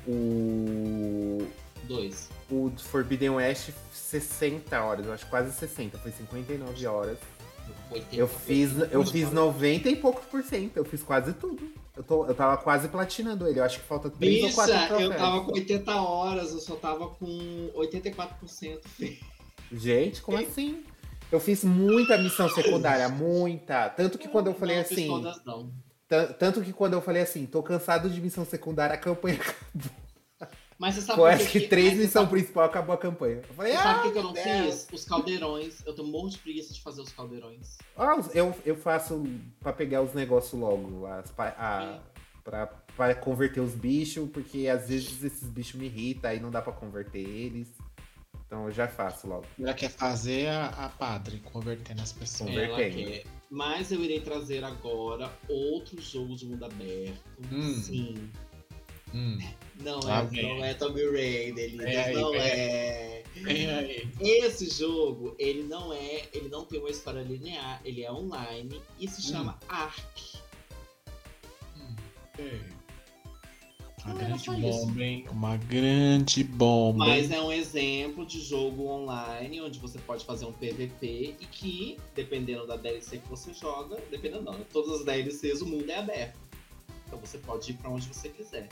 O. 0.08 1.47
Dois. 1.84 2.30
O 2.49 2.72
Forbidden 2.78 3.32
West, 3.32 3.70
60 3.93 4.82
horas, 4.82 5.06
eu 5.06 5.14
acho 5.14 5.26
quase 5.28 5.51
60, 5.54 5.97
foi 5.97 6.12
59 6.12 6.86
horas. 6.88 7.18
80. 7.89 8.16
Eu 8.16 8.28
fiz, 8.28 8.72
eu 8.91 9.06
fiz 9.06 9.32
90 9.32 9.89
e 9.89 9.95
poucos 9.95 10.26
por 10.26 10.43
cento, 10.43 10.78
eu 10.78 10.86
fiz 10.86 11.01
quase 11.01 11.34
tudo. 11.34 11.72
Eu, 11.96 12.04
tô, 12.04 12.26
eu 12.26 12.34
tava 12.34 12.58
quase 12.58 12.88
platinando 12.88 13.48
ele, 13.48 13.60
eu 13.60 13.64
acho 13.64 13.80
que 13.80 13.86
falta 13.86 14.10
3 14.10 14.44
ou 14.46 14.52
4 14.54 14.74
Bicha, 14.74 14.88
troféus. 14.88 15.12
eu 15.12 15.18
tava 15.18 15.41
com 15.46 15.52
80 15.54 15.96
horas, 16.02 16.52
eu 16.52 16.60
só 16.60 16.76
tava 16.76 17.08
com 17.08 17.72
84%. 17.76 18.80
Gente, 19.72 20.22
como 20.22 20.38
assim? 20.38 20.84
Eu 21.32 21.39
fiz 21.39 21.64
muita 21.64 22.18
missão 22.18 22.48
secundária, 22.50 23.10
muita. 23.10 23.89
Tanto 23.89 24.18
que 24.18 24.28
quando 24.28 24.48
eu 24.48 24.54
falei 24.56 24.78
não, 24.78 24.84
fiz 24.86 24.98
assim. 24.98 25.08
todas, 25.08 25.44
não. 25.46 25.72
tan- 26.08 26.32
Tanto 26.34 26.62
que 26.62 26.74
quando 26.74 26.94
eu 26.94 27.02
falei 27.02 27.22
assim, 27.24 27.46
tô 27.46 27.62
cansado 27.64 28.10
de 28.10 28.22
missão 28.22 28.46
secundária, 28.46 28.94
a 28.96 29.00
campanha 29.00 29.39
Mas 30.80 30.95
você 30.95 31.01
sabe 31.01 31.19
que 31.21 31.28
acho 31.28 31.51
que 31.51 31.59
que- 31.61 31.67
três 31.67 31.93
missão 31.93 32.24
sabe- 32.24 32.32
principal 32.32 32.63
acabou 32.65 32.93
a 32.95 32.97
campanha. 32.97 33.41
Eu 33.47 33.53
falei, 33.55 33.71
Você 33.74 33.78
ah, 33.78 33.84
sabe 33.84 33.95
por 33.95 34.03
que, 34.03 34.11
que 34.11 34.17
eu 34.17 34.24
não 34.24 34.34
Deus. 34.34 34.45
fiz? 34.45 34.88
Os 34.91 35.05
caldeirões. 35.05 35.86
Eu 35.86 35.93
tenho 35.93 36.07
um 36.07 36.11
monte 36.11 36.32
de 36.34 36.38
preguiça 36.39 36.74
de 36.74 36.82
fazer 36.82 37.01
os 37.01 37.11
caldeirões. 37.11 37.78
Ah, 37.97 38.15
eu, 38.34 38.55
eu 38.65 38.76
faço 38.76 39.24
pra 39.59 39.71
pegar 39.74 40.01
os 40.01 40.13
negócios 40.13 40.59
logo, 40.59 41.05
as, 41.05 41.32
a, 41.38 41.99
pra, 42.43 42.67
pra 42.95 43.15
converter 43.15 43.59
os 43.61 43.74
bichos, 43.74 44.30
porque 44.32 44.67
às 44.67 44.88
vezes 44.89 45.24
esses 45.24 45.49
bichos 45.49 45.80
me 45.80 45.86
irritam, 45.86 46.30
aí 46.30 46.39
não 46.39 46.49
dá 46.51 46.61
pra 46.61 46.74
converter 46.74 47.19
eles. 47.19 47.67
Então 48.45 48.65
eu 48.65 48.71
já 48.71 48.88
faço 48.88 49.28
logo. 49.28 49.45
Ela 49.59 49.74
quer 49.74 49.89
fazer 49.89 50.47
a, 50.47 50.67
a 50.67 50.89
padre, 50.89 51.39
convertendo 51.51 52.01
as 52.01 52.11
pessoas. 52.11 52.49
Convertendo. 52.51 52.97
Quer. 53.11 53.24
Mas 53.49 53.91
eu 53.91 54.03
irei 54.03 54.19
trazer 54.19 54.63
agora 54.63 55.32
outro 55.47 55.99
jogo 56.01 56.36
de 56.36 56.45
mundo 56.45 56.65
aberto. 56.65 57.19
Hum. 57.51 57.74
Sim. 57.76 58.30
Hum. 59.14 59.38
Não 59.82 59.99
Lá 59.99 60.28
é, 60.32 60.41
não 60.41 60.66
é 60.66 60.74
Tomb 60.74 61.11
Raider, 61.11 61.66
Elias, 61.66 62.16
não 62.16 62.34
é. 62.36 63.24
Esse 64.20 64.70
jogo, 64.70 65.36
ele 65.39 65.64
não 65.64 65.91
é, 65.91 66.28
ele 66.34 66.49
não 66.49 66.66
tem 66.66 66.80
uma 66.80 66.89
história 66.89 67.22
linear, 67.22 67.82
ele 67.84 68.03
é 68.03 68.11
online 68.11 68.82
e 68.99 69.07
se 69.07 69.22
chama 69.22 69.59
Ark. 69.68 70.38
Hum. 71.78 71.95
Ei. 72.39 72.74
Uma 74.05 74.14
Não 74.14 74.20
grande 74.20 74.61
bomba, 74.61 75.03
hein? 75.03 75.26
Uma 75.32 75.57
grande 75.57 76.43
bomba. 76.43 77.05
Mas 77.05 77.32
é 77.32 77.39
um 77.39 77.51
exemplo 77.51 78.26
de 78.26 78.41
jogo 78.41 78.86
online 78.88 79.61
onde 79.61 79.80
você 79.80 79.97
pode 79.99 80.26
fazer 80.26 80.45
um 80.45 80.51
PVP 80.51 81.36
e 81.39 81.45
que, 81.45 81.97
dependendo 82.14 82.68
da 82.68 82.76
DLC 82.76 83.20
que 83.20 83.30
você 83.30 83.53
joga, 83.53 83.97
dependendo 84.11 84.43
não, 84.43 84.53
né? 84.53 84.66
todas 84.74 84.99
as 84.99 85.05
DLCs 85.05 85.61
o 85.61 85.66
mundo 85.66 85.89
é 85.89 85.95
aberto. 85.95 86.38
Então 87.07 87.18
você 87.18 87.38
pode 87.38 87.72
ir 87.72 87.76
pra 87.76 87.89
onde 87.89 88.07
você 88.07 88.28
quiser. 88.28 88.68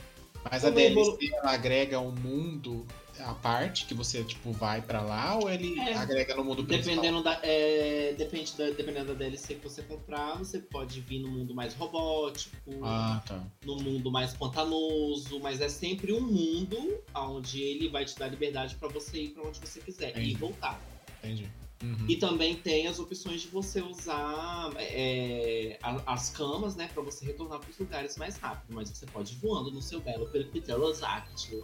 Mas 0.49 0.65
a 0.65 0.71
Como 0.71 0.93
vou- 0.95 1.17
DLC 1.17 1.35
ela 1.35 1.51
agrega 1.51 1.99
um 1.99 2.11
mundo 2.11 2.85
à 3.19 3.33
parte 3.35 3.85
que 3.85 3.93
você 3.93 4.23
tipo 4.23 4.51
vai 4.51 4.81
pra 4.81 5.01
lá 5.01 5.35
ou 5.37 5.47
ele 5.49 5.79
É. 5.79 5.93
agrega 5.93 6.35
no 6.35 6.43
mundo 6.43 6.63
principal? 6.65 6.95
Dependendo 6.95 7.23
da, 7.23 7.39
é, 7.43 8.13
depende 8.17 8.51
da, 8.57 8.69
dependendo 8.71 9.05
da 9.07 9.13
DLC 9.13 9.55
que 9.55 9.63
você 9.69 9.83
comprar, 9.83 10.37
você 10.39 10.57
pode 10.59 10.99
vir 11.01 11.19
no 11.19 11.29
mundo 11.29 11.53
mais 11.53 11.75
robótico, 11.75 12.55
Ah, 12.83 13.21
tá. 13.27 13.43
no 13.63 13.75
mundo 13.77 14.09
mais 14.11 14.33
pantanoso, 14.33 15.39
mas 15.39 15.61
é 15.61 15.69
sempre 15.69 16.11
um 16.13 16.21
mundo 16.21 16.99
onde 17.13 17.61
ele 17.61 17.87
vai 17.89 18.05
te 18.05 18.17
dar 18.17 18.27
liberdade 18.27 18.75
pra 18.75 18.87
você 18.87 19.21
ir 19.21 19.29
pra 19.29 19.43
onde 19.47 19.59
você 19.59 19.79
quiser 19.79 20.07
e 20.17 20.21
Entendi. 20.21 20.35
voltar. 20.35 20.81
Entendi. 21.23 21.47
Uhum. 21.81 22.05
E 22.07 22.15
também 22.15 22.55
tem 22.55 22.85
as 22.87 22.99
opções 22.99 23.41
de 23.41 23.47
você 23.47 23.81
usar 23.81 24.71
é, 24.77 25.79
a- 25.81 26.13
as 26.13 26.29
camas, 26.29 26.75
né, 26.75 26.87
pra 26.93 27.01
você 27.01 27.25
retornar 27.25 27.59
pros 27.59 27.77
lugares 27.79 28.17
mais 28.17 28.37
rápido, 28.37 28.73
mas 28.73 28.89
você 28.89 29.05
pode 29.07 29.33
ir 29.33 29.37
voando 29.37 29.71
no 29.71 29.81
seu 29.81 29.99
belo 29.99 30.27
Pterodactyl. 30.27 31.63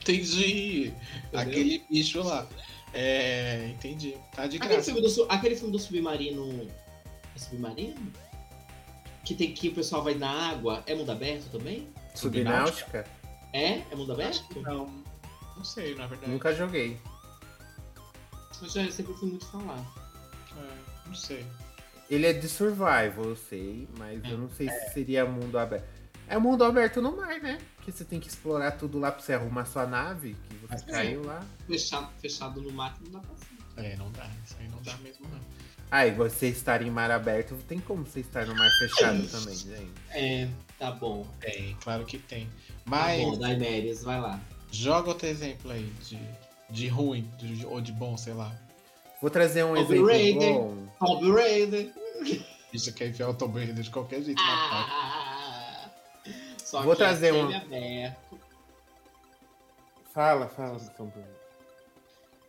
Entendi. 0.00 0.92
Aquele 1.32 1.84
bicho 1.90 2.22
lá. 2.22 2.46
É, 2.94 3.68
entendi. 3.74 4.14
Tá 4.34 4.46
de 4.46 4.56
Aquele 4.56 4.74
graça. 4.74 4.92
filme, 4.92 5.00
do, 5.06 5.26
aquele 5.28 5.56
filme 5.56 5.72
do 5.72 5.78
submarino. 5.78 6.68
É 7.34 7.38
submarino? 7.38 8.12
Que 9.24 9.34
tem 9.34 9.52
que 9.52 9.68
o 9.68 9.74
pessoal 9.74 10.02
vai 10.02 10.14
na 10.14 10.30
água. 10.50 10.82
É 10.86 10.94
mundo 10.94 11.10
aberto 11.10 11.50
também? 11.50 11.88
Subnáutica? 12.14 13.04
É? 13.52 13.82
É 13.90 13.94
mundo 13.96 14.12
aberto? 14.12 14.60
Não, 14.62 14.86
não 15.56 15.64
sei, 15.64 15.94
na 15.94 16.06
verdade. 16.06 16.30
Nunca 16.30 16.54
joguei. 16.54 16.96
Eu 18.62 18.68
já 18.68 18.90
sempre 18.90 19.14
fui 19.14 19.28
muito 19.30 19.46
falar. 19.46 19.78
É, 20.56 21.06
não 21.06 21.14
sei. 21.14 21.44
Ele 22.08 22.26
é 22.26 22.32
de 22.32 22.48
survival, 22.48 23.24
eu 23.24 23.36
sei, 23.36 23.88
mas 23.98 24.22
É. 24.24 24.30
eu 24.32 24.38
não 24.38 24.48
sei 24.50 24.68
se 24.68 24.92
seria 24.92 25.24
mundo 25.26 25.58
aberto. 25.58 25.84
É 26.28 26.38
mundo 26.38 26.64
aberto 26.64 27.00
no 27.02 27.16
mar, 27.16 27.40
né? 27.40 27.58
Que 27.82 27.92
você 27.92 28.04
tem 28.04 28.18
que 28.18 28.28
explorar 28.28 28.72
tudo 28.72 28.98
lá 28.98 29.12
pra 29.12 29.22
você 29.22 29.32
arrumar 29.34 29.64
sua 29.66 29.86
nave, 29.86 30.36
que 30.48 30.54
você 30.56 30.72
Mas- 30.72 30.84
caiu 30.84 31.22
lá. 31.24 31.44
Fechado, 31.66 32.08
fechado 32.20 32.60
no 32.60 32.72
mato 32.72 33.00
não 33.04 33.12
dá 33.12 33.20
pra 33.20 33.36
ser. 33.36 33.46
É, 33.92 33.96
não 33.96 34.10
dá. 34.12 34.28
Isso 34.44 34.56
aí 34.58 34.68
não 34.68 34.80
dá 34.82 34.96
mesmo, 34.98 35.28
não. 35.28 35.40
Ah, 35.90 36.04
e 36.06 36.10
você 36.10 36.48
estar 36.48 36.82
em 36.82 36.90
mar 36.90 37.10
aberto, 37.12 37.54
tem 37.68 37.78
como 37.78 38.04
você 38.04 38.20
estar 38.20 38.44
no 38.46 38.54
mar 38.56 38.68
fechado 38.78 39.24
também, 39.28 39.54
gente. 39.54 39.92
É, 40.10 40.48
tá 40.78 40.90
bom. 40.90 41.24
Tem, 41.40 41.76
claro 41.80 42.04
que 42.04 42.18
tem. 42.18 42.46
Tá 42.46 42.52
Mas 42.86 43.22
bom, 43.22 43.38
Daenerys, 43.38 44.02
vai 44.02 44.20
lá. 44.20 44.40
joga 44.72 45.10
outro 45.10 45.28
exemplo 45.28 45.70
aí 45.70 45.84
de, 46.02 46.18
de 46.70 46.88
ruim 46.88 47.30
de- 47.38 47.64
ou 47.66 47.80
de 47.80 47.92
bom, 47.92 48.16
sei 48.16 48.34
lá. 48.34 48.54
Vou 49.20 49.30
trazer 49.30 49.64
um 49.64 49.74
Tomb 49.74 49.80
exemplo 49.92 50.06
Raider. 50.06 50.54
bom. 50.54 50.86
Tomb 50.98 51.32
Raider. 51.32 51.92
Isso 52.72 52.92
quer 52.92 53.08
enfiar 53.08 53.28
o 53.30 53.34
Tomb 53.34 53.58
Raider 53.58 53.82
de 53.82 53.90
qualquer 53.90 54.22
jeito. 54.22 54.40
Ah, 54.42 55.90
só 56.62 56.82
Vou 56.82 56.92
que 56.92 56.98
trazer 56.98 57.28
é 57.28 57.32
um- 57.32 57.50
semi-aberto. 57.50 58.40
Fala, 60.12 60.48
fala, 60.48 60.78
São 60.78 61.10
Paulo. 61.10 61.26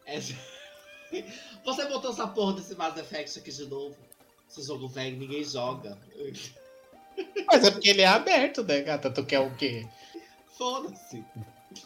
É... 0.06 0.20
Você 1.64 1.86
botou 1.86 2.12
essa 2.12 2.28
porra 2.28 2.54
desse 2.54 2.76
Mass 2.76 2.98
Effect 2.98 3.40
aqui 3.40 3.52
de 3.52 3.66
novo. 3.66 3.96
Esse 4.50 4.62
jogo 4.66 4.88
velho, 4.88 5.18
ninguém 5.18 5.44
joga. 5.44 5.98
Mas 7.48 7.64
é 7.66 7.72
porque 7.72 7.90
ele 7.90 8.02
é 8.02 8.08
aberto, 8.08 8.64
né, 8.64 8.82
gata? 8.82 9.10
Tu 9.12 9.26
quer 9.26 9.40
o 9.40 9.54
quê? 9.56 9.86
Foda-se. 10.58 11.24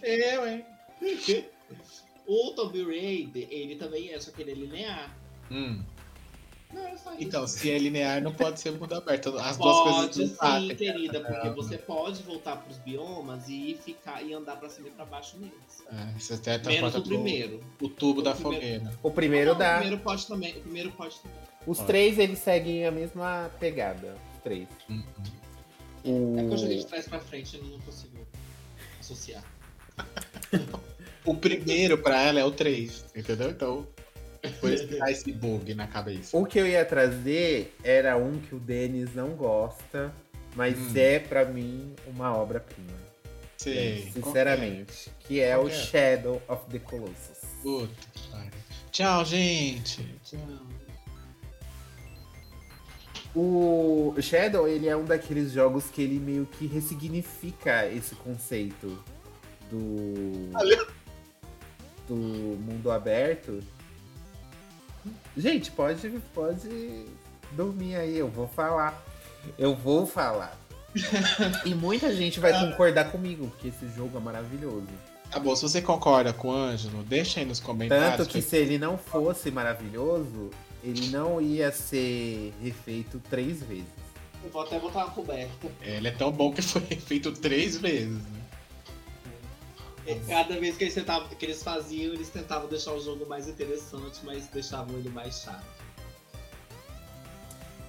É, 0.04 0.38
ué. 0.40 0.66
O 2.34 2.52
Tomb 2.52 2.82
Raider, 2.86 3.46
ele 3.52 3.76
também 3.76 4.14
é, 4.14 4.18
só 4.18 4.32
que 4.32 4.42
ele 4.42 4.52
é 4.52 4.54
linear. 4.54 5.14
Hum. 5.52 5.84
Não, 6.74 6.88
é 6.88 6.96
só 6.96 7.12
isso. 7.12 7.24
Então, 7.24 7.46
se 7.46 7.70
é 7.70 7.78
linear, 7.78 8.22
não 8.24 8.34
pode 8.34 8.58
ser 8.62 8.72
mundo 8.72 8.94
aberto. 8.96 9.38
As 9.38 9.58
duas 9.58 9.80
coisas 9.82 10.06
Pode 10.06 10.20
não 10.22 10.28
sim, 10.30 10.36
batem. 10.40 10.76
querida, 10.78 11.20
porque 11.20 11.48
Não. 11.50 11.56
você 11.56 11.78
pode 11.78 12.24
voltar 12.24 12.56
pros 12.56 12.78
biomas 12.78 13.50
e 13.50 13.78
ficar 13.84 14.22
e 14.24 14.34
andar 14.34 14.56
pra 14.56 14.70
cima 14.70 14.88
e 14.88 14.92
pra 14.92 15.04
baixo 15.04 15.38
neles. 15.40 15.84
É, 15.92 16.18
você 16.18 16.36
até 16.36 16.52
Menos 16.52 16.64
transporta 16.68 17.00
o 17.00 17.04
primeiro. 17.04 17.60
o 17.82 17.90
tubo 17.90 18.22
O 18.22 18.24
da 18.24 18.34
primeiro. 18.34 18.62
fogueira. 18.62 19.00
O 19.04 19.12
primeiro 19.12 19.52
Não, 19.52 19.58
dá. 19.60 19.76
O 19.76 19.80
primeiro 19.80 20.02
pode 20.02 20.28
também. 20.28 20.58
O 20.58 20.62
primeiro 20.62 20.92
pode 20.94 21.16
também. 21.20 21.38
Os 21.68 21.78
Pode. 21.80 21.88
três 21.88 22.18
eles 22.18 22.40
seguem 22.40 22.86
a 22.86 22.92
mesma 22.92 23.52
pegada. 23.60 24.16
Os 24.38 24.42
três. 24.42 24.70
Uhum. 24.90 25.04
O... 26.06 26.40
É 26.40 26.48
que 26.48 26.54
eu 26.54 26.58
joguei 26.58 26.78
de 26.78 26.86
trás 26.88 27.08
pra 27.10 27.20
frente 27.20 27.58
e 27.58 27.62
não 27.62 27.78
consigo 27.82 28.26
associar. 29.02 29.44
O 31.26 31.36
primeiro 31.36 31.98
pra 31.98 32.22
ela 32.22 32.40
é 32.40 32.44
o 32.44 32.52
3, 32.52 33.06
entendeu? 33.16 33.50
Então, 33.52 33.88
por 34.60 34.72
isso 34.72 34.88
que 34.88 34.96
dá 34.98 35.12
esse 35.12 35.32
bug 35.32 35.74
na 35.76 35.88
cabeça. 35.88 36.36
O 36.36 36.46
que 36.46 36.60
eu 36.60 36.66
ia 36.68 36.84
trazer 36.84 37.76
era 37.84 38.18
um 38.18 38.40
que 38.40 38.56
o 38.56 38.60
Denis 38.60 39.14
não 39.14 39.30
gosta, 39.30 40.12
mas 40.56 40.76
Hum. 40.78 40.94
é 40.96 41.20
pra 41.20 41.46
mim 41.46 41.94
uma 42.08 42.36
obra-prima. 42.36 42.90
Sei. 43.58 44.10
Sinceramente. 44.12 45.12
Que 45.20 45.40
é 45.40 45.54
Qual 45.54 45.68
o 45.68 45.70
que 45.70 45.76
é? 45.76 45.78
Shadow 45.78 46.42
of 46.48 46.66
the 46.72 46.80
Colossus. 46.80 47.38
Puta 47.62 47.94
que 48.16 48.28
pariu. 48.30 48.50
Tchau, 48.92 49.24
gente. 49.26 50.04
Tchau. 50.24 50.40
O 53.36 54.14
Shadow, 54.22 54.68
ele 54.68 54.88
é 54.90 54.96
um 54.98 55.06
daqueles 55.06 55.52
jogos 55.52 55.86
que 55.86 56.02
ele 56.02 56.20
meio 56.20 56.46
que 56.46 56.66
ressignifica 56.66 57.86
esse 57.88 58.14
conceito 58.16 59.02
do 59.70 60.50
Valeu. 60.52 60.86
Do 62.08 62.16
mundo 62.16 62.92
aberto. 62.92 63.62
Gente, 65.36 65.72
pode 65.72 66.10
pode 66.34 67.06
dormir 67.52 67.96
aí, 67.96 68.18
eu 68.18 68.30
vou 68.30 68.48
falar. 68.48 69.04
Eu 69.58 69.76
vou 69.76 70.06
falar. 70.06 70.58
e 71.66 71.74
muita 71.74 72.14
gente 72.14 72.40
vai 72.40 72.54
concordar 72.54 73.12
comigo, 73.12 73.48
porque 73.48 73.70
esse 73.70 73.88
jogo 73.96 74.18
é 74.18 74.22
maravilhoso. 74.22 74.88
Tá 75.32 75.40
bom, 75.40 75.56
se 75.56 75.62
você 75.62 75.82
concorda 75.82 76.34
com 76.34 76.50
o 76.50 76.52
Ângelo, 76.52 77.04
deixa 77.04 77.40
aí 77.40 77.46
nos 77.46 77.60
comentários. 77.60 78.18
Tanto 78.18 78.30
que 78.30 78.42
se 78.42 78.58
ele 78.58 78.78
não 78.78 78.98
fosse 78.98 79.50
maravilhoso, 79.50 80.50
ele 80.84 81.08
não 81.08 81.40
ia 81.40 81.72
ser 81.72 82.54
refeito 82.62 83.22
três 83.30 83.64
vezes. 83.64 83.86
Eu 84.44 84.50
vou 84.50 84.64
até 84.64 84.78
botar 84.78 85.06
uma 85.06 85.12
coberta. 85.12 85.68
Ele 85.82 86.08
é 86.08 86.12
tão 86.12 86.32
bom 86.32 86.52
que 86.52 86.62
foi 86.62 86.82
feito 87.00 87.32
três 87.32 87.78
vezes. 87.78 88.22
né? 88.24 88.41
Cada 90.28 90.60
vez 90.60 90.78
que 90.78 90.84
eles, 90.86 90.94
tentavam, 90.96 91.28
que 91.30 91.46
eles 91.46 91.62
faziam, 91.64 92.14
eles 92.14 92.30
tentavam 92.30 92.68
deixar 92.68 92.94
o 92.94 93.00
jogo 93.00 93.26
mais 93.28 93.48
interessante, 93.48 94.20
mas 94.24 94.48
deixavam 94.48 94.98
ele 94.98 95.10
mais 95.10 95.42
chato. 95.42 95.64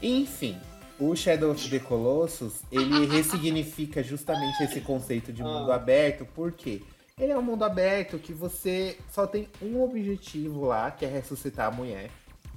Enfim, 0.03 0.59
o 0.99 1.15
Shadow 1.15 1.53
of 1.53 1.71
the 1.71 1.79
Colossus, 1.79 2.63
ele 2.71 3.07
ressignifica 3.07 4.03
justamente 4.03 4.63
esse 4.63 4.81
conceito 4.81 5.33
de 5.33 5.43
mundo 5.43 5.71
Ah. 5.71 5.77
aberto, 5.77 6.27
porque 6.35 6.83
ele 7.19 7.33
é 7.33 7.39
um 7.39 7.43
mundo 7.43 7.65
aberto 7.65 8.19
que 8.19 8.33
você 8.33 8.99
só 9.11 9.27
tem 9.27 9.49
um 9.61 9.81
objetivo 9.83 10.67
lá, 10.67 10.91
que 10.91 11.05
é 11.05 11.09
ressuscitar 11.09 11.69
a 11.69 11.71
mulher. 11.71 12.11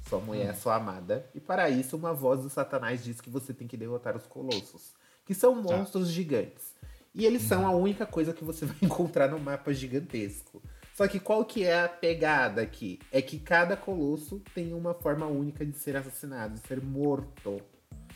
Sua 0.09 0.19
mulher, 0.19 0.55
sua 0.55 0.75
amada. 0.75 1.27
E 1.33 1.39
para 1.39 1.67
isso, 1.69 1.95
uma 1.97 2.13
voz 2.13 2.41
do 2.41 2.49
Satanás 2.49 3.03
diz 3.03 3.19
que 3.19 3.29
você 3.29 3.53
tem 3.53 3.67
que 3.67 3.75
derrotar 3.75 4.15
os 4.15 4.27
Colossos. 4.27 4.93
Que 5.25 5.33
são 5.33 5.55
monstros 5.55 6.09
gigantes. 6.09 6.75
E 7.15 7.25
eles 7.25 7.43
são 7.43 7.65
a 7.65 7.71
única 7.71 8.05
coisa 8.05 8.33
que 8.33 8.43
você 8.43 8.65
vai 8.67 8.75
encontrar 8.81 9.29
no 9.29 9.39
mapa 9.39 9.73
gigantesco. 9.73 10.61
Só 10.93 11.07
que 11.07 11.19
qual 11.19 11.43
que 11.45 11.63
é 11.63 11.81
a 11.83 11.89
pegada 11.89 12.61
aqui? 12.61 12.99
É 13.11 13.21
que 13.21 13.39
cada 13.39 13.75
colosso 13.75 14.41
tem 14.53 14.73
uma 14.73 14.93
forma 14.93 15.25
única 15.25 15.65
de 15.65 15.77
ser 15.77 15.95
assassinado, 15.97 16.53
de 16.59 16.67
ser 16.67 16.81
morto. 16.81 17.59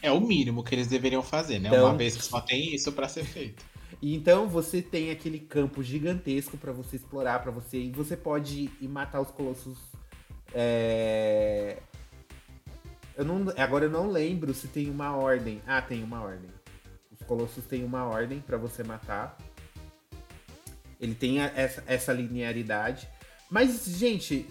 É 0.01 0.11
o 0.11 0.19
mínimo 0.21 0.63
que 0.63 0.75
eles 0.75 0.87
deveriam 0.87 1.21
fazer, 1.23 1.59
né? 1.59 1.67
Então- 1.69 1.85
Uma 1.87 1.97
vez 1.97 2.15
que 2.15 2.23
só 2.23 2.39
tem 2.39 2.73
isso 2.73 2.91
pra 2.93 3.07
ser 3.09 3.25
feito. 3.25 3.65
E 4.01 4.15
então 4.15 4.47
você 4.47 4.81
tem 4.81 5.11
aquele 5.11 5.39
campo 5.39 5.83
gigantesco 5.83 6.57
pra 6.57 6.71
você 6.71 6.95
explorar, 6.95 7.41
pra 7.41 7.51
você 7.51 7.77
e 7.77 7.91
você 7.91 8.15
pode 8.15 8.69
ir 8.79 8.87
matar 8.87 9.19
os 9.19 9.29
colossos. 9.31 9.77
é, 10.53 11.79
Eu 13.17 13.25
não, 13.25 13.51
agora 13.57 13.85
eu 13.85 13.89
não 13.91 14.09
lembro 14.09 14.53
se 14.53 14.67
tem 14.69 14.89
uma 14.89 15.13
ordem. 15.17 15.61
Ah, 15.67 15.81
tem 15.81 16.01
uma 16.01 16.21
ordem. 16.21 16.49
Os 17.29 17.37
colossos 17.37 17.63
têm 17.65 17.83
uma 17.83 18.05
ordem 18.05 18.39
pra 18.39 18.57
você 18.57 18.83
matar. 18.83 19.37
Ele 20.99 21.13
tem 21.13 21.39
a- 21.39 21.51
essa, 21.55 21.83
essa 21.85 22.11
linearidade. 22.11 23.07
Mas, 23.51 23.85
gente, 23.85 24.47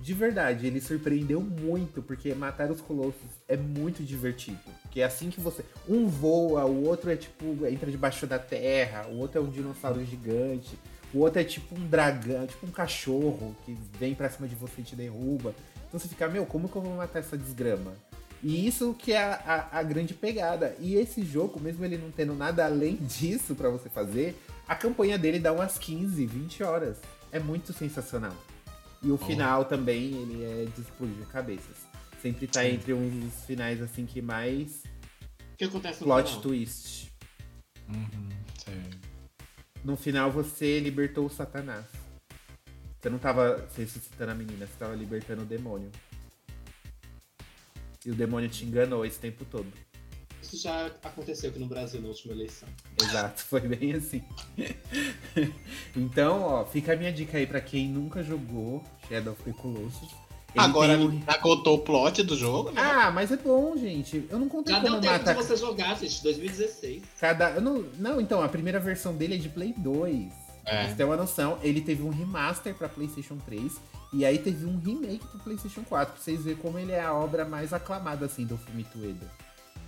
de 0.00 0.12
verdade, 0.12 0.66
ele 0.66 0.80
surpreendeu 0.80 1.40
muito, 1.40 2.02
porque 2.02 2.34
matar 2.34 2.72
os 2.72 2.80
colossos 2.80 3.30
é 3.46 3.56
muito 3.56 4.02
divertido. 4.02 4.58
Porque 4.82 5.00
é 5.00 5.04
assim 5.04 5.30
que 5.30 5.40
você. 5.40 5.64
Um 5.88 6.08
voa, 6.08 6.64
o 6.64 6.84
outro 6.88 7.08
é 7.08 7.14
tipo. 7.14 7.64
entra 7.66 7.88
debaixo 7.88 8.26
da 8.26 8.38
terra, 8.38 9.06
o 9.06 9.18
outro 9.18 9.38
é 9.38 9.40
um 9.40 9.48
dinossauro 9.48 10.04
gigante, 10.04 10.76
o 11.14 11.20
outro 11.20 11.40
é 11.40 11.44
tipo 11.44 11.72
um 11.78 11.86
dragão, 11.86 12.48
tipo 12.48 12.66
um 12.66 12.72
cachorro 12.72 13.54
que 13.64 13.78
vem 13.96 14.12
pra 14.12 14.28
cima 14.28 14.48
de 14.48 14.56
você 14.56 14.80
e 14.80 14.84
te 14.84 14.96
derruba. 14.96 15.54
Então 15.86 16.00
você 16.00 16.08
fica, 16.08 16.26
meu, 16.26 16.46
como 16.46 16.68
que 16.68 16.74
eu 16.74 16.82
vou 16.82 16.96
matar 16.96 17.20
essa 17.20 17.38
desgrama? 17.38 17.92
E 18.42 18.66
isso 18.66 18.92
que 18.94 19.12
é 19.12 19.22
a, 19.22 19.34
a- 19.72 19.78
a 19.78 19.82
grande 19.82 20.14
pegada. 20.14 20.74
E 20.80 20.94
esse 20.96 21.22
jogo, 21.24 21.60
mesmo 21.60 21.84
ele 21.84 21.96
não 21.96 22.10
tendo 22.10 22.34
nada 22.34 22.64
além 22.66 22.96
disso 22.96 23.54
pra 23.54 23.68
você 23.68 23.88
fazer, 23.88 24.36
a 24.66 24.74
campanha 24.74 25.16
dele 25.18 25.38
dá 25.38 25.52
umas 25.52 25.78
15, 25.78 26.26
20 26.26 26.62
horas. 26.64 26.98
É 27.30 27.38
muito 27.38 27.72
sensacional. 27.72 28.34
E 29.02 29.10
o 29.10 29.16
final 29.18 29.64
também, 29.64 30.12
ele 30.14 30.44
é 30.44 30.64
de 30.74 30.80
explodir 30.80 31.26
cabeças. 31.28 31.76
Sempre 32.20 32.46
tá 32.46 32.62
Sim. 32.62 32.68
entre 32.74 32.92
uns 32.92 33.12
dos 33.12 33.44
finais 33.44 33.80
assim 33.82 34.06
que 34.06 34.22
mais 34.22 34.82
O 35.54 35.56
que 35.56 35.64
acontece 35.64 36.00
no 36.00 36.06
plot 36.06 36.28
final? 36.28 36.42
twist. 36.42 37.12
Uhum, 37.88 38.28
sei. 38.64 38.80
No 39.84 39.96
final 39.96 40.30
você 40.30 40.78
libertou 40.78 41.26
o 41.26 41.30
Satanás. 41.30 41.84
Você 43.00 43.10
não 43.10 43.18
tava 43.18 43.66
ressuscitando 43.76 44.30
a 44.30 44.34
menina, 44.36 44.66
você 44.66 44.72
tava 44.78 44.94
libertando 44.94 45.42
o 45.42 45.44
demônio. 45.44 45.90
E 48.04 48.10
o 48.10 48.14
demônio 48.14 48.48
te 48.48 48.64
enganou 48.64 49.04
esse 49.06 49.18
tempo 49.18 49.44
todo. 49.44 49.66
Isso 50.42 50.56
já 50.56 50.86
aconteceu 51.02 51.50
aqui 51.50 51.58
no 51.58 51.66
Brasil 51.66 52.00
na 52.00 52.08
última 52.08 52.34
eleição. 52.34 52.68
Exato, 53.00 53.42
foi 53.46 53.60
bem 53.60 53.94
assim. 53.94 54.22
então, 55.96 56.42
ó, 56.42 56.64
fica 56.64 56.92
a 56.92 56.96
minha 56.96 57.12
dica 57.12 57.38
aí 57.38 57.46
pra 57.46 57.60
quem 57.60 57.88
nunca 57.88 58.22
jogou 58.22 58.82
Shadow 59.08 59.32
of 59.32 59.42
the 59.44 59.52
Colossus. 59.52 60.10
Ele 60.54 60.64
Agora 60.64 60.98
tem 60.98 61.22
já 61.26 61.38
contou 61.38 61.76
o 61.76 61.78
plot 61.78 62.22
do 62.24 62.36
jogo, 62.36 62.72
né? 62.72 62.82
Ah, 62.82 63.10
mas 63.10 63.32
é 63.32 63.36
bom, 63.38 63.74
gente. 63.74 64.26
Eu 64.28 64.38
não 64.38 64.48
contei 64.50 64.74
Já 64.74 64.82
como 64.82 65.00
deu 65.00 65.10
tempo 65.10 65.24
de 65.24 65.34
você 65.34 65.56
jogar, 65.56 65.98
gente, 65.98 66.22
2016. 66.22 67.02
cada. 67.18 67.50
Eu 67.52 67.62
não, 67.62 67.86
não, 67.98 68.20
então, 68.20 68.42
a 68.42 68.48
primeira 68.48 68.78
versão 68.78 69.14
dele 69.16 69.36
é 69.36 69.38
de 69.38 69.48
Play 69.48 69.72
2. 69.78 70.41
Pra 70.64 70.72
É. 70.74 70.88
você 70.88 70.94
ter 70.94 71.04
uma 71.04 71.16
noção, 71.16 71.58
ele 71.62 71.80
teve 71.80 72.02
um 72.02 72.10
remaster 72.10 72.74
pra 72.74 72.88
PlayStation 72.88 73.36
3 73.38 73.72
e 74.12 74.24
aí 74.24 74.38
teve 74.38 74.64
um 74.64 74.78
remake 74.78 75.26
pro 75.26 75.40
PlayStation 75.40 75.82
4. 75.82 76.14
Pra 76.14 76.22
vocês 76.22 76.44
verem 76.44 76.58
como 76.60 76.78
ele 76.78 76.92
é 76.92 77.02
a 77.02 77.12
obra 77.12 77.44
mais 77.44 77.72
aclamada 77.72 78.26
assim 78.26 78.44
do 78.46 78.56
Fumito 78.56 78.96
Ueda. 78.98 79.28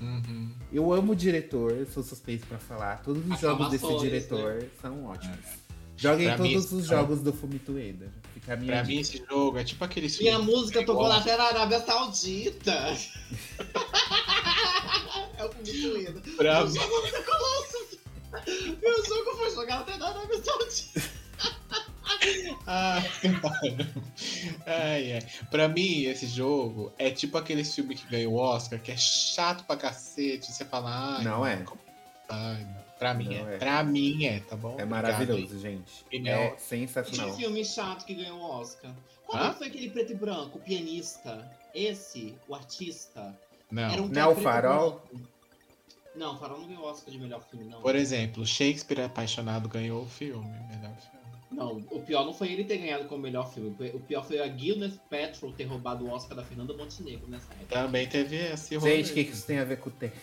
Uhum. 0.01 0.51
Eu 0.73 0.93
amo 0.93 1.13
o 1.13 1.17
diretor, 1.17 1.71
eu 1.71 1.87
sou 1.87 2.03
suspeito 2.03 2.45
pra 2.47 2.59
falar. 2.59 3.01
Todos 3.03 3.23
os 3.31 3.39
jogos 3.39 3.71
desse 3.71 3.85
Aclamações, 3.85 4.13
diretor 4.13 4.67
são 4.83 5.05
ótimos. 5.07 5.39
Joguem 5.97 6.27
Pra 6.27 6.39
mim, 6.39 6.55
todos 6.55 6.73
os 6.73 6.81
esse- 6.81 6.89
jogos 6.89 7.21
do 7.21 7.33
Fumito 7.33 7.71
Ueda. 7.73 8.13
Fica 8.35 8.55
a 8.55 8.57
minha 8.57 8.73
Pra 8.73 8.83
dica. 8.83 8.95
mim, 8.95 9.01
esse 9.01 9.25
jogo 9.31 9.57
é 9.59 9.63
tipo 9.63 9.85
aquele 9.85 10.09
Minha 10.19 10.37
filme- 10.39 10.53
música 10.53 10.81
tocou 10.85 11.05
Igual. 11.05 11.19
na 11.19 11.25
Terra 11.25 11.45
Arábia 11.45 11.79
Saudita. 11.79 12.73
é 15.39 15.45
o 15.45 15.53
Fumito 15.53 15.89
Ueda. 15.95 16.21
Pra 16.37 16.57
Colossus. 16.59 16.79
Meu 18.83 19.05
jogo 19.05 19.37
foi 19.37 19.51
jogado 19.51 19.83
até 19.83 19.97
na 19.97 20.09
Arábia 20.09 20.43
Saudita. 20.43 21.03
Ai, 22.67 23.03
mano. 23.43 24.05
Ai, 24.67 25.13
ai. 25.15 25.27
Pra 25.51 25.69
mim, 25.69 26.05
esse 26.05 26.27
jogo 26.27 26.93
é 26.99 27.11
tipo 27.11 27.37
aquele 27.37 27.65
filme 27.65 27.95
que 27.95 28.07
ganhou 28.07 28.35
o 28.35 28.37
Oscar, 28.37 28.81
que 28.81 28.93
é 28.93 28.97
chato 28.97 29.65
pra 29.65 29.77
cacete. 29.77 30.51
Você 30.53 30.65
fala, 30.65 31.17
ai. 31.19 31.25
Não 31.25 31.47
é. 31.47 31.57
como- 31.59 31.81
Ai, 32.29 32.65
não. 32.65 32.85
Pra 32.99 33.13
mim 33.13 33.25
Não 33.25 33.49
é. 33.49 33.55
é. 33.55 33.59
Pra 33.59 33.85
mim 33.85 34.25
é, 34.25 34.41
tá 34.41 34.57
bom? 34.57 34.71
É 34.79 34.85
Obrigado, 34.85 34.89
maravilhoso, 34.91 35.59
gente. 35.61 36.07
E 36.11 36.17
É 36.17 36.21
não- 36.49 36.57
Que 36.57 36.63
sensacional. 36.63 37.37
filme 37.37 37.65
chato 37.65 38.05
que 38.07 38.15
ganhou 38.15 38.39
o 38.39 38.61
Oscar. 38.61 38.93
Qual 39.27 39.43
Hã? 39.43 39.53
foi 39.53 39.67
aquele 39.67 39.91
preto 39.91 40.13
e 40.13 40.15
branco, 40.15 40.59
o 40.59 40.61
pianista? 40.61 41.51
Esse, 41.75 42.35
o 42.49 42.55
artista? 42.55 43.37
Não. 43.71 44.05
Um 44.05 44.09
Não 44.09 44.23
é 44.23 44.27
o 44.29 44.37
Farol? 44.37 44.91
branco. 45.11 45.29
Não, 46.15 46.35
o 46.35 46.39
Farol 46.39 46.61
não 46.61 46.69
ganhou 46.69 46.85
o 46.85 46.87
Oscar 46.87 47.11
de 47.13 47.19
melhor 47.19 47.43
filme, 47.51 47.65
não. 47.67 47.81
Por 47.81 47.97
exemplo, 47.97 48.47
Shakespeare 48.47 49.01
Apaixonado 49.05 49.69
ganhou 49.69 50.03
o 50.03 50.07
filme. 50.07 50.47
Melhor 50.69 50.95
filme. 50.97 51.15
Não, 51.51 51.77
o 51.91 52.01
pior 52.01 52.25
não 52.25 52.33
foi 52.35 52.53
ele 52.53 52.65
ter 52.65 52.79
ganhado 52.79 53.05
como 53.05 53.23
melhor 53.23 53.53
filme. 53.53 53.75
O 53.95 54.01
pior 54.01 54.25
foi 54.25 54.41
a 54.41 54.49
Gwyneth 54.49 54.99
Paltrow 55.09 55.53
ter 55.53 55.65
roubado 55.65 56.05
o 56.05 56.11
Oscar 56.11 56.37
da 56.37 56.45
Fernanda 56.45 56.73
Montenegro 56.77 57.29
nessa 57.29 57.53
época. 57.53 57.67
Também 57.75 58.09
teve 58.09 58.37
esse 58.37 58.77
rolê. 58.77 58.97
Gente, 58.97 59.11
o 59.11 59.15
que, 59.15 59.25
que 59.25 59.33
isso 59.33 59.47
tem 59.47 59.59
a 59.59 59.65
ver 59.65 59.79
com 59.79 59.89
o 59.89 59.93
tempo? 59.93 60.17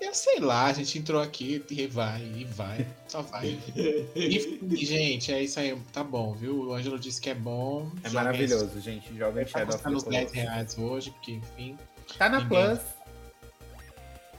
Eu 0.00 0.14
sei 0.14 0.40
lá, 0.40 0.66
a 0.66 0.72
gente 0.72 0.98
entrou 0.98 1.20
aqui 1.20 1.62
e 1.70 1.86
vai, 1.86 2.22
e 2.22 2.44
vai, 2.44 2.86
só 3.08 3.22
vai. 3.22 3.58
Enfim, 4.16 4.58
gente, 4.76 5.32
é 5.32 5.42
isso 5.42 5.58
aí, 5.60 5.76
tá 5.92 6.02
bom, 6.02 6.32
viu? 6.32 6.68
O 6.68 6.74
Ângelo 6.74 6.98
disse 6.98 7.20
que 7.20 7.30
é 7.30 7.34
bom. 7.34 7.90
É 8.02 8.08
maravilhoso, 8.10 8.80
gente. 8.80 9.14
Joga 9.16 9.42
em 9.42 9.44
Tá 9.44 9.50
Shadow 9.60 9.74
of 9.74 9.82
the 9.84 9.90
uns 9.90 10.02
10 10.02 10.04
Colossus. 10.04 10.32
reais 10.34 10.78
hoje, 10.78 11.10
porque 11.10 11.32
enfim. 11.32 11.76
Tá 12.18 12.28
na 12.28 12.40
Ninguém- 12.40 12.48
Plus. 12.76 12.80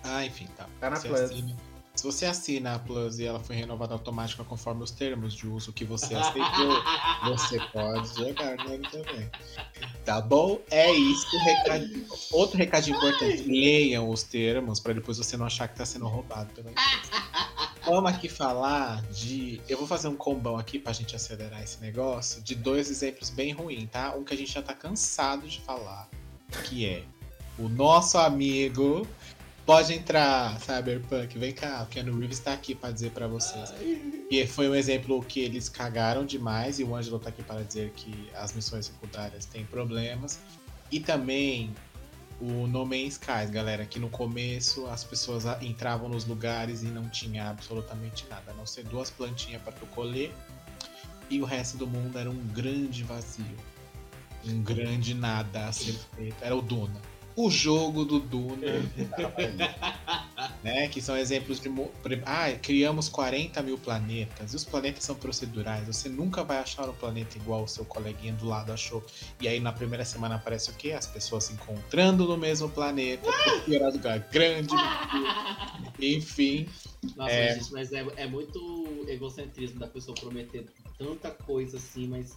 Ah, 0.07 0.25
enfim, 0.25 0.47
tá. 0.55 0.67
Tá 0.79 0.89
na 0.89 0.95
Você 0.95 1.07
Plus. 1.07 1.21
assina- 1.21 1.55
se 1.95 2.03
você 2.03 2.25
assina 2.27 2.75
a 2.75 2.79
Plus 2.79 3.17
e 3.17 3.25
ela 3.25 3.39
foi 3.39 3.55
renovada 3.55 3.91
automática 3.93 4.43
conforme 4.43 4.83
os 4.83 4.91
termos 4.91 5.33
de 5.33 5.47
uso 5.47 5.73
que 5.73 5.83
você 5.83 6.13
aceitou, 6.13 6.43
você 7.25 7.59
pode 7.73 8.07
jogar 8.15 8.55
nele 8.57 8.87
também. 8.91 9.29
Tá 10.05 10.21
bom? 10.21 10.59
É 10.69 10.91
isso. 10.91 11.25
Recado- 11.39 12.05
Outro 12.31 12.55
recado 12.57 12.87
importante: 12.89 13.41
leiam 13.43 14.09
os 14.09 14.21
termos 14.23 14.79
para 14.79 14.93
depois 14.93 15.17
você 15.17 15.35
não 15.35 15.47
achar 15.47 15.67
que 15.67 15.75
tá 15.75 15.85
sendo 15.85 16.07
roubado 16.07 16.53
pela. 16.53 16.69
Vamos 17.83 18.11
aqui 18.11 18.27
falar 18.29 19.01
de. 19.11 19.59
Eu 19.67 19.77
vou 19.77 19.87
fazer 19.87 20.07
um 20.09 20.15
combão 20.15 20.57
aqui 20.57 20.77
pra 20.77 20.91
gente 20.93 21.15
acelerar 21.15 21.63
esse 21.63 21.79
negócio. 21.81 22.41
De 22.43 22.53
dois 22.53 22.91
exemplos 22.91 23.29
bem 23.29 23.53
ruins, 23.53 23.89
tá? 23.89 24.13
Um 24.15 24.23
que 24.23 24.33
a 24.33 24.37
gente 24.37 24.51
já 24.51 24.61
tá 24.61 24.73
cansado 24.73 25.47
de 25.47 25.61
falar. 25.61 26.07
Que 26.65 26.85
é 26.85 27.03
o 27.57 27.67
nosso 27.69 28.17
amigo. 28.17 29.07
Pode 29.67 29.93
entrar, 29.93 30.57
Cyberpunk. 30.61 31.37
Vem 31.37 31.51
cá, 31.51 31.83
o 31.83 31.87
Keanu 31.87 32.17
Reeves 32.17 32.39
tá 32.39 32.53
aqui 32.53 32.73
pra 32.73 32.89
dizer 32.89 33.11
pra 33.11 33.27
vocês. 33.27 33.73
E 34.31 34.47
foi 34.47 34.69
um 34.69 34.73
exemplo 34.73 35.21
que 35.21 35.41
eles 35.41 35.67
cagaram 35.67 36.25
demais. 36.25 36.79
E 36.79 36.85
o 36.85 36.95
Ângelo 36.95 37.19
tá 37.19 37.27
aqui 37.27 37.43
para 37.43 37.61
dizer 37.63 37.91
que 37.93 38.31
as 38.33 38.53
missões 38.53 38.85
secundárias 38.85 39.45
têm 39.45 39.65
problemas. 39.65 40.39
E 40.89 41.01
também 41.01 41.75
o 42.39 42.65
No 42.65 42.85
Man's 42.85 43.15
Skies, 43.15 43.49
galera, 43.49 43.85
que 43.85 43.99
no 43.99 44.09
começo 44.09 44.87
as 44.87 45.03
pessoas 45.03 45.43
entravam 45.61 46.07
nos 46.07 46.25
lugares 46.25 46.83
e 46.83 46.85
não 46.85 47.09
tinha 47.09 47.49
absolutamente 47.49 48.25
nada, 48.29 48.51
a 48.51 48.53
não 48.53 48.65
ser 48.65 48.85
duas 48.85 49.09
plantinhas 49.09 49.61
para 49.61 49.73
tu 49.73 49.85
colher 49.87 50.31
e 51.29 51.41
o 51.41 51.45
resto 51.45 51.77
do 51.77 51.85
mundo 51.85 52.17
era 52.17 52.29
um 52.29 52.47
grande 52.53 53.03
vazio. 53.03 53.57
Um 54.45 54.61
grande 54.61 55.13
nada 55.13 55.67
a 55.67 55.73
ser 55.73 55.93
feito. 56.15 56.37
Era 56.41 56.55
o 56.55 56.61
Duna. 56.61 57.01
O 57.37 57.51
jogo 57.51 58.03
do 58.03 58.19
Duna. 58.19 58.65
né? 60.63 60.87
Que 60.87 60.99
são 60.99 61.15
exemplos 61.15 61.59
de. 61.59 61.69
Ah, 62.25 62.51
criamos 62.59 63.07
40 63.07 63.61
mil 63.61 63.77
planetas. 63.77 64.53
E 64.53 64.55
os 64.55 64.65
planetas 64.65 65.03
são 65.03 65.15
procedurais. 65.15 65.85
Você 65.85 66.09
nunca 66.09 66.43
vai 66.43 66.57
achar 66.57 66.89
um 66.89 66.93
planeta 66.93 67.37
igual 67.37 67.63
o 67.63 67.67
seu 67.67 67.85
coleguinha 67.85 68.33
do 68.33 68.47
lado 68.47 68.73
achou. 68.73 69.05
E 69.39 69.47
aí 69.47 69.59
na 69.59 69.71
primeira 69.71 70.03
semana 70.03 70.33
aparece 70.33 70.71
o 70.71 70.73
quê? 70.73 70.93
As 70.93 71.05
pessoas 71.05 71.43
se 71.43 71.53
encontrando 71.53 72.27
no 72.27 72.37
mesmo 72.37 72.69
planeta, 72.69 73.31
porque 73.31 73.75
era 73.75 73.89
lugar 73.89 74.17
grande, 74.31 74.73
enfim. 76.01 76.67
Nossa, 77.15 77.31
É. 77.31 77.53
gente, 77.53 77.71
mas 77.71 77.93
é, 77.93 78.03
é 78.15 78.25
muito 78.25 79.05
egocentrismo 79.07 79.79
da 79.79 79.87
pessoa 79.87 80.15
prometer 80.15 80.65
tanta 80.97 81.29
coisa 81.29 81.77
assim, 81.77 82.07
mas 82.07 82.35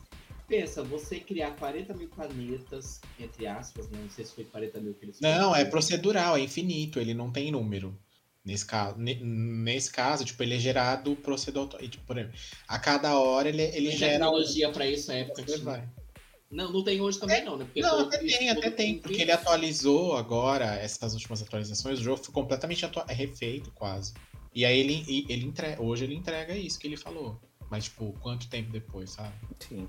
pensa, 0.51 0.83
você 0.83 1.21
criar 1.21 1.53
40 1.53 1.95
mil 1.95 2.09
planetas, 2.09 3.01
entre 3.19 3.47
aspas, 3.47 3.89
né? 3.89 4.01
Não 4.03 4.11
sei 4.11 4.25
se 4.25 4.35
foi 4.35 4.45
40 4.45 4.81
mil 4.81 4.93
que 4.95 5.05
eles 5.05 5.21
Não, 5.21 5.55
é 5.55 5.65
procedural, 5.65 6.37
é 6.37 6.41
infinito, 6.41 6.99
ele 6.99 7.15
não 7.15 7.31
tem 7.31 7.53
número. 7.53 7.97
Nesse 8.45 8.67
caso, 8.67 8.99
nesse 8.99 9.93
caso, 9.93 10.25
tipo, 10.25 10.43
ele 10.43 10.57
é 10.57 10.59
gerado 10.59 11.15
procedural. 11.17 11.69
Tipo, 11.69 12.05
por 12.05 12.19
exemplo, 12.19 12.37
a 12.67 12.79
cada 12.79 13.17
hora 13.19 13.49
ele, 13.49 13.63
ele 13.63 13.93
gera. 13.93 14.13
tecnologia 14.13 14.71
pra 14.73 14.87
isso, 14.87 15.13
a 15.13 15.15
época 15.15 15.43
que 15.45 15.59
vai. 15.59 15.89
Não, 16.51 16.73
não 16.73 16.83
tem 16.83 17.01
hoje 17.01 17.21
também, 17.21 17.45
não, 17.45 17.57
né? 17.57 17.65
Porque 17.65 17.81
Não, 17.81 18.01
até 18.01 18.19
tem, 18.19 18.51
até 18.51 18.71
tem, 18.71 18.99
porque 18.99 19.23
ele 19.23 19.31
atualizou 19.31 20.17
agora, 20.17 20.75
essas 20.75 21.15
últimas 21.15 21.41
atualizações, 21.43 22.01
o 22.01 22.03
jogo 22.03 22.25
foi 22.25 22.35
completamente 22.35 22.85
atua- 22.85 23.07
é 23.09 23.13
refeito 23.13 23.71
quase. 23.71 24.15
E 24.53 24.65
aí 24.65 24.81
ele, 24.81 25.05
ele 25.29 25.45
entrega, 25.47 25.81
hoje 25.81 26.05
ele 26.05 26.17
entrega 26.17 26.57
isso 26.57 26.79
que 26.81 26.89
ele 26.89 26.97
falou. 26.97 27.41
Mas, 27.71 27.85
tipo, 27.85 28.13
quanto 28.21 28.49
tempo 28.49 28.73
depois, 28.73 29.11
sabe? 29.11 29.33
Sim. 29.61 29.89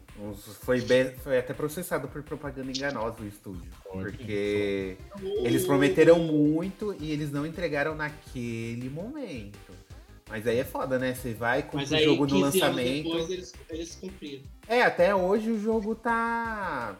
Foi, 0.62 0.80
bem- 0.82 1.12
foi 1.16 1.40
até 1.40 1.52
processado 1.54 2.08
por 2.08 2.22
propaganda 2.22 2.70
enganosa 2.70 3.16
o 3.22 3.28
estúdio. 3.28 3.72
Porque 3.92 4.98
eles 5.44 5.66
prometeram 5.66 6.20
muito 6.20 6.96
e 7.00 7.12
eles 7.12 7.32
não 7.32 7.44
entregaram 7.46 7.96
naquele 7.96 8.88
momento. 8.90 9.58
Mas 10.30 10.46
aí 10.48 10.60
é 10.60 10.64
foda, 10.64 10.98
né? 11.00 11.14
Você 11.16 11.34
vai 11.34 11.64
com 11.64 11.78
o 11.78 11.80
jogo 12.06 12.22
no 12.28 12.28
15 12.28 12.44
anos 12.44 12.56
lançamento. 12.62 13.04
depois, 13.04 13.30
eles, 13.30 13.54
eles 13.70 13.96
cumpriram. 13.96 14.44
É, 14.68 14.82
até 14.84 15.14
hoje 15.16 15.50
o 15.50 15.60
jogo 15.60 15.96
tá. 15.96 16.96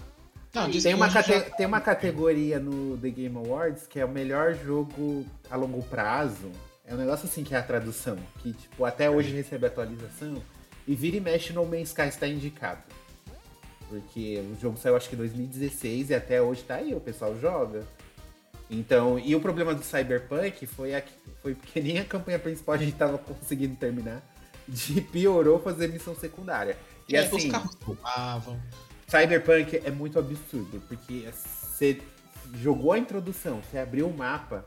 Não, 0.54 0.70
Tem 0.70 0.94
uma, 0.94 1.10
cate- 1.10 1.32
já- 1.32 1.42
tem 1.52 1.66
uma 1.66 1.80
categoria 1.80 2.60
no 2.60 2.98
The 2.98 3.10
Game 3.10 3.38
Awards 3.38 3.88
que 3.88 4.00
é 4.00 4.04
o 4.06 4.10
melhor 4.10 4.54
jogo 4.56 5.26
a 5.50 5.56
longo 5.56 5.82
prazo. 5.84 6.52
É 6.86 6.94
um 6.94 6.98
negócio 6.98 7.26
assim 7.26 7.42
que 7.42 7.56
é 7.56 7.58
a 7.58 7.64
tradução. 7.64 8.18
Que, 8.40 8.52
tipo, 8.52 8.84
até 8.84 9.10
hoje 9.10 9.32
recebe 9.32 9.66
atualização. 9.68 10.42
E 10.88 10.96
vira 10.96 11.18
e 11.18 11.20
mexe 11.20 11.54
No 11.54 11.66
Man's 11.66 11.90
Sky 11.90 12.04
está 12.04 12.28
indicado. 12.28 12.82
Porque 13.88 14.42
o 14.54 14.60
jogo 14.60 14.78
saiu 14.78 14.96
acho 14.96 15.10
que 15.10 15.16
em 15.16 15.18
2016 15.18 16.10
e 16.10 16.16
até 16.16 16.42
hoje 16.42 16.64
tá 16.64 16.76
aí, 16.76 16.94
o 16.96 17.00
pessoal 17.00 17.38
joga. 17.40 17.86
Então, 18.70 19.20
e 19.20 19.36
o 19.36 19.42
problema 19.42 19.76
do 19.76 19.84
Cyberpunk 19.84 20.66
foi, 20.66 20.96
a, 20.96 21.04
foi 21.42 21.54
porque 21.54 21.82
nem 21.82 22.00
a 22.00 22.06
campanha 22.06 22.40
principal 22.40 22.76
a 22.76 22.78
gente 22.78 22.94
tava 22.94 23.18
conseguindo 23.18 23.76
terminar. 23.76 24.22
De 24.68 25.02
piorou 25.02 25.60
fazer 25.60 25.88
missão 25.88 26.16
secundária. 26.16 26.78
E 27.10 27.16
É, 27.16 27.28
os 27.28 27.34
assim, 27.34 27.50
carros 27.50 27.76
roubavam. 27.84 28.62
Cyberpunk 29.08 29.82
é 29.84 29.92
muito 29.92 30.18
absurdo, 30.18 30.82
porque 30.88 31.28
você 31.34 32.00
jogou 32.54 32.94
a 32.94 32.98
introdução, 32.98 33.62
você 33.62 33.78
abriu 33.80 34.08
o 34.08 34.16
mapa, 34.16 34.66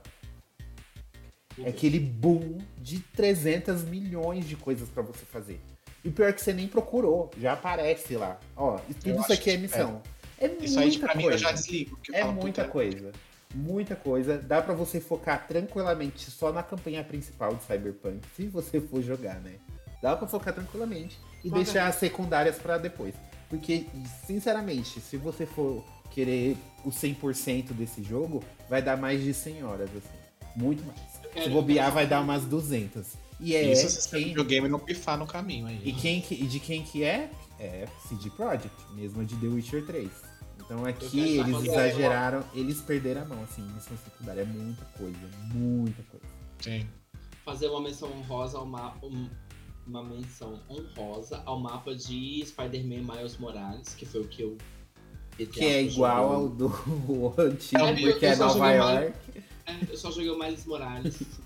é 1.58 1.68
aquele 1.68 1.98
boom 1.98 2.58
de 2.76 2.98
300 2.98 3.84
milhões 3.84 4.46
de 4.46 4.56
coisas 4.56 4.88
pra 4.88 5.02
você 5.02 5.24
fazer. 5.24 5.60
E 6.04 6.10
pior 6.10 6.28
é 6.28 6.32
que 6.32 6.40
você 6.42 6.52
nem 6.52 6.68
procurou, 6.68 7.30
já 7.40 7.54
aparece 7.54 8.16
lá. 8.16 8.38
Ó, 8.56 8.78
e 8.88 8.94
tudo 8.94 9.20
isso 9.20 9.32
aqui 9.32 9.50
é 9.50 9.56
missão. 9.56 10.02
É, 10.38 10.48
Isso 10.60 10.78
aí, 10.78 10.98
pra 10.98 11.14
mim, 11.14 11.22
eu 11.22 11.28
coisa. 11.30 11.44
já 11.44 11.52
desligo. 11.52 11.98
eu 12.08 12.14
É 12.14 12.20
falo, 12.20 12.32
muita 12.34 12.64
coisa. 12.64 13.12
Muita 13.54 13.96
coisa. 13.96 14.36
Dá 14.36 14.60
pra 14.60 14.74
você 14.74 15.00
focar 15.00 15.46
tranquilamente 15.46 16.30
só 16.30 16.52
na 16.52 16.62
campanha 16.62 17.02
principal 17.04 17.54
de 17.54 17.62
Cyberpunk, 17.64 18.20
se 18.36 18.46
você 18.48 18.80
for 18.80 19.00
jogar, 19.00 19.36
né? 19.40 19.54
Dá 20.02 20.14
pra 20.16 20.26
focar 20.26 20.52
tranquilamente 20.52 21.16
e 21.42 21.48
Foda. 21.48 21.62
deixar 21.62 21.86
as 21.86 21.94
secundárias 21.94 22.56
pra 22.58 22.76
depois. 22.76 23.14
Porque, 23.48 23.86
sinceramente, 24.26 25.00
se 25.00 25.16
você 25.16 25.46
for 25.46 25.82
querer 26.10 26.56
o 26.84 26.90
100% 26.90 27.72
desse 27.72 28.02
jogo, 28.02 28.42
vai 28.68 28.82
dar 28.82 28.96
mais 28.98 29.22
de 29.22 29.32
100 29.32 29.62
horas, 29.64 29.88
assim. 29.96 30.18
Muito 30.56 30.84
mais. 30.84 31.44
Se 31.44 31.48
bobear, 31.48 31.90
vai 31.92 32.06
dar 32.06 32.20
umas 32.20 32.44
200. 32.44 33.14
E 33.44 33.54
é 33.54 33.72
Isso 33.72 33.88
se 33.90 34.08
o 34.08 34.10
quem... 34.10 34.24
videogame 34.28 34.68
não 34.68 34.78
pifar 34.78 35.18
no 35.18 35.26
caminho 35.26 35.66
aí. 35.66 35.80
E, 35.84 35.92
quem 35.92 36.20
que- 36.20 36.34
e 36.34 36.46
de 36.46 36.58
quem 36.58 36.82
que 36.82 37.02
é? 37.04 37.30
É 37.60 37.86
CD 38.08 38.30
Projekt, 38.30 38.74
mesmo 38.94 39.24
de 39.24 39.36
The 39.36 39.46
Witcher 39.46 39.84
3. 39.86 40.10
Então 40.60 40.84
aqui 40.86 41.36
só 41.36 41.42
eles 41.42 41.50
fazer- 41.56 41.68
exageraram, 41.68 42.44
eles 42.54 42.80
perderam 42.80 43.22
a 43.22 43.24
mão, 43.26 43.42
assim, 43.44 43.62
missão 43.74 43.96
secundária 44.02 44.40
é 44.40 44.44
muita 44.44 44.84
coisa, 44.96 45.18
muita 45.52 46.02
coisa. 46.04 46.26
Sim. 46.60 46.86
fazer 47.44 47.68
uma 47.68 47.82
menção 47.82 48.10
honrosa 48.10 48.56
ao 48.58 48.64
mapa. 48.64 49.06
uma 49.86 50.02
menção 50.02 50.58
honrosa 50.70 51.42
ao 51.44 51.60
mapa 51.60 51.94
de 51.94 52.42
Spider-Man 52.46 53.02
Miles 53.14 53.36
Morales, 53.36 53.94
que 53.94 54.06
foi 54.06 54.22
o 54.22 54.28
que 54.28 54.40
eu. 54.42 54.56
Que 55.36 55.60
é 55.64 55.82
igual 55.82 56.32
ao 56.32 56.48
do 56.48 56.68
antigo, 57.38 57.82
É, 57.82 57.92
porque 57.94 58.24
eu 58.24 58.30
é 58.30 58.36
Nova 58.36 58.52
joguei 58.54 58.78
mais- 58.78 59.00
York. 59.04 59.18
É, 59.66 59.76
eu 59.92 59.96
só 59.98 60.10
joguei 60.10 60.30
o 60.30 60.38
Miles 60.38 60.64
Morales. 60.64 61.22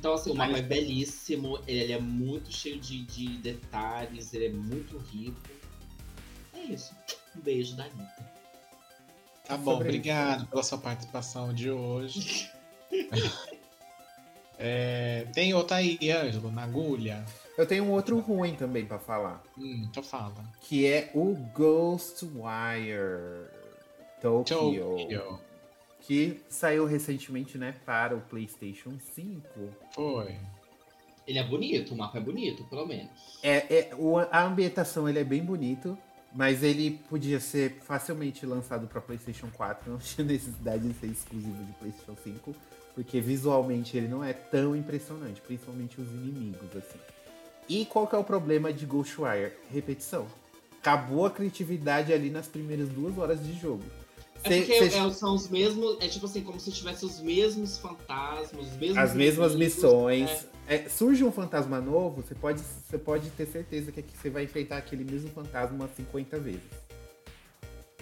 Então, 0.00 0.14
assim, 0.14 0.30
o 0.30 0.34
mapa 0.34 0.56
é 0.56 0.62
belíssimo, 0.62 1.58
ele 1.66 1.92
é 1.92 1.98
muito 2.00 2.50
cheio 2.50 2.80
de, 2.80 3.02
de 3.04 3.36
detalhes, 3.36 4.32
ele 4.32 4.46
é 4.46 4.50
muito 4.50 4.96
rico. 4.96 5.38
É 6.54 6.60
isso. 6.60 6.94
Um 7.36 7.40
beijo 7.42 7.76
da 7.76 7.84
Anitta. 7.84 8.32
Tá 9.44 9.58
bom, 9.58 9.72
Sobre 9.72 9.88
obrigado 9.88 10.46
pela 10.46 10.62
sua 10.62 10.78
participação 10.78 11.52
de 11.52 11.70
hoje. 11.70 12.50
É, 14.62 15.26
tem 15.32 15.54
outra 15.54 15.78
aí, 15.78 15.98
Ângelo, 16.10 16.52
na 16.52 16.64
agulha. 16.64 17.24
Eu 17.56 17.66
tenho 17.66 17.82
um 17.84 17.92
outro 17.92 18.18
ruim 18.20 18.54
também 18.54 18.84
pra 18.84 18.98
falar, 18.98 19.42
Hum, 19.56 19.86
então 19.88 20.02
fala. 20.02 20.44
que 20.60 20.86
é 20.86 21.10
o 21.14 21.34
Ghostwire 21.54 23.46
Tokyo, 24.20 24.58
Tokyo. 24.58 25.40
Que 26.02 26.40
saiu 26.48 26.86
recentemente, 26.86 27.56
né, 27.58 27.74
para 27.84 28.16
o 28.16 28.20
PlayStation 28.20 28.92
5. 29.14 29.42
Foi. 29.94 30.36
Ele 31.26 31.38
é 31.38 31.44
bonito, 31.46 31.94
o 31.94 31.96
mapa 31.96 32.18
é 32.18 32.20
bonito, 32.20 32.64
pelo 32.64 32.86
menos. 32.86 33.10
É, 33.42 33.78
é, 33.78 33.94
o- 33.96 34.18
a 34.18 34.42
ambientação 34.42 35.08
ele 35.08 35.18
é 35.18 35.24
bem 35.24 35.42
bonito, 35.44 35.96
mas 36.34 36.62
ele 36.62 36.98
podia 37.08 37.38
ser 37.38 37.78
facilmente 37.82 38.44
lançado 38.46 38.86
para 38.86 39.00
PlayStation 39.00 39.48
4, 39.56 39.90
não 39.92 39.98
tinha 39.98 40.26
necessidade 40.26 40.88
de 40.88 40.94
ser 40.98 41.06
exclusivo 41.06 41.62
de 41.64 41.72
PlayStation 41.74 42.16
5, 42.22 42.54
porque 42.94 43.20
visualmente 43.20 43.96
ele 43.96 44.08
não 44.08 44.24
é 44.24 44.32
tão 44.32 44.74
impressionante, 44.74 45.40
principalmente 45.40 46.00
os 46.00 46.08
inimigos 46.10 46.74
assim. 46.76 46.98
E 47.68 47.84
qual 47.84 48.06
que 48.06 48.16
é 48.16 48.18
o 48.18 48.24
problema 48.24 48.72
de 48.72 48.84
Ghostwire? 48.84 49.52
Repetição. 49.72 50.26
Acabou 50.80 51.26
a 51.26 51.30
criatividade 51.30 52.12
ali 52.12 52.30
nas 52.30 52.48
primeiras 52.48 52.88
duas 52.88 53.16
horas 53.18 53.44
de 53.46 53.52
jogo. 53.52 53.84
É 54.42 54.48
Cê- 54.48 54.56
porque 54.60 54.90
cê- 54.90 54.96
é, 54.98 55.10
são 55.12 55.34
os 55.34 55.48
mesmos. 55.48 55.96
É 56.00 56.08
tipo 56.08 56.24
assim, 56.26 56.42
como 56.42 56.58
se 56.58 56.70
tivesse 56.72 57.04
os 57.04 57.20
mesmos 57.20 57.78
fantasmas, 57.78 58.66
os 58.68 58.76
mesmos. 58.76 58.98
as 58.98 59.14
mesmas 59.14 59.52
inimigos, 59.52 59.74
missões. 59.76 60.30
é. 60.30 60.50
É, 60.76 60.88
surge 60.88 61.24
um 61.24 61.32
fantasma 61.32 61.80
novo, 61.80 62.22
você 62.22 62.32
pode, 62.34 62.60
você 62.60 62.96
pode 62.96 63.28
ter 63.30 63.44
certeza 63.46 63.90
que 63.90 64.04
você 64.16 64.30
vai 64.30 64.44
enfrentar 64.44 64.76
aquele 64.76 65.02
mesmo 65.02 65.28
fantasma 65.30 65.74
umas 65.76 65.90
50 65.96 66.38
vezes. 66.38 66.60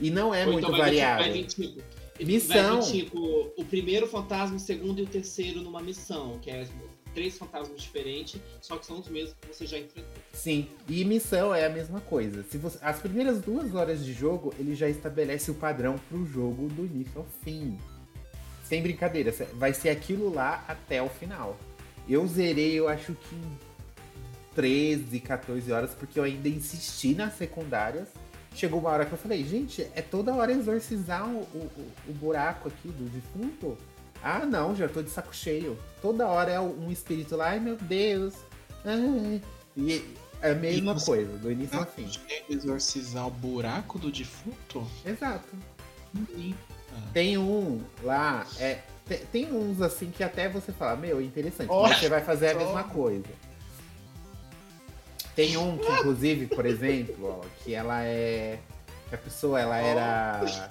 E 0.01 0.11
não 0.11 0.35
é 0.35 0.45
Ou 0.47 0.53
muito 0.53 0.67
então 0.67 0.77
variável. 0.79 1.25
vai 1.25 1.33
vir, 1.33 1.47
tipo, 1.47 1.83
Missão. 2.21 2.81
Vai 2.81 2.91
vir, 2.91 3.05
tipo, 3.05 3.53
o 3.57 3.65
primeiro 3.65 4.07
fantasma, 4.07 4.57
o 4.57 4.61
segundo 4.61 4.99
e 4.99 5.03
o 5.03 5.07
terceiro 5.07 5.61
numa 5.63 5.81
missão, 5.81 6.39
que 6.41 6.51
é 6.51 6.67
três 7.19 7.37
fantasmas 7.37 7.83
diferentes, 7.83 8.41
só 8.61 8.77
que 8.77 8.87
são 8.87 9.01
os 9.01 9.09
mesmos 9.09 9.35
que 9.41 9.49
você 9.49 9.67
já 9.67 9.77
enfrentou. 9.77 10.23
Sim, 10.33 10.69
e 10.89 11.05
missão 11.05 11.53
é 11.53 11.67
a 11.67 11.69
mesma 11.69 12.01
coisa. 12.01 12.45
Se 12.45 12.57
você, 12.57 12.79
as 12.81 13.01
primeiras 13.01 13.41
duas 13.41 13.75
horas 13.75 14.05
de 14.05 14.13
jogo, 14.13 14.55
ele 14.57 14.77
já 14.77 14.89
estabelece 14.89 15.51
o 15.51 15.55
padrão 15.55 15.99
pro 16.09 16.25
jogo 16.25 16.69
do 16.69 16.87
início 16.87 17.19
ao 17.19 17.27
fim. 17.43 17.77
Sem 18.63 18.81
brincadeira, 18.81 19.35
vai 19.55 19.75
ser 19.75 19.89
aquilo 19.89 20.33
lá 20.33 20.65
até 20.69 21.03
o 21.03 21.09
final. 21.09 21.59
Eu 22.09 22.25
zerei, 22.29 22.79
eu 22.79 22.89
acho 22.89 23.13
que 23.15 23.35
em 23.35 23.59
13, 24.55 25.19
14 25.19 25.73
horas, 25.73 25.91
porque 25.95 26.21
eu 26.21 26.23
ainda 26.23 26.49
insisti 26.49 27.17
nas 27.17 27.35
secundárias. 27.37 28.07
Chegou 28.55 28.79
uma 28.79 28.91
hora 28.91 29.05
que 29.05 29.13
eu 29.13 29.19
falei, 29.19 29.43
gente, 29.45 29.83
é 29.93 30.03
toda 30.03 30.33
hora 30.33 30.53
exorcizar 30.53 31.29
o, 31.29 31.41
o, 31.41 31.93
o 32.09 32.13
buraco 32.13 32.69
aqui 32.69 32.89
do 32.89 33.11
defunto? 33.11 33.77
Ah, 34.23 34.45
não, 34.45 34.75
já 34.75 34.89
tô 34.89 35.03
de 35.03 35.11
saco 35.11 35.35
cheio. 35.35 35.79
Toda 36.03 36.27
hora 36.27 36.51
é 36.51 36.61
um 36.61 36.91
espírito 36.91 37.37
lá, 37.37 37.49
ai 37.51 37.61
meu 37.61 37.77
Deus. 37.77 38.35
Ai. 38.85 39.41
E 39.77 40.05
é 40.43 40.51
a 40.53 40.55
mesma 40.55 40.97
E 40.97 41.05
coisa, 41.05 41.37
do 41.39 41.51
início 41.51 41.77
ao 41.77 41.85
Ah, 41.85 41.87
fim. 41.87 42.09
exorcizar 42.49 43.27
o 43.27 43.31
buraco 43.31 43.99
do 43.99 44.11
defunto? 44.11 44.87
Exato. 45.05 45.49
Tem 47.13 47.39
um 47.39 47.81
lá, 48.03 48.47
é, 48.59 48.81
te- 49.07 49.19
tem, 49.31 49.53
uns 49.53 49.81
assim 49.81 50.11
que 50.11 50.23
até 50.25 50.49
você 50.49 50.73
fala, 50.73 50.97
meu, 50.97 51.21
interessante, 51.21 51.69
Oh, 51.71 51.87
você 51.87 52.09
vai 52.09 52.23
fazer 52.23 52.51
a 52.51 52.55
oh. 52.55 52.59
mesma 52.59 52.85
coisa. 52.85 53.25
Tem 55.37 55.57
um 55.57 55.79
que, 55.79 55.87
inclusive, 55.93 56.47
por 56.49 56.67
exemplo, 56.67 57.41
ó, 57.41 57.47
que 57.63 57.73
ela 57.75 58.03
é. 58.03 58.59
que 59.09 59.15
a 59.15 59.19
pessoa 59.19 59.61
ela 59.61 59.77
era. 59.77 60.69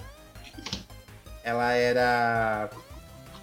Ela 1.44 1.72
era. 1.74 2.70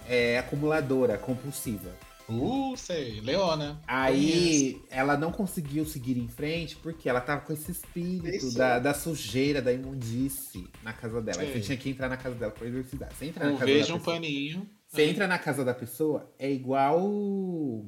É, 0.08 0.38
acumuladora, 0.38 1.18
compulsiva. 1.18 1.90
Uh, 2.26 2.74
sei. 2.76 3.20
Leona. 3.20 3.82
Aí 3.86 4.80
ela 4.90 5.14
não 5.16 5.30
conseguiu 5.30 5.84
seguir 5.84 6.16
em 6.16 6.26
frente 6.26 6.74
porque 6.76 7.06
ela 7.06 7.20
tava 7.20 7.42
com 7.42 7.52
esse 7.52 7.70
espírito 7.70 8.50
da, 8.54 8.78
da 8.78 8.94
sujeira, 8.94 9.60
da 9.60 9.70
imundice 9.70 10.66
na 10.82 10.92
casa 10.94 11.20
dela. 11.20 11.42
Aí 11.42 11.48
Sei. 11.52 11.60
Você 11.60 11.66
tinha 11.66 11.76
que 11.76 11.90
entrar 11.90 12.08
na 12.08 12.16
casa 12.16 12.34
dela 12.34 12.50
pra 12.50 12.66
exorcizar. 12.66 13.12
Você 13.12 13.26
entra 13.26 13.44
na 13.44 13.50
Não 13.50 13.58
casa 13.58 13.70
veja 13.70 13.88
da 13.88 13.94
um 13.94 13.98
pessoa. 13.98 14.16
paninho. 14.16 14.70
Você 14.88 15.04
entra 15.04 15.26
na 15.26 15.38
casa 15.38 15.64
da 15.64 15.74
pessoa, 15.74 16.32
é 16.38 16.50
igual. 16.50 17.84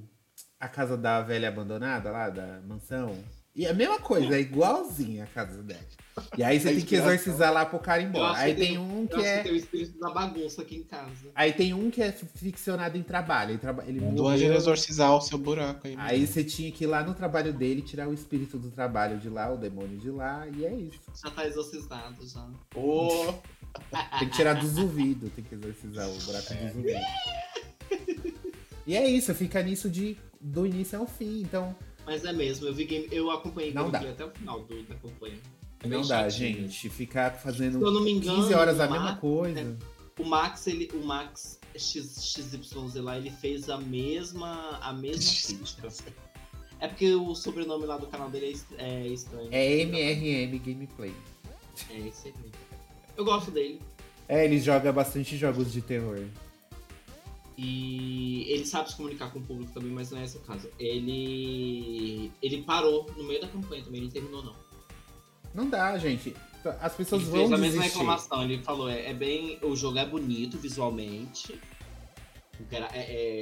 a 0.61 0.69
casa 0.69 0.97
da 0.99 1.23
velha 1.23 1.49
abandonada 1.49 2.11
lá, 2.11 2.29
da 2.29 2.61
mansão. 2.67 3.17
E 3.57 3.65
é 3.65 3.71
a 3.71 3.75
mesma 3.75 3.99
coisa, 3.99 4.37
é 4.37 4.41
igualzinha 4.41 5.25
a 5.25 5.27
casa 5.27 5.63
dela. 5.63 5.81
E 6.37 6.45
aí 6.45 6.61
você 6.61 6.69
A 6.69 6.73
tem 6.73 6.81
que 6.83 6.95
exorcizar 6.95 7.53
lá 7.53 7.65
pro 7.65 7.79
cara 7.79 8.03
ir 8.03 8.07
embora. 8.07 8.39
Aí 8.39 8.55
que 8.55 8.61
tem 8.61 8.79
um 8.79 9.07
que 9.07 9.21
é. 9.21 9.39
que 9.39 9.43
tem 9.45 9.53
o 9.53 9.57
espírito 9.57 9.99
da 9.99 10.11
bagunça 10.11 10.63
aqui 10.63 10.77
em 10.77 10.83
casa. 10.83 11.11
Aí 11.35 11.53
tem 11.53 11.73
um 11.75 11.91
que 11.91 12.03
é 12.03 12.13
ficcionado 12.13 12.97
em 12.99 13.03
trabalho. 13.03 13.53
Ele, 13.53 13.59
traba... 13.59 13.85
ele 13.87 14.01
Manda 14.01 14.21
o 14.21 14.25
morreu. 14.25 14.55
Exorcizar 14.55 15.15
o 15.15 15.21
seu 15.21 15.39
buraco 15.39 15.87
aí. 15.87 15.95
Aí 15.99 16.19
menino. 16.21 16.33
você 16.33 16.45
tinha 16.45 16.71
que 16.71 16.85
ir 16.85 16.87
lá 16.87 17.03
no 17.03 17.15
trabalho 17.15 17.53
dele, 17.53 17.81
tirar 17.83 18.09
o 18.09 18.15
espírito 18.15 18.59
do 18.59 18.71
trabalho 18.71 19.19
de 19.19 19.29
lá, 19.31 19.51
o 19.53 19.57
demônio 19.57 19.99
de 19.99 20.11
lá, 20.11 20.47
e 20.55 20.65
é 20.67 20.75
isso. 20.75 21.01
Já 21.23 21.31
tá 21.31 21.47
exorcizado 21.47 22.27
já. 22.27 22.47
Ô, 22.75 23.35
Tem 24.19 24.29
que 24.29 24.37
tirar 24.37 24.55
dos 24.55 24.77
ouvidos, 24.79 25.31
tem 25.33 25.45
que 25.45 25.55
exorcizar 25.55 26.09
o 26.09 26.19
buraco 26.21 26.53
É. 26.53 26.57
dos 26.57 26.77
ouvidos. 26.77 28.37
E 28.87 28.97
é 28.97 29.07
isso, 29.09 29.35
fica 29.35 29.63
nisso 29.63 29.91
de 29.91 30.17
do 30.41 30.67
início 30.67 30.99
ao 30.99 31.07
fim. 31.07 31.43
Então, 31.43 31.75
Mas 32.07 32.25
é 32.25 32.33
mesmo, 32.33 32.67
eu 32.67 32.73
vi 32.73 32.85
game, 32.85 33.09
eu 33.11 33.31
acompanhei 33.31 33.75
Não 33.75 33.91
gameplay 33.91 34.13
até 34.13 34.25
o 34.25 34.31
final 34.31 34.61
do, 34.63 34.83
da 34.85 34.95
campanha. 34.95 35.39
É 35.83 35.89
não 35.89 36.01
dá, 36.03 36.31
chatinho. 36.31 36.63
gente. 36.63 36.89
Ficar 36.89 37.33
fazendo 37.33 37.79
Se 37.79 37.85
eu 37.85 37.91
não 37.91 38.01
me 38.01 38.13
engano, 38.13 38.43
15 38.43 38.55
horas 38.55 38.81
a 38.81 38.87
o 38.87 38.91
mesma 38.93 39.07
Max- 39.07 39.21
coisa. 39.21 39.77
O 40.19 40.25
Max, 40.25 40.67
ele, 40.69 40.89
o 40.95 41.05
Max 41.05 41.61
X, 41.77 42.33
XYZ 42.33 42.95
lá, 43.03 43.19
ele 43.19 43.31
fez 43.31 43.69
a 43.69 43.77
mesma, 43.77 44.79
a 44.81 44.93
mesma 44.93 45.21
crítica. 45.59 45.89
É 46.81 46.89
porque 46.89 47.13
o 47.15 47.35
sobrenome 47.35 47.85
lá 47.87 47.97
do 47.99 48.07
canal 48.07 48.31
dele 48.31 48.57
é 48.79 48.85
é 49.03 49.07
estranho. 49.09 49.49
É 49.51 49.81
MRM 49.83 50.59
Gameplay. 50.59 51.13
É 51.91 51.99
esse 51.99 52.29
aí. 52.29 52.35
Eu 53.17 53.25
gosto 53.25 53.51
dele. 53.51 53.81
É, 54.29 54.45
ele 54.45 54.59
joga 54.61 54.93
bastante 54.93 55.37
jogos 55.37 55.73
de 55.73 55.81
terror. 55.83 56.21
E 57.59 58.45
ele 58.53 58.67
sabe 58.67 58.91
se 58.91 58.97
comunicar 58.97 59.31
com 59.33 59.39
o 59.39 59.43
público 59.43 59.73
também, 59.73 59.91
mas 59.91 60.11
não 60.11 60.19
é 60.19 60.25
esse 60.25 60.37
o 60.37 60.41
caso. 60.41 60.69
Ele. 60.79 62.31
Ele 62.43 62.63
parou 62.63 63.07
no 63.17 63.25
meio 63.25 63.41
da 63.41 63.49
campanha 63.49 63.83
também, 63.83 64.01
ele 64.01 64.07
não 64.07 64.13
terminou, 64.13 64.43
não. 64.45 64.57
Não 65.55 65.71
dá, 65.71 65.97
gente. 65.97 66.35
As 66.81 66.95
pessoas 66.95 67.23
Ele 67.23 67.31
vão 67.31 67.41
fez 67.41 67.53
a 67.53 67.57
mesma 67.57 67.79
desistir. 67.81 67.99
reclamação. 67.99 68.43
Ele 68.43 68.63
falou: 68.63 68.89
é, 68.91 69.07
é 69.11 69.15
bem. 69.15 69.59
O 69.63 69.75
jogo 69.75 69.99
é 69.99 70.05
bonito 70.05 70.59
visualmente. 70.59 71.59
É- 72.71 72.79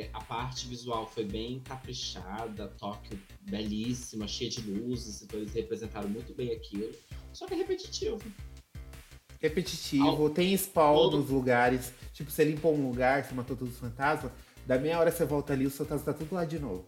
é, 0.02 0.10
a 0.12 0.20
parte 0.20 0.66
visual 0.66 1.08
foi 1.08 1.24
bem 1.24 1.60
caprichada, 1.60 2.66
Tóquio 2.78 3.18
belíssima, 3.42 4.26
cheia 4.26 4.50
de 4.50 4.60
luzes, 4.62 5.22
então 5.22 5.38
eles 5.38 5.54
representaram 5.54 6.08
muito 6.08 6.34
bem 6.34 6.50
aquilo. 6.52 6.90
Só 7.32 7.46
que 7.46 7.54
é 7.54 7.56
repetitivo. 7.56 8.18
Repetitivo, 9.48 10.30
tem 10.30 10.56
spawn 10.56 10.94
Todo- 10.96 11.18
nos 11.18 11.30
lugares. 11.30 11.92
Tipo, 12.12 12.30
você 12.30 12.44
limpou 12.44 12.74
um 12.74 12.88
lugar, 12.88 13.24
você 13.24 13.34
matou 13.34 13.56
todos 13.56 13.74
os 13.74 13.80
fantasmas, 13.80 14.32
da 14.66 14.78
meia 14.78 14.98
hora 14.98 15.10
você 15.10 15.24
volta 15.24 15.52
ali, 15.52 15.66
os 15.66 15.76
fantasmas 15.76 16.04
tá 16.04 16.12
tudo 16.12 16.34
lá 16.34 16.44
de 16.44 16.58
novo. 16.58 16.84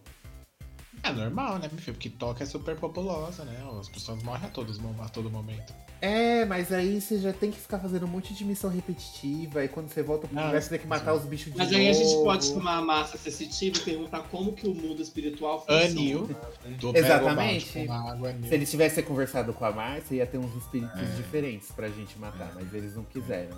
É 1.03 1.11
normal, 1.11 1.59
né, 1.59 1.69
meu 1.71 1.79
filho? 1.81 1.93
Porque 1.95 2.09
Toca 2.09 2.43
é 2.43 2.47
super 2.47 2.75
populosa, 2.75 3.43
né? 3.45 3.55
As 3.79 3.87
pessoas 3.87 4.21
morrem 4.23 4.45
a, 4.45 4.49
todos, 4.49 4.79
a 4.99 5.09
todo 5.09 5.29
momento. 5.29 5.73
É, 6.01 6.45
mas 6.45 6.71
aí 6.71 6.99
você 7.01 7.17
já 7.19 7.33
tem 7.33 7.49
que 7.49 7.59
ficar 7.59 7.79
fazendo 7.79 8.05
um 8.05 8.09
monte 8.09 8.33
de 8.33 8.45
missão 8.45 8.69
repetitiva, 8.69 9.63
e 9.63 9.67
quando 9.67 9.89
você 9.89 10.03
volta 10.03 10.27
pro 10.27 10.35
lugar, 10.37 10.61
você 10.61 10.69
tem 10.69 10.79
que 10.79 10.85
matar 10.87 11.13
os 11.13 11.23
bichos 11.25 11.51
de 11.51 11.57
Mas 11.57 11.71
novo. 11.71 11.79
aí 11.81 11.89
a 11.89 11.93
gente 11.93 12.13
pode 12.23 12.53
tomar 12.53 12.77
a 12.77 12.81
massa 12.81 13.17
sensitiva 13.17 13.77
e 13.77 13.81
perguntar 13.81 14.21
como 14.29 14.53
que 14.53 14.67
o 14.67 14.75
mundo 14.75 15.01
espiritual 15.01 15.59
funciona. 15.59 15.85
Anil. 15.85 16.27
né? 16.27 16.77
Do 16.79 16.95
Exatamente. 16.95 17.89
Água, 17.89 18.29
anil. 18.29 18.47
Se 18.47 18.53
ele 18.53 18.65
tivesse 18.65 19.01
conversado 19.01 19.53
com 19.53 19.65
a 19.65 19.71
Márcia, 19.71 20.15
ia 20.17 20.27
ter 20.27 20.37
uns 20.37 20.53
espíritos 20.55 20.99
É. 21.01 21.15
diferentes 21.15 21.71
pra 21.71 21.89
gente 21.89 22.17
matar, 22.19 22.51
mas 22.53 22.71
eles 22.73 22.95
não 22.95 23.03
quiseram. 23.03 23.57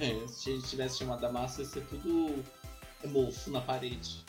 É, 0.00 0.26
se 0.28 0.50
a 0.50 0.54
gente 0.54 0.68
tivesse 0.68 0.98
chamado 0.98 1.24
a 1.24 1.32
massa, 1.32 1.62
ia 1.62 1.66
ser 1.66 1.82
tudo 1.86 2.44
mofo 3.08 3.50
na 3.50 3.60
parede. 3.60 4.24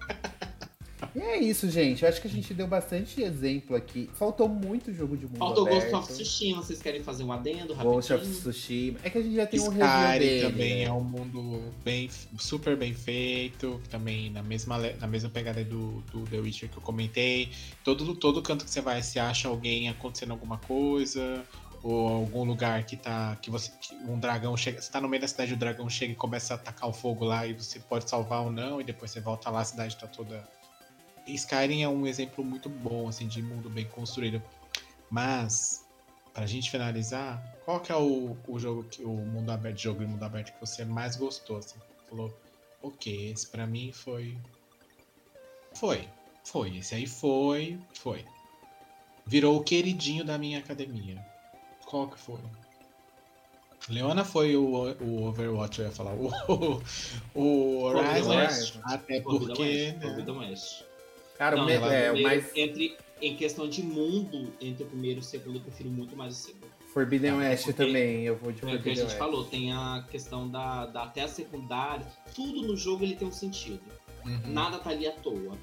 E 1.14 1.20
é 1.20 1.38
isso, 1.38 1.70
gente. 1.70 2.02
Eu 2.02 2.08
acho 2.08 2.20
que 2.20 2.28
a 2.28 2.30
gente 2.30 2.52
deu 2.52 2.66
bastante 2.66 3.22
exemplo 3.22 3.76
aqui. 3.76 4.08
Faltou 4.14 4.48
muito 4.48 4.92
jogo 4.92 5.16
de 5.16 5.26
mundo 5.26 5.38
Faltou 5.38 5.66
aberto. 5.66 5.90
Ghost 5.90 6.12
of 6.12 6.12
Tsushima, 6.12 6.62
vocês 6.62 6.82
querem 6.82 7.02
fazer 7.02 7.24
um 7.24 7.32
adendo 7.32 7.74
Ghost 7.74 8.12
of 8.12 8.22
rapidinho? 8.22 8.40
Tsushima. 8.40 8.98
É 9.02 9.10
que 9.10 9.18
a 9.18 9.22
gente 9.22 9.34
já 9.36 9.46
tem 9.46 9.60
um 9.60 9.68
review 9.68 9.86
Skyrim 9.86 10.18
dele, 10.18 10.42
também 10.42 10.74
né? 10.76 10.82
é 10.84 10.92
um 10.92 11.04
mundo 11.04 11.72
bem, 11.84 12.10
super 12.38 12.76
bem 12.76 12.92
feito, 12.92 13.80
também 13.90 14.30
na 14.30 14.42
mesma, 14.42 14.78
na 15.00 15.06
mesma 15.06 15.30
pegada 15.30 15.62
do, 15.64 16.02
do 16.12 16.24
The 16.26 16.38
Witcher 16.38 16.68
que 16.68 16.76
eu 16.76 16.82
comentei. 16.82 17.50
Todo, 17.84 18.14
todo 18.14 18.42
canto 18.42 18.64
que 18.64 18.70
você 18.70 18.80
vai, 18.80 19.02
você 19.02 19.18
acha 19.18 19.48
alguém 19.48 19.88
acontecendo 19.88 20.32
alguma 20.32 20.58
coisa, 20.58 21.44
ou 21.82 22.08
algum 22.08 22.44
lugar 22.44 22.84
que 22.84 22.96
tá. 22.96 23.36
que 23.40 23.50
você. 23.50 23.70
que 23.80 23.94
um 23.94 24.18
dragão 24.18 24.56
chega. 24.56 24.80
Você 24.80 24.90
tá 24.90 25.00
no 25.00 25.08
meio 25.08 25.20
da 25.20 25.28
cidade, 25.28 25.54
o 25.54 25.56
dragão 25.56 25.88
chega 25.88 26.12
e 26.12 26.16
começa 26.16 26.54
a 26.54 26.56
atacar 26.56 26.88
o 26.88 26.92
fogo 26.92 27.24
lá, 27.24 27.46
e 27.46 27.52
você 27.52 27.78
pode 27.78 28.08
salvar 28.08 28.42
ou 28.42 28.50
não, 28.50 28.80
e 28.80 28.84
depois 28.84 29.10
você 29.10 29.20
volta 29.20 29.50
lá, 29.50 29.60
a 29.60 29.64
cidade 29.64 29.96
tá 29.96 30.06
toda. 30.06 30.46
Skyrim 31.34 31.82
é 31.82 31.88
um 31.88 32.06
exemplo 32.06 32.44
muito 32.44 32.68
bom, 32.68 33.08
assim, 33.08 33.26
de 33.26 33.42
mundo 33.42 33.68
bem 33.68 33.86
construído. 33.86 34.42
Mas, 35.10 35.86
pra 36.32 36.46
gente 36.46 36.70
finalizar, 36.70 37.42
qual 37.64 37.80
que 37.80 37.92
é 37.92 37.96
o, 37.96 38.36
o 38.46 38.58
jogo 38.58 38.84
que 38.84 39.02
o 39.02 39.12
mundo 39.12 39.50
aberto, 39.50 39.78
jogo 39.78 40.00
de 40.00 40.06
mundo 40.06 40.22
aberto 40.22 40.52
que 40.52 40.60
você 40.60 40.84
mais 40.84 41.16
gostou? 41.16 41.58
Assim, 41.58 41.76
falou, 42.08 42.36
ok, 42.82 43.30
esse 43.30 43.46
pra 43.46 43.66
mim 43.66 43.92
foi. 43.92 44.38
Foi, 45.74 46.08
foi. 46.44 46.78
Esse 46.78 46.94
aí 46.94 47.06
foi, 47.06 47.78
foi. 47.94 48.24
Virou 49.26 49.56
o 49.56 49.64
queridinho 49.64 50.24
da 50.24 50.38
minha 50.38 50.58
academia. 50.58 51.24
Qual 51.84 52.08
que 52.08 52.18
foi? 52.18 52.40
Leona 53.88 54.24
foi 54.24 54.54
o, 54.56 54.94
o 55.00 55.24
Overwatch, 55.24 55.80
eu 55.80 55.86
ia 55.86 55.92
falar. 55.92 56.14
O, 56.48 56.82
o, 57.34 57.42
o 57.42 57.82
Horizon. 57.84 58.30
Horizon. 58.30 58.80
Até 58.84 59.20
porque. 59.20 59.92
Né, 59.92 60.87
Forbidden. 61.38 61.38
Cara, 61.38 61.56
o 61.56 61.58
Não, 61.60 61.66
me- 61.66 61.72
ela- 61.72 61.94
é, 61.94 62.12
o 62.12 62.22
mais 62.22 62.50
entre, 62.56 62.96
em 63.22 63.36
questão 63.36 63.68
de 63.68 63.82
mundo, 63.82 64.52
entre 64.60 64.82
o 64.84 64.86
primeiro 64.86 65.20
e 65.20 65.22
o 65.22 65.24
segundo, 65.24 65.56
eu 65.56 65.62
prefiro 65.62 65.88
muito 65.90 66.16
mais 66.16 66.34
o 66.34 66.36
segundo. 66.36 66.68
Forbidden 66.92 67.30
Ah, 67.32 67.36
West 67.36 67.64
porque- 67.66 67.84
também. 67.84 68.24
Eu 68.24 68.36
vou 68.36 68.50
de 68.50 68.58
É 68.58 68.64
o 68.64 68.66
que 68.66 68.66
a 68.66 68.70
Forbidden 68.78 68.94
gente 68.96 69.04
West. 69.06 69.18
falou, 69.18 69.44
tem 69.44 69.72
a 69.72 70.04
questão 70.10 70.48
da, 70.48 70.86
da 70.86 71.04
até 71.04 71.22
a 71.22 71.28
secundária. 71.28 72.06
Tudo 72.34 72.62
no 72.62 72.76
jogo 72.76 73.04
ele 73.04 73.14
tem 73.14 73.28
um 73.28 73.32
sentido. 73.32 73.80
uhum. 74.24 74.40
Nada 74.52 74.78
tá 74.78 74.90
ali 74.90 75.06
à 75.06 75.12
toa. 75.12 75.56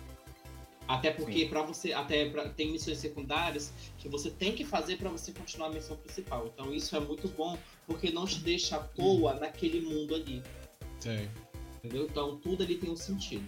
Até 0.87 1.09
porque 1.11 1.45
para 1.47 1.63
você, 1.63 1.93
até 1.93 2.29
pra, 2.29 2.47
tem 2.49 2.71
missões 2.71 2.99
secundárias 2.99 3.73
que 3.97 4.07
você 4.07 4.29
tem 4.29 4.53
que 4.53 4.63
fazer 4.63 4.97
para 4.97 5.09
você 5.09 5.31
continuar 5.31 5.67
a 5.69 5.71
missão 5.71 5.97
principal. 5.97 6.45
Então 6.53 6.71
isso 6.73 6.95
é 6.95 6.99
muito 6.99 7.27
bom 7.27 7.57
porque 7.87 8.11
não 8.11 8.25
te 8.25 8.39
deixa 8.39 8.75
à 8.77 8.79
toa 8.79 9.33
naquele 9.33 9.81
mundo 9.81 10.13
ali, 10.15 10.43
Sei. 10.99 11.27
entendeu? 11.83 12.05
Então 12.05 12.37
tudo 12.37 12.61
ali 12.63 12.75
tem 12.77 12.89
um 12.91 12.95
sentido. 12.95 13.43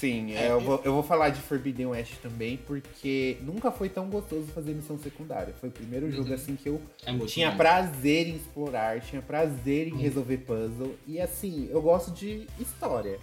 Sim, 0.00 0.32
É, 0.32 0.44
é, 0.44 0.46
eu, 0.46 0.52
eu- 0.54 0.60
vou, 0.62 0.80
eu 0.84 0.92
vou 0.94 1.02
falar 1.02 1.28
de 1.28 1.40
Forbidden 1.42 1.86
West 1.88 2.14
também, 2.22 2.56
porque 2.66 3.36
nunca 3.42 3.70
foi 3.70 3.90
tão 3.90 4.08
gostoso 4.08 4.46
fazer 4.46 4.72
missão 4.72 4.98
secundária. 4.98 5.52
Foi 5.60 5.68
o 5.68 5.72
primeiro 5.72 6.10
jogo 6.10 6.28
Uhum. 6.28 6.34
assim 6.34 6.56
que 6.56 6.68
eu 6.70 6.80
É 7.04 7.12
tinha 7.26 7.52
prazer 7.54 8.28
em 8.28 8.36
explorar, 8.36 9.00
tinha 9.02 9.20
prazer 9.20 9.88
em 9.88 9.92
Uhum. 9.92 9.98
resolver 9.98 10.38
puzzle. 10.38 10.94
E 11.06 11.20
assim, 11.20 11.68
eu 11.70 11.82
gosto 11.82 12.10
de 12.12 12.46
história. 12.58 13.18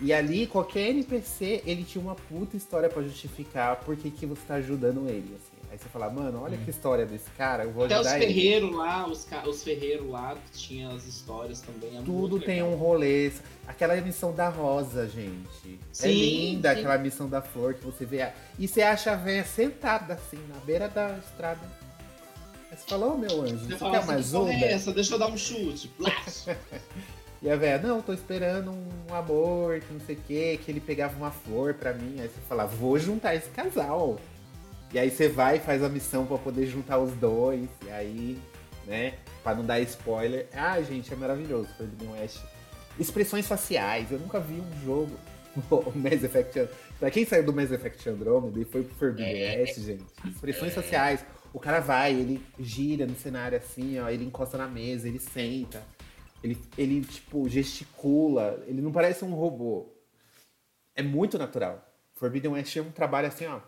E 0.00 0.12
ali, 0.12 0.46
qualquer 0.46 0.88
NPC, 0.90 1.62
ele 1.66 1.84
tinha 1.84 2.02
uma 2.02 2.14
puta 2.14 2.56
história 2.56 2.88
pra 2.88 3.02
justificar 3.02 3.76
por 3.76 3.94
que 3.94 4.10
que 4.10 4.24
você 4.26 4.40
tá 4.48 4.54
ajudando 4.54 5.06
ele, 5.08 5.36
assim. 5.36 5.53
Aí 5.74 5.78
você 5.78 5.88
fala, 5.88 6.08
mano, 6.08 6.40
olha 6.40 6.56
Uhum. 6.56 6.62
que 6.64 6.70
história 6.70 7.04
desse 7.04 7.28
cara, 7.36 7.64
eu 7.64 7.72
vou 7.72 7.84
Até 7.86 7.98
os 7.98 8.06
ajudar 8.06 8.22
ele. 8.22 8.32
ferreiros 8.32 8.76
lá, 8.76 9.08
os, 9.08 9.26
os 9.48 9.64
ferreiros 9.64 10.08
lá 10.08 10.36
que 10.36 10.56
tinha 10.56 10.88
as 10.90 11.04
histórias 11.04 11.60
também. 11.60 11.98
É 11.98 12.02
Tudo 12.02 12.38
tem 12.38 12.62
legal. 12.62 12.68
um 12.70 12.76
rolê. 12.76 13.32
Aquela 13.66 13.96
missão 13.96 14.32
da 14.32 14.48
rosa, 14.48 15.08
gente. 15.08 15.48
é 15.66 15.78
Sim, 15.92 16.12
linda 16.12 16.72
sim. 16.72 16.78
aquela 16.78 16.96
missão 16.96 17.28
da 17.28 17.42
flor 17.42 17.74
que 17.74 17.84
você 17.84 18.04
vê. 18.04 18.22
a- 18.22 18.32
E 18.56 18.68
você 18.68 18.82
acha 18.82 19.10
a 19.10 19.16
véia 19.16 19.42
sentada 19.44 20.14
assim, 20.14 20.38
na 20.48 20.60
beira 20.60 20.88
da 20.88 21.18
estrada. 21.18 21.60
Aí 22.70 22.76
você 22.78 22.86
fala, 22.88 23.06
ô 23.06 23.18
meu 23.18 23.42
anjo, 23.42 23.58
Você 23.58 23.66
você 23.72 23.76
fala 23.76 23.90
quer 23.90 23.98
assim, 23.98 24.06
mais 24.06 24.32
uma? 24.32 24.52
é 24.52 24.72
essa? 24.74 24.92
Deixa 24.92 25.14
eu 25.14 25.18
dar 25.18 25.26
um 25.26 25.36
chute. 25.36 25.90
E 27.42 27.50
a 27.50 27.56
véia, 27.56 27.76
não, 27.78 28.00
tô 28.00 28.14
esperando 28.14 28.70
um 28.70 29.14
amor, 29.14 29.78
que 29.80 29.92
não 29.92 30.00
sei 30.00 30.14
o 30.14 30.18
que, 30.18 30.56
que 30.64 30.70
ele 30.70 30.80
pegava 30.80 31.14
uma 31.14 31.30
flor 31.30 31.74
pra 31.74 31.92
mim. 31.92 32.18
Aí 32.18 32.26
você 32.28 32.40
fala, 32.48 32.64
vou 32.64 32.98
juntar 32.98 33.34
esse 33.34 33.50
casal. 33.50 34.16
E 34.94 34.98
aí 35.00 35.10
você 35.10 35.28
vai 35.28 35.56
e 35.56 35.60
faz 35.60 35.82
a 35.82 35.88
missão 35.88 36.24
pra 36.24 36.38
poder 36.38 36.66
juntar 36.66 36.98
os 37.00 37.12
dois. 37.14 37.68
E 37.84 37.90
aí, 37.90 38.38
né, 38.86 39.18
pra 39.42 39.52
não 39.52 39.64
dar 39.66 39.80
spoiler. 39.80 40.46
Ah, 40.52 40.80
gente, 40.80 41.12
é 41.12 41.16
maravilhoso 41.16 41.66
Forbidden 41.76 42.12
West. 42.12 42.38
Expressões 42.96 43.44
faciais, 43.44 44.12
eu 44.12 44.20
nunca 44.20 44.38
vi 44.38 44.54
um 44.54 44.84
jogo. 44.84 45.10
O 45.70 45.92
Mass 45.96 46.22
Effect. 46.22 46.68
Pra 46.98 47.10
quem 47.10 47.24
saiu 47.24 47.44
do 47.44 47.52
Mass 47.52 47.70
Effect 47.72 48.08
Andromeda 48.08 48.60
e 48.60 48.64
foi 48.64 48.82
pro 48.84 48.94
Forbidden 48.94 49.42
É. 49.42 49.60
West, 49.60 49.80
gente. 49.80 50.04
Expressões 50.24 50.72
faciais. 50.74 51.24
O 51.52 51.58
cara 51.58 51.80
vai, 51.80 52.12
ele 52.12 52.40
gira 52.58 53.04
no 53.06 53.16
cenário 53.16 53.58
assim, 53.58 53.98
ó, 54.00 54.08
ele 54.08 54.24
encosta 54.24 54.56
na 54.58 54.66
mesa, 54.68 55.08
ele 55.08 55.18
senta. 55.20 55.82
Ele, 56.42 56.56
ele, 56.78 57.00
tipo, 57.02 57.48
gesticula. 57.48 58.62
Ele 58.66 58.80
não 58.80 58.92
parece 58.92 59.24
um 59.24 59.32
robô. 59.34 59.92
É 60.94 61.02
muito 61.02 61.36
natural. 61.38 61.84
Forbidden 62.14 62.52
West 62.52 62.76
é 62.76 62.82
um 62.82 62.90
trabalho 62.90 63.28
assim, 63.28 63.46
ó. 63.46 63.60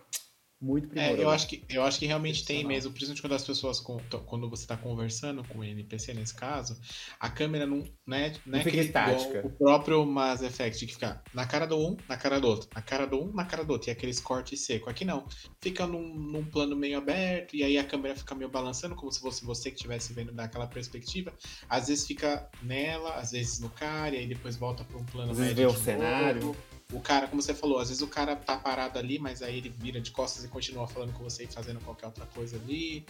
Muito 0.61 0.89
primoroso. 0.89 1.21
É, 1.21 1.25
eu 1.25 1.31
acho 1.31 1.47
que, 1.49 1.63
eu 1.69 1.83
acho 1.83 1.99
que 1.99 2.07
realmente 2.07 2.45
tem 2.45 2.65
mesmo, 2.65 2.91
principalmente 2.91 3.21
quando 3.21 3.35
as 3.35 3.45
pessoas, 3.45 3.79
quando 3.81 4.49
você 4.49 4.63
está 4.65 4.77
conversando 4.77 5.45
com 5.45 5.59
o 5.59 5.65
NPC 5.65 6.15
nesse 6.15 6.35
caso, 6.35 6.79
a 7.21 7.29
câmera 7.29 7.67
não, 7.67 7.85
né, 8.07 8.33
não, 8.47 8.53
Não 8.53 8.59
é 8.59 8.65
fica 8.65 8.79
estática. 8.79 9.47
o 9.47 9.51
próprio 9.51 10.05
Mass 10.07 10.43
Effect 10.43 10.87
que 10.87 10.95
fica 10.95 11.23
na 11.35 11.47
cara 11.47 11.67
do 11.67 11.77
um, 11.79 11.97
na 12.09 12.17
cara 12.17 12.41
do 12.41 12.49
outro, 12.49 12.69
na 12.75 12.81
cara 12.81 13.07
do 13.07 13.23
um, 13.23 13.33
na 13.33 13.45
cara 13.45 13.65
do 13.65 13.73
outro, 13.75 13.91
e 13.91 13.93
aqueles 13.93 14.19
cortes 14.19 14.61
secos. 14.65 14.89
Aqui 14.89 15.05
não, 15.05 15.27
fica 15.61 15.87
num, 15.87 16.15
num 16.15 16.45
plano 16.45 16.75
meio 16.75 16.99
aberto, 16.99 17.55
e 17.55 17.63
aí 17.63 17.77
a 17.77 17.85
câmera 17.85 18.17
fica 18.17 18.35
meio 18.35 18.49
balançando, 18.51 18.95
como 18.95 19.13
se 19.13 19.21
fosse 19.21 19.45
você 19.45 19.71
que 19.71 19.77
estivesse 19.77 20.13
vendo 20.15 20.33
daquela 20.33 20.67
perspectiva. 20.67 21.33
Às 21.69 21.89
vezes 21.89 22.07
fica 22.07 22.49
nela, 22.63 23.15
às 23.17 23.33
vezes 23.33 23.61
no 23.61 23.69
cara, 23.69 24.15
e 24.15 24.19
aí 24.21 24.27
depois 24.27 24.57
volta 24.57 24.85
para 24.85 24.97
um 24.97 25.05
plano 25.05 25.33
Às 25.33 25.39
vezes 25.39 25.53
vê 25.53 25.67
o 25.67 25.75
cenário. 25.75 26.41
novo. 26.47 26.57
O 26.93 27.01
cara, 27.01 27.27
como 27.27 27.43
você 27.43 27.53
falou, 27.53 27.79
às 27.79 27.89
vezes 27.89 28.01
o 28.01 28.07
cara 28.07 28.37
tá 28.37 28.57
parado 28.57 28.99
ali, 28.99 29.19
mas 29.19 29.43
aí 29.43 29.59
ele 29.59 29.69
vira 29.69 30.01
de 30.01 30.13
costas 30.13 30.45
e 30.45 30.49
continua 30.49 30.87
falando 30.87 31.13
com 31.13 31.25
você 31.25 31.45
e 31.45 31.47
fazendo 31.49 31.81
qualquer 31.81 32.07
outra 32.07 32.25
coisa 32.27 32.57
ali. 32.57 33.05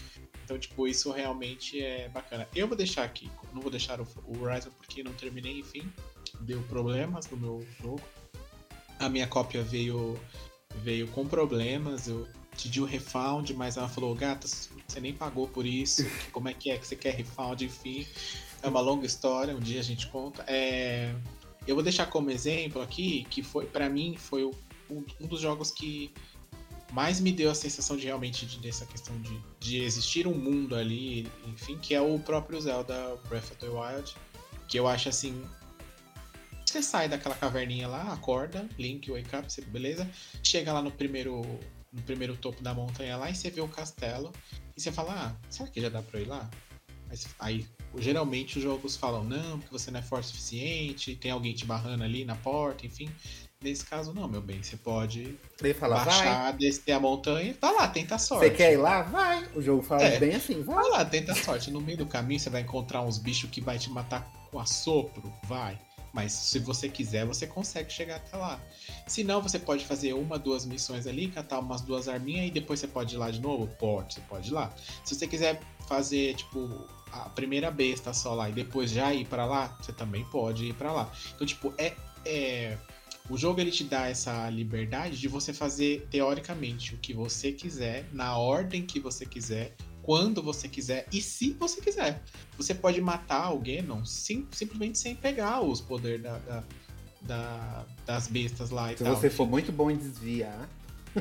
Então, 0.44 0.58
tipo, 0.58 0.88
isso 0.88 1.12
realmente 1.12 1.82
é 1.82 2.08
bacana. 2.08 2.48
Eu 2.54 2.66
vou 2.66 2.76
deixar 2.76 3.04
aqui, 3.04 3.30
não 3.52 3.60
vou 3.60 3.70
deixar 3.70 4.00
o, 4.00 4.06
o 4.26 4.42
Horizon 4.42 4.70
porque 4.78 5.02
não 5.02 5.12
terminei, 5.12 5.58
enfim. 5.58 5.92
Deu 6.40 6.62
problemas 6.62 7.28
no 7.28 7.36
meu 7.36 7.66
jogo. 7.82 8.00
A 8.98 9.10
minha 9.10 9.26
cópia 9.26 9.62
veio, 9.62 10.18
veio 10.76 11.06
com 11.08 11.26
problemas. 11.26 12.08
Eu 12.08 12.26
pedi 12.62 12.80
o 12.80 12.86
refund, 12.86 13.50
mas 13.50 13.76
ela 13.76 13.88
falou, 13.88 14.14
gata, 14.14 14.46
você 14.48 15.00
nem 15.00 15.12
pagou 15.12 15.48
por 15.48 15.66
isso. 15.66 16.02
Como 16.32 16.48
é 16.48 16.54
que 16.54 16.70
é 16.70 16.78
que 16.78 16.86
você 16.86 16.96
quer 16.96 17.14
refund, 17.14 17.60
enfim. 17.60 18.06
É 18.62 18.68
uma 18.68 18.80
longa 18.80 19.04
história, 19.04 19.54
um 19.54 19.60
dia 19.60 19.80
a 19.80 19.84
gente 19.84 20.06
conta. 20.06 20.42
É, 20.46 21.14
eu 21.66 21.74
vou 21.74 21.82
deixar 21.82 22.06
como 22.06 22.30
exemplo 22.30 22.80
aqui 22.82 23.26
que 23.30 23.42
foi 23.42 23.66
para 23.66 23.88
mim 23.88 24.16
foi 24.16 24.44
o- 24.44 24.54
um, 24.90 25.04
dos 25.26 25.40
jogos 25.40 25.70
que 25.70 26.12
mais 26.92 27.18
me 27.20 27.32
deu 27.32 27.50
a 27.50 27.54
sensação 27.54 27.96
de 27.96 28.04
realmente 28.06 28.46
de, 28.46 28.58
dessa 28.60 28.86
questão 28.86 29.20
de, 29.20 29.36
de 29.58 29.82
existir 29.82 30.26
um 30.26 30.34
mundo 30.34 30.76
ali, 30.76 31.28
enfim, 31.46 31.76
que 31.78 31.94
é 31.94 32.00
o 32.00 32.18
próprio 32.20 32.60
Zelda 32.60 33.16
Breath 33.28 33.50
of 33.50 33.56
the 33.56 33.66
Wild, 33.68 34.14
que 34.68 34.78
eu 34.78 34.86
acho 34.86 35.08
assim, 35.08 35.44
você 36.64 36.80
sai 36.82 37.08
daquela 37.08 37.34
caverninha 37.34 37.88
lá, 37.88 38.12
acorda, 38.12 38.68
Link, 38.78 39.10
wake 39.10 39.34
up, 39.34 39.52
você- 39.52 39.62
beleza? 39.62 40.08
Chega 40.44 40.72
lá 40.72 40.80
no 40.80 40.90
primeiro 40.92 41.42
no 41.92 42.02
primeiro 42.02 42.36
topo 42.36 42.62
da 42.62 42.74
montanha 42.74 43.16
lá 43.16 43.30
e 43.30 43.34
você 43.34 43.48
vê 43.48 43.60
o 43.62 43.68
castelo 43.68 44.30
e 44.76 44.80
você 44.80 44.92
fala, 44.92 45.14
ah, 45.14 45.46
será 45.50 45.68
que 45.70 45.80
já 45.80 45.88
dá 45.88 46.02
pra 46.02 46.20
ir 46.20 46.26
lá? 46.28 46.48
Aí 47.38 47.64
geralmente 47.98 48.58
os 48.58 48.62
jogos 48.64 48.96
falam, 48.96 49.24
não, 49.24 49.58
porque 49.58 49.72
você 49.72 49.90
não 49.90 50.00
é 50.00 50.02
forte 50.02 50.24
o 50.24 50.28
suficiente, 50.28 51.14
tem 51.16 51.30
alguém 51.30 51.52
te 51.54 51.64
barrando 51.64 52.04
ali 52.04 52.24
na 52.24 52.34
porta, 52.36 52.86
enfim. 52.86 53.08
Nesse 53.62 53.84
caso, 53.86 54.12
não, 54.12 54.28
meu 54.28 54.42
bem. 54.42 54.62
Você 54.62 54.76
pode 54.76 55.38
fala, 55.78 55.96
vai. 55.96 56.04
baixar, 56.04 56.52
descer 56.52 56.92
a 56.92 57.00
montanha, 57.00 57.56
vai 57.60 57.74
lá, 57.74 57.88
tenta 57.88 58.14
a 58.16 58.18
sorte. 58.18 58.44
Você 58.44 58.50
quer 58.50 58.72
ir 58.74 58.76
lá? 58.76 59.02
Vai. 59.02 59.48
O 59.54 59.62
jogo 59.62 59.82
fala 59.82 60.02
É. 60.02 60.18
bem 60.18 60.34
assim, 60.34 60.62
vai. 60.62 60.76
Vai 60.76 60.90
lá, 60.90 61.04
tenta 61.04 61.32
a 61.32 61.34
sorte. 61.34 61.70
No 61.70 61.80
meio 61.80 61.96
do 61.98 62.06
caminho 62.06 62.38
você 62.38 62.50
vai 62.50 62.60
encontrar 62.60 63.02
uns 63.02 63.18
bichos 63.18 63.48
que 63.50 63.60
vai 63.60 63.78
te 63.78 63.88
matar 63.90 64.30
com 64.50 64.58
assopro, 64.58 65.32
vai. 65.44 65.78
Mas 66.12 66.32
se 66.32 66.58
você 66.58 66.88
quiser, 66.88 67.26
você 67.26 67.46
consegue 67.46 67.92
chegar 67.92 68.16
até 68.16 68.36
lá. 68.36 68.60
Se 69.06 69.22
não, 69.24 69.42
você 69.42 69.58
pode 69.58 69.84
fazer 69.84 70.14
uma, 70.14 70.38
duas 70.38 70.64
missões 70.64 71.06
ali, 71.06 71.28
catar 71.28 71.58
umas 71.58 71.80
duas 71.82 72.08
arminhas 72.08 72.46
e 72.48 72.50
depois 72.50 72.80
você 72.80 72.86
pode 72.86 73.14
ir 73.14 73.18
lá 73.18 73.30
de 73.30 73.40
novo? 73.40 73.66
Pode, 73.78 74.14
você 74.14 74.20
pode 74.22 74.48
ir 74.48 74.52
lá. 74.52 74.72
Se 75.04 75.14
você 75.14 75.26
quiser 75.26 75.60
fazer, 75.86 76.34
tipo, 76.34 76.86
a 77.12 77.28
primeira 77.30 77.70
besta 77.70 78.12
só 78.12 78.34
lá 78.34 78.48
e 78.48 78.52
depois 78.52 78.90
já 78.90 79.12
ir 79.14 79.26
pra 79.26 79.44
lá, 79.46 79.76
você 79.80 79.92
também 79.92 80.24
pode 80.26 80.66
ir 80.66 80.74
pra 80.74 80.92
lá. 80.92 81.12
Então, 81.34 81.46
tipo, 81.46 81.72
é, 81.78 81.94
é... 82.24 82.76
O 83.28 83.36
jogo 83.36 83.60
ele 83.60 83.72
te 83.72 83.82
dá 83.82 84.08
essa 84.08 84.48
liberdade 84.50 85.18
de 85.18 85.26
você 85.26 85.52
fazer 85.52 86.06
teoricamente 86.10 86.94
o 86.94 86.98
que 86.98 87.12
você 87.12 87.50
quiser, 87.50 88.06
na 88.12 88.36
ordem 88.38 88.86
que 88.86 89.00
você 89.00 89.26
quiser, 89.26 89.74
quando 90.00 90.40
você 90.40 90.68
quiser 90.68 91.08
e 91.12 91.20
se 91.20 91.50
você 91.54 91.80
quiser. 91.80 92.22
Você 92.56 92.72
pode 92.72 93.00
matar 93.00 93.42
alguém, 93.42 93.82
não, 93.82 94.04
sim, 94.04 94.46
simplesmente 94.52 94.96
sem 94.98 95.16
pegar 95.16 95.60
os 95.60 95.80
poderes 95.80 96.22
da, 96.22 96.38
da- 96.38 96.64
da- 97.22 97.86
das 98.06 98.28
bestas 98.28 98.70
lá 98.70 98.92
e 98.92 98.96
Se 98.96 99.02
tal. 99.02 99.16
você 99.16 99.28
for 99.28 99.48
muito 99.48 99.72
bom 99.72 99.90
em 99.90 99.96
desviar. 99.96 100.68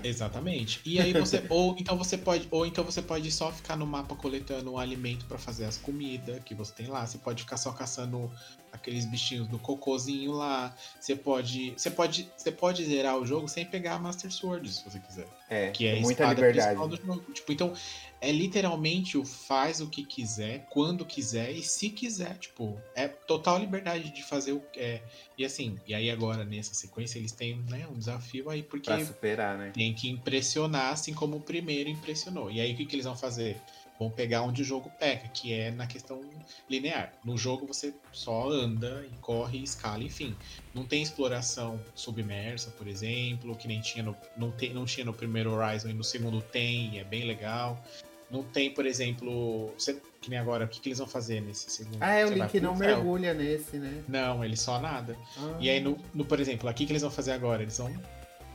Exatamente. 0.03 0.81
E 0.85 0.99
aí 0.99 1.13
você 1.13 1.43
ou 1.49 1.75
então 1.77 1.97
você 1.97 2.17
pode 2.17 2.47
ou 2.51 2.65
então 2.65 2.83
você 2.83 3.01
pode 3.01 3.31
só 3.31 3.51
ficar 3.51 3.75
no 3.75 3.85
mapa 3.85 4.15
coletando 4.15 4.71
um 4.71 4.77
alimento 4.77 5.25
pra 5.25 5.37
fazer 5.37 5.65
as 5.65 5.77
comidas 5.77 6.41
que 6.43 6.53
você 6.53 6.73
tem 6.73 6.87
lá. 6.87 7.05
Você 7.05 7.17
pode 7.17 7.43
ficar 7.43 7.57
só 7.57 7.71
caçando 7.71 8.31
aqueles 8.71 9.05
bichinhos 9.05 9.47
do 9.47 9.57
cocôzinho 9.57 10.33
lá. 10.33 10.75
Você 10.99 11.15
pode 11.15 11.73
você 11.77 11.89
pode 11.89 12.29
você 12.35 12.51
pode 12.51 12.83
zerar 12.83 13.17
o 13.17 13.25
jogo 13.25 13.47
sem 13.47 13.65
pegar 13.65 13.95
a 13.95 13.99
Master 13.99 14.31
Sword 14.31 14.69
se 14.71 14.83
você 14.83 14.99
quiser. 14.99 15.27
É, 15.49 15.69
Que 15.71 15.85
é 15.87 15.97
a 15.97 16.01
muita 16.01 16.23
espada 16.23 16.33
liberdade. 16.33 16.75
principal 16.75 16.87
do 16.87 16.97
jogo. 16.97 17.33
Tipo, 17.33 17.51
então, 17.51 17.73
é 18.21 18.31
literalmente 18.31 19.17
o 19.17 19.25
faz 19.25 19.81
o 19.81 19.87
que 19.87 20.03
quiser, 20.03 20.65
quando 20.69 21.05
quiser 21.05 21.51
e 21.51 21.61
se 21.61 21.89
quiser. 21.89 22.37
Tipo, 22.37 22.79
é 22.95 23.07
total 23.07 23.59
liberdade 23.59 24.11
de 24.11 24.23
fazer 24.23 24.53
o 24.53 24.59
que 24.59 24.79
é. 24.79 25.03
E 25.37 25.45
assim, 25.45 25.77
e 25.85 25.93
aí 25.93 26.09
agora 26.09 26.43
nessa 26.43 26.73
sequência 26.73 27.19
eles 27.19 27.31
têm 27.31 27.57
né, 27.69 27.87
um 27.87 27.97
desafio 27.97 28.49
aí, 28.49 28.63
porque 28.63 28.89
Pra 28.89 29.05
superar, 29.05 29.57
né? 29.57 29.71
tem 29.73 29.93
que 29.93 30.09
impressionar 30.09 30.93
assim 30.93 31.13
como 31.13 31.37
o 31.37 31.41
primeiro 31.41 31.89
impressionou. 31.89 32.49
E 32.49 32.59
aí 32.59 32.73
o 32.73 32.77
que, 32.77 32.85
que 32.85 32.95
eles 32.95 33.05
vão 33.05 33.15
fazer? 33.15 33.61
Vão 33.97 34.09
pegar 34.09 34.41
onde 34.41 34.61
o 34.61 34.65
jogo 34.65 34.91
peca, 34.99 35.27
que 35.29 35.53
é 35.53 35.71
na 35.71 35.87
questão 35.87 36.21
linear. 36.69 37.13
No 37.23 37.37
jogo 37.37 37.65
você 37.65 37.93
só 38.11 38.49
anda 38.49 39.05
e 39.09 39.15
corre, 39.19 39.63
escala, 39.63 40.03
enfim. 40.03 40.35
Não 40.73 40.83
tem 40.83 41.01
exploração 41.01 41.79
submersa, 41.95 42.71
por 42.71 42.87
exemplo, 42.87 43.55
que 43.55 43.67
nem 43.67 43.79
tinha 43.79 44.03
no, 44.03 44.15
não, 44.35 44.51
tem, 44.51 44.73
não 44.73 44.83
tinha 44.85 45.05
no 45.05 45.13
primeiro 45.13 45.51
Horizon 45.53 45.89
e 45.89 45.93
no 45.93 46.03
segundo 46.03 46.41
tem, 46.41 46.95
e 46.95 46.99
é 46.99 47.03
bem 47.05 47.23
legal. 47.25 47.81
Não 48.29 48.43
tem, 48.43 48.69
por 48.71 48.85
exemplo, 48.85 49.71
você- 49.77 50.01
que 50.19 50.29
nem 50.31 50.39
agora, 50.39 50.65
o 50.65 50.67
que, 50.67 50.79
que 50.81 50.89
eles 50.89 50.97
vão 50.97 51.07
fazer 51.07 51.39
nesse 51.41 51.69
segundo? 51.69 51.97
Ah, 52.01 52.15
é, 52.15 52.25
o 52.25 52.29
Link 52.33 52.59
não 52.59 52.75
céu. 52.75 52.87
mergulha 52.87 53.31
nesse, 53.33 53.77
né? 53.77 54.03
Não, 54.07 54.43
ele 54.43 54.57
só 54.57 54.79
nada. 54.79 55.15
Ah. 55.37 55.57
E 55.59 55.69
aí, 55.69 55.79
no, 55.79 55.95
no, 56.11 56.25
por 56.25 56.39
exemplo, 56.39 56.67
aqui 56.67 56.85
que 56.87 56.91
eles 56.91 57.03
vão 57.03 57.11
fazer 57.11 57.31
agora? 57.31 57.61
Eles 57.61 57.77
vão. 57.77 57.93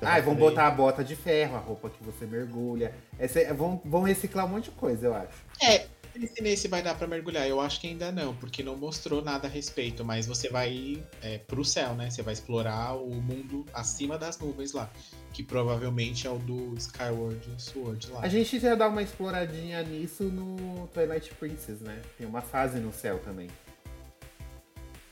Ah, 0.02 0.18
e 0.18 0.22
vão 0.22 0.35
botar 0.35 0.66
a 0.66 0.70
bota 0.70 1.05
de 1.05 1.14
ferro, 1.16 1.56
a 1.56 1.59
roupa 1.60 1.90
que 1.90 2.02
você 2.02 2.27
mergulha. 2.27 2.94
Essa- 3.18 3.52
vão, 3.55 3.81
vão 3.85 4.02
reciclar 4.02 4.47
um 4.47 4.48
monte 4.48 4.64
de 4.64 4.70
coisa, 4.72 5.06
eu 5.06 5.14
acho. 5.14 5.44
É, 5.62 5.86
esse 6.16 6.43
nesse 6.43 6.68
vai 6.68 6.82
dar 6.82 6.94
pra 6.94 7.06
mergulhar. 7.06 7.47
Eu 7.47 7.60
acho 7.60 7.81
que 7.81 7.86
ainda 7.86 8.10
não, 8.10 8.35
porque 8.35 8.62
não 8.62 8.77
mostrou 8.77 9.22
nada 9.22 9.47
a 9.47 9.51
respeito. 9.51 10.05
Mas 10.05 10.27
você 10.27 10.48
vai 10.48 11.02
é, 11.22 11.39
pro 11.39 11.64
céu, 11.64 11.94
né? 11.94 12.10
Você 12.10 12.22
vai 12.22 12.32
explorar 12.35 12.97
o 12.97 13.10
mundo 13.14 13.64
acima 13.72 14.18
das 14.18 14.39
nuvens 14.39 14.72
lá. 14.72 14.90
Que 15.32 15.43
provavelmente 15.44 16.27
é 16.27 16.31
o 16.31 16.39
do 16.39 16.74
Skyward 16.77 17.40
Sword 17.59 18.10
lá. 18.10 18.20
A 18.22 18.28
gente 18.28 18.59
já 18.59 18.74
dá 18.74 18.89
uma 18.89 19.02
exploradinha 19.02 19.82
nisso 19.82 20.24
no 20.24 20.89
Twilight 20.89 21.32
Princess, 21.35 21.81
né? 21.81 22.01
Tem 22.18 22.27
uma 22.27 22.40
fase 22.40 22.78
no 22.81 22.93
céu 22.93 23.18
também. 23.20 23.48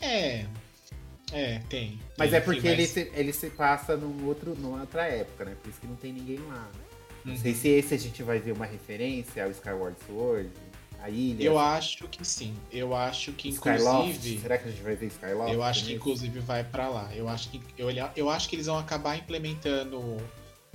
É. 0.01 0.47
É, 1.32 1.60
tem. 1.68 1.98
Mas 2.16 2.30
Tem, 2.30 2.38
é 2.38 2.40
porque 2.42 2.66
ele, 2.66 2.82
mas- 2.82 2.90
se, 2.90 3.10
ele 3.14 3.32
se 3.32 3.50
passa 3.50 3.96
num 3.96 4.26
outro, 4.26 4.55
numa 4.55 4.80
outra 4.80 5.05
época, 5.06 5.44
né? 5.44 5.55
Por 5.62 5.68
isso 5.68 5.80
que 5.80 5.86
não 5.86 5.96
tem 5.96 6.12
ninguém 6.12 6.38
lá. 6.48 6.70
Não 7.24 7.34
Uhum. 7.34 7.38
sei 7.38 7.55
se 7.55 7.68
esse 7.68 7.94
a 7.94 7.98
gente 7.98 8.22
vai 8.22 8.38
ver 8.38 8.52
uma 8.52 8.64
referência 8.64 9.44
ao 9.44 9.50
Skyward 9.50 9.96
Sword, 10.06 10.48
a 11.02 11.10
ilha. 11.10 11.44
Eu 11.44 11.59
acho 11.59 12.09
que 12.09 12.24
sim. 12.26 12.55
Eu 12.72 12.94
acho 12.96 13.32
que, 13.32 13.50
Skyloft. 13.50 14.09
inclusive. 14.10 14.40
Será 14.40 14.56
que 14.59 14.68
a 14.68 14.70
gente 14.70 14.82
vai 14.82 14.94
ver 14.96 15.06
Skyloft? 15.09 15.52
Eu 15.52 15.62
acho 15.62 15.84
que 15.84 15.92
inclusive 15.94 16.40
vai 16.40 16.64
pra 16.64 16.88
lá. 16.88 17.10
Eu 17.14 17.28
acho 17.28 17.50
que 17.50 17.60
eu, 17.76 17.88
eu 18.16 18.30
acho 18.30 18.48
que 18.48 18.56
eles 18.56 18.66
vão 18.66 18.78
acabar 18.78 19.16
implementando 19.16 20.16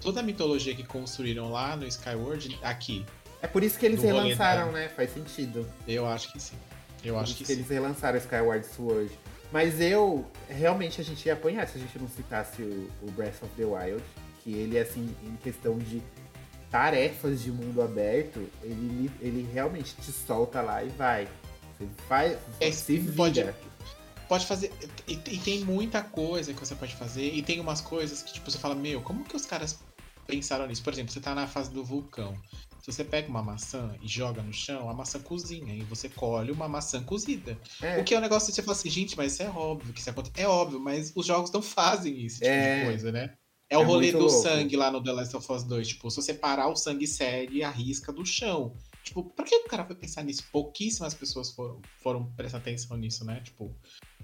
toda 0.01 0.19
a 0.19 0.23
mitologia 0.23 0.75
que 0.75 0.83
construíram 0.83 1.49
lá 1.51 1.75
no 1.75 1.87
Skyward 1.87 2.59
aqui. 2.61 3.05
É 3.41 3.47
por 3.47 3.63
isso 3.63 3.77
que 3.79 3.85
eles 3.85 4.01
rolê 4.03 4.11
relançaram, 4.21 4.71
né? 4.71 4.87
Faz 4.89 5.11
sentido. 5.13 5.67
Eu 5.87 6.05
acho 6.05 6.31
que 6.31 6.39
sim. 6.39 6.55
Eu 7.03 7.15
Por 7.15 7.21
acho 7.21 7.31
isso 7.31 7.37
que, 7.39 7.43
que 7.45 7.53
sim. 7.53 7.59
eles 7.59 7.69
relançaram 7.69 8.17
Skyward 8.17 8.65
Sword. 8.65 9.11
Mas 9.53 9.79
eu, 9.79 10.25
realmente, 10.49 10.99
a 10.99 11.03
gente 11.03 11.23
ia 11.27 11.33
apanhar 11.33 11.67
se 11.67 11.77
a 11.77 11.79
gente 11.79 11.99
não 11.99 12.07
citasse 12.09 12.63
o, 12.63 12.89
o 13.03 13.11
Breath 13.11 13.43
of 13.43 13.53
the 13.55 13.63
Wild. 13.63 14.03
Que 14.43 14.51
ele, 14.51 14.77
assim, 14.79 15.15
em 15.23 15.35
questão 15.37 15.77
de 15.77 16.01
tarefas 16.71 17.41
de 17.41 17.51
mundo 17.51 17.81
aberto, 17.81 18.45
ele, 18.63 19.09
ele 19.21 19.47
realmente 19.53 19.95
te 19.95 20.11
solta 20.11 20.59
lá 20.61 20.83
e 20.83 20.89
vai. 20.89 21.27
Você 21.77 21.87
vai, 22.09 22.37
É, 22.59 22.71
se 22.71 22.99
pode- 23.15 23.39
vira. 23.41 23.55
Pode 24.27 24.45
fazer. 24.47 24.71
E, 25.07 25.13
e 25.13 25.37
tem 25.37 25.63
muita 25.63 26.01
coisa 26.01 26.51
que 26.51 26.59
você 26.59 26.73
pode 26.73 26.95
fazer. 26.95 27.31
E 27.33 27.43
tem 27.43 27.59
umas 27.59 27.79
coisas 27.79 28.23
que, 28.23 28.33
tipo, 28.33 28.49
você 28.49 28.57
fala, 28.57 28.73
meu, 28.73 29.01
como 29.01 29.23
que 29.23 29.35
os 29.35 29.45
caras 29.45 29.79
pensaram 30.25 30.65
nisso? 30.65 30.81
Por 30.83 30.91
exemplo, 30.91 31.13
você 31.13 31.19
tá 31.19 31.35
na 31.35 31.45
fase 31.45 31.69
do 31.69 31.83
vulcão. 31.85 32.35
Se 32.83 32.91
você 32.91 33.03
pega 33.05 33.29
uma 33.29 33.41
maçã 33.41 33.95
e 34.01 34.07
joga 34.09 34.41
no 34.43 34.51
chão, 34.51 34.89
a 34.89 34.93
maçã 34.93 35.17
cozinha. 35.17 35.73
E 35.73 35.83
você 35.83 36.09
colhe 36.09 36.51
uma 36.51 36.67
maçã 36.67 37.01
cozida. 37.01 37.57
É, 37.81 37.97
O 37.99 38.03
que 38.03 38.13
é 38.13 38.17
um 38.17 38.21
negócio 38.21 38.49
que 38.49 38.55
você 38.55 38.61
fala 38.61 38.75
assim, 38.77 38.89
gente, 38.89 39.15
mas 39.15 39.31
isso 39.31 39.43
é 39.43 39.49
óbvio 39.49 39.93
que 39.93 40.01
isso 40.01 40.09
acontece. 40.09 40.33
É 40.35 40.45
óbvio, 40.45 40.81
mas 40.81 41.13
os 41.15 41.25
jogos 41.25 41.49
não 41.49 41.61
fazem 41.61 42.19
isso, 42.19 42.39
tipo 42.39 42.47
É. 42.49 42.79
de 42.79 42.85
coisa, 42.87 43.09
né? 43.13 43.33
É 43.69 43.77
o 43.77 43.81
É 43.81 43.85
rolê 43.85 44.07
muito 44.11 44.17
do 44.17 44.25
louco. 44.25 44.41
sangue 44.43 44.75
lá 44.75 44.91
no 44.91 45.01
The 45.01 45.11
Last 45.13 45.35
of 45.37 45.49
Us 45.49 45.63
2. 45.63 45.87
Tipo, 45.87 46.11
se 46.11 46.17
você 46.17 46.33
parar, 46.33 46.67
o 46.67 46.75
sangue 46.75 47.07
segue 47.07 47.59
e 47.59 47.63
arrisca 47.63 48.11
do 48.11 48.25
chão. 48.25 48.75
Tipo, 49.01 49.23
pra 49.23 49.45
que 49.45 49.55
o 49.55 49.63
cara 49.65 49.85
foi 49.85 49.95
pensar 49.95 50.21
nisso? 50.21 50.43
Pouquíssimas 50.51 51.13
pessoas 51.13 51.51
foram, 51.51 51.81
foram 52.01 52.25
prestar 52.33 52.57
atenção 52.57 52.97
nisso, 52.97 53.23
né? 53.23 53.39
Tipo, 53.39 53.73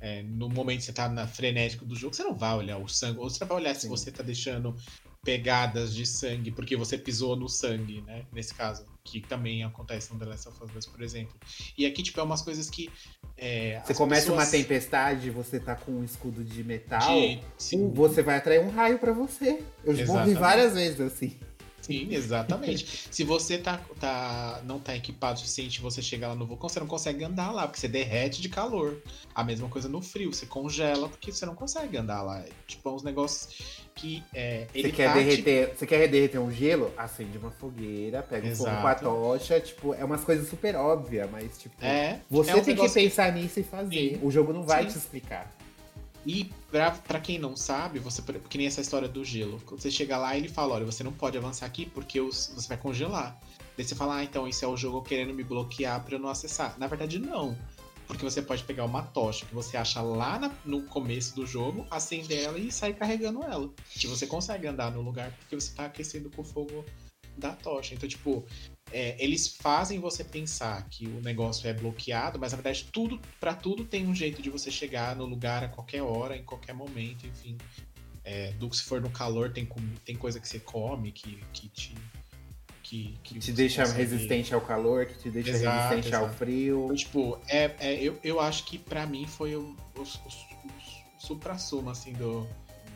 é, 0.02 0.22
no 0.22 0.50
momento 0.50 0.80
que 0.80 0.86
você 0.86 0.94
tá 0.94 1.08
na 1.08 1.26
frenético 1.28 1.86
do 1.86 1.96
jogo, 1.96 2.14
você 2.14 2.24
não 2.24 2.36
vai 2.36 2.56
olhar 2.58 2.78
o 2.78 2.90
sangue. 2.90 3.20
Ou 3.20 3.30
você 3.30 3.44
vai 3.46 3.58
olhar 3.58 3.74
se 3.74 3.84
Sim. 3.84 3.88
você 3.88 4.12
tá 4.12 4.22
deixando 4.22 4.76
pegadas 5.24 5.94
de 5.94 6.06
sangue, 6.06 6.52
porque 6.52 6.76
você 6.76 6.98
pisou 6.98 7.36
no 7.36 7.50
sangue, 7.50 8.02
né? 8.02 8.26
Nesse 8.32 8.54
caso, 8.54 8.86
que 9.04 9.20
também 9.22 9.64
acontece 9.64 10.14
no 10.14 10.20
The 10.20 10.26
Last 10.26 10.48
of 10.48 10.64
Us 10.64 10.72
2, 10.72 10.86
por 10.88 11.02
exemplo. 11.02 11.36
E 11.78 11.86
aqui, 11.86 12.02
tipo, 12.02 12.20
é 12.20 12.24
umas 12.24 12.42
coisas 12.42 12.70
que. 12.70 12.90
É, 13.38 13.82
você 13.86 13.94
começa 13.94 14.22
pessoas... 14.24 14.40
uma 14.40 14.52
tempestade, 14.52 15.30
você 15.30 15.60
tá 15.60 15.76
com 15.76 15.92
um 15.92 16.04
escudo 16.04 16.44
de 16.44 16.64
metal, 16.64 17.14
de... 17.14 17.42
você 17.94 18.22
vai 18.22 18.38
atrair 18.38 18.60
um 18.60 18.70
raio 18.70 19.00
para 19.00 19.14
você. 19.14 19.62
Eu 19.84 19.94
Exatamente. 19.94 20.08
morri 20.08 20.34
várias 20.34 20.74
vezes 20.74 21.00
assim. 21.00 21.38
Sim, 21.82 22.08
exatamente. 22.12 22.86
Se 23.12 23.24
você 23.24 23.58
tá, 23.58 23.80
tá, 24.00 24.62
não 24.66 24.80
tá 24.80 24.96
equipado 24.96 25.36
o 25.36 25.38
suficiente 25.40 25.82
você 25.82 26.02
chegar 26.02 26.30
lá 26.30 26.36
no 26.36 26.46
vulcão, 26.46 26.70
você 26.70 26.80
não 26.80 26.88
consegue 26.88 27.24
andar 27.24 27.52
lá, 27.52 27.68
porque 27.68 27.80
você 27.80 27.88
derrete 27.88 28.42
de 28.42 28.50
calor. 28.50 29.02
A 29.34 29.44
mesma 29.44 29.70
coisa 29.70 29.88
no 29.88 30.02
frio, 30.02 30.34
você 30.34 30.46
congela 30.46 31.08
porque 31.10 31.32
você 31.32 31.46
não 31.46 31.56
consegue 31.56 31.98
andar 31.98 32.22
lá. 32.22 32.40
É, 32.40 32.50
tipo, 32.68 32.90
é 32.90 32.92
uns 32.92 33.04
negócios 33.04 33.88
que 33.96 34.24
é, 34.34 34.68
você 34.74 34.92
quer 34.92 35.08
tá 35.08 35.14
derreter, 35.14 35.76
Você 35.76 35.86
quer 35.86 36.08
derreter 36.08 36.40
um 36.40 36.52
gelo? 36.52 36.94
Acende 36.98 37.38
uma 37.38 37.52
fogueira, 37.52 38.24
pega 38.24 38.48
um 38.48 38.56
fogo 38.56 38.82
com 38.82 38.88
a 38.88 38.96
tocha. 38.96 39.60
Tipo, 39.60 39.94
é 39.94 40.04
umas 40.04 40.24
coisas 40.24 40.48
super 40.48 40.76
óbvias, 40.76 41.30
mas 41.30 41.58
tipo, 41.58 41.76
é, 41.84 42.22
você 42.30 42.52
é 42.52 42.56
um 42.56 42.64
tem 42.64 42.76
que 42.76 42.90
pensar 42.90 43.32
nisso 43.34 43.60
e 43.60 43.64
fazer. 43.64 44.16
Sim. 44.16 44.20
O 44.22 44.32
jogo 44.32 44.54
não 44.54 44.64
vai 44.64 44.84
Sim. 44.84 44.90
te 44.90 44.98
explicar. 44.98 45.59
E 46.26 46.52
pra 46.70 47.20
quem 47.20 47.40
não 47.40 47.56
sabe, 47.56 48.00
você 48.00 48.22
que 48.50 48.58
nem 48.58 48.68
essa 48.68 48.82
história 48.82 49.08
do 49.08 49.24
gelo. 49.24 49.62
Quando 49.66 49.82
você 49.82 49.90
chega 49.90 50.18
lá, 50.18 50.38
ele 50.38 50.50
fala: 50.50 50.76
olha, 50.76 50.86
você 50.86 51.04
não 51.04 51.14
pode 51.14 51.38
avançar 51.38 51.66
aqui 51.66 51.86
porque 51.86 52.20
os, 52.20 52.52
você 52.54 52.68
vai 52.68 52.78
congelar. 52.78 53.40
Daí 53.78 53.86
você 53.86 53.96
fala: 53.96 54.18
ah, 54.18 54.24
então 54.24 54.48
isso 54.48 54.64
é 54.66 54.68
o 54.68 54.76
jogo 54.76 55.02
querendo 55.02 55.34
me 55.34 55.44
bloquear 55.44 56.04
para 56.04 56.16
eu 56.16 56.20
não 56.20 56.30
acessar. 56.30 56.78
Na 56.78 56.88
verdade, 56.88 57.20
não. 57.20 57.58
Porque 58.06 58.26
você 58.26 58.42
pode 58.42 58.64
pegar 58.64 58.86
uma 58.86 59.04
tocha 59.04 59.46
que 59.46 59.54
você 59.54 59.78
acha 59.78 60.02
lá 60.02 60.40
na, 60.40 60.52
no 60.66 60.82
começo 60.82 61.36
do 61.36 61.46
jogo, 61.46 61.86
acender 61.92 62.44
ela 62.44 62.58
e 62.58 62.72
sair 62.72 62.96
carregando 62.96 63.44
ela. 63.44 63.70
Que 63.92 64.08
você 64.08 64.26
consegue 64.26 64.68
andar 64.68 64.92
no 64.92 65.02
lugar 65.02 65.32
porque 65.38 65.56
você 65.56 65.74
tá 65.76 65.86
aquecendo 65.86 66.30
com 66.32 66.42
o 66.42 66.46
fogo 66.46 66.84
da 67.38 67.54
tocha. 67.54 67.94
Então, 67.94 68.10
tipo, 68.10 68.44
é, 68.92 69.16
eles 69.24 69.48
fazem 69.48 70.00
você 70.00 70.24
pensar 70.24 70.88
que 70.90 71.06
o 71.06 71.22
negócio 71.22 71.68
é 71.68 71.74
bloqueado, 71.74 72.40
mas 72.40 72.52
na 72.52 72.58
verdade 72.58 72.88
tudo 72.92 73.20
para 73.40 73.54
tudo 73.54 73.86
tem 73.86 74.08
um 74.08 74.16
jeito 74.16 74.42
de 74.42 74.50
você 74.50 74.72
chegar 74.72 75.16
no 75.16 75.26
lugar 75.26 75.64
a 75.64 75.68
qualquer 75.68 76.02
hora, 76.02 76.36
em 76.36 76.44
qualquer 76.44 76.74
momento, 76.74 77.26
enfim. 77.26 77.58
É, 78.24 78.52
do 78.54 78.70
que 78.70 78.78
se 78.78 78.84
for 78.84 79.02
no 79.02 79.10
calor 79.10 79.52
tem, 79.52 79.68
tem 80.06 80.16
coisa 80.16 80.40
que 80.40 80.48
você 80.48 80.60
come 80.60 81.12
que, 81.12 81.42
que 81.54 81.70
te 81.70 81.96
que, 82.84 83.18
que 83.24 83.40
te 83.40 83.52
deixa 83.52 83.84
consegue... 83.84 84.02
resistente 84.02 84.54
ao 84.54 84.62
calor, 84.62 85.06
que 85.06 85.18
te 85.18 85.30
deixa 85.30 85.52
exato, 85.52 85.78
resistente 85.78 86.08
exato. 86.08 86.26
ao 86.26 86.34
frio. 86.34 86.84
Então, 86.86 86.96
tipo, 86.96 87.40
é, 87.48 87.72
é, 87.80 87.94
eu, 88.02 88.20
eu 88.24 88.40
acho 88.40 88.66
que 88.66 88.80
para 88.80 89.06
mim 89.06 89.28
foi 89.28 89.56
o, 89.56 89.76
o, 89.96 90.02
o, 90.02 90.04
o 90.04 91.22
supra-sumo, 91.22 91.92
assim, 91.92 92.14
do, 92.14 92.48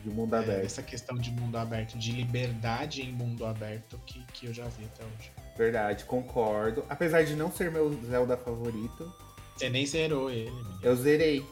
de 0.04 0.10
mundo 0.10 0.36
é, 0.36 0.38
aberto. 0.40 0.66
Essa 0.66 0.82
questão 0.82 1.16
de 1.16 1.30
mundo 1.30 1.56
aberto, 1.56 1.98
de 1.98 2.12
liberdade 2.12 3.02
em 3.02 3.10
mundo 3.10 3.46
aberto 3.46 3.98
que, 4.06 4.22
que 4.32 4.46
eu 4.46 4.54
já 4.54 4.68
vi 4.68 4.84
até 4.84 5.04
hoje. 5.04 5.30
Verdade, 5.56 6.04
concordo. 6.04 6.84
Apesar 6.88 7.24
de 7.24 7.36
não 7.36 7.50
ser 7.50 7.70
meu 7.70 7.92
Zelda 8.04 8.36
favorito. 8.36 9.12
Você 9.56 9.68
nem 9.68 9.86
zerou 9.86 10.30
ele, 10.30 10.50
menino. 10.50 10.78
Eu 10.82 10.96
zerei. 10.96 11.44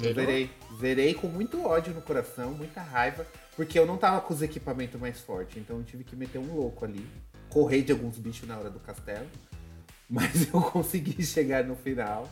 Zerou? 0.00 0.08
Eu 0.08 0.14
zerei. 0.14 0.50
Zerei 0.80 1.14
com 1.14 1.26
muito 1.26 1.62
ódio 1.64 1.94
no 1.94 2.00
coração, 2.00 2.52
muita 2.52 2.80
raiva, 2.80 3.26
porque 3.54 3.78
eu 3.78 3.86
não 3.86 3.96
tava 3.96 4.20
com 4.20 4.32
os 4.32 4.42
equipamentos 4.42 5.00
mais 5.00 5.20
fortes, 5.20 5.56
então 5.56 5.78
eu 5.78 5.84
tive 5.84 6.04
que 6.04 6.16
meter 6.16 6.38
um 6.38 6.54
louco 6.54 6.84
ali. 6.84 7.06
Correr 7.50 7.82
de 7.82 7.92
alguns 7.92 8.18
bichos 8.18 8.48
na 8.48 8.58
hora 8.58 8.70
do 8.70 8.80
castelo. 8.80 9.26
Mas 10.08 10.52
eu 10.52 10.60
consegui 10.60 11.22
chegar 11.24 11.64
no 11.64 11.76
final. 11.76 12.28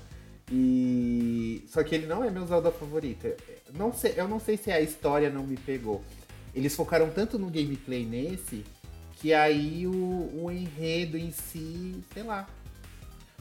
E. 0.51 1.65
Só 1.69 1.83
que 1.83 1.95
ele 1.95 2.07
não 2.07 2.23
é 2.23 2.31
meu 2.31 2.47
Zelda 2.47 2.71
favorito. 2.71 3.29
Não 3.73 3.93
sei, 3.93 4.15
eu 4.17 4.29
não 4.29 4.39
sei 4.39 4.57
se 4.57 4.71
a 4.71 4.81
história 4.81 5.31
não 5.31 5.43
me 5.43 5.57
pegou. 5.57 6.03
Eles 6.55 6.75
focaram 6.77 7.11
tanto 7.11 7.39
no 7.39 7.51
gameplay 7.51 8.05
nesse 8.05 8.65
que 9.25 9.33
aí 9.33 9.87
o, 9.87 10.45
o 10.45 10.51
enredo 10.51 11.17
em 11.17 11.33
si, 11.33 12.05
sei 12.13 12.23
lá. 12.23 12.47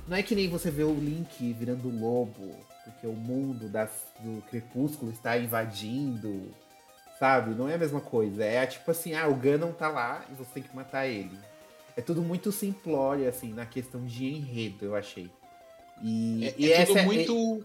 Não 0.07 0.15
é 0.15 0.23
que 0.23 0.33
nem 0.33 0.47
você 0.47 0.71
vê 0.71 0.85
o 0.85 0.93
Link 0.93 1.51
virando 1.51 1.89
lobo, 1.89 2.55
porque 2.85 3.05
o 3.05 3.11
mundo 3.11 3.67
das, 3.67 3.89
do 4.21 4.41
Crepúsculo 4.43 5.11
está 5.11 5.37
invadindo, 5.37 6.55
sabe? 7.19 7.53
Não 7.53 7.67
é 7.67 7.75
a 7.75 7.77
mesma 7.77 7.99
coisa. 7.99 8.45
É 8.45 8.65
tipo 8.65 8.89
assim, 8.91 9.13
ah, 9.13 9.27
o 9.27 9.35
Ganon 9.35 9.73
tá 9.73 9.89
lá 9.89 10.25
e 10.31 10.35
você 10.35 10.51
tem 10.53 10.63
que 10.63 10.73
matar 10.73 11.05
ele. 11.05 11.37
É 11.97 12.01
tudo 12.01 12.21
muito 12.21 12.49
simplório, 12.49 13.27
assim, 13.27 13.51
na 13.51 13.65
questão 13.65 14.05
de 14.05 14.25
enredo, 14.25 14.85
eu 14.85 14.95
achei. 14.95 15.29
E, 16.01 16.45
é, 16.45 16.55
e 16.57 16.71
é 16.71 16.85
tudo 16.85 16.99
é 16.99 17.03
muito 17.03 17.61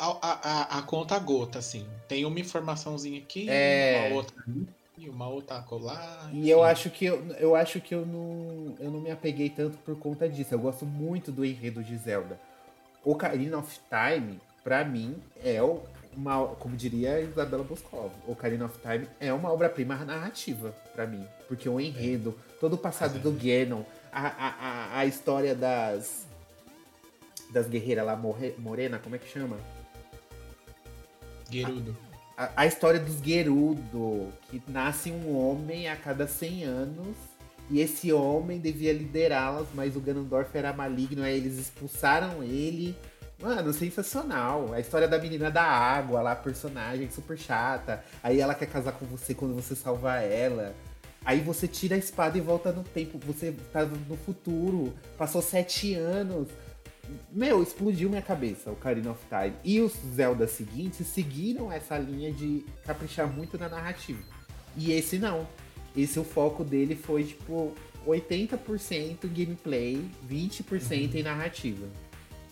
a, 0.00 0.16
a, 0.20 0.78
a, 0.78 0.82
conta 0.82 1.16
gota, 1.20 1.60
assim. 1.60 1.86
Tem 2.08 2.24
uma 2.24 2.40
informaçãozinha 2.40 3.20
aqui, 3.20 3.48
é... 3.48 4.08
uma 4.08 4.16
outra 4.16 4.34
ali 4.44 4.66
e 5.02 5.08
uma 5.08 5.28
outra 5.28 5.60
colar. 5.62 6.30
E 6.32 6.48
eu 6.48 6.62
acho 6.62 6.88
que 6.90 7.04
eu, 7.04 7.26
eu 7.38 7.56
acho 7.56 7.80
que 7.80 7.94
eu 7.94 8.06
não, 8.06 8.76
eu 8.78 8.90
não 8.90 9.00
me 9.00 9.10
apeguei 9.10 9.50
tanto 9.50 9.76
por 9.78 9.98
conta 9.98 10.28
disso. 10.28 10.54
Eu 10.54 10.60
gosto 10.60 10.86
muito 10.86 11.32
do 11.32 11.44
enredo 11.44 11.82
de 11.82 11.96
Zelda. 11.96 12.38
Ocarina 13.04 13.58
of 13.58 13.80
Time, 13.90 14.38
para 14.62 14.84
mim, 14.84 15.16
é 15.42 15.60
uma, 16.16 16.46
como 16.54 16.76
diria 16.76 17.20
Isabela 17.20 17.64
Boscov, 17.64 18.12
Ocarina 18.28 18.66
of 18.66 18.78
Time 18.78 19.08
é 19.18 19.32
uma 19.32 19.50
obra-prima 19.52 19.96
narrativa 19.96 20.72
para 20.94 21.06
mim, 21.06 21.26
porque 21.48 21.68
o 21.68 21.80
enredo, 21.80 22.38
todo 22.60 22.74
o 22.74 22.78
passado 22.78 23.18
do 23.18 23.32
Ganon, 23.32 23.82
a, 24.12 24.28
a, 24.28 24.98
a 24.98 25.06
história 25.06 25.54
das 25.54 26.26
das 27.50 27.66
guerreiras 27.66 28.06
lá, 28.06 28.16
Morena, 28.56 28.98
como 28.98 29.14
é 29.14 29.18
que 29.18 29.28
chama? 29.28 29.58
Gerudo 31.50 32.11
a, 32.36 32.50
a 32.56 32.66
história 32.66 33.00
dos 33.00 33.22
Gerudo, 33.22 34.32
que 34.50 34.62
nasce 34.68 35.10
um 35.10 35.36
homem 35.36 35.88
a 35.88 35.96
cada 35.96 36.26
100 36.26 36.64
anos 36.64 37.16
e 37.70 37.80
esse 37.80 38.12
homem 38.12 38.58
devia 38.58 38.92
liderá-las, 38.92 39.68
mas 39.74 39.96
o 39.96 40.00
Ganondorf 40.00 40.56
era 40.56 40.72
maligno, 40.72 41.22
aí 41.22 41.36
eles 41.36 41.58
expulsaram 41.58 42.42
ele. 42.42 42.96
Mano, 43.40 43.72
sensacional. 43.72 44.72
A 44.72 44.78
história 44.78 45.08
da 45.08 45.18
menina 45.18 45.50
da 45.50 45.64
água 45.64 46.22
lá, 46.22 46.36
personagem 46.36 47.10
super 47.10 47.36
chata. 47.36 48.04
Aí 48.22 48.40
ela 48.40 48.54
quer 48.54 48.66
casar 48.66 48.92
com 48.92 49.04
você 49.06 49.34
quando 49.34 49.54
você 49.54 49.74
salva 49.74 50.20
ela. 50.20 50.74
Aí 51.24 51.40
você 51.40 51.66
tira 51.66 51.96
a 51.96 51.98
espada 51.98 52.36
e 52.36 52.40
volta 52.40 52.70
no 52.72 52.84
tempo. 52.84 53.18
Você 53.26 53.52
tá 53.72 53.84
no 53.84 54.16
futuro. 54.16 54.94
Passou 55.16 55.42
sete 55.42 55.94
anos. 55.94 56.48
Meu, 57.30 57.62
explodiu 57.62 58.08
minha 58.08 58.22
cabeça 58.22 58.70
o 58.70 58.72
Ocarina 58.74 59.10
of 59.10 59.20
Time. 59.28 59.54
E 59.64 59.80
os 59.80 59.92
Zelda 60.14 60.46
seguintes 60.46 61.06
seguiram 61.06 61.70
essa 61.70 61.98
linha 61.98 62.32
de 62.32 62.64
caprichar 62.84 63.26
muito 63.26 63.58
na 63.58 63.68
narrativa. 63.68 64.22
E 64.76 64.92
esse 64.92 65.18
não. 65.18 65.46
Esse 65.96 66.18
o 66.18 66.24
foco 66.24 66.64
dele 66.64 66.96
foi 66.96 67.24
tipo 67.24 67.72
80% 68.06 69.26
gameplay, 69.28 70.04
20% 70.28 71.12
uhum. 71.12 71.18
em 71.18 71.22
narrativa. 71.22 71.86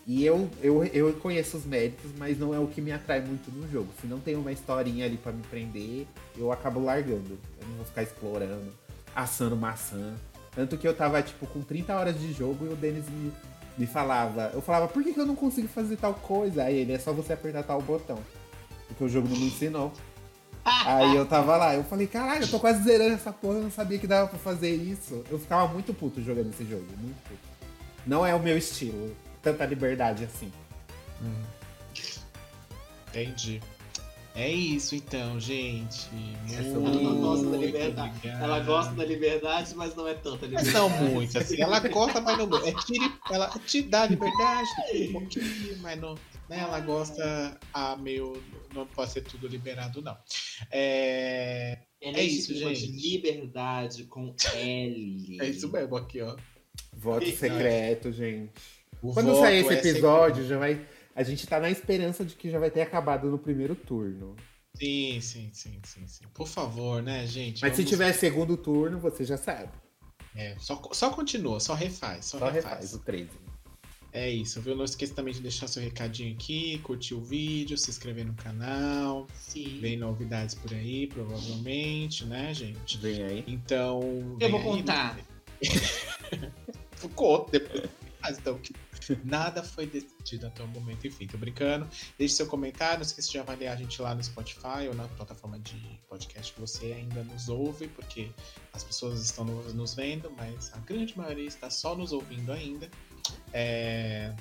E 0.07 0.25
eu, 0.25 0.49
eu, 0.61 0.83
eu 0.85 1.13
conheço 1.13 1.57
os 1.57 1.65
méritos, 1.65 2.11
mas 2.17 2.37
não 2.37 2.53
é 2.53 2.59
o 2.59 2.67
que 2.67 2.81
me 2.81 2.91
atrai 2.91 3.21
muito 3.21 3.51
no 3.51 3.69
jogo. 3.69 3.89
Se 3.99 4.07
não 4.07 4.19
tem 4.19 4.35
uma 4.35 4.51
historinha 4.51 5.05
ali 5.05 5.17
para 5.17 5.31
me 5.31 5.43
prender, 5.43 6.07
eu 6.35 6.51
acabo 6.51 6.83
largando. 6.83 7.37
Eu 7.59 7.67
não 7.67 7.75
vou 7.77 7.85
ficar 7.85 8.03
explorando, 8.03 8.73
assando 9.15 9.55
maçã. 9.55 10.15
Tanto 10.53 10.77
que 10.77 10.87
eu 10.87 10.93
tava, 10.93 11.21
tipo, 11.21 11.45
com 11.47 11.61
30 11.61 11.95
horas 11.95 12.19
de 12.19 12.33
jogo 12.33 12.65
e 12.65 12.69
o 12.69 12.75
Denis 12.75 13.07
me 13.09 13.31
me 13.77 13.87
falava, 13.87 14.51
eu 14.53 14.61
falava, 14.61 14.87
por 14.87 15.03
que, 15.03 15.13
que 15.13 15.19
eu 15.19 15.25
não 15.25 15.35
consigo 15.35 15.67
fazer 15.67 15.97
tal 15.97 16.13
coisa? 16.13 16.63
Aí 16.63 16.77
ele, 16.77 16.93
é 16.93 16.99
só 16.99 17.13
você 17.13 17.33
apertar 17.33 17.63
tal 17.63 17.81
botão. 17.81 18.19
Porque 18.87 19.03
o 19.03 19.09
jogo 19.09 19.27
não 19.27 19.37
me 19.37 19.47
ensinou. 19.47 19.91
Aí 20.63 21.15
eu 21.15 21.25
tava 21.25 21.57
lá, 21.57 21.73
eu 21.73 21.83
falei, 21.83 22.05
caralho, 22.05 22.43
eu 22.43 22.47
tô 22.47 22.59
quase 22.59 22.83
zerando 22.83 23.15
essa 23.15 23.31
porra, 23.31 23.55
eu 23.55 23.63
não 23.63 23.71
sabia 23.71 23.97
que 23.97 24.05
dava 24.05 24.27
pra 24.27 24.37
fazer 24.37 24.75
isso. 24.75 25.23
Eu 25.31 25.39
ficava 25.39 25.67
muito 25.67 25.93
puto 25.93 26.21
jogando 26.21 26.51
esse 26.51 26.65
jogo, 26.65 26.85
muito 26.99 27.17
puto. 27.23 27.39
Não 28.05 28.25
é 28.25 28.35
o 28.35 28.39
meu 28.39 28.57
estilo, 28.57 29.15
tanta 29.41 29.65
liberdade 29.65 30.23
assim. 30.23 30.51
Hum. 31.21 31.43
Entendi. 33.09 33.61
É 34.33 34.49
isso 34.49 34.95
então, 34.95 35.39
gente. 35.39 36.09
ela 36.49 37.13
gosta 37.13 37.49
da 37.49 37.57
liberdade. 37.57 38.27
Ela 38.27 38.59
gosta 38.61 38.93
da 38.93 39.05
liberdade, 39.05 39.75
mas 39.75 39.93
não 39.95 40.07
é 40.07 40.13
tanta 40.13 40.45
liberdade. 40.45 40.71
Mas 40.71 40.73
não 40.73 40.89
muito, 40.89 41.37
assim. 41.37 41.61
Ela 41.61 41.79
gosta, 41.79 42.21
mas 42.21 42.37
não 42.37 42.65
é 42.65 42.73
tire, 42.85 43.11
Ela 43.29 43.49
te 43.65 43.81
dá 43.81 44.05
liberdade, 44.05 44.69
um 45.09 45.11
pouquinho, 45.11 45.77
mas 45.81 45.99
não. 45.99 46.15
Né, 46.49 46.59
ela 46.59 46.79
gosta 46.79 47.59
a 47.73 47.95
meio. 47.97 48.41
Não 48.73 48.85
pode 48.85 49.11
ser 49.11 49.21
tudo 49.21 49.47
liberado, 49.47 50.01
não. 50.01 50.17
É, 50.71 51.77
é, 52.01 52.11
é 52.11 52.23
isso, 52.23 52.55
gente. 52.55 52.87
liberdade 52.87 54.05
com 54.05 54.33
L. 54.55 55.37
É 55.41 55.45
isso 55.45 55.69
mesmo 55.69 55.95
aqui, 55.97 56.21
ó. 56.21 56.37
Voto 56.93 57.25
secreto, 57.25 58.11
gente. 58.13 58.51
O 59.01 59.13
Quando 59.13 59.35
sair 59.39 59.59
esse 59.59 59.73
é 59.73 59.77
episódio, 59.77 60.43
é 60.43 60.47
já 60.47 60.57
vai 60.57 60.85
a 61.15 61.23
gente 61.23 61.45
tá 61.47 61.59
na 61.59 61.69
esperança 61.69 62.23
de 62.23 62.35
que 62.35 62.49
já 62.49 62.59
vai 62.59 62.71
ter 62.71 62.81
acabado 62.81 63.29
no 63.29 63.37
primeiro 63.37 63.75
turno. 63.75 64.35
Sim, 64.73 65.19
sim, 65.21 65.49
sim, 65.53 65.79
sim, 65.83 66.07
sim. 66.07 66.23
Por 66.33 66.47
favor, 66.47 67.01
né, 67.01 67.27
gente? 67.27 67.61
Mas 67.61 67.71
vamos... 67.71 67.77
se 67.77 67.85
tiver 67.85 68.13
segundo 68.13 68.55
turno, 68.55 68.99
você 68.99 69.23
já 69.23 69.37
sabe. 69.37 69.71
É, 70.35 70.55
só, 70.59 70.81
só 70.93 71.09
continua, 71.09 71.59
só 71.59 71.73
refaz. 71.73 72.25
Só, 72.25 72.39
só 72.39 72.45
refaz. 72.49 72.75
refaz 72.75 72.93
o 72.93 72.99
13. 72.99 73.29
É 74.13 74.29
isso, 74.29 74.61
viu? 74.61 74.75
Não 74.75 74.83
esqueça 74.83 75.13
também 75.13 75.33
de 75.33 75.41
deixar 75.41 75.67
seu 75.67 75.81
recadinho 75.81 76.33
aqui, 76.33 76.79
curtir 76.79 77.13
o 77.13 77.21
vídeo, 77.21 77.77
se 77.77 77.89
inscrever 77.89 78.25
no 78.25 78.33
canal. 78.33 79.25
Sim. 79.33 79.79
Vem 79.79 79.97
novidades 79.97 80.53
por 80.53 80.73
aí, 80.73 81.07
provavelmente, 81.07 82.25
né, 82.25 82.53
gente? 82.53 82.97
Vem 82.97 83.23
aí. 83.23 83.43
Então. 83.47 84.01
Eu 84.39 84.49
vou 84.49 84.59
aí, 84.59 84.65
contar. 84.65 85.17
Conto 87.15 87.51
depois. 87.51 87.89
Mas 88.21 88.37
então, 88.37 88.59
nada 89.23 89.63
foi 89.63 89.85
decidido 89.87 90.47
até 90.47 90.63
o 90.63 90.67
momento. 90.67 91.05
Enfim, 91.07 91.27
tô 91.27 91.37
brincando. 91.37 91.87
Deixe 92.17 92.35
seu 92.35 92.47
comentário. 92.47 92.97
Não 92.97 93.01
esqueça 93.05 93.29
de 93.31 93.39
avaliar 93.39 93.73
a 93.75 93.77
gente 93.77 94.01
lá 94.01 94.13
no 94.15 94.23
Spotify 94.23 94.87
ou 94.87 94.93
na 94.93 95.07
plataforma 95.09 95.59
de 95.59 95.99
podcast 96.07 96.53
que 96.53 96.59
você 96.59 96.93
ainda 96.93 97.23
nos 97.23 97.49
ouve, 97.49 97.87
porque 97.89 98.31
as 98.73 98.83
pessoas 98.83 99.21
estão 99.21 99.43
no- 99.45 99.73
nos 99.73 99.93
vendo, 99.93 100.31
mas 100.37 100.71
a 100.73 100.77
grande 100.79 101.17
maioria 101.17 101.47
está 101.47 101.69
só 101.69 101.95
nos 101.95 102.11
ouvindo 102.11 102.51
ainda. 102.51 102.89
É, 103.53 104.33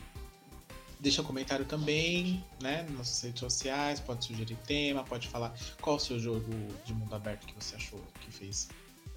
Deixa 1.03 1.23
um 1.23 1.24
comentário 1.24 1.65
também, 1.65 2.45
né? 2.61 2.82
Nas 2.82 2.91
nossas 2.93 3.23
redes 3.23 3.41
sociais, 3.41 3.99
pode 3.99 4.23
sugerir 4.23 4.57
tema, 4.66 5.03
pode 5.03 5.28
falar 5.28 5.55
qual 5.81 5.97
o 5.97 5.99
seu 5.99 6.20
jogo 6.20 6.53
de 6.85 6.93
mundo 6.93 7.15
aberto 7.15 7.47
que 7.47 7.55
você 7.55 7.74
achou 7.74 7.99
que 8.20 8.31
fez 8.31 8.69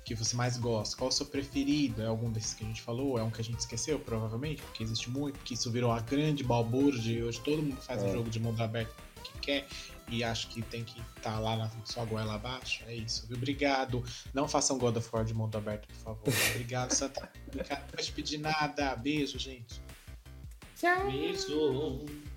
que 0.03 0.13
você 0.15 0.35
mais 0.35 0.57
gosta? 0.57 0.95
Qual 0.97 1.09
o 1.09 1.11
seu 1.11 1.25
preferido? 1.25 2.01
É 2.01 2.07
algum 2.07 2.31
desses 2.31 2.53
que 2.53 2.63
a 2.63 2.67
gente 2.67 2.81
falou? 2.81 3.17
É 3.17 3.23
um 3.23 3.29
que 3.31 3.39
a 3.41 3.43
gente 3.43 3.59
esqueceu, 3.59 3.99
provavelmente, 3.99 4.61
porque 4.61 4.83
existe 4.83 5.09
muito, 5.09 5.37
porque 5.39 5.53
isso 5.53 5.71
virou 5.71 5.91
a 5.91 5.99
grande 6.01 6.43
balbúrdia 6.43 7.19
e 7.19 7.23
hoje 7.23 7.39
todo 7.41 7.61
mundo 7.61 7.81
faz 7.81 8.03
É. 8.03 8.07
um 8.07 8.11
jogo 8.13 8.29
de 8.29 8.39
mundo 8.39 8.61
aberto 8.61 8.93
que 9.23 9.39
quer 9.39 9.67
e 10.09 10.21
acha 10.23 10.47
que 10.49 10.61
tem 10.61 10.83
que 10.83 10.99
estar 11.15 11.39
lá 11.39 11.55
na 11.55 11.71
sua 11.85 12.03
goela 12.05 12.35
abaixo. 12.35 12.83
É 12.85 12.93
isso, 12.95 13.25
viu? 13.27 13.37
Obrigado. 13.37 14.03
Não 14.33 14.47
façam 14.47 14.77
God 14.77 14.97
of 14.97 15.09
War 15.13 15.23
de 15.23 15.33
mundo 15.33 15.57
aberto, 15.57 15.87
por 15.87 15.95
favor. 15.95 16.33
Obrigado, 16.51 16.91
Santa. 16.91 17.31
Obrigado. 17.47 17.79
Não 17.81 17.87
vou 17.95 18.03
te 18.05 18.11
pedir 18.11 18.37
nada. 18.39 18.95
Beijo, 18.97 19.39
gente. 19.39 19.81
Tchau. 20.75 21.09
Beijo. 21.09 22.32